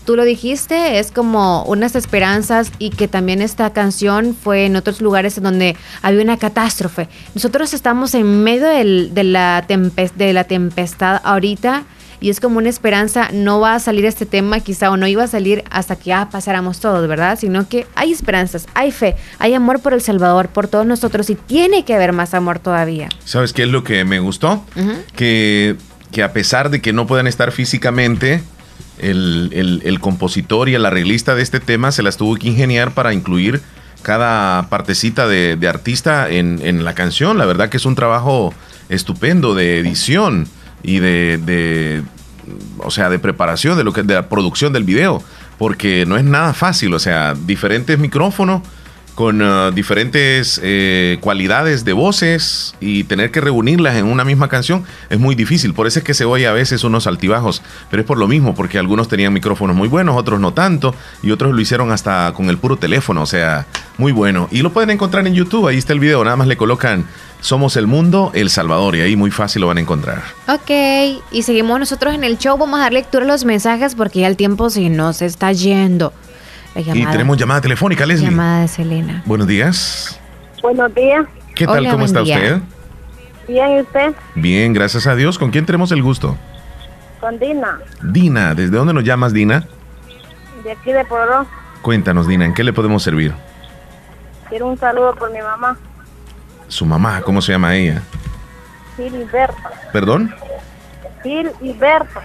Tú 0.06 0.16
lo 0.16 0.24
dijiste, 0.24 1.00
es 1.00 1.12
como 1.12 1.64
unas 1.64 1.94
esperanzas 1.98 2.72
y 2.80 2.92
que 2.92 3.10
también 3.10 3.42
esta 3.42 3.74
canción 3.74 4.34
fue 4.42 4.66
en 4.66 4.78
otros 4.78 5.02
lugares 5.02 5.38
en 5.38 5.44
donde 5.44 5.76
había 6.02 6.22
una 6.22 6.38
catástrofe. 6.38 7.10
Nosotros 7.36 7.74
estamos 7.74 8.14
en 8.16 8.42
medio 8.46 8.68
del- 8.68 9.14
de, 9.14 9.24
la 9.26 9.66
de 9.68 10.32
la 10.34 10.46
tempestad 10.46 11.20
ahorita 11.26 11.84
y 12.20 12.30
es 12.30 12.40
como 12.40 12.58
una 12.58 12.70
esperanza, 12.70 13.30
no 13.34 13.60
va 13.60 13.76
a 13.76 13.80
salir 13.80 14.06
este 14.06 14.26
tema 14.26 14.60
quizá 14.60 14.90
o 14.92 14.98
no 14.98 15.08
iba 15.08 15.24
a 15.24 15.28
salir 15.28 15.64
hasta 15.70 15.96
que 15.96 16.06
ya 16.06 16.30
pasáramos 16.30 16.80
todos, 16.80 17.08
¿verdad? 17.08 17.38
Sino 17.40 17.68
que 17.70 17.86
hay 17.96 18.12
esperanzas, 18.12 18.68
hay 18.74 18.92
fe, 18.92 19.16
hay 19.40 19.54
amor 19.54 19.82
por 19.82 19.94
El 19.94 20.02
Salvador, 20.02 20.48
por 20.50 20.68
todos 20.68 20.86
nosotros 20.86 21.30
y 21.30 21.36
tiene 21.36 21.86
que 21.86 21.94
haber 21.96 22.14
más 22.14 22.34
amor 22.34 22.60
todavía. 22.60 23.10
¿Sabes 23.26 23.54
qué 23.54 23.64
es 23.64 23.70
lo 23.70 23.84
que 23.84 24.04
me 24.06 24.20
gustó? 24.20 24.64
Que 25.16 25.76
que 26.12 26.24
a 26.24 26.32
pesar 26.32 26.70
de 26.70 26.82
que 26.82 26.94
no 26.94 27.06
puedan 27.06 27.28
estar 27.28 27.52
físicamente, 27.52 28.42
el, 28.98 29.50
el- 29.54 29.82
el 29.84 30.00
compositor 30.00 30.70
y 30.70 30.74
el 30.76 30.86
arreglista 30.86 31.36
de 31.36 31.42
este 31.44 31.60
tema 31.60 31.92
se 31.92 32.02
las 32.02 32.16
tuvo 32.18 32.36
que 32.38 32.48
ingeniar 32.48 32.92
para 32.94 33.14
incluir 33.14 33.62
cada 34.04 34.70
partecita 34.70 35.28
de, 35.28 35.58
de 35.58 35.68
artista 35.68 36.30
en, 36.30 36.60
en 36.64 36.86
la 36.86 36.96
canción. 36.96 37.38
La 37.38 37.46
verdad 37.46 37.68
que 37.70 37.76
es 37.78 37.86
un 37.86 37.96
trabajo 37.96 38.54
estupendo 38.88 39.54
de 39.54 39.80
edición 39.80 40.48
y 40.84 41.00
de, 41.00 41.40
de, 41.44 42.04
o 42.80 42.92
sea, 42.92 43.10
de 43.10 43.20
preparación 43.20 43.78
de 43.78 43.84
lo 43.84 43.94
que 43.94 44.04
de 44.04 44.14
la 44.14 44.30
producción 44.30 44.74
del 44.74 44.84
video, 44.84 45.24
porque 45.58 46.06
no 46.06 46.18
es 46.18 46.24
nada 46.24 46.54
fácil, 46.54 46.94
o 46.94 47.00
sea, 47.00 47.34
diferentes 47.34 47.98
micrófonos 48.00 48.62
con 49.18 49.42
ah, 49.42 49.72
diferentes 49.74 50.62
eh, 50.64 51.18
cualidades 51.22 51.84
de 51.84 51.94
voces 51.94 52.76
y 52.80 53.04
tener 53.06 53.32
que 53.32 53.42
reunirlas 53.42 53.96
en 53.96 54.06
una 54.06 54.24
misma 54.24 54.48
canción 54.48 54.84
es 55.10 55.18
muy 55.18 55.34
difícil. 55.34 55.74
Por 55.74 55.88
eso 55.88 55.98
es 55.98 56.06
que 56.06 56.14
se 56.14 56.24
oye 56.24 56.46
a 56.46 56.54
veces 56.54 56.84
unos 56.84 57.08
altibajos, 57.08 57.64
pero 57.90 58.02
es 58.02 58.06
por 58.06 58.20
lo 58.20 58.28
mismo, 58.28 58.54
porque 58.54 58.78
algunos 58.78 59.08
tenían 59.08 59.34
micrófonos 59.34 59.76
muy 59.76 59.88
buenos, 59.88 60.16
otros 60.16 60.40
no 60.40 60.54
tanto, 60.54 60.94
y 61.24 61.32
otros 61.32 61.56
lo 61.56 61.60
hicieron 61.60 61.92
hasta 61.92 62.32
con 62.36 62.48
el 62.52 62.60
puro 62.60 62.78
teléfono, 62.78 63.24
o 63.24 63.26
sea, 63.26 63.66
muy 63.98 64.12
bueno. 64.12 64.50
Y 64.52 64.62
lo 64.62 64.72
pueden 64.72 64.92
encontrar 64.92 65.26
en 65.26 65.34
YouTube, 65.34 65.68
ahí 65.68 65.80
está 65.80 65.94
el 65.94 66.00
video, 66.00 66.24
nada 66.24 66.36
más 66.36 66.48
le 66.48 66.56
colocan 66.56 67.08
Somos 67.48 67.78
el 67.78 67.88
Mundo, 67.88 68.32
El 68.34 68.50
Salvador, 68.50 68.98
y 68.98 69.00
ahí 69.00 69.16
muy 69.16 69.32
fácil 69.32 69.62
lo 69.62 69.68
van 69.68 69.78
a 69.78 69.80
encontrar. 69.80 70.22
Ok, 70.50 70.70
y 71.32 71.44
seguimos 71.44 71.80
nosotros 71.80 72.14
en 72.14 72.26
el 72.26 72.38
show. 72.38 72.58
Vamos 72.58 72.78
a 72.78 72.84
dar 72.84 72.92
lectura 72.92 73.24
a 73.24 73.28
los 73.30 73.46
mensajes 73.46 73.96
porque 73.96 74.20
ya 74.20 74.28
el 74.28 74.36
tiempo 74.36 74.70
se 74.70 74.90
nos 74.90 75.22
está 75.22 75.54
yendo. 75.54 76.12
Y 76.76 77.06
tenemos 77.06 77.38
llamada 77.38 77.62
telefónica, 77.62 78.06
Leslie. 78.06 78.32
llamada 78.32 78.64
de 78.64 78.68
Selena. 78.68 79.24
Buenos 79.26 79.48
días. 79.48 80.20
Buenos 80.62 80.94
días. 80.94 81.26
¿Qué 81.56 81.66
tal? 81.66 81.80
Hola, 81.80 81.92
¿Cómo 81.92 82.04
está 82.04 82.22
día. 82.22 82.36
usted? 82.36 82.62
Bien, 83.48 83.78
¿y 83.78 83.80
usted? 83.80 84.14
Bien, 84.36 84.74
gracias 84.74 85.08
a 85.08 85.16
Dios. 85.16 85.40
¿Con 85.40 85.50
quién 85.50 85.66
tenemos 85.66 85.94
el 85.94 86.04
gusto? 86.04 86.36
Con 87.22 87.40
Dina, 87.40 87.80
Dina, 88.02 88.56
¿desde 88.56 88.76
dónde 88.76 88.94
nos 88.94 89.06
llamas, 89.06 89.32
Dina? 89.32 89.66
de 90.66 90.74
aquí 90.74 90.92
de 90.92 91.06
Pororó. 91.06 91.48
Cuéntanos, 91.82 92.28
Dina, 92.28 92.44
¿en 92.44 92.54
qué 92.54 92.66
le 92.66 92.74
podemos 92.74 93.04
servir? 93.04 93.34
Quiero 94.50 94.68
un 94.68 94.78
saludo 94.78 95.16
por 95.16 95.32
mi 95.32 95.40
mamá, 95.40 95.78
Su 96.68 96.86
mamá, 96.86 97.22
¿cómo 97.22 97.42
se 97.42 97.52
llama 97.54 97.76
ella? 97.76 98.02
Gil 98.96 99.16
y 99.16 99.24
Berta. 99.26 99.72
¿Perdón? 99.94 100.34
Gil 101.24 101.52
y 101.62 101.74
Berta. 101.74 102.22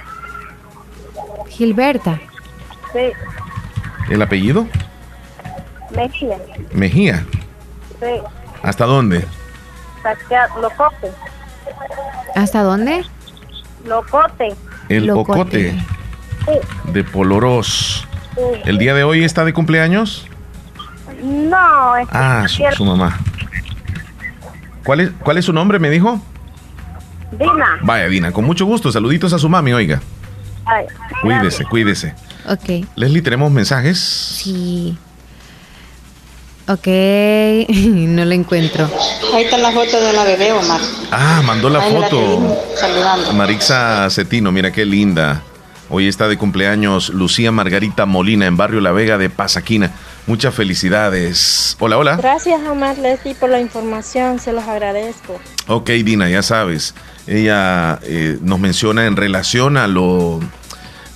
Gilberta. 1.49 2.19
Sí, 2.93 3.13
¿El 4.11 4.23
apellido? 4.23 4.67
Mejía. 5.95 6.39
Mejía. 6.73 7.25
Sí, 8.01 8.07
¿Hasta 8.63 8.85
dónde? 8.87 9.25
Locote. 10.61 11.11
¿Hasta 12.35 12.63
dónde? 12.63 13.05
Locote. 13.87 14.55
El 14.89 15.07
Locote. 15.07 15.31
Ocote 15.41 15.85
Sí, 16.47 16.91
de 16.93 17.05
Poloros. 17.05 18.07
sí. 18.35 18.41
¿El 18.65 18.79
día 18.79 18.95
de 18.95 19.05
hoy 19.05 19.23
está 19.25 19.45
de 19.45 19.53
cumpleaños? 19.53 20.27
No, 21.23 21.97
es 21.97 22.09
Ah, 22.11 22.45
su, 22.49 22.63
su 22.77 22.85
mamá. 22.85 23.17
¿Cuál 24.85 25.01
es, 25.01 25.11
¿Cuál 25.23 25.39
es 25.39 25.45
su 25.45 25.53
nombre, 25.53 25.79
me 25.79 25.91
dijo? 25.91 26.21
Dina. 27.33 27.79
Vaya, 27.83 28.09
Dina, 28.09 28.33
con 28.33 28.45
mucho 28.45 28.67
gusto. 28.67 28.91
Saluditos 28.93 29.33
a 29.33 29.39
su 29.39 29.49
mami, 29.49 29.73
oiga. 29.73 30.01
Ay, 30.65 30.87
Cuídese, 31.23 31.65
cuídese. 31.65 32.15
Ok. 32.49 32.87
Leslie, 32.97 33.23
¿tenemos 33.23 33.51
mensajes? 33.51 33.99
Sí. 33.99 34.97
Ok, 36.69 36.87
no 37.69 38.25
lo 38.25 38.33
encuentro. 38.33 38.89
Ahí 39.35 39.45
está 39.45 39.59
la 39.59 39.73
foto 39.73 40.01
de 40.01 40.13
la 40.13 40.25
bebé, 40.25 40.53
Omar. 40.53 40.81
Ah, 41.11 41.43
mandó 41.45 41.69
la 41.69 41.81
Ahí 41.83 41.93
foto. 41.93 42.57
saludando. 42.79 43.33
Marixa 43.33 44.09
Cetino, 44.11 44.53
mira 44.53 44.71
qué 44.71 44.85
linda. 44.85 45.43
Hoy 45.91 46.07
está 46.07 46.29
de 46.29 46.39
cumpleaños 46.39 47.09
Lucía 47.11 47.51
Margarita 47.53 48.07
Molina 48.07 48.47
en 48.47 48.57
Barrio 48.57 48.81
La 48.81 48.93
Vega 48.93 49.19
de 49.19 49.29
Pasaquina. 49.29 49.91
Muchas 50.27 50.55
felicidades. 50.55 51.77
Hola, 51.81 51.99
hola. 51.99 52.17
Gracias, 52.17 52.61
Omar 52.69 52.97
Leslie, 52.99 53.35
por 53.35 53.51
la 53.51 53.61
información, 53.61 54.39
se 54.39 54.53
los 54.53 54.65
agradezco. 54.65 55.41
Ok, 55.67 55.91
Dina, 55.91 56.29
ya 56.29 56.43
sabes. 56.43 56.95
Ella 57.27 57.99
eh, 58.03 58.39
nos 58.41 58.61
menciona 58.61 59.07
en 59.07 59.17
relación 59.17 59.77
a 59.77 59.87
lo, 59.89 60.41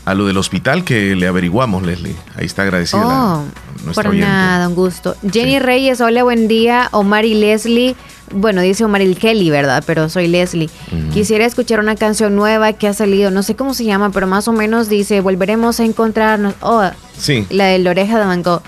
a 0.06 0.14
lo 0.14 0.24
del 0.26 0.38
hospital 0.38 0.82
que 0.84 1.14
le 1.14 1.26
averiguamos, 1.26 1.82
Leslie. 1.84 2.16
Ahí 2.36 2.46
está 2.46 2.62
agradecida 2.62 3.00
la- 3.04 3.34
Oh, 3.34 3.44
nuestra 3.84 4.04
por 4.04 4.12
oyente. 4.12 4.26
nada, 4.28 4.68
un 4.68 4.74
gusto. 4.74 5.14
Jenny 5.30 5.58
Reyes, 5.58 6.00
hola, 6.00 6.22
buen 6.22 6.48
día. 6.48 6.88
Omar 6.92 7.24
y 7.26 7.34
Leslie. 7.34 7.94
Bueno, 8.32 8.60
dice 8.60 8.84
Omar 8.84 9.02
y 9.02 9.14
Kelly, 9.14 9.50
¿verdad? 9.50 9.84
Pero 9.86 10.08
soy 10.08 10.26
Leslie. 10.26 10.68
Quisiera 11.12 11.44
escuchar 11.44 11.78
una 11.80 11.94
canción 11.94 12.34
nueva 12.34 12.72
que 12.72 12.88
ha 12.88 12.94
salido, 12.94 13.30
no 13.30 13.42
sé 13.44 13.54
cómo 13.54 13.74
se 13.74 13.84
llama, 13.84 14.10
pero 14.10 14.26
más 14.26 14.48
o 14.48 14.52
menos 14.52 14.88
dice, 14.88 15.20
volveremos 15.20 15.78
a 15.80 15.84
encontrarnos. 15.84 16.54
Oh, 16.60 16.82
Sí. 17.18 17.46
la 17.50 17.66
de 17.66 17.78
la 17.78 17.90
oreja 17.90 18.18
de 18.18 18.24
Van 18.26 18.42
Gogh. 18.42 18.62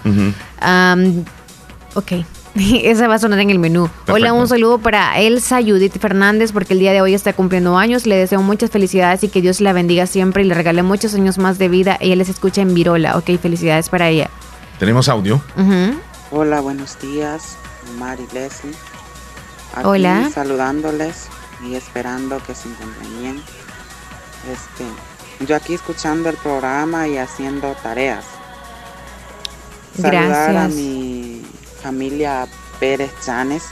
Am, 0.60 1.24
ok. 1.94 2.12
Esa 2.83 3.09
va 3.09 3.15
a 3.15 3.19
sonar 3.19 3.39
en 3.41 3.51
el 3.51 3.59
menú. 3.59 3.89
Hola, 4.09 4.33
un 4.33 4.49
saludo 4.49 4.79
para 4.79 5.19
Elsa 5.19 5.61
Judith 5.63 5.99
Fernández, 5.99 6.53
porque 6.53 6.73
el 6.73 6.81
día 6.81 6.93
de 6.93 7.01
hoy 7.01 7.15
está 7.15 7.33
cumpliendo 7.33 7.79
años. 7.79 8.07
Le 8.07 8.17
deseo 8.17 8.43
muchas 8.43 8.71
felicidades 8.71 9.23
y 9.23 9.29
que 9.29 9.41
Dios 9.41 9.61
la 9.61 9.73
bendiga 9.73 10.07
siempre 10.07 10.43
y 10.43 10.47
le 10.47 10.55
regale 10.55 10.83
muchos 10.83 11.15
años 11.15 11.39
más 11.39 11.59
de 11.59 11.69
vida. 11.69 11.97
Ella 12.01 12.17
les 12.17 12.29
escucha 12.29 12.61
en 12.61 12.75
Virola. 12.75 13.17
Ok, 13.17 13.31
felicidades 13.41 13.89
para 13.89 14.09
ella. 14.09 14.29
Tenemos 14.79 15.09
audio. 15.09 15.41
Hola, 16.31 16.61
buenos 16.61 16.99
días, 17.01 17.57
Omar 17.95 18.19
y 18.19 18.35
Leslie. 18.35 18.75
Aquí 19.75 19.87
Hola. 19.87 20.31
saludándoles 20.35 21.29
y 21.65 21.75
esperando 21.75 22.39
que 22.45 22.55
se 22.55 22.69
encuentren 22.69 23.21
bien. 23.21 23.43
Este, 24.51 25.47
yo 25.47 25.57
aquí 25.57 25.75
escuchando 25.75 26.29
el 26.29 26.37
programa 26.37 27.07
y 27.07 27.19
haciendo 27.19 27.75
tareas. 27.83 28.25
Saludar 30.01 30.17
a 30.17 30.53
Gracias. 30.53 30.75
mi 30.75 31.28
familia 31.83 32.47
Pérez 32.81 33.13
Chanes, 33.25 33.65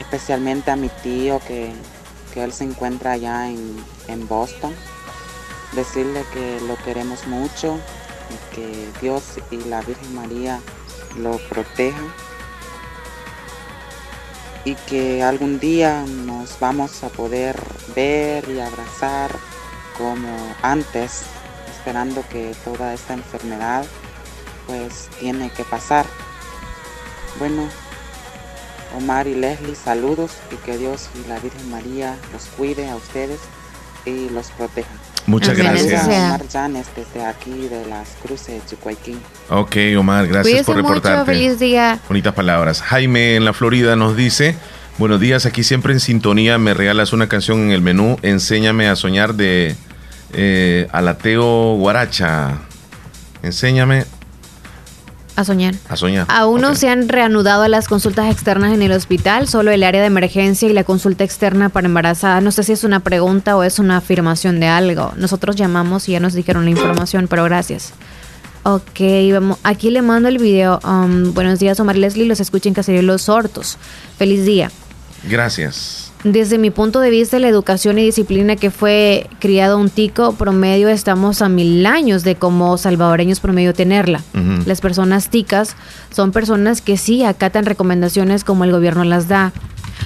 especialmente 0.00 0.70
a 0.70 0.76
mi 0.76 0.88
tío 1.02 1.40
que, 1.46 1.72
que 2.32 2.44
él 2.44 2.52
se 2.52 2.64
encuentra 2.64 3.12
allá 3.12 3.48
en, 3.48 3.76
en 4.08 4.28
Boston. 4.28 4.74
Decirle 5.72 6.24
que 6.32 6.60
lo 6.66 6.76
queremos 6.84 7.26
mucho 7.26 7.78
y 8.30 8.54
que 8.54 8.88
Dios 9.00 9.22
y 9.50 9.56
la 9.64 9.80
Virgen 9.82 10.14
María 10.14 10.60
lo 11.16 11.38
protejan 11.48 12.12
y 14.64 14.74
que 14.74 15.22
algún 15.22 15.58
día 15.58 16.04
nos 16.06 16.58
vamos 16.60 17.02
a 17.02 17.08
poder 17.08 17.60
ver 17.96 18.48
y 18.48 18.60
abrazar 18.60 19.30
como 19.98 20.28
antes, 20.62 21.22
esperando 21.70 22.24
que 22.28 22.54
toda 22.64 22.94
esta 22.94 23.14
enfermedad 23.14 23.84
pues 24.66 25.08
tiene 25.18 25.50
que 25.50 25.64
pasar. 25.64 26.06
Bueno, 27.38 27.68
Omar 28.96 29.26
y 29.26 29.34
Leslie, 29.34 29.74
saludos 29.74 30.32
y 30.52 30.56
que 30.56 30.76
Dios 30.78 31.08
y 31.14 31.28
la 31.28 31.38
Virgen 31.38 31.70
María 31.70 32.16
los 32.32 32.44
cuide 32.56 32.88
a 32.90 32.96
ustedes 32.96 33.40
y 34.04 34.28
los 34.30 34.48
proteja. 34.50 34.90
Muchas 35.26 35.56
gracias. 35.56 36.06
Omar 36.06 36.46
Llanes 36.48 36.86
desde 36.96 37.24
aquí 37.24 37.68
de 37.68 37.86
las 37.86 38.08
cruces 38.22 38.48
de 38.48 38.60
Chicuayquín. 38.66 39.20
Ok, 39.50 39.76
Omar, 39.98 40.26
gracias 40.26 40.42
Cuídese 40.42 40.64
por 40.64 40.76
mucho, 40.76 40.88
reportarte. 40.88 41.32
feliz 41.32 41.58
día. 41.58 42.00
Bonitas 42.08 42.34
palabras. 42.34 42.82
Jaime 42.82 43.36
en 43.36 43.44
la 43.44 43.52
Florida 43.52 43.94
nos 43.94 44.16
dice, 44.16 44.56
buenos 44.98 45.20
días, 45.20 45.46
aquí 45.46 45.62
siempre 45.62 45.92
en 45.92 46.00
sintonía, 46.00 46.58
me 46.58 46.74
regalas 46.74 47.12
una 47.12 47.28
canción 47.28 47.60
en 47.60 47.70
el 47.70 47.82
menú, 47.82 48.18
enséñame 48.22 48.88
a 48.88 48.96
soñar 48.96 49.34
de 49.34 49.76
eh, 50.32 50.88
Alateo 50.92 51.76
Guaracha. 51.76 52.58
Enséñame 53.42 54.04
A 55.34 55.44
soñar. 55.44 55.74
a 55.88 55.96
soñar. 55.96 56.26
Aún 56.28 56.60
no 56.60 56.74
se 56.74 56.88
han 56.88 57.08
reanudado 57.08 57.66
las 57.68 57.88
consultas 57.88 58.30
externas 58.30 58.74
en 58.74 58.82
el 58.82 58.92
hospital, 58.92 59.48
solo 59.48 59.70
el 59.70 59.82
área 59.82 60.00
de 60.00 60.06
emergencia 60.06 60.68
y 60.68 60.72
la 60.72 60.84
consulta 60.84 61.24
externa 61.24 61.70
para 61.70 61.86
embarazadas. 61.86 62.42
No 62.42 62.52
sé 62.52 62.62
si 62.62 62.72
es 62.72 62.84
una 62.84 63.00
pregunta 63.00 63.56
o 63.56 63.62
es 63.62 63.78
una 63.78 63.96
afirmación 63.96 64.60
de 64.60 64.66
algo. 64.66 65.12
Nosotros 65.16 65.56
llamamos 65.56 66.08
y 66.08 66.12
ya 66.12 66.20
nos 66.20 66.34
dijeron 66.34 66.64
la 66.64 66.70
información, 66.70 67.28
pero 67.28 67.44
gracias. 67.44 67.92
Ok, 68.64 69.00
vamos. 69.32 69.58
Aquí 69.64 69.90
le 69.90 70.02
mando 70.02 70.28
el 70.28 70.38
video. 70.38 70.78
Um, 70.84 71.34
buenos 71.34 71.58
días, 71.58 71.80
Omar 71.80 71.96
Leslie. 71.96 72.26
Los 72.26 72.38
escucha 72.38 72.68
en 72.68 72.74
Caserío 72.74 73.02
Los 73.02 73.28
Hortos. 73.28 73.78
Feliz 74.18 74.44
día. 74.44 74.70
Gracias. 75.24 76.11
Desde 76.24 76.56
mi 76.56 76.70
punto 76.70 77.00
de 77.00 77.10
vista, 77.10 77.40
la 77.40 77.48
educación 77.48 77.98
y 77.98 78.04
disciplina 78.04 78.54
que 78.54 78.70
fue 78.70 79.28
criado 79.40 79.76
un 79.76 79.90
tico 79.90 80.34
promedio, 80.34 80.88
estamos 80.88 81.42
a 81.42 81.48
mil 81.48 81.84
años 81.84 82.22
de 82.22 82.36
como 82.36 82.78
salvadoreños 82.78 83.40
promedio 83.40 83.74
tenerla. 83.74 84.22
Las 84.64 84.80
personas 84.80 85.30
ticas 85.30 85.74
son 86.14 86.30
personas 86.30 86.80
que 86.80 86.96
sí 86.96 87.24
acatan 87.24 87.66
recomendaciones 87.66 88.44
como 88.44 88.62
el 88.62 88.70
gobierno 88.70 89.02
las 89.02 89.26
da. 89.26 89.52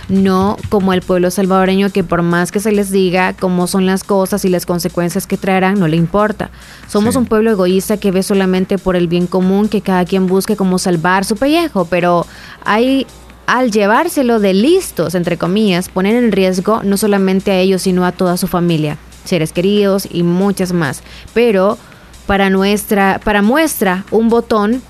No 0.08 0.56
como 0.68 0.92
el 0.92 1.02
pueblo 1.02 1.30
salvadoreño 1.30 1.90
que 1.90 2.04
por 2.04 2.22
más 2.22 2.50
que 2.52 2.60
se 2.60 2.72
les 2.72 2.90
diga 2.90 3.34
cómo 3.34 3.66
son 3.66 3.86
las 3.86 4.04
cosas 4.04 4.44
y 4.44 4.48
las 4.48 4.64
consecuencias 4.64 5.26
que 5.26 5.36
traerán, 5.36 5.78
no 5.78 5.88
le 5.88 5.96
importa. 5.96 6.50
Somos 6.88 7.16
un 7.16 7.26
pueblo 7.26 7.50
egoísta 7.50 7.96
que 7.98 8.10
ve 8.10 8.22
solamente 8.22 8.78
por 8.78 8.96
el 8.96 9.08
bien 9.08 9.26
común, 9.26 9.68
que 9.68 9.82
cada 9.82 10.04
quien 10.04 10.26
busque 10.28 10.56
cómo 10.56 10.78
salvar 10.78 11.24
su 11.24 11.36
pellejo, 11.36 11.86
pero 11.86 12.24
hay 12.64 13.06
al 13.46 13.70
llevárselo 13.70 14.40
de 14.40 14.54
listos, 14.54 15.14
entre 15.14 15.38
comillas, 15.38 15.88
poner 15.88 16.16
en 16.16 16.32
riesgo 16.32 16.82
no 16.82 16.96
solamente 16.96 17.50
a 17.50 17.58
ellos, 17.58 17.82
sino 17.82 18.04
a 18.04 18.12
toda 18.12 18.36
su 18.36 18.46
familia. 18.46 18.98
seres 19.24 19.52
queridos 19.52 20.06
y 20.10 20.22
muchas 20.22 20.72
más. 20.72 21.02
Pero 21.34 21.78
para 22.26 22.48
nuestra, 22.48 23.20
para 23.24 23.42
muestra, 23.42 24.04
un 24.12 24.28
botón 24.28 24.82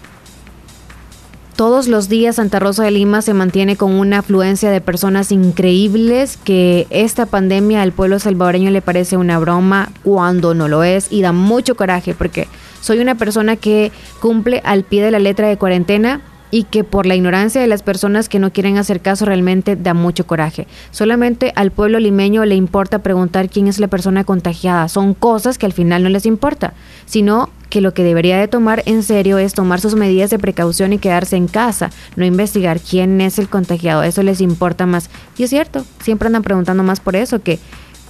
todos 1.57 1.89
los 1.89 2.11
días 2.11 2.37
Santa 2.37 2.59
Rosa 2.59 2.85
de 2.85 2.91
Lima 2.91 3.23
se 3.23 3.33
mantiene 3.33 3.77
con 3.77 3.95
una 3.95 4.19
afluencia 4.19 4.71
de 4.71 4.83
personas 4.83 5.33
increíbles 5.33 6.37
que 6.37 6.87
esta 6.91 7.25
pandemia 7.25 7.81
al 7.81 7.93
pueblo 7.93 8.19
salvadoreño 8.19 8.71
le 8.71 8.83
parece 8.83 9.17
una 9.17 9.39
broma 9.39 9.91
cuando 10.03 10.53
no 10.53 10.69
lo 10.69 10.85
es 10.85 11.11
y 11.11 11.23
da 11.23 11.33
mucho 11.33 11.75
coraje 11.75 12.13
porque 12.13 12.47
soy 12.83 12.99
una 12.99 13.15
persona 13.15 13.57
que 13.57 13.91
cumple 14.21 14.61
al 14.67 14.85
pie 14.85 15.03
de 15.03 15.11
la 15.11 15.19
letra 15.19 15.49
de 15.49 15.57
cuarentena 15.57 16.21
y 16.57 16.63
que 16.65 16.85
por 16.85 17.05
la 17.05 17.15
ignorancia 17.15 17.61
de 17.61 17.67
las 17.67 17.83
personas 17.83 18.31
que 18.31 18.39
no 18.39 18.51
quieren 18.51 18.79
hacer 18.79 19.03
caso 19.03 19.27
realmente 19.27 19.77
da 19.77 19.93
mucho 19.93 20.27
coraje. 20.27 20.67
Solamente 20.91 21.53
al 21.55 21.71
pueblo 21.71 22.01
limeño 22.01 22.47
le 22.47 22.55
importa 22.55 23.01
preguntar 23.01 23.51
quién 23.51 23.67
es 23.67 23.79
la 23.79 23.89
persona 23.89 24.25
contagiada. 24.25 24.89
Son 24.89 25.13
cosas 25.13 25.59
que 25.59 25.67
al 25.67 25.75
final 25.75 26.03
no 26.03 26.09
les 26.09 26.25
importa, 26.25 26.73
sino 27.05 27.51
que 27.69 27.83
lo 27.83 27.93
que 27.93 28.05
debería 28.05 28.39
de 28.39 28.49
tomar 28.49 28.83
en 28.87 29.03
serio 29.03 29.37
es 29.37 29.53
tomar 29.53 29.83
sus 29.83 29.97
medidas 29.97 30.31
de 30.31 30.39
precaución 30.39 30.95
y 30.95 30.99
quedarse 30.99 31.37
en 31.37 31.47
casa, 31.47 31.91
no 32.17 32.25
investigar 32.25 32.81
quién 32.81 33.21
es 33.21 33.39
el 33.39 33.51
contagiado. 33.51 34.03
Eso 34.03 34.23
les 34.23 34.41
importa 34.41 34.87
más. 34.87 35.11
Y 35.37 35.43
es 35.43 35.51
cierto, 35.51 35.85
siempre 36.03 36.29
andan 36.29 36.43
preguntando 36.43 36.83
más 36.83 37.01
por 37.01 37.17
eso 37.17 37.43
que, 37.43 37.59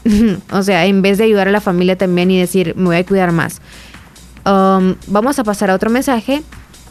o 0.53 0.63
sea, 0.63 0.87
en 0.87 1.03
vez 1.03 1.19
de 1.19 1.25
ayudar 1.25 1.49
a 1.49 1.51
la 1.51 1.61
familia 1.61 1.99
también 1.99 2.31
y 2.31 2.39
decir, 2.39 2.75
me 2.77 2.85
voy 2.85 2.97
a 2.99 3.05
cuidar 3.05 3.33
más. 3.33 3.61
Um, 4.45 4.95
vamos 5.09 5.41
a 5.41 5.43
pasar 5.43 5.69
a 5.71 5.75
otro 5.75 5.91
mensaje. 5.91 6.45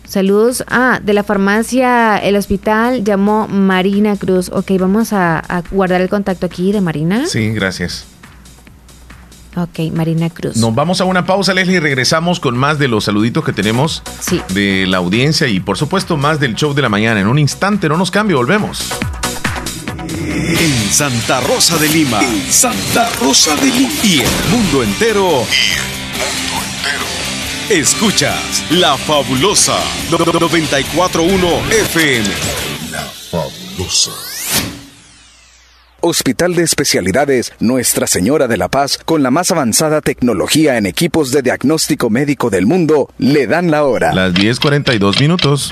Saludos. 0.07 0.63
Ah, 0.67 0.99
de 1.03 1.13
la 1.13 1.23
farmacia 1.23 2.17
El 2.17 2.35
Hospital 2.35 3.03
llamó 3.03 3.47
Marina 3.47 4.15
Cruz. 4.15 4.49
Ok, 4.53 4.71
vamos 4.79 5.13
a, 5.13 5.39
a 5.39 5.61
guardar 5.71 6.01
el 6.01 6.09
contacto 6.09 6.45
aquí 6.45 6.71
de 6.71 6.81
Marina. 6.81 7.25
Sí, 7.27 7.49
gracias. 7.51 8.05
Ok, 9.57 9.91
Marina 9.93 10.29
Cruz. 10.29 10.57
Nos 10.57 10.75
vamos 10.75 10.99
a 10.99 11.05
una 11.05 11.25
pausa, 11.25 11.53
Leslie, 11.53 11.77
y 11.77 11.79
regresamos 11.79 12.39
con 12.41 12.57
más 12.57 12.77
de 12.77 12.89
los 12.89 13.05
saluditos 13.05 13.43
que 13.45 13.53
tenemos 13.53 14.03
Sí. 14.19 14.41
de 14.49 14.85
la 14.85 14.97
audiencia 14.97 15.47
y 15.47 15.61
por 15.61 15.77
supuesto 15.77 16.17
más 16.17 16.39
del 16.41 16.55
show 16.55 16.73
de 16.73 16.81
la 16.81 16.89
mañana. 16.89 17.21
En 17.21 17.27
un 17.27 17.39
instante, 17.39 17.87
no 17.87 17.95
nos 17.97 18.11
cambie, 18.11 18.35
volvemos. 18.35 18.89
En 20.07 20.91
Santa 20.91 21.39
Rosa 21.41 21.77
de 21.77 21.87
Lima. 21.89 22.19
En 22.21 22.51
Santa 22.51 23.09
Rosa 23.21 23.55
de 23.55 23.65
Lima. 23.67 23.91
Y 24.03 24.19
el 24.19 24.27
mundo 24.51 24.83
entero. 24.83 25.43
Escuchas 27.69 28.63
La 28.69 28.95
Fabulosa 28.95 29.79
941 30.11 31.47
FM. 31.71 32.29
La 32.91 33.01
Fabulosa. 33.01 34.11
Hospital 36.01 36.53
de 36.53 36.61
Especialidades 36.61 37.53
Nuestra 37.59 38.05
Señora 38.05 38.47
de 38.47 38.57
la 38.57 38.69
Paz, 38.69 38.99
con 39.03 39.23
la 39.23 39.31
más 39.31 39.49
avanzada 39.49 40.01
tecnología 40.01 40.77
en 40.77 40.85
equipos 40.85 41.31
de 41.31 41.41
diagnóstico 41.41 42.11
médico 42.11 42.51
del 42.51 42.67
mundo, 42.67 43.09
le 43.17 43.47
dan 43.47 43.71
la 43.71 43.83
hora. 43.83 44.13
Las 44.13 44.35
10:42 44.35 45.19
minutos. 45.19 45.71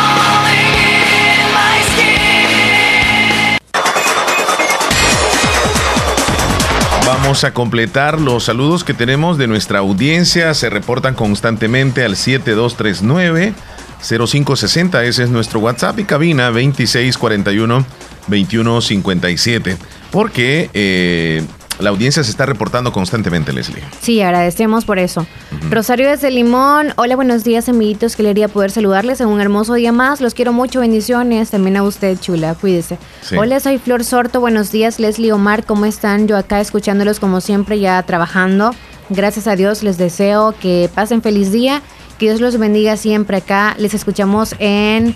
Vamos 7.31 7.45
a 7.45 7.53
completar 7.53 8.19
los 8.19 8.43
saludos 8.43 8.83
que 8.83 8.93
tenemos 8.93 9.37
de 9.37 9.47
nuestra 9.47 9.79
audiencia. 9.79 10.53
Se 10.53 10.69
reportan 10.69 11.15
constantemente 11.15 12.03
al 12.03 12.17
7239 12.17 13.53
0560. 14.01 15.05
Ese 15.05 15.23
es 15.23 15.29
nuestro 15.29 15.61
WhatsApp 15.61 15.97
y 15.99 16.03
cabina 16.03 16.47
2641 16.47 17.85
2157. 18.27 19.77
Porque 20.11 20.69
eh, 20.73 21.45
la 21.81 21.89
audiencia 21.89 22.23
se 22.23 22.31
está 22.31 22.45
reportando 22.45 22.91
constantemente, 22.91 23.51
Leslie. 23.51 23.83
Sí, 24.01 24.21
agradecemos 24.21 24.85
por 24.85 24.99
eso. 24.99 25.25
Rosario 25.69 26.09
desde 26.09 26.31
Limón. 26.31 26.93
Hola, 26.95 27.15
buenos 27.15 27.43
días, 27.43 27.67
amiguitos. 27.69 28.15
Quería 28.15 28.47
poder 28.47 28.71
saludarles 28.71 29.19
en 29.21 29.27
un 29.27 29.41
hermoso 29.41 29.73
día 29.73 29.91
más. 29.91 30.21
Los 30.21 30.33
quiero 30.33 30.53
mucho. 30.53 30.79
Bendiciones. 30.79 31.49
También 31.49 31.77
a 31.77 31.83
usted, 31.83 32.19
chula. 32.19 32.55
Cuídese. 32.55 32.97
Sí. 33.21 33.35
Hola, 33.35 33.59
soy 33.59 33.79
Flor 33.79 34.03
Sorto. 34.03 34.39
Buenos 34.39 34.71
días, 34.71 34.99
Leslie 34.99 35.31
Omar. 35.31 35.65
¿Cómo 35.65 35.85
están? 35.85 36.27
Yo 36.27 36.37
acá 36.37 36.61
escuchándolos 36.61 37.19
como 37.19 37.41
siempre, 37.41 37.79
ya 37.79 38.01
trabajando. 38.03 38.71
Gracias 39.09 39.47
a 39.47 39.55
Dios 39.55 39.83
les 39.83 39.97
deseo 39.97 40.55
que 40.59 40.89
pasen 40.93 41.21
feliz 41.21 41.51
día. 41.51 41.81
Que 42.17 42.27
Dios 42.27 42.39
los 42.39 42.57
bendiga 42.57 42.95
siempre 42.97 43.37
acá. 43.37 43.75
Les 43.79 43.93
escuchamos 43.93 44.55
en, 44.59 45.15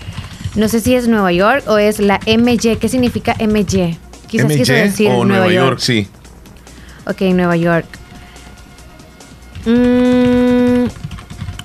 no 0.56 0.68
sé 0.68 0.80
si 0.80 0.94
es 0.94 1.06
Nueva 1.06 1.32
York 1.32 1.64
o 1.68 1.78
es 1.78 2.00
la 2.00 2.18
MY. 2.26 2.76
¿Qué 2.80 2.88
significa 2.88 3.36
MY? 3.38 3.98
Quizás 4.26 4.52
quiso 4.52 4.72
MY 4.72 4.80
decir 4.80 5.10
o 5.12 5.24
Nueva 5.24 5.48
York, 5.48 5.78
sí. 5.78 6.08
Ok, 7.06 7.20
Nueva 7.32 7.56
York. 7.56 7.86
Mm, 9.64 10.88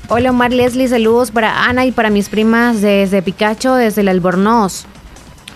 hola 0.07 0.29
Omar 0.29 0.51
Leslie, 0.51 0.87
saludos 0.87 1.31
para 1.31 1.65
Ana 1.65 1.85
y 1.85 1.91
para 1.91 2.09
mis 2.09 2.29
primas 2.29 2.81
desde 2.81 3.21
Picacho, 3.21 3.75
desde 3.75 4.01
el 4.01 4.07
Albornoz. 4.07 4.85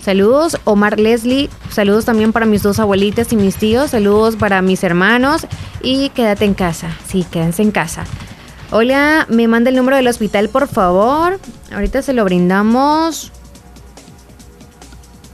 Saludos 0.01 0.59
Omar 0.63 0.99
Leslie, 0.99 1.49
saludos 1.71 2.05
también 2.05 2.31
para 2.31 2.45
mis 2.45 2.61
dos 2.61 2.79
abuelitas 2.79 3.33
y 3.33 3.35
mis 3.35 3.55
tíos, 3.55 3.91
saludos 3.91 4.35
para 4.35 4.61
mis 4.61 4.83
hermanos 4.83 5.47
y 5.81 6.09
quédate 6.09 6.45
en 6.45 6.53
casa, 6.53 6.89
sí, 7.07 7.25
quédense 7.31 7.63
en 7.63 7.71
casa. 7.71 8.03
Hola, 8.71 9.25
me 9.29 9.47
manda 9.47 9.71
el 9.71 9.75
número 9.75 9.97
del 9.97 10.07
hospital 10.07 10.49
por 10.49 10.67
favor, 10.67 11.39
ahorita 11.73 12.03
se 12.03 12.13
lo 12.13 12.23
brindamos. 12.25 13.31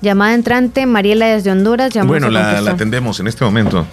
Llamada 0.02 0.34
entrante, 0.34 0.86
Mariela 0.86 1.28
desde 1.28 1.52
Honduras, 1.52 1.94
Bueno, 2.06 2.30
la 2.30 2.58
atendemos 2.60 3.20
en 3.20 3.28
este 3.28 3.46
momento. 3.46 3.86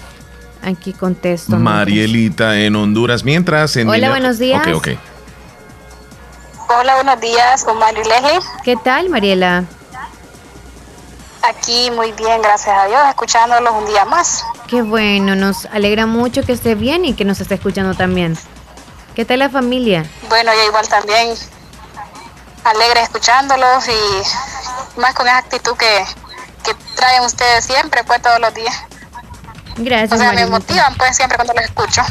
Aquí 0.62 0.92
contesto. 0.92 1.56
Marielita 1.56 2.58
en 2.58 2.76
Honduras. 2.76 3.24
Mientras 3.24 3.76
en. 3.76 3.88
Hola, 3.88 4.10
buenos 4.10 4.38
días. 4.38 4.66
Ok, 4.66 4.74
ok. 4.76 4.88
Hola, 6.70 6.96
buenos 6.96 7.20
días, 7.20 7.64
con 7.64 7.78
Mari 7.78 8.04
Leslie. 8.04 8.40
¿Qué 8.62 8.76
tal, 8.76 9.08
Mariela? 9.08 9.64
Aquí 11.42 11.90
muy 11.92 12.12
bien, 12.12 12.42
gracias 12.42 12.76
a 12.76 12.86
Dios, 12.88 13.00
escuchándolos 13.08 13.72
un 13.72 13.86
día 13.86 14.04
más. 14.04 14.44
Qué 14.66 14.82
bueno, 14.82 15.34
nos 15.34 15.64
alegra 15.66 16.04
mucho 16.04 16.42
que 16.42 16.52
esté 16.52 16.74
bien 16.74 17.06
y 17.06 17.14
que 17.14 17.24
nos 17.24 17.40
esté 17.40 17.54
escuchando 17.54 17.94
también. 17.94 18.36
¿Qué 19.14 19.24
tal 19.24 19.38
la 19.38 19.48
familia? 19.48 20.04
Bueno, 20.28 20.52
yo 20.52 20.68
igual 20.68 20.86
también 20.88 21.34
alegre 22.64 23.02
escuchándolos 23.02 23.88
y 23.88 25.00
más 25.00 25.14
con 25.14 25.26
esa 25.26 25.38
actitud 25.38 25.74
que, 25.76 26.04
que 26.64 26.74
traen 26.96 27.22
ustedes 27.24 27.64
siempre, 27.64 28.04
pues 28.04 28.20
todos 28.20 28.40
los 28.40 28.52
días. 28.52 28.74
Gracias, 29.78 30.12
O 30.12 30.16
sea, 30.22 30.32
me 30.32 30.46
motivan 30.46 30.94
pues 30.96 31.16
siempre 31.16 31.36
cuando 31.36 31.54
los 31.54 31.64
escucho. 31.64 32.02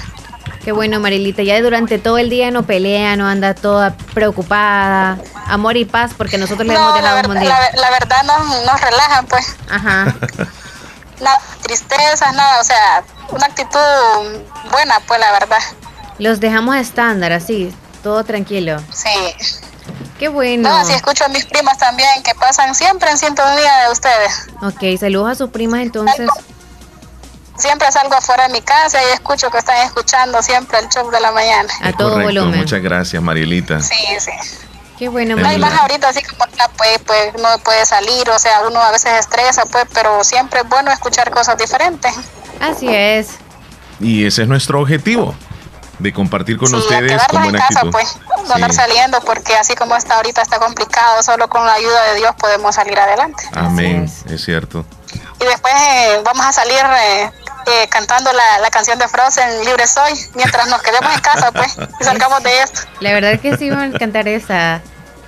Qué 0.63 0.71
bueno, 0.73 0.99
Marilita. 0.99 1.43
Ya 1.43 1.61
durante 1.61 1.97
todo 1.97 2.17
el 2.17 2.29
día 2.29 2.51
no 2.51 2.63
pelea, 2.63 3.15
no 3.15 3.27
anda 3.27 3.53
toda 3.55 3.95
preocupada. 4.13 5.17
Amor 5.47 5.77
y 5.77 5.85
paz, 5.85 6.11
porque 6.17 6.37
nosotros 6.37 6.67
le 6.67 6.73
hemos 6.73 6.85
No, 6.85 6.95
la, 7.01 7.01
dejado 7.15 7.15
verdad- 7.29 7.41
un 7.43 7.47
la, 7.47 7.81
la 7.81 7.89
verdad 7.91 8.23
nos, 8.23 8.65
nos 8.65 8.81
relajan 8.81 9.25
pues. 9.27 9.55
Ajá. 9.69 10.15
Nada, 11.21 11.39
tristezas, 11.63 12.31
nada, 12.35 12.61
o 12.61 12.63
sea, 12.63 13.03
una 13.31 13.47
actitud 13.47 13.79
buena 14.71 14.99
pues 15.07 15.19
la 15.19 15.31
verdad. 15.31 15.57
Los 16.19 16.39
dejamos 16.39 16.75
estándar, 16.75 17.31
así, 17.31 17.73
todo 18.03 18.23
tranquilo. 18.23 18.79
Sí. 18.93 19.09
Qué 20.19 20.27
bueno. 20.27 20.69
No, 20.69 20.77
así 20.77 20.93
escucho 20.93 21.25
a 21.25 21.27
mis 21.29 21.45
primas 21.45 21.77
también 21.79 22.09
que 22.23 22.35
pasan 22.35 22.75
siempre 22.75 23.09
en 23.09 23.17
sintonía 23.17 23.85
de 23.85 23.91
ustedes. 23.91 24.47
Ok, 24.61 24.99
saludos 24.99 25.31
a 25.31 25.35
sus 25.35 25.49
primas 25.49 25.79
entonces. 25.81 26.27
Siempre 27.57 27.91
salgo 27.91 28.15
afuera 28.15 28.47
de 28.47 28.53
mi 28.53 28.61
casa 28.61 28.99
y 29.01 29.13
escucho 29.13 29.49
que 29.49 29.57
están 29.57 29.77
escuchando 29.85 30.41
siempre 30.43 30.79
el 30.79 30.89
show 30.89 31.09
de 31.09 31.19
la 31.19 31.31
mañana. 31.31 31.71
A 31.81 31.91
todo 31.93 32.11
Correcto, 32.13 32.33
volumen. 32.41 32.59
muchas 32.59 32.81
gracias, 32.81 33.21
Marielita. 33.21 33.79
Sí, 33.81 33.95
sí. 34.19 34.31
Qué 34.97 35.09
bueno, 35.09 35.35
No, 35.35 35.41
y 35.41 35.43
Marilita. 35.43 35.69
más 35.69 35.79
ahorita 35.81 36.09
así 36.09 36.23
como 36.23 36.45
está, 36.45 36.69
pues, 36.69 36.99
pues 37.05 37.33
no 37.41 37.57
puede 37.63 37.85
salir, 37.85 38.29
o 38.29 38.39
sea, 38.39 38.61
uno 38.67 38.79
a 38.81 38.91
veces 38.91 39.11
estresa, 39.19 39.63
pues, 39.71 39.85
pero 39.93 40.23
siempre 40.23 40.61
es 40.61 40.69
bueno 40.69 40.91
escuchar 40.91 41.29
cosas 41.31 41.57
diferentes. 41.57 42.13
Así 42.59 42.87
es. 42.89 43.29
Y 43.99 44.25
ese 44.25 44.43
es 44.43 44.47
nuestro 44.47 44.79
objetivo, 44.81 45.35
de 45.99 46.13
compartir 46.13 46.57
con 46.57 46.67
Sí, 46.69 46.75
ustedes 46.75 47.21
con 47.27 47.37
en 47.37 47.43
buena 47.51 47.59
casa, 47.59 47.79
actitud. 47.79 47.91
pues, 47.91 48.17
no 48.47 48.53
andar 48.55 48.71
Sí. 48.71 48.77
saliendo, 48.77 49.19
porque 49.21 49.55
así 49.55 49.75
como 49.75 49.95
está 49.95 50.15
ahorita 50.15 50.41
está 50.41 50.57
complicado, 50.59 51.21
solo 51.23 51.47
con 51.47 51.65
la 51.65 51.73
ayuda 51.73 52.03
de 52.11 52.15
Dios 52.15 52.35
podemos 52.39 52.73
salir 52.75 52.99
adelante. 52.99 53.43
Amén, 53.53 54.11
es. 54.29 54.43
cierto. 54.43 54.85
Y 55.39 55.45
después 55.45 55.73
eh, 55.75 56.21
vamos 56.23 56.45
a 56.45 56.51
salir 56.53 56.79
eh, 56.99 57.31
eh, 57.67 57.87
cantando 57.89 58.31
la, 58.33 58.59
la 58.59 58.69
canción 58.69 58.97
de 58.97 59.07
Frozen, 59.07 59.65
Libre 59.65 59.85
Soy, 59.87 60.13
mientras 60.35 60.67
nos 60.67 60.81
quedemos 60.81 61.13
en 61.13 61.19
casa, 61.21 61.51
pues, 61.51 61.75
y 61.99 62.03
salgamos 62.03 62.41
de 62.43 62.61
esto. 62.61 62.81
La 63.01 63.11
verdad 63.13 63.39
que 63.39 63.57
sí 63.57 63.69
van 63.69 63.93
a 63.95 63.99
cantar 63.99 64.27
esa. 64.27 64.81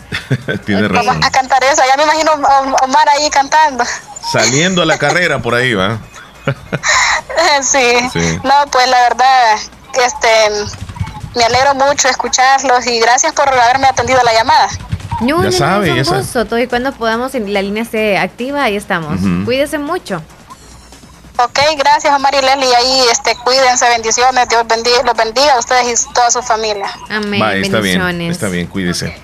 Tiene 0.66 0.88
razón. 0.88 1.06
Vamos 1.08 1.26
a 1.26 1.32
cantar 1.32 1.64
esa, 1.64 1.86
ya 1.86 1.96
me 1.98 2.04
imagino 2.04 2.32
a 2.32 2.62
Omar 2.84 3.08
ahí 3.10 3.30
cantando. 3.30 3.84
Saliendo 4.32 4.82
a 4.82 4.86
la 4.86 4.98
carrera 4.98 5.40
por 5.40 5.54
ahí, 5.56 5.74
¿va? 5.74 6.00
sí. 7.62 8.10
Sí. 8.14 8.40
No, 8.44 8.54
pues 8.72 8.88
la 8.88 9.02
verdad, 9.02 9.56
este, 10.06 10.28
me 11.36 11.44
alegro 11.44 11.76
mucho 11.76 12.08
de 12.08 12.12
escucharlos 12.12 12.86
y 12.88 13.00
gracias 13.00 13.34
por 13.34 13.48
haberme 13.50 13.88
atendido 13.88 14.22
la 14.24 14.34
llamada. 14.34 14.68
No, 15.22 15.28
Ya 15.28 15.34
no, 15.36 15.44
no, 15.44 15.52
sabe, 15.52 15.90
es 15.90 15.94
ya 15.96 16.00
un 16.00 16.06
sabe. 16.06 16.18
gusto. 16.22 16.46
Todo 16.46 16.60
y 16.60 16.68
cuando 16.68 16.92
podamos, 16.94 17.36
en 17.36 17.54
la 17.54 17.62
línea 17.62 17.84
esté 17.84 18.18
activa, 18.18 18.64
ahí 18.64 18.76
estamos. 18.78 19.20
Ujú. 19.20 19.46
Cuídese 19.46 19.78
mucho. 19.78 20.22
Ok, 21.38 21.58
gracias 21.78 22.14
Omar 22.14 22.34
y 22.34 22.42
Leslie, 22.46 22.76
ahí 22.76 23.02
este, 23.12 23.32
cuídense, 23.44 23.88
bendiciones, 23.90 24.50
Dios 24.50 24.64
bendiga, 24.68 24.98
los 25.06 25.16
bendiga 25.16 25.54
a 25.56 25.60
ustedes 25.60 26.06
y 26.10 26.14
toda 26.14 26.30
su 26.32 26.42
familia. 26.42 26.88
Amén. 27.10 27.42
Va, 27.42 27.56
está 27.56 27.80
bien, 27.80 28.00
bendiciones. 28.00 28.32
está 28.32 28.50
bien, 28.50 28.68
cuídese. 28.68 29.16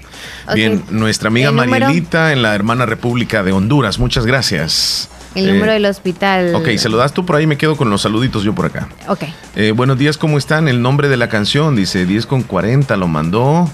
Bien, 0.53 0.83
nuestra 0.91 1.27
amiga 1.27 1.51
Marielita 1.51 2.31
en 2.31 2.41
la 2.41 2.55
hermana 2.55 2.85
República 2.85 3.43
de 3.43 3.51
Honduras, 3.51 3.99
muchas 3.99 4.25
gracias. 4.25 5.09
El 5.33 5.49
Eh, 5.49 5.53
número 5.53 5.73
del 5.73 5.85
hospital. 5.85 6.55
Ok, 6.55 6.69
se 6.77 6.87
lo 6.87 6.95
das 6.95 7.11
tú 7.11 7.25
por 7.25 7.35
ahí, 7.35 7.45
me 7.47 7.57
quedo 7.57 7.75
con 7.75 7.89
los 7.89 8.01
saluditos 8.03 8.43
yo 8.43 8.55
por 8.55 8.67
acá. 8.67 8.87
Ok. 9.09 9.23
Eh, 9.57 9.71
buenos 9.71 9.97
días, 9.97 10.17
¿cómo 10.17 10.37
están? 10.37 10.69
El 10.69 10.81
nombre 10.81 11.09
de 11.09 11.17
la 11.17 11.27
canción 11.27 11.75
dice 11.75 12.05
10 12.05 12.25
con 12.27 12.43
40, 12.43 12.95
lo 12.95 13.09
mandó. 13.09 13.69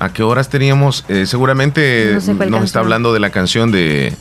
¿A 0.00 0.12
qué 0.12 0.24
horas 0.24 0.48
teníamos? 0.48 1.04
Eh, 1.08 1.26
seguramente 1.26 2.10
No 2.14 2.20
sé 2.20 2.26
cuál 2.34 2.38
nos 2.50 2.58
canción. 2.58 2.64
está 2.64 2.78
hablando 2.80 3.12
de 3.12 3.20
la 3.20 3.30
canción 3.30 3.70
de, 3.70 4.12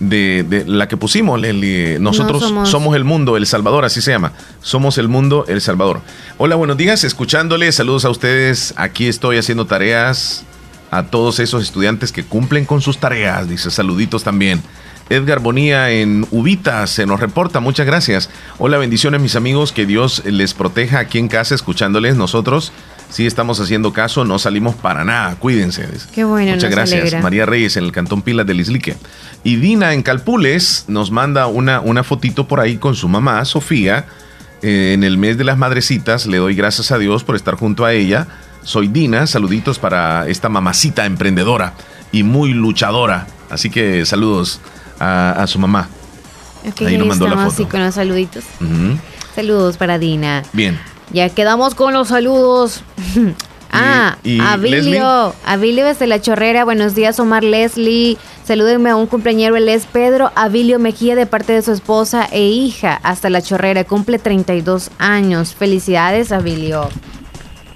de, 0.00 0.44
de 0.48 0.64
la 0.66 0.88
que 0.88 0.96
pusimos, 0.96 1.40
Leslie. 1.40 1.98
Nosotros 2.00 2.42
No 2.42 2.48
somos- 2.48 2.70
somos... 2.70 2.96
el 2.96 3.04
mundo, 3.04 3.36
El 3.36 3.46
Salvador, 3.46 3.84
así 3.84 4.00
se 4.00 4.10
llama. 4.10 4.32
Somos 4.60 4.98
el 4.98 5.08
mundo, 5.08 5.44
El 5.48 5.60
Salvador. 5.60 6.00
Hola, 6.38 6.56
buenos 6.56 6.76
días, 6.76 7.04
escuchándole, 7.04 7.70
saludos 7.72 8.04
a 8.04 8.10
ustedes. 8.10 8.74
Aquí 8.76 9.06
estoy 9.08 9.38
haciendo 9.38 9.66
tareas 9.66 10.44
a 10.90 11.04
todos 11.04 11.38
esos 11.40 11.62
estudiantes 11.62 12.12
que 12.12 12.24
cumplen 12.24 12.64
con 12.64 12.80
sus 12.80 12.98
tareas, 12.98 13.48
dice 13.48 13.70
saluditos 13.70 14.22
también. 14.24 14.62
Edgar 15.10 15.40
Bonía 15.40 15.90
en 15.90 16.26
Ubita 16.30 16.86
se 16.86 17.04
nos 17.04 17.20
reporta, 17.20 17.60
muchas 17.60 17.84
gracias. 17.84 18.30
Hola, 18.58 18.78
bendiciones 18.78 19.20
mis 19.20 19.36
amigos, 19.36 19.70
que 19.72 19.84
Dios 19.84 20.22
les 20.24 20.54
proteja 20.54 20.98
aquí 20.98 21.18
en 21.18 21.28
casa 21.28 21.54
escuchándoles. 21.54 22.16
Nosotros 22.16 22.72
sí 23.14 23.26
estamos 23.26 23.60
haciendo 23.60 23.92
caso, 23.92 24.24
no 24.24 24.40
salimos 24.40 24.74
para 24.74 25.04
nada, 25.04 25.36
cuídense. 25.36 25.86
Qué 26.12 26.24
bueno, 26.24 26.50
Muchas 26.50 26.64
nos 26.64 26.70
gracias. 26.72 27.00
alegra. 27.00 27.22
María 27.22 27.46
Reyes 27.46 27.76
en 27.76 27.84
el 27.84 27.92
Cantón 27.92 28.22
Pilas 28.22 28.44
del 28.44 28.58
Islique. 28.60 28.96
Y 29.44 29.54
Dina 29.56 29.94
en 29.94 30.02
Calpules 30.02 30.86
nos 30.88 31.12
manda 31.12 31.46
una, 31.46 31.80
una 31.80 32.02
fotito 32.02 32.48
por 32.48 32.58
ahí 32.58 32.76
con 32.76 32.96
su 32.96 33.08
mamá, 33.08 33.44
Sofía. 33.44 34.06
Eh, 34.62 34.94
en 34.94 35.04
el 35.04 35.16
mes 35.16 35.38
de 35.38 35.44
las 35.44 35.56
madrecitas 35.56 36.26
le 36.26 36.38
doy 36.38 36.56
gracias 36.56 36.90
a 36.90 36.98
Dios 36.98 37.22
por 37.22 37.36
estar 37.36 37.54
junto 37.54 37.84
a 37.84 37.92
ella. 37.92 38.26
Soy 38.64 38.88
Dina, 38.88 39.28
saluditos 39.28 39.78
para 39.78 40.26
esta 40.26 40.48
mamacita 40.48 41.06
emprendedora 41.06 41.74
y 42.10 42.24
muy 42.24 42.52
luchadora. 42.52 43.28
Así 43.48 43.70
que 43.70 44.04
saludos 44.06 44.60
a, 44.98 45.30
a 45.40 45.46
su 45.46 45.60
mamá. 45.60 45.88
Ahí 46.84 46.96
nos 46.98 47.06
mandó 47.06 47.28
la 47.28 47.36
foto. 47.36 47.48
así 47.48 47.64
con 47.66 47.84
los 47.84 47.94
saluditos. 47.94 48.42
Saludos 49.36 49.76
para 49.76 49.98
Dina. 49.98 50.42
Bien. 50.52 50.80
Ya 51.14 51.28
quedamos 51.28 51.76
con 51.76 51.94
los 51.94 52.08
saludos. 52.08 52.82
ah, 53.70 54.18
y 54.24 54.40
Abilio. 54.40 54.80
Leslie? 54.80 55.00
Abilio 55.46 55.86
desde 55.86 56.08
La 56.08 56.20
Chorrera. 56.20 56.64
Buenos 56.64 56.96
días, 56.96 57.20
Omar 57.20 57.44
Leslie. 57.44 58.18
Salúdenme 58.44 58.90
a 58.90 58.96
un 58.96 59.06
cumpleañero, 59.06 59.54
él 59.54 59.68
es 59.68 59.86
Pedro 59.86 60.32
Abilio 60.34 60.80
Mejía, 60.80 61.14
de 61.14 61.26
parte 61.26 61.52
de 61.52 61.62
su 61.62 61.70
esposa 61.70 62.28
e 62.32 62.42
hija, 62.48 62.98
hasta 63.04 63.30
La 63.30 63.40
Chorrera. 63.40 63.84
Cumple 63.84 64.18
32 64.18 64.90
años. 64.98 65.54
Felicidades, 65.54 66.32
Abilio. 66.32 66.88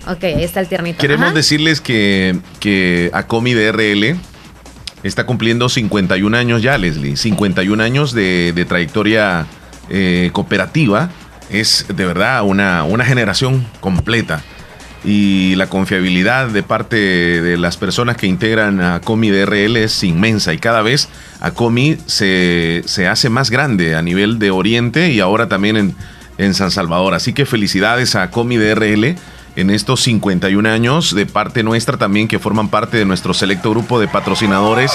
Ok, 0.08 0.24
ahí 0.24 0.42
está 0.42 0.58
el 0.58 0.66
tiernito. 0.66 0.98
Queremos 0.98 1.26
Ajá. 1.26 1.34
decirles 1.34 1.80
que, 1.80 2.40
que 2.58 3.08
Acomi 3.12 3.54
DRL 3.54 4.16
está 5.04 5.26
cumpliendo 5.26 5.68
51 5.68 6.36
años 6.36 6.60
ya, 6.60 6.76
Leslie. 6.76 7.16
51 7.16 7.80
años 7.84 8.12
de, 8.12 8.52
de 8.52 8.64
trayectoria 8.64 9.46
eh, 9.90 10.30
cooperativa. 10.32 11.10
Es 11.50 11.86
de 11.88 12.04
verdad 12.04 12.42
una, 12.44 12.84
una 12.84 13.04
generación 13.04 13.66
completa. 13.80 14.42
Y 15.04 15.54
la 15.54 15.68
confiabilidad 15.68 16.48
de 16.48 16.62
parte 16.62 16.96
de 16.96 17.56
las 17.56 17.76
personas 17.76 18.16
que 18.16 18.26
integran 18.26 18.80
a 18.80 18.96
Acomi 18.96 19.30
DRL 19.30 19.76
es 19.76 20.02
inmensa. 20.02 20.52
Y 20.52 20.58
cada 20.58 20.82
vez 20.82 21.08
Acomi 21.40 21.96
se, 22.06 22.82
se 22.86 23.06
hace 23.06 23.30
más 23.30 23.50
grande 23.50 23.94
a 23.94 24.02
nivel 24.02 24.38
de 24.38 24.50
Oriente 24.50 25.10
y 25.10 25.20
ahora 25.20 25.48
también 25.48 25.76
en, 25.76 25.94
en 26.36 26.54
San 26.54 26.70
Salvador. 26.70 27.14
Así 27.14 27.32
que 27.32 27.46
felicidades 27.46 28.16
a 28.16 28.24
Acomi 28.24 28.56
DRL 28.56 29.16
en 29.56 29.70
estos 29.70 30.02
51 30.02 30.68
años 30.68 31.14
de 31.14 31.26
parte 31.26 31.62
nuestra 31.62 31.96
también 31.96 32.28
que 32.28 32.38
forman 32.38 32.68
parte 32.68 32.96
de 32.96 33.04
nuestro 33.04 33.34
selecto 33.34 33.70
grupo 33.70 33.98
de 34.00 34.08
patrocinadores. 34.08 34.92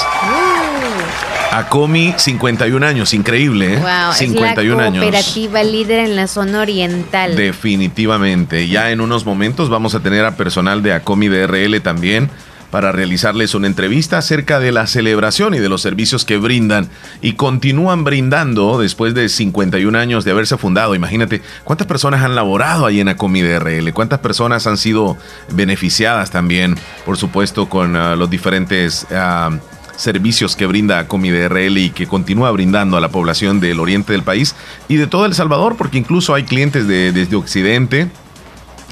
Acomi 1.53 2.15
51 2.17 2.83
años, 2.83 3.13
increíble, 3.13 3.75
¿eh? 3.75 3.77
Wow, 3.77 4.13
51 4.13 4.73
es 4.73 4.77
la 4.77 4.83
años. 4.85 5.03
cooperativa 5.03 5.63
líder 5.63 5.99
en 5.99 6.15
la 6.15 6.25
zona 6.25 6.61
oriental. 6.61 7.35
Definitivamente. 7.35 8.67
Ya 8.67 8.89
en 8.89 9.01
unos 9.01 9.23
momentos 9.23 9.69
vamos 9.69 9.93
a 9.93 9.99
tener 9.99 10.25
a 10.25 10.35
personal 10.35 10.81
de 10.81 10.93
Acomi 10.93 11.27
DRL 11.27 11.79
también 11.81 12.31
para 12.71 12.91
realizarles 12.91 13.53
una 13.53 13.67
entrevista 13.67 14.17
acerca 14.17 14.59
de 14.59 14.71
la 14.71 14.87
celebración 14.87 15.53
y 15.53 15.59
de 15.59 15.69
los 15.69 15.83
servicios 15.83 16.25
que 16.25 16.37
brindan 16.37 16.89
y 17.21 17.33
continúan 17.33 18.03
brindando 18.03 18.79
después 18.79 19.13
de 19.13 19.29
51 19.29 19.95
años 19.95 20.25
de 20.25 20.31
haberse 20.31 20.57
fundado. 20.57 20.95
Imagínate 20.95 21.43
cuántas 21.65 21.85
personas 21.85 22.23
han 22.23 22.33
laborado 22.33 22.87
ahí 22.87 22.99
en 22.99 23.09
Acomi 23.09 23.43
DRL, 23.43 23.93
cuántas 23.93 24.17
personas 24.21 24.65
han 24.65 24.77
sido 24.77 25.17
beneficiadas 25.51 26.31
también, 26.31 26.75
por 27.05 27.17
supuesto, 27.17 27.69
con 27.69 27.95
ah, 27.95 28.15
los 28.15 28.31
diferentes 28.31 29.05
ah, 29.11 29.51
servicios 29.95 30.55
que 30.55 30.65
brinda 30.65 30.99
Acomi 30.99 31.29
DRL 31.29 31.77
y 31.77 31.89
que 31.89 32.07
continúa 32.07 32.51
brindando 32.51 32.97
a 32.97 33.01
la 33.01 33.09
población 33.09 33.59
del 33.59 33.79
oriente 33.79 34.13
del 34.13 34.23
país 34.23 34.55
y 34.87 34.95
de 34.95 35.07
todo 35.07 35.25
El 35.25 35.35
Salvador, 35.35 35.75
porque 35.77 35.97
incluso 35.97 36.33
hay 36.33 36.43
clientes 36.43 36.87
de, 36.87 37.11
desde 37.11 37.35
Occidente 37.35 38.09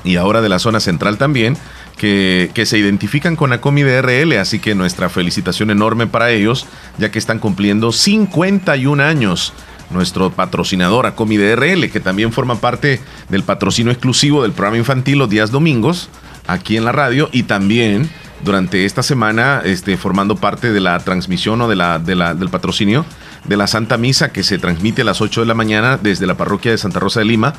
y 0.04 0.16
ahora 0.16 0.42
de 0.42 0.50
la 0.50 0.60
zona 0.60 0.80
central 0.80 1.18
también, 1.18 1.58
que, 1.98 2.50
que 2.54 2.66
se 2.66 2.78
identifican 2.78 3.36
con 3.36 3.54
Acomi 3.54 3.84
DRL, 3.84 4.34
así 4.40 4.60
que 4.60 4.74
nuestra 4.74 5.10
felicitación 5.10 5.70
enorme 5.70 6.08
para 6.08 6.32
ellos, 6.32 6.66
ya 6.98 7.12
que 7.12 7.20
están 7.20 7.40
cumpliendo 7.40 7.92
51 7.92 9.04
años. 9.04 9.54
Nuestro 9.92 10.32
patrocinador 10.32 11.06
Acomi 11.06 11.36
DRL, 11.38 11.90
que 11.92 12.00
también 12.00 12.32
forma 12.32 12.56
parte 12.56 13.02
del 13.30 13.44
patrocinio 13.44 13.92
exclusivo 13.92 14.42
del 14.42 14.54
programa 14.54 14.78
infantil 14.78 15.18
los 15.20 15.30
días 15.30 15.52
domingos, 15.52 16.10
aquí 16.48 16.78
en 16.78 16.86
la 16.86 16.94
radio, 16.94 17.30
y 17.34 17.44
también 17.44 18.10
durante 18.44 18.86
esta 18.86 19.04
semana, 19.04 19.62
este, 19.64 19.98
formando 19.98 20.36
parte 20.36 20.72
de 20.72 20.80
la 20.80 21.00
transmisión 21.00 21.62
o 21.62 21.68
de 21.68 21.76
la, 21.76 22.00
de 22.00 22.16
la- 22.16 22.34
del 22.34 22.50
patrocinio 22.50 23.06
de 23.46 23.58
la 23.58 23.68
Santa 23.68 23.98
Misa 23.98 24.32
que 24.32 24.44
se 24.44 24.58
transmite 24.58 25.02
a 25.02 25.06
las 25.06 25.22
8 25.22 25.42
de 25.42 25.48
la 25.48 25.54
mañana 25.54 25.98
desde 26.02 26.28
la 26.28 26.36
parroquia 26.36 26.72
de 26.72 26.78
Santa 26.78 27.00
Rosa 27.00 27.20
de 27.22 27.26
Lima 27.26 27.54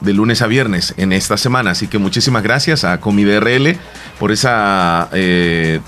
de 0.00 0.12
lunes 0.12 0.42
a 0.42 0.46
viernes 0.46 0.94
en 0.96 1.12
esta 1.12 1.36
semana. 1.36 1.70
Así 1.72 1.86
que 1.88 1.98
muchísimas 1.98 2.42
gracias 2.42 2.84
a 2.84 2.98
ComiDRL 3.00 3.76
por 4.18 4.30
esa 4.32 5.08
eh, 5.12 5.80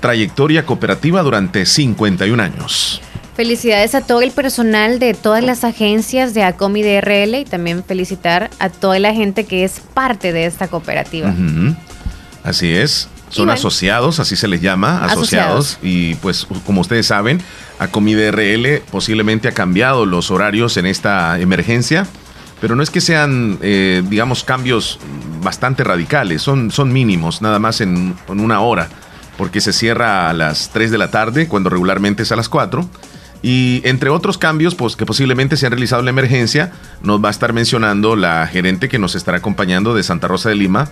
trayectoria 0.00 0.64
cooperativa 0.66 1.22
durante 1.22 1.64
51 1.66 2.42
años. 2.42 3.00
Felicidades 3.34 3.94
a 3.94 4.00
todo 4.00 4.22
el 4.22 4.30
personal 4.30 4.98
de 4.98 5.12
todas 5.12 5.44
las 5.44 5.62
agencias 5.64 6.32
de 6.32 6.42
ACOMI 6.42 6.82
DRL 6.82 7.34
y 7.40 7.44
también 7.44 7.84
felicitar 7.84 8.48
a 8.58 8.70
toda 8.70 8.98
la 8.98 9.12
gente 9.12 9.44
que 9.44 9.62
es 9.64 9.80
parte 9.92 10.32
de 10.32 10.46
esta 10.46 10.68
cooperativa. 10.68 11.34
Así 12.44 12.72
es. 12.72 13.08
Son 13.30 13.46
bueno. 13.46 13.52
asociados, 13.52 14.20
así 14.20 14.36
se 14.36 14.48
les 14.48 14.60
llama, 14.60 15.04
asociados. 15.04 15.72
Asociados. 15.72 15.78
Y 15.82 16.14
pues, 16.16 16.46
como 16.64 16.80
ustedes 16.80 17.06
saben, 17.06 17.40
Acomida 17.78 18.30
RL 18.30 18.82
posiblemente 18.90 19.48
ha 19.48 19.52
cambiado 19.52 20.06
los 20.06 20.30
horarios 20.30 20.76
en 20.76 20.86
esta 20.86 21.38
emergencia, 21.40 22.06
pero 22.60 22.76
no 22.76 22.82
es 22.82 22.90
que 22.90 23.00
sean, 23.00 23.58
eh, 23.62 24.02
digamos, 24.08 24.44
cambios 24.44 24.98
bastante 25.42 25.84
radicales, 25.84 26.40
son, 26.42 26.70
son 26.70 26.92
mínimos, 26.92 27.42
nada 27.42 27.58
más 27.58 27.80
en, 27.80 28.14
en 28.28 28.40
una 28.40 28.60
hora, 28.60 28.88
porque 29.36 29.60
se 29.60 29.72
cierra 29.72 30.30
a 30.30 30.32
las 30.32 30.70
3 30.72 30.90
de 30.90 30.98
la 30.98 31.10
tarde, 31.10 31.48
cuando 31.48 31.68
regularmente 31.68 32.22
es 32.22 32.32
a 32.32 32.36
las 32.36 32.48
4. 32.48 32.88
Y 33.42 33.82
entre 33.84 34.10
otros 34.10 34.38
cambios 34.38 34.74
pues, 34.74 34.96
que 34.96 35.06
posiblemente 35.06 35.56
se 35.56 35.66
han 35.66 35.72
realizado 35.72 36.00
en 36.00 36.06
la 36.06 36.10
emergencia, 36.10 36.72
nos 37.02 37.22
va 37.22 37.28
a 37.28 37.30
estar 37.30 37.52
mencionando 37.52 38.16
la 38.16 38.46
gerente 38.46 38.88
que 38.88 38.98
nos 38.98 39.14
estará 39.14 39.38
acompañando 39.38 39.94
de 39.94 40.02
Santa 40.02 40.26
Rosa 40.26 40.48
de 40.48 40.56
Lima, 40.56 40.88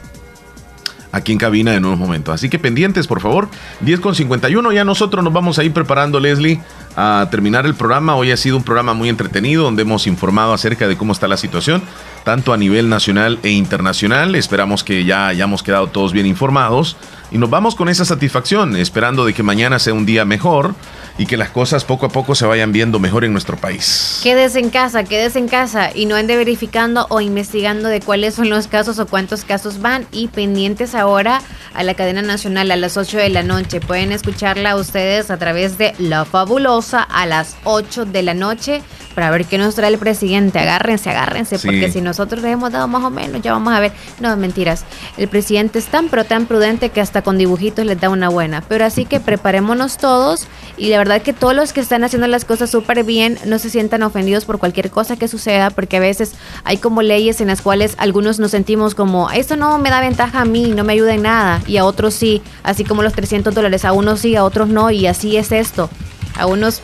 aquí 1.15 1.31
en 1.31 1.39
cabina 1.39 1.75
en 1.75 1.85
unos 1.85 1.99
momentos. 1.99 2.35
Así 2.35 2.51
que 2.51 2.59
pendientes, 2.59 3.07
por 3.07 3.21
favor. 3.21 3.49
10 3.81 4.01
con 4.01 4.15
51. 4.17 4.73
Ya 4.73 4.85
nosotros 4.85 5.23
nos 5.23 5.33
vamos 5.33 5.59
a 5.59 5.65
ir 5.65 5.73
preparando, 5.73 6.19
Leslie, 6.19 6.61
a 6.97 7.29
terminar 7.31 7.67
el 7.67 7.75
programa. 7.75 8.17
Hoy 8.17 8.33
ha 8.33 8.37
sido 8.37 8.57
un 8.57 8.65
programa 8.65 8.95
muy 8.95 9.09
entretenido 9.09 9.63
donde 9.63 9.83
hemos 9.83 10.09
informado 10.09 10.53
acerca 10.53 10.89
de 10.89 10.97
cómo 10.97 11.13
está 11.13 11.29
la 11.29 11.37
situación, 11.37 11.83
tanto 12.25 12.53
a 12.53 12.57
nivel 12.57 12.89
nacional 12.89 13.39
e 13.45 13.51
internacional. 13.51 14.35
Esperamos 14.35 14.83
que 14.83 15.05
ya 15.05 15.29
hayamos 15.29 15.63
quedado 15.63 15.87
todos 15.87 16.13
bien 16.13 16.27
informados. 16.27 16.97
Y 17.31 17.39
nos 17.39 17.49
vamos 17.49 17.77
con 17.77 17.89
esa 17.89 18.05
satisfacción, 18.05 18.77
esperando 18.77 19.25
de 19.25 19.35
que 19.35 19.43
mañana 19.45 19.79
sea 19.79 19.95
un 19.95 20.07
día 20.07 20.25
mejor 20.25 20.75
y 21.17 21.27
que 21.27 21.37
las 21.37 21.51
cosas 21.51 21.85
poco 21.85 22.07
a 22.07 22.09
poco 22.09 22.35
se 22.35 22.47
vayan 22.47 22.73
viendo 22.73 22.99
mejor 22.99 23.25
en 23.25 23.33
nuestro 23.33 23.57
país. 23.57 24.21
Quédese 24.23 24.59
en 24.59 24.71
casa, 24.71 25.05
quédese 25.05 25.39
en 25.39 25.49
casa 25.49 25.91
y 25.95 26.07
no 26.07 26.17
ande 26.17 26.37
verificando 26.37 27.07
o 27.11 27.21
investigando 27.21 27.89
de 27.89 28.01
cuáles 28.01 28.35
son 28.35 28.51
los 28.51 28.67
casos 28.67 28.99
o 28.99 29.07
cuántos 29.07 29.45
casos 29.45 29.81
van 29.81 30.07
y 30.11 30.29
pendientes 30.29 30.95
ahora 30.95 31.41
a 31.73 31.83
la 31.83 31.95
cadena 31.95 32.23
nacional 32.23 32.71
a 32.71 32.77
las 32.77 32.97
8 32.97 33.19
de 33.19 33.29
la 33.29 33.43
noche. 33.43 33.81
Pueden 33.81 34.13
escucharla 34.13 34.77
ustedes 34.77 35.31
a 35.31 35.37
través 35.37 35.79
de 35.79 35.95
La 35.99 36.25
Fabulosa 36.25 37.03
a 37.03 37.27
las 37.27 37.57
8 37.65 38.07
de 38.07 38.23
la 38.23 38.35
noche 38.35 38.83
para 39.15 39.31
ver 39.31 39.45
qué 39.47 39.59
nos 39.59 39.75
trae 39.75 39.91
el 39.91 39.99
presidente. 39.99 40.59
Agárrense, 40.59 41.11
agárrense, 41.11 41.59
Sí. 41.59 41.67
porque 41.67 41.91
si 41.91 42.01
nosotros 42.01 42.43
les 42.43 42.53
hemos 42.53 42.73
dado 42.73 42.89
más 42.89 43.03
o 43.05 43.11
menos, 43.11 43.41
ya 43.43 43.53
vamos 43.53 43.73
a 43.73 43.81
ver. 43.81 43.93
No, 44.21 44.37
mentiras. 44.37 44.85
El 45.17 45.29
presidente 45.29 45.79
es 45.79 45.87
tan 45.87 46.09
pero 46.09 46.25
tan 46.25 46.47
prudente 46.47 46.91
que 46.91 47.01
hasta 47.01 47.23
con 47.23 47.39
dibujitos 47.39 47.87
les 47.87 48.01
da 48.01 48.09
una 48.11 48.29
buena. 48.29 48.63
Pero 48.69 48.85
así 48.85 49.05
que 49.05 49.21
preparémonos 49.21 49.97
todos 49.99 50.47
y 50.77 50.89
la 50.89 50.99
verdad 50.99 51.23
que 51.23 51.33
todos 51.33 51.55
los 51.55 51.73
que 51.73 51.81
están 51.81 52.05
haciendo 52.05 52.27
las 52.27 52.45
cosas 52.45 52.71
súper 52.71 53.05
bien 53.05 53.39
no 53.47 53.59
se 53.59 53.71
sientan 53.71 54.03
ofendidos 54.03 54.45
por 54.45 54.59
cualquier 54.59 54.91
cosa 54.91 55.17
que 55.17 55.29
suceda, 55.29 55.71
porque 55.71 55.97
a 55.99 56.01
veces 56.01 56.33
hay 56.65 56.79
como 56.79 57.03
leyes 57.03 57.41
en 57.41 57.49
las 57.49 57.63
cuales 57.63 57.95
algunos 57.99 58.39
nos 58.39 58.51
sentimos 58.51 58.95
como, 58.95 59.31
esto 59.31 59.57
no 59.57 59.79
me 59.79 59.91
da 59.91 60.01
ventaja 60.01 60.41
a 60.41 60.45
mí, 60.45 60.73
no 60.75 60.85
me 60.85 60.93
ayuda 60.95 61.15
en 61.15 61.23
nada, 61.23 61.61
y 61.67 61.77
a 61.77 61.85
otros 61.85 62.15
sí, 62.15 62.43
así 62.63 62.85
como 62.85 63.03
los 63.03 63.13
300 63.13 63.55
dólares, 63.55 63.85
a 63.85 63.93
unos 63.93 64.21
sí, 64.21 64.37
a 64.37 64.45
otros 64.45 64.69
no, 64.69 64.91
y 64.91 65.07
así 65.07 65.37
es 65.37 65.53
esto. 65.53 65.89
A 66.37 66.47
unos 66.47 66.81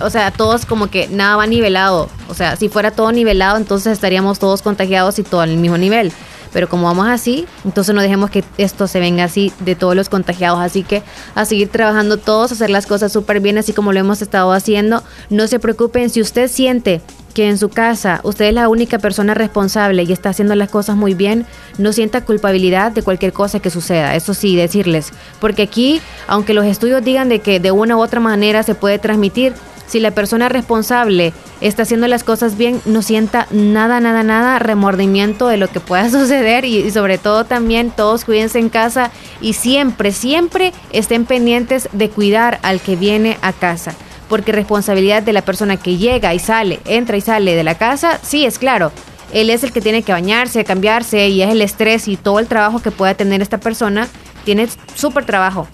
o 0.00 0.10
sea, 0.10 0.30
todos 0.30 0.66
como 0.66 0.88
que 0.88 1.08
nada 1.08 1.36
va 1.36 1.46
nivelado. 1.46 2.08
O 2.28 2.34
sea, 2.34 2.56
si 2.56 2.68
fuera 2.68 2.90
todo 2.90 3.12
nivelado, 3.12 3.56
entonces 3.56 3.92
estaríamos 3.92 4.38
todos 4.38 4.62
contagiados 4.62 5.18
y 5.18 5.22
todo 5.22 5.40
al 5.40 5.56
mismo 5.56 5.78
nivel. 5.78 6.12
Pero 6.58 6.68
como 6.68 6.88
vamos 6.88 7.06
así, 7.06 7.46
entonces 7.64 7.94
no 7.94 8.02
dejemos 8.02 8.30
que 8.30 8.42
esto 8.56 8.88
se 8.88 8.98
venga 8.98 9.22
así 9.22 9.52
de 9.60 9.76
todos 9.76 9.94
los 9.94 10.08
contagiados. 10.08 10.58
Así 10.58 10.82
que 10.82 11.04
a 11.36 11.44
seguir 11.44 11.68
trabajando 11.68 12.16
todos, 12.16 12.50
hacer 12.50 12.68
las 12.68 12.84
cosas 12.84 13.12
súper 13.12 13.38
bien, 13.38 13.58
así 13.58 13.72
como 13.72 13.92
lo 13.92 14.00
hemos 14.00 14.22
estado 14.22 14.50
haciendo. 14.50 15.04
No 15.30 15.46
se 15.46 15.60
preocupen 15.60 16.10
si 16.10 16.20
usted 16.20 16.50
siente 16.50 17.00
que 17.32 17.48
en 17.48 17.58
su 17.58 17.68
casa 17.68 18.20
usted 18.24 18.46
es 18.46 18.54
la 18.54 18.68
única 18.68 18.98
persona 18.98 19.34
responsable 19.34 20.02
y 20.02 20.12
está 20.12 20.30
haciendo 20.30 20.56
las 20.56 20.68
cosas 20.68 20.96
muy 20.96 21.14
bien, 21.14 21.46
no 21.78 21.92
sienta 21.92 22.24
culpabilidad 22.24 22.90
de 22.90 23.02
cualquier 23.04 23.32
cosa 23.32 23.60
que 23.60 23.70
suceda. 23.70 24.16
Eso 24.16 24.34
sí, 24.34 24.56
decirles. 24.56 25.12
Porque 25.40 25.62
aquí, 25.62 26.00
aunque 26.26 26.54
los 26.54 26.64
estudios 26.64 27.04
digan 27.04 27.28
de 27.28 27.38
que 27.38 27.60
de 27.60 27.70
una 27.70 27.96
u 27.96 28.00
otra 28.00 28.18
manera 28.18 28.64
se 28.64 28.74
puede 28.74 28.98
transmitir, 28.98 29.54
si 29.88 30.00
la 30.00 30.10
persona 30.12 30.48
responsable 30.48 31.32
está 31.60 31.82
haciendo 31.82 32.06
las 32.06 32.22
cosas 32.22 32.56
bien, 32.56 32.80
no 32.84 33.02
sienta 33.02 33.46
nada, 33.50 34.00
nada, 34.00 34.22
nada 34.22 34.58
remordimiento 34.58 35.48
de 35.48 35.56
lo 35.56 35.68
que 35.68 35.80
pueda 35.80 36.10
suceder 36.10 36.64
y, 36.64 36.90
sobre 36.90 37.18
todo 37.18 37.44
también 37.44 37.90
todos 37.90 38.24
cuídense 38.24 38.58
en 38.58 38.68
casa 38.68 39.10
y 39.40 39.54
siempre, 39.54 40.12
siempre 40.12 40.72
estén 40.92 41.24
pendientes 41.24 41.88
de 41.92 42.10
cuidar 42.10 42.60
al 42.62 42.80
que 42.80 42.96
viene 42.96 43.38
a 43.42 43.52
casa. 43.52 43.94
Porque 44.28 44.52
responsabilidad 44.52 45.22
de 45.22 45.32
la 45.32 45.40
persona 45.40 45.78
que 45.78 45.96
llega 45.96 46.34
y 46.34 46.38
sale, 46.38 46.80
entra 46.84 47.16
y 47.16 47.22
sale 47.22 47.54
de 47.54 47.64
la 47.64 47.76
casa, 47.76 48.20
sí, 48.22 48.44
es 48.44 48.58
claro. 48.58 48.92
Él 49.32 49.48
es 49.48 49.64
el 49.64 49.72
que 49.72 49.80
tiene 49.80 50.02
que 50.02 50.12
bañarse, 50.12 50.64
cambiarse 50.64 51.28
y 51.28 51.42
es 51.42 51.50
el 51.50 51.62
estrés 51.62 52.08
y 52.08 52.16
todo 52.16 52.38
el 52.38 52.46
trabajo 52.46 52.80
que 52.80 52.90
pueda 52.90 53.14
tener 53.14 53.40
esta 53.40 53.58
persona. 53.58 54.06
Tiene 54.44 54.68
súper 54.94 55.24
trabajo. 55.24 55.66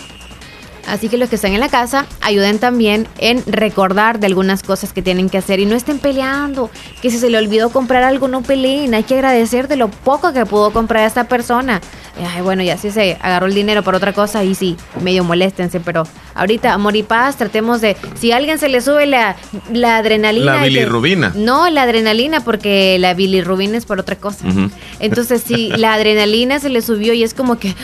Así 0.86 1.08
que 1.08 1.16
los 1.18 1.28
que 1.28 1.36
están 1.36 1.52
en 1.52 1.60
la 1.60 1.68
casa 1.68 2.06
ayuden 2.20 2.58
también 2.58 3.08
en 3.18 3.42
recordar 3.46 4.18
de 4.20 4.26
algunas 4.26 4.62
cosas 4.62 4.92
que 4.92 5.02
tienen 5.02 5.28
que 5.30 5.38
hacer 5.38 5.60
y 5.60 5.66
no 5.66 5.74
estén 5.74 5.98
peleando. 5.98 6.70
Que 7.02 7.10
si 7.10 7.18
se 7.18 7.30
le 7.30 7.38
olvidó 7.38 7.70
comprar 7.70 8.02
algo, 8.04 8.28
no 8.28 8.42
peleen. 8.42 8.94
Hay 8.94 9.02
que 9.04 9.14
agradecer 9.14 9.68
de 9.68 9.76
lo 9.76 9.88
poco 9.88 10.32
que 10.32 10.44
pudo 10.46 10.72
comprar 10.72 11.06
esta 11.06 11.24
persona. 11.24 11.80
Ay, 12.34 12.42
bueno, 12.42 12.62
ya 12.62 12.76
si 12.76 12.90
se 12.92 13.18
agarró 13.20 13.46
el 13.46 13.54
dinero 13.54 13.82
por 13.82 13.94
otra 13.96 14.12
cosa 14.12 14.44
y 14.44 14.54
sí, 14.54 14.76
medio 15.02 15.24
moléstense, 15.24 15.80
pero 15.80 16.04
ahorita, 16.34 16.72
amor 16.72 16.94
y 16.94 17.02
paz, 17.02 17.36
tratemos 17.36 17.80
de. 17.80 17.96
Si 18.14 18.30
a 18.30 18.36
alguien 18.36 18.58
se 18.60 18.68
le 18.68 18.80
sube 18.80 19.06
la, 19.06 19.34
la 19.72 19.96
adrenalina. 19.96 20.44
La 20.54 20.58
que- 20.62 20.68
bilirrubina. 20.68 21.32
no, 21.34 21.68
la 21.70 21.82
adrenalina, 21.82 22.40
porque 22.40 22.98
la 23.00 23.14
bilirrubina 23.14 23.76
es 23.76 23.84
por 23.84 23.98
otra 23.98 24.14
cosa. 24.16 24.44
Entonces, 25.00 25.42
si 25.44 25.68
la 25.76 25.94
adrenalina 25.94 26.60
se 26.60 26.68
le 26.68 26.82
subió 26.82 27.14
y 27.14 27.24
es 27.24 27.34
como 27.34 27.58
que 27.58 27.74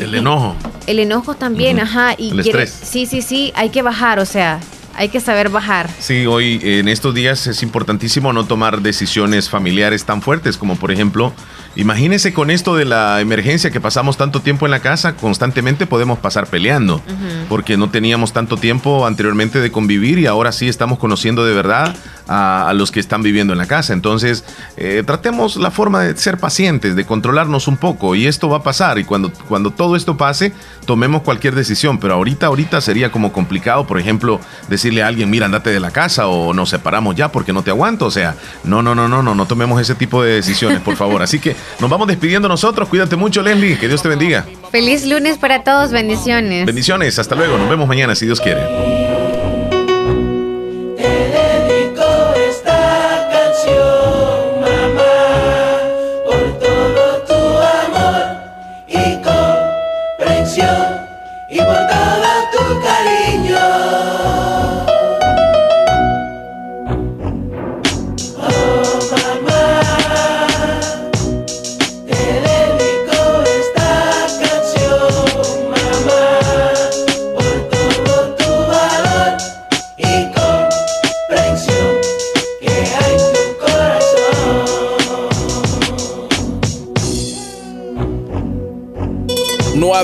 El 0.00 0.14
enojo. 0.14 0.56
el 0.86 0.98
enojo 0.98 1.34
también, 1.34 1.78
ajá, 1.78 1.97
y 2.18 2.30
El 2.30 2.42
quiere- 2.42 2.62
estrés. 2.64 2.88
sí, 2.90 3.06
sí, 3.06 3.22
sí, 3.22 3.52
hay 3.56 3.70
que 3.70 3.82
bajar, 3.82 4.18
o 4.18 4.24
sea, 4.26 4.60
hay 4.96 5.08
que 5.10 5.20
saber 5.20 5.48
bajar. 5.48 5.88
Sí, 6.00 6.26
hoy 6.26 6.58
en 6.62 6.88
estos 6.88 7.14
días 7.14 7.46
es 7.46 7.62
importantísimo 7.62 8.32
no 8.32 8.46
tomar 8.46 8.80
decisiones 8.82 9.48
familiares 9.48 10.04
tan 10.04 10.22
fuertes 10.22 10.56
como 10.56 10.74
por 10.76 10.90
ejemplo, 10.90 11.32
imagínese 11.76 12.32
con 12.32 12.50
esto 12.50 12.74
de 12.74 12.84
la 12.84 13.20
emergencia 13.20 13.70
que 13.70 13.80
pasamos 13.80 14.16
tanto 14.16 14.40
tiempo 14.40 14.66
en 14.66 14.72
la 14.72 14.80
casa, 14.80 15.14
constantemente 15.14 15.86
podemos 15.86 16.18
pasar 16.18 16.48
peleando, 16.48 17.00
porque 17.48 17.76
no 17.76 17.90
teníamos 17.90 18.32
tanto 18.32 18.56
tiempo 18.56 19.06
anteriormente 19.06 19.60
de 19.60 19.70
convivir 19.70 20.18
y 20.18 20.26
ahora 20.26 20.50
sí 20.50 20.66
estamos 20.68 20.98
conociendo 20.98 21.44
de 21.46 21.54
verdad 21.54 21.94
a, 22.28 22.68
a 22.68 22.74
los 22.74 22.90
que 22.92 23.00
están 23.00 23.22
viviendo 23.22 23.52
en 23.52 23.58
la 23.58 23.66
casa. 23.66 23.92
Entonces, 23.92 24.44
eh, 24.76 25.02
tratemos 25.04 25.56
la 25.56 25.70
forma 25.70 26.02
de 26.02 26.16
ser 26.16 26.38
pacientes, 26.38 26.94
de 26.94 27.04
controlarnos 27.04 27.68
un 27.68 27.76
poco 27.76 28.14
y 28.14 28.26
esto 28.26 28.48
va 28.48 28.58
a 28.58 28.62
pasar 28.62 28.98
y 28.98 29.04
cuando, 29.04 29.32
cuando 29.48 29.70
todo 29.70 29.96
esto 29.96 30.16
pase, 30.16 30.52
tomemos 30.86 31.22
cualquier 31.22 31.54
decisión, 31.54 31.98
pero 31.98 32.14
ahorita, 32.14 32.46
ahorita 32.46 32.80
sería 32.80 33.10
como 33.10 33.32
complicado, 33.32 33.86
por 33.86 33.98
ejemplo, 33.98 34.40
decirle 34.68 35.02
a 35.02 35.08
alguien, 35.08 35.30
mira, 35.30 35.46
andate 35.46 35.70
de 35.70 35.80
la 35.80 35.90
casa 35.90 36.26
o 36.28 36.54
nos 36.54 36.70
separamos 36.70 37.16
ya 37.16 37.30
porque 37.30 37.52
no 37.52 37.62
te 37.62 37.70
aguanto, 37.70 38.06
o 38.06 38.10
sea, 38.10 38.34
no, 38.64 38.82
no, 38.82 38.94
no, 38.94 39.08
no, 39.08 39.22
no, 39.22 39.34
no 39.34 39.46
tomemos 39.46 39.80
ese 39.80 39.94
tipo 39.94 40.22
de 40.22 40.34
decisiones, 40.34 40.80
por 40.80 40.96
favor. 40.96 41.22
Así 41.22 41.38
que 41.38 41.56
nos 41.80 41.90
vamos 41.90 42.08
despidiendo 42.08 42.48
nosotros, 42.48 42.88
cuídate 42.88 43.16
mucho, 43.16 43.42
Leslie, 43.42 43.78
que 43.78 43.88
Dios 43.88 44.02
te 44.02 44.08
bendiga. 44.08 44.44
Feliz 44.70 45.06
lunes 45.06 45.38
para 45.38 45.64
todos, 45.64 45.90
bendiciones. 45.90 46.66
Bendiciones, 46.66 47.18
hasta 47.18 47.34
luego, 47.34 47.58
nos 47.58 47.68
vemos 47.68 47.88
mañana 47.88 48.14
si 48.14 48.26
Dios 48.26 48.40
quiere. 48.40 49.27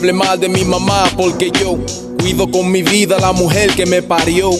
Hable 0.05 0.13
mal 0.13 0.39
de 0.39 0.51
mi 0.51 0.65
mamá 0.67 1.11
porque 1.17 1.51
yo 1.51 1.79
cuido 2.19 2.51
con 2.51 2.71
mi 2.71 2.83
vida 2.83 3.19
la 3.19 3.33
mujer 3.33 3.71
que 3.75 3.87
me 3.87 4.03
parió. 4.03 4.51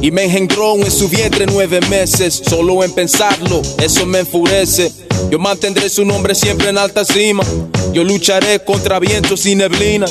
Y 0.00 0.10
me 0.10 0.24
engendró 0.24 0.76
en 0.76 0.90
su 0.90 1.08
vientre 1.08 1.44
nueve 1.46 1.80
meses. 1.90 2.42
Solo 2.48 2.82
en 2.82 2.90
pensarlo, 2.92 3.60
eso 3.82 4.06
me 4.06 4.20
enfurece. 4.20 4.90
Yo 5.30 5.38
mantendré 5.38 5.90
su 5.90 6.06
nombre 6.06 6.34
siempre 6.34 6.70
en 6.70 6.78
alta 6.78 7.04
cima. 7.04 7.44
Yo 7.92 8.02
lucharé 8.02 8.64
contra 8.64 8.98
vientos 8.98 9.44
y 9.44 9.54
neblina. 9.54 10.06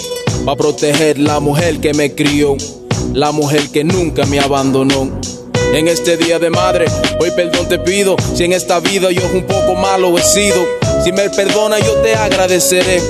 Para 0.46 0.58
proteger 0.58 1.18
la 1.18 1.40
mujer 1.40 1.80
que 1.80 1.96
me 1.96 2.14
crió. 2.14 2.56
La 3.14 3.32
mujer 3.32 3.70
que 3.70 3.84
nunca 3.84 4.28
me 4.28 4.40
abandonó. 4.40 5.10
En 5.74 5.88
este 5.88 6.18
día 6.18 6.38
de 6.38 6.52
madre, 6.52 6.86
hoy 7.20 7.32
perdón 7.36 7.68
te 7.68 7.80
pido. 7.80 8.16
Si 8.36 8.44
en 8.44 8.54
esta 8.54 8.80
vida 8.80 9.10
yo 9.10 9.24
un 9.34 9.44
poco 9.48 9.74
malo 9.74 10.16
he 10.20 10.24
sido. 10.24 10.64
Si 11.04 11.12
me 11.12 11.32
perdona, 11.32 11.80
yo 11.80 11.94
te 12.04 12.14
agradeceré. 12.16 13.02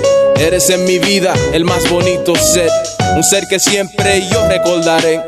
Eres 0.44 0.70
en 0.70 0.84
mi 0.84 1.00
vida 1.00 1.34
el 1.54 1.64
más 1.64 1.90
bonito 1.90 2.36
ser. 2.36 2.70
Un 3.16 3.24
ser 3.24 3.48
que 3.48 3.62
siempre 3.62 4.28
yo 4.30 4.46
recordaré. 4.50 5.22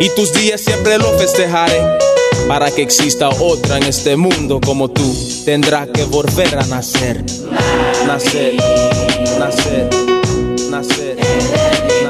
Y 0.00 0.08
tus 0.16 0.32
días 0.32 0.62
siempre 0.62 0.96
lo 0.96 1.18
festejaré. 1.18 1.78
Para 2.48 2.70
que 2.70 2.80
exista 2.80 3.28
otra 3.28 3.76
en 3.76 3.82
este 3.82 4.16
mundo 4.16 4.58
como 4.64 4.88
tú, 4.88 5.04
tendrá 5.44 5.86
que 5.86 6.02
volver 6.04 6.56
a 6.58 6.66
nacer. 6.66 7.22
Nacer, 8.06 8.54
nacer, 9.38 9.90
nacer. 10.70 11.18
esta 11.18 12.07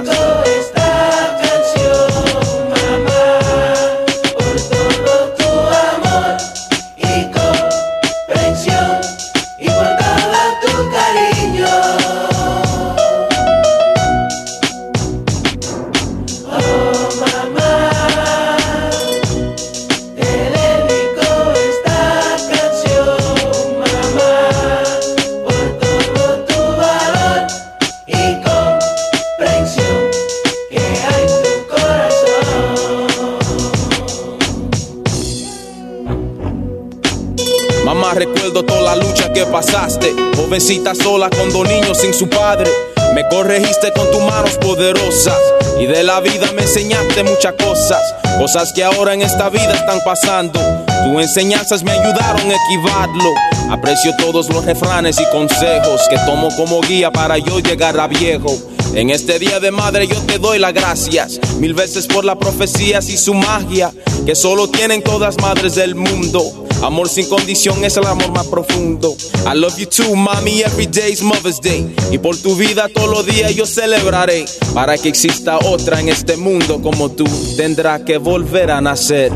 Jovencita 40.49 40.95
sola 40.95 41.29
con 41.29 41.53
dos 41.53 41.69
sin 42.01 42.15
su 42.15 42.27
padre. 42.27 42.71
Me 43.15 43.23
corregiste 43.29 43.93
con 43.93 44.11
tus 44.11 44.23
manos 44.23 44.53
poderosas. 44.53 45.37
Y 45.79 45.85
de 45.85 46.03
la 46.03 46.21
vida 46.21 46.51
me 46.57 46.63
enseñaste 46.63 47.23
muchas 47.23 47.53
cosas. 47.63 48.01
Cosas 48.39 48.73
que 48.73 48.83
ahora 48.83 49.13
en 49.13 49.21
esta 49.21 49.51
vida 49.51 49.75
están 49.75 50.01
pasando. 50.07 50.59
Tus 51.05 51.21
enseñanzas 51.21 51.83
me 51.83 51.91
ayudaron 51.91 52.51
a 52.51 52.55
esquivarlo. 52.55 53.35
Aprecio 53.71 54.17
todos 54.17 54.49
los 54.49 54.65
refranes 54.65 55.21
y 55.21 55.31
consejos 55.31 56.01
que 56.09 56.17
tomo 56.21 56.49
como 56.57 56.81
guía 56.81 57.11
para 57.11 57.37
yo 57.37 57.59
llegar 57.61 58.01
a 58.01 58.07
viejo. 58.07 58.57
En 58.95 59.11
este 59.11 59.39
día 59.39 59.61
de 59.61 59.71
madre 59.71 60.07
yo 60.07 60.17
te 60.23 60.39
doy 60.39 60.59
las 60.59 60.73
gracias 60.73 61.39
mil 61.59 61.75
veces 61.75 62.07
por 62.07 62.25
las 62.25 62.37
profecías 62.37 63.11
y 63.11 63.19
su 63.19 63.35
magia 63.35 63.93
que 64.25 64.35
solo 64.35 64.67
tienen 64.71 65.03
todas 65.03 65.37
madres 65.43 65.75
del 65.75 65.95
mundo. 65.95 66.68
Amor 66.83 67.09
sin 67.09 67.29
condición 67.29 67.85
es 67.85 67.97
el 67.97 68.07
amor 68.07 68.31
más 68.31 68.47
profundo. 68.47 69.17
I 69.45 69.57
love 69.57 69.77
you 69.79 69.87
too, 69.87 70.15
mommy. 70.15 70.63
Every 70.63 70.87
day 70.87 71.13
is 71.13 71.23
Mother's 71.23 71.61
Day. 71.61 71.93
Y 72.13 72.19
por 72.19 72.37
tu 72.37 72.55
vida 72.55 72.89
todos 72.89 73.11
los 73.11 73.27
días 73.27 73.55
yo 73.55 73.67
celebraré. 73.67 74.45
Para 74.75 74.97
que 74.97 75.09
exista 75.09 75.59
otra 75.59 76.01
en 76.01 76.09
este 76.09 76.37
mundo 76.37 76.81
como 76.81 77.11
tú, 77.11 77.25
tendrá 77.57 78.05
que 78.05 78.19
volver 78.19 78.71
a 78.71 78.81
nacer. 78.81 79.33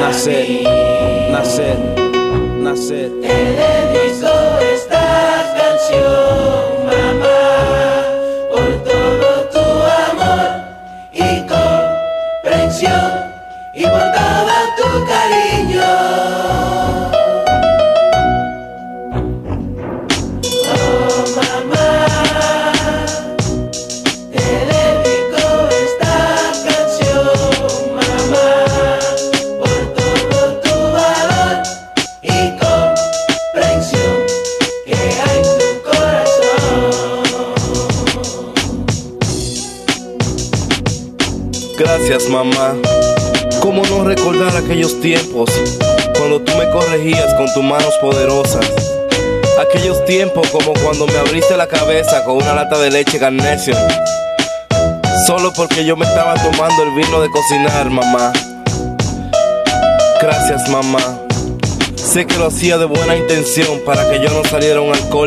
Nacer, 0.00 0.62
nacer, 1.30 1.76
nacer. 2.60 3.10
Mamá. 42.34 42.74
¿Cómo 43.60 43.82
no 43.86 44.02
recordar 44.02 44.56
aquellos 44.56 45.00
tiempos 45.00 45.48
cuando 46.18 46.40
tú 46.40 46.52
me 46.56 46.68
corregías 46.68 47.32
con 47.34 47.46
tus 47.54 47.62
manos 47.62 47.94
poderosas? 48.00 48.66
Aquellos 49.60 50.04
tiempos 50.04 50.48
como 50.50 50.72
cuando 50.82 51.06
me 51.06 51.16
abriste 51.16 51.56
la 51.56 51.68
cabeza 51.68 52.24
con 52.24 52.38
una 52.38 52.54
lata 52.54 52.76
de 52.80 52.90
leche 52.90 53.20
Carnation. 53.20 53.76
Solo 55.28 55.52
porque 55.52 55.84
yo 55.84 55.96
me 55.96 56.04
estaba 56.06 56.34
tomando 56.34 56.82
el 56.82 56.90
vino 56.96 57.20
de 57.20 57.30
cocinar, 57.30 57.88
mamá. 57.88 58.32
Gracias, 60.20 60.68
mamá. 60.68 61.20
Sé 61.94 62.26
que 62.26 62.36
lo 62.36 62.46
hacía 62.46 62.78
de 62.78 62.86
buena 62.86 63.16
intención 63.16 63.80
para 63.86 64.10
que 64.10 64.18
yo 64.18 64.28
no 64.30 64.42
saliera 64.48 64.80
un 64.80 64.92
alcohólico. 64.92 65.24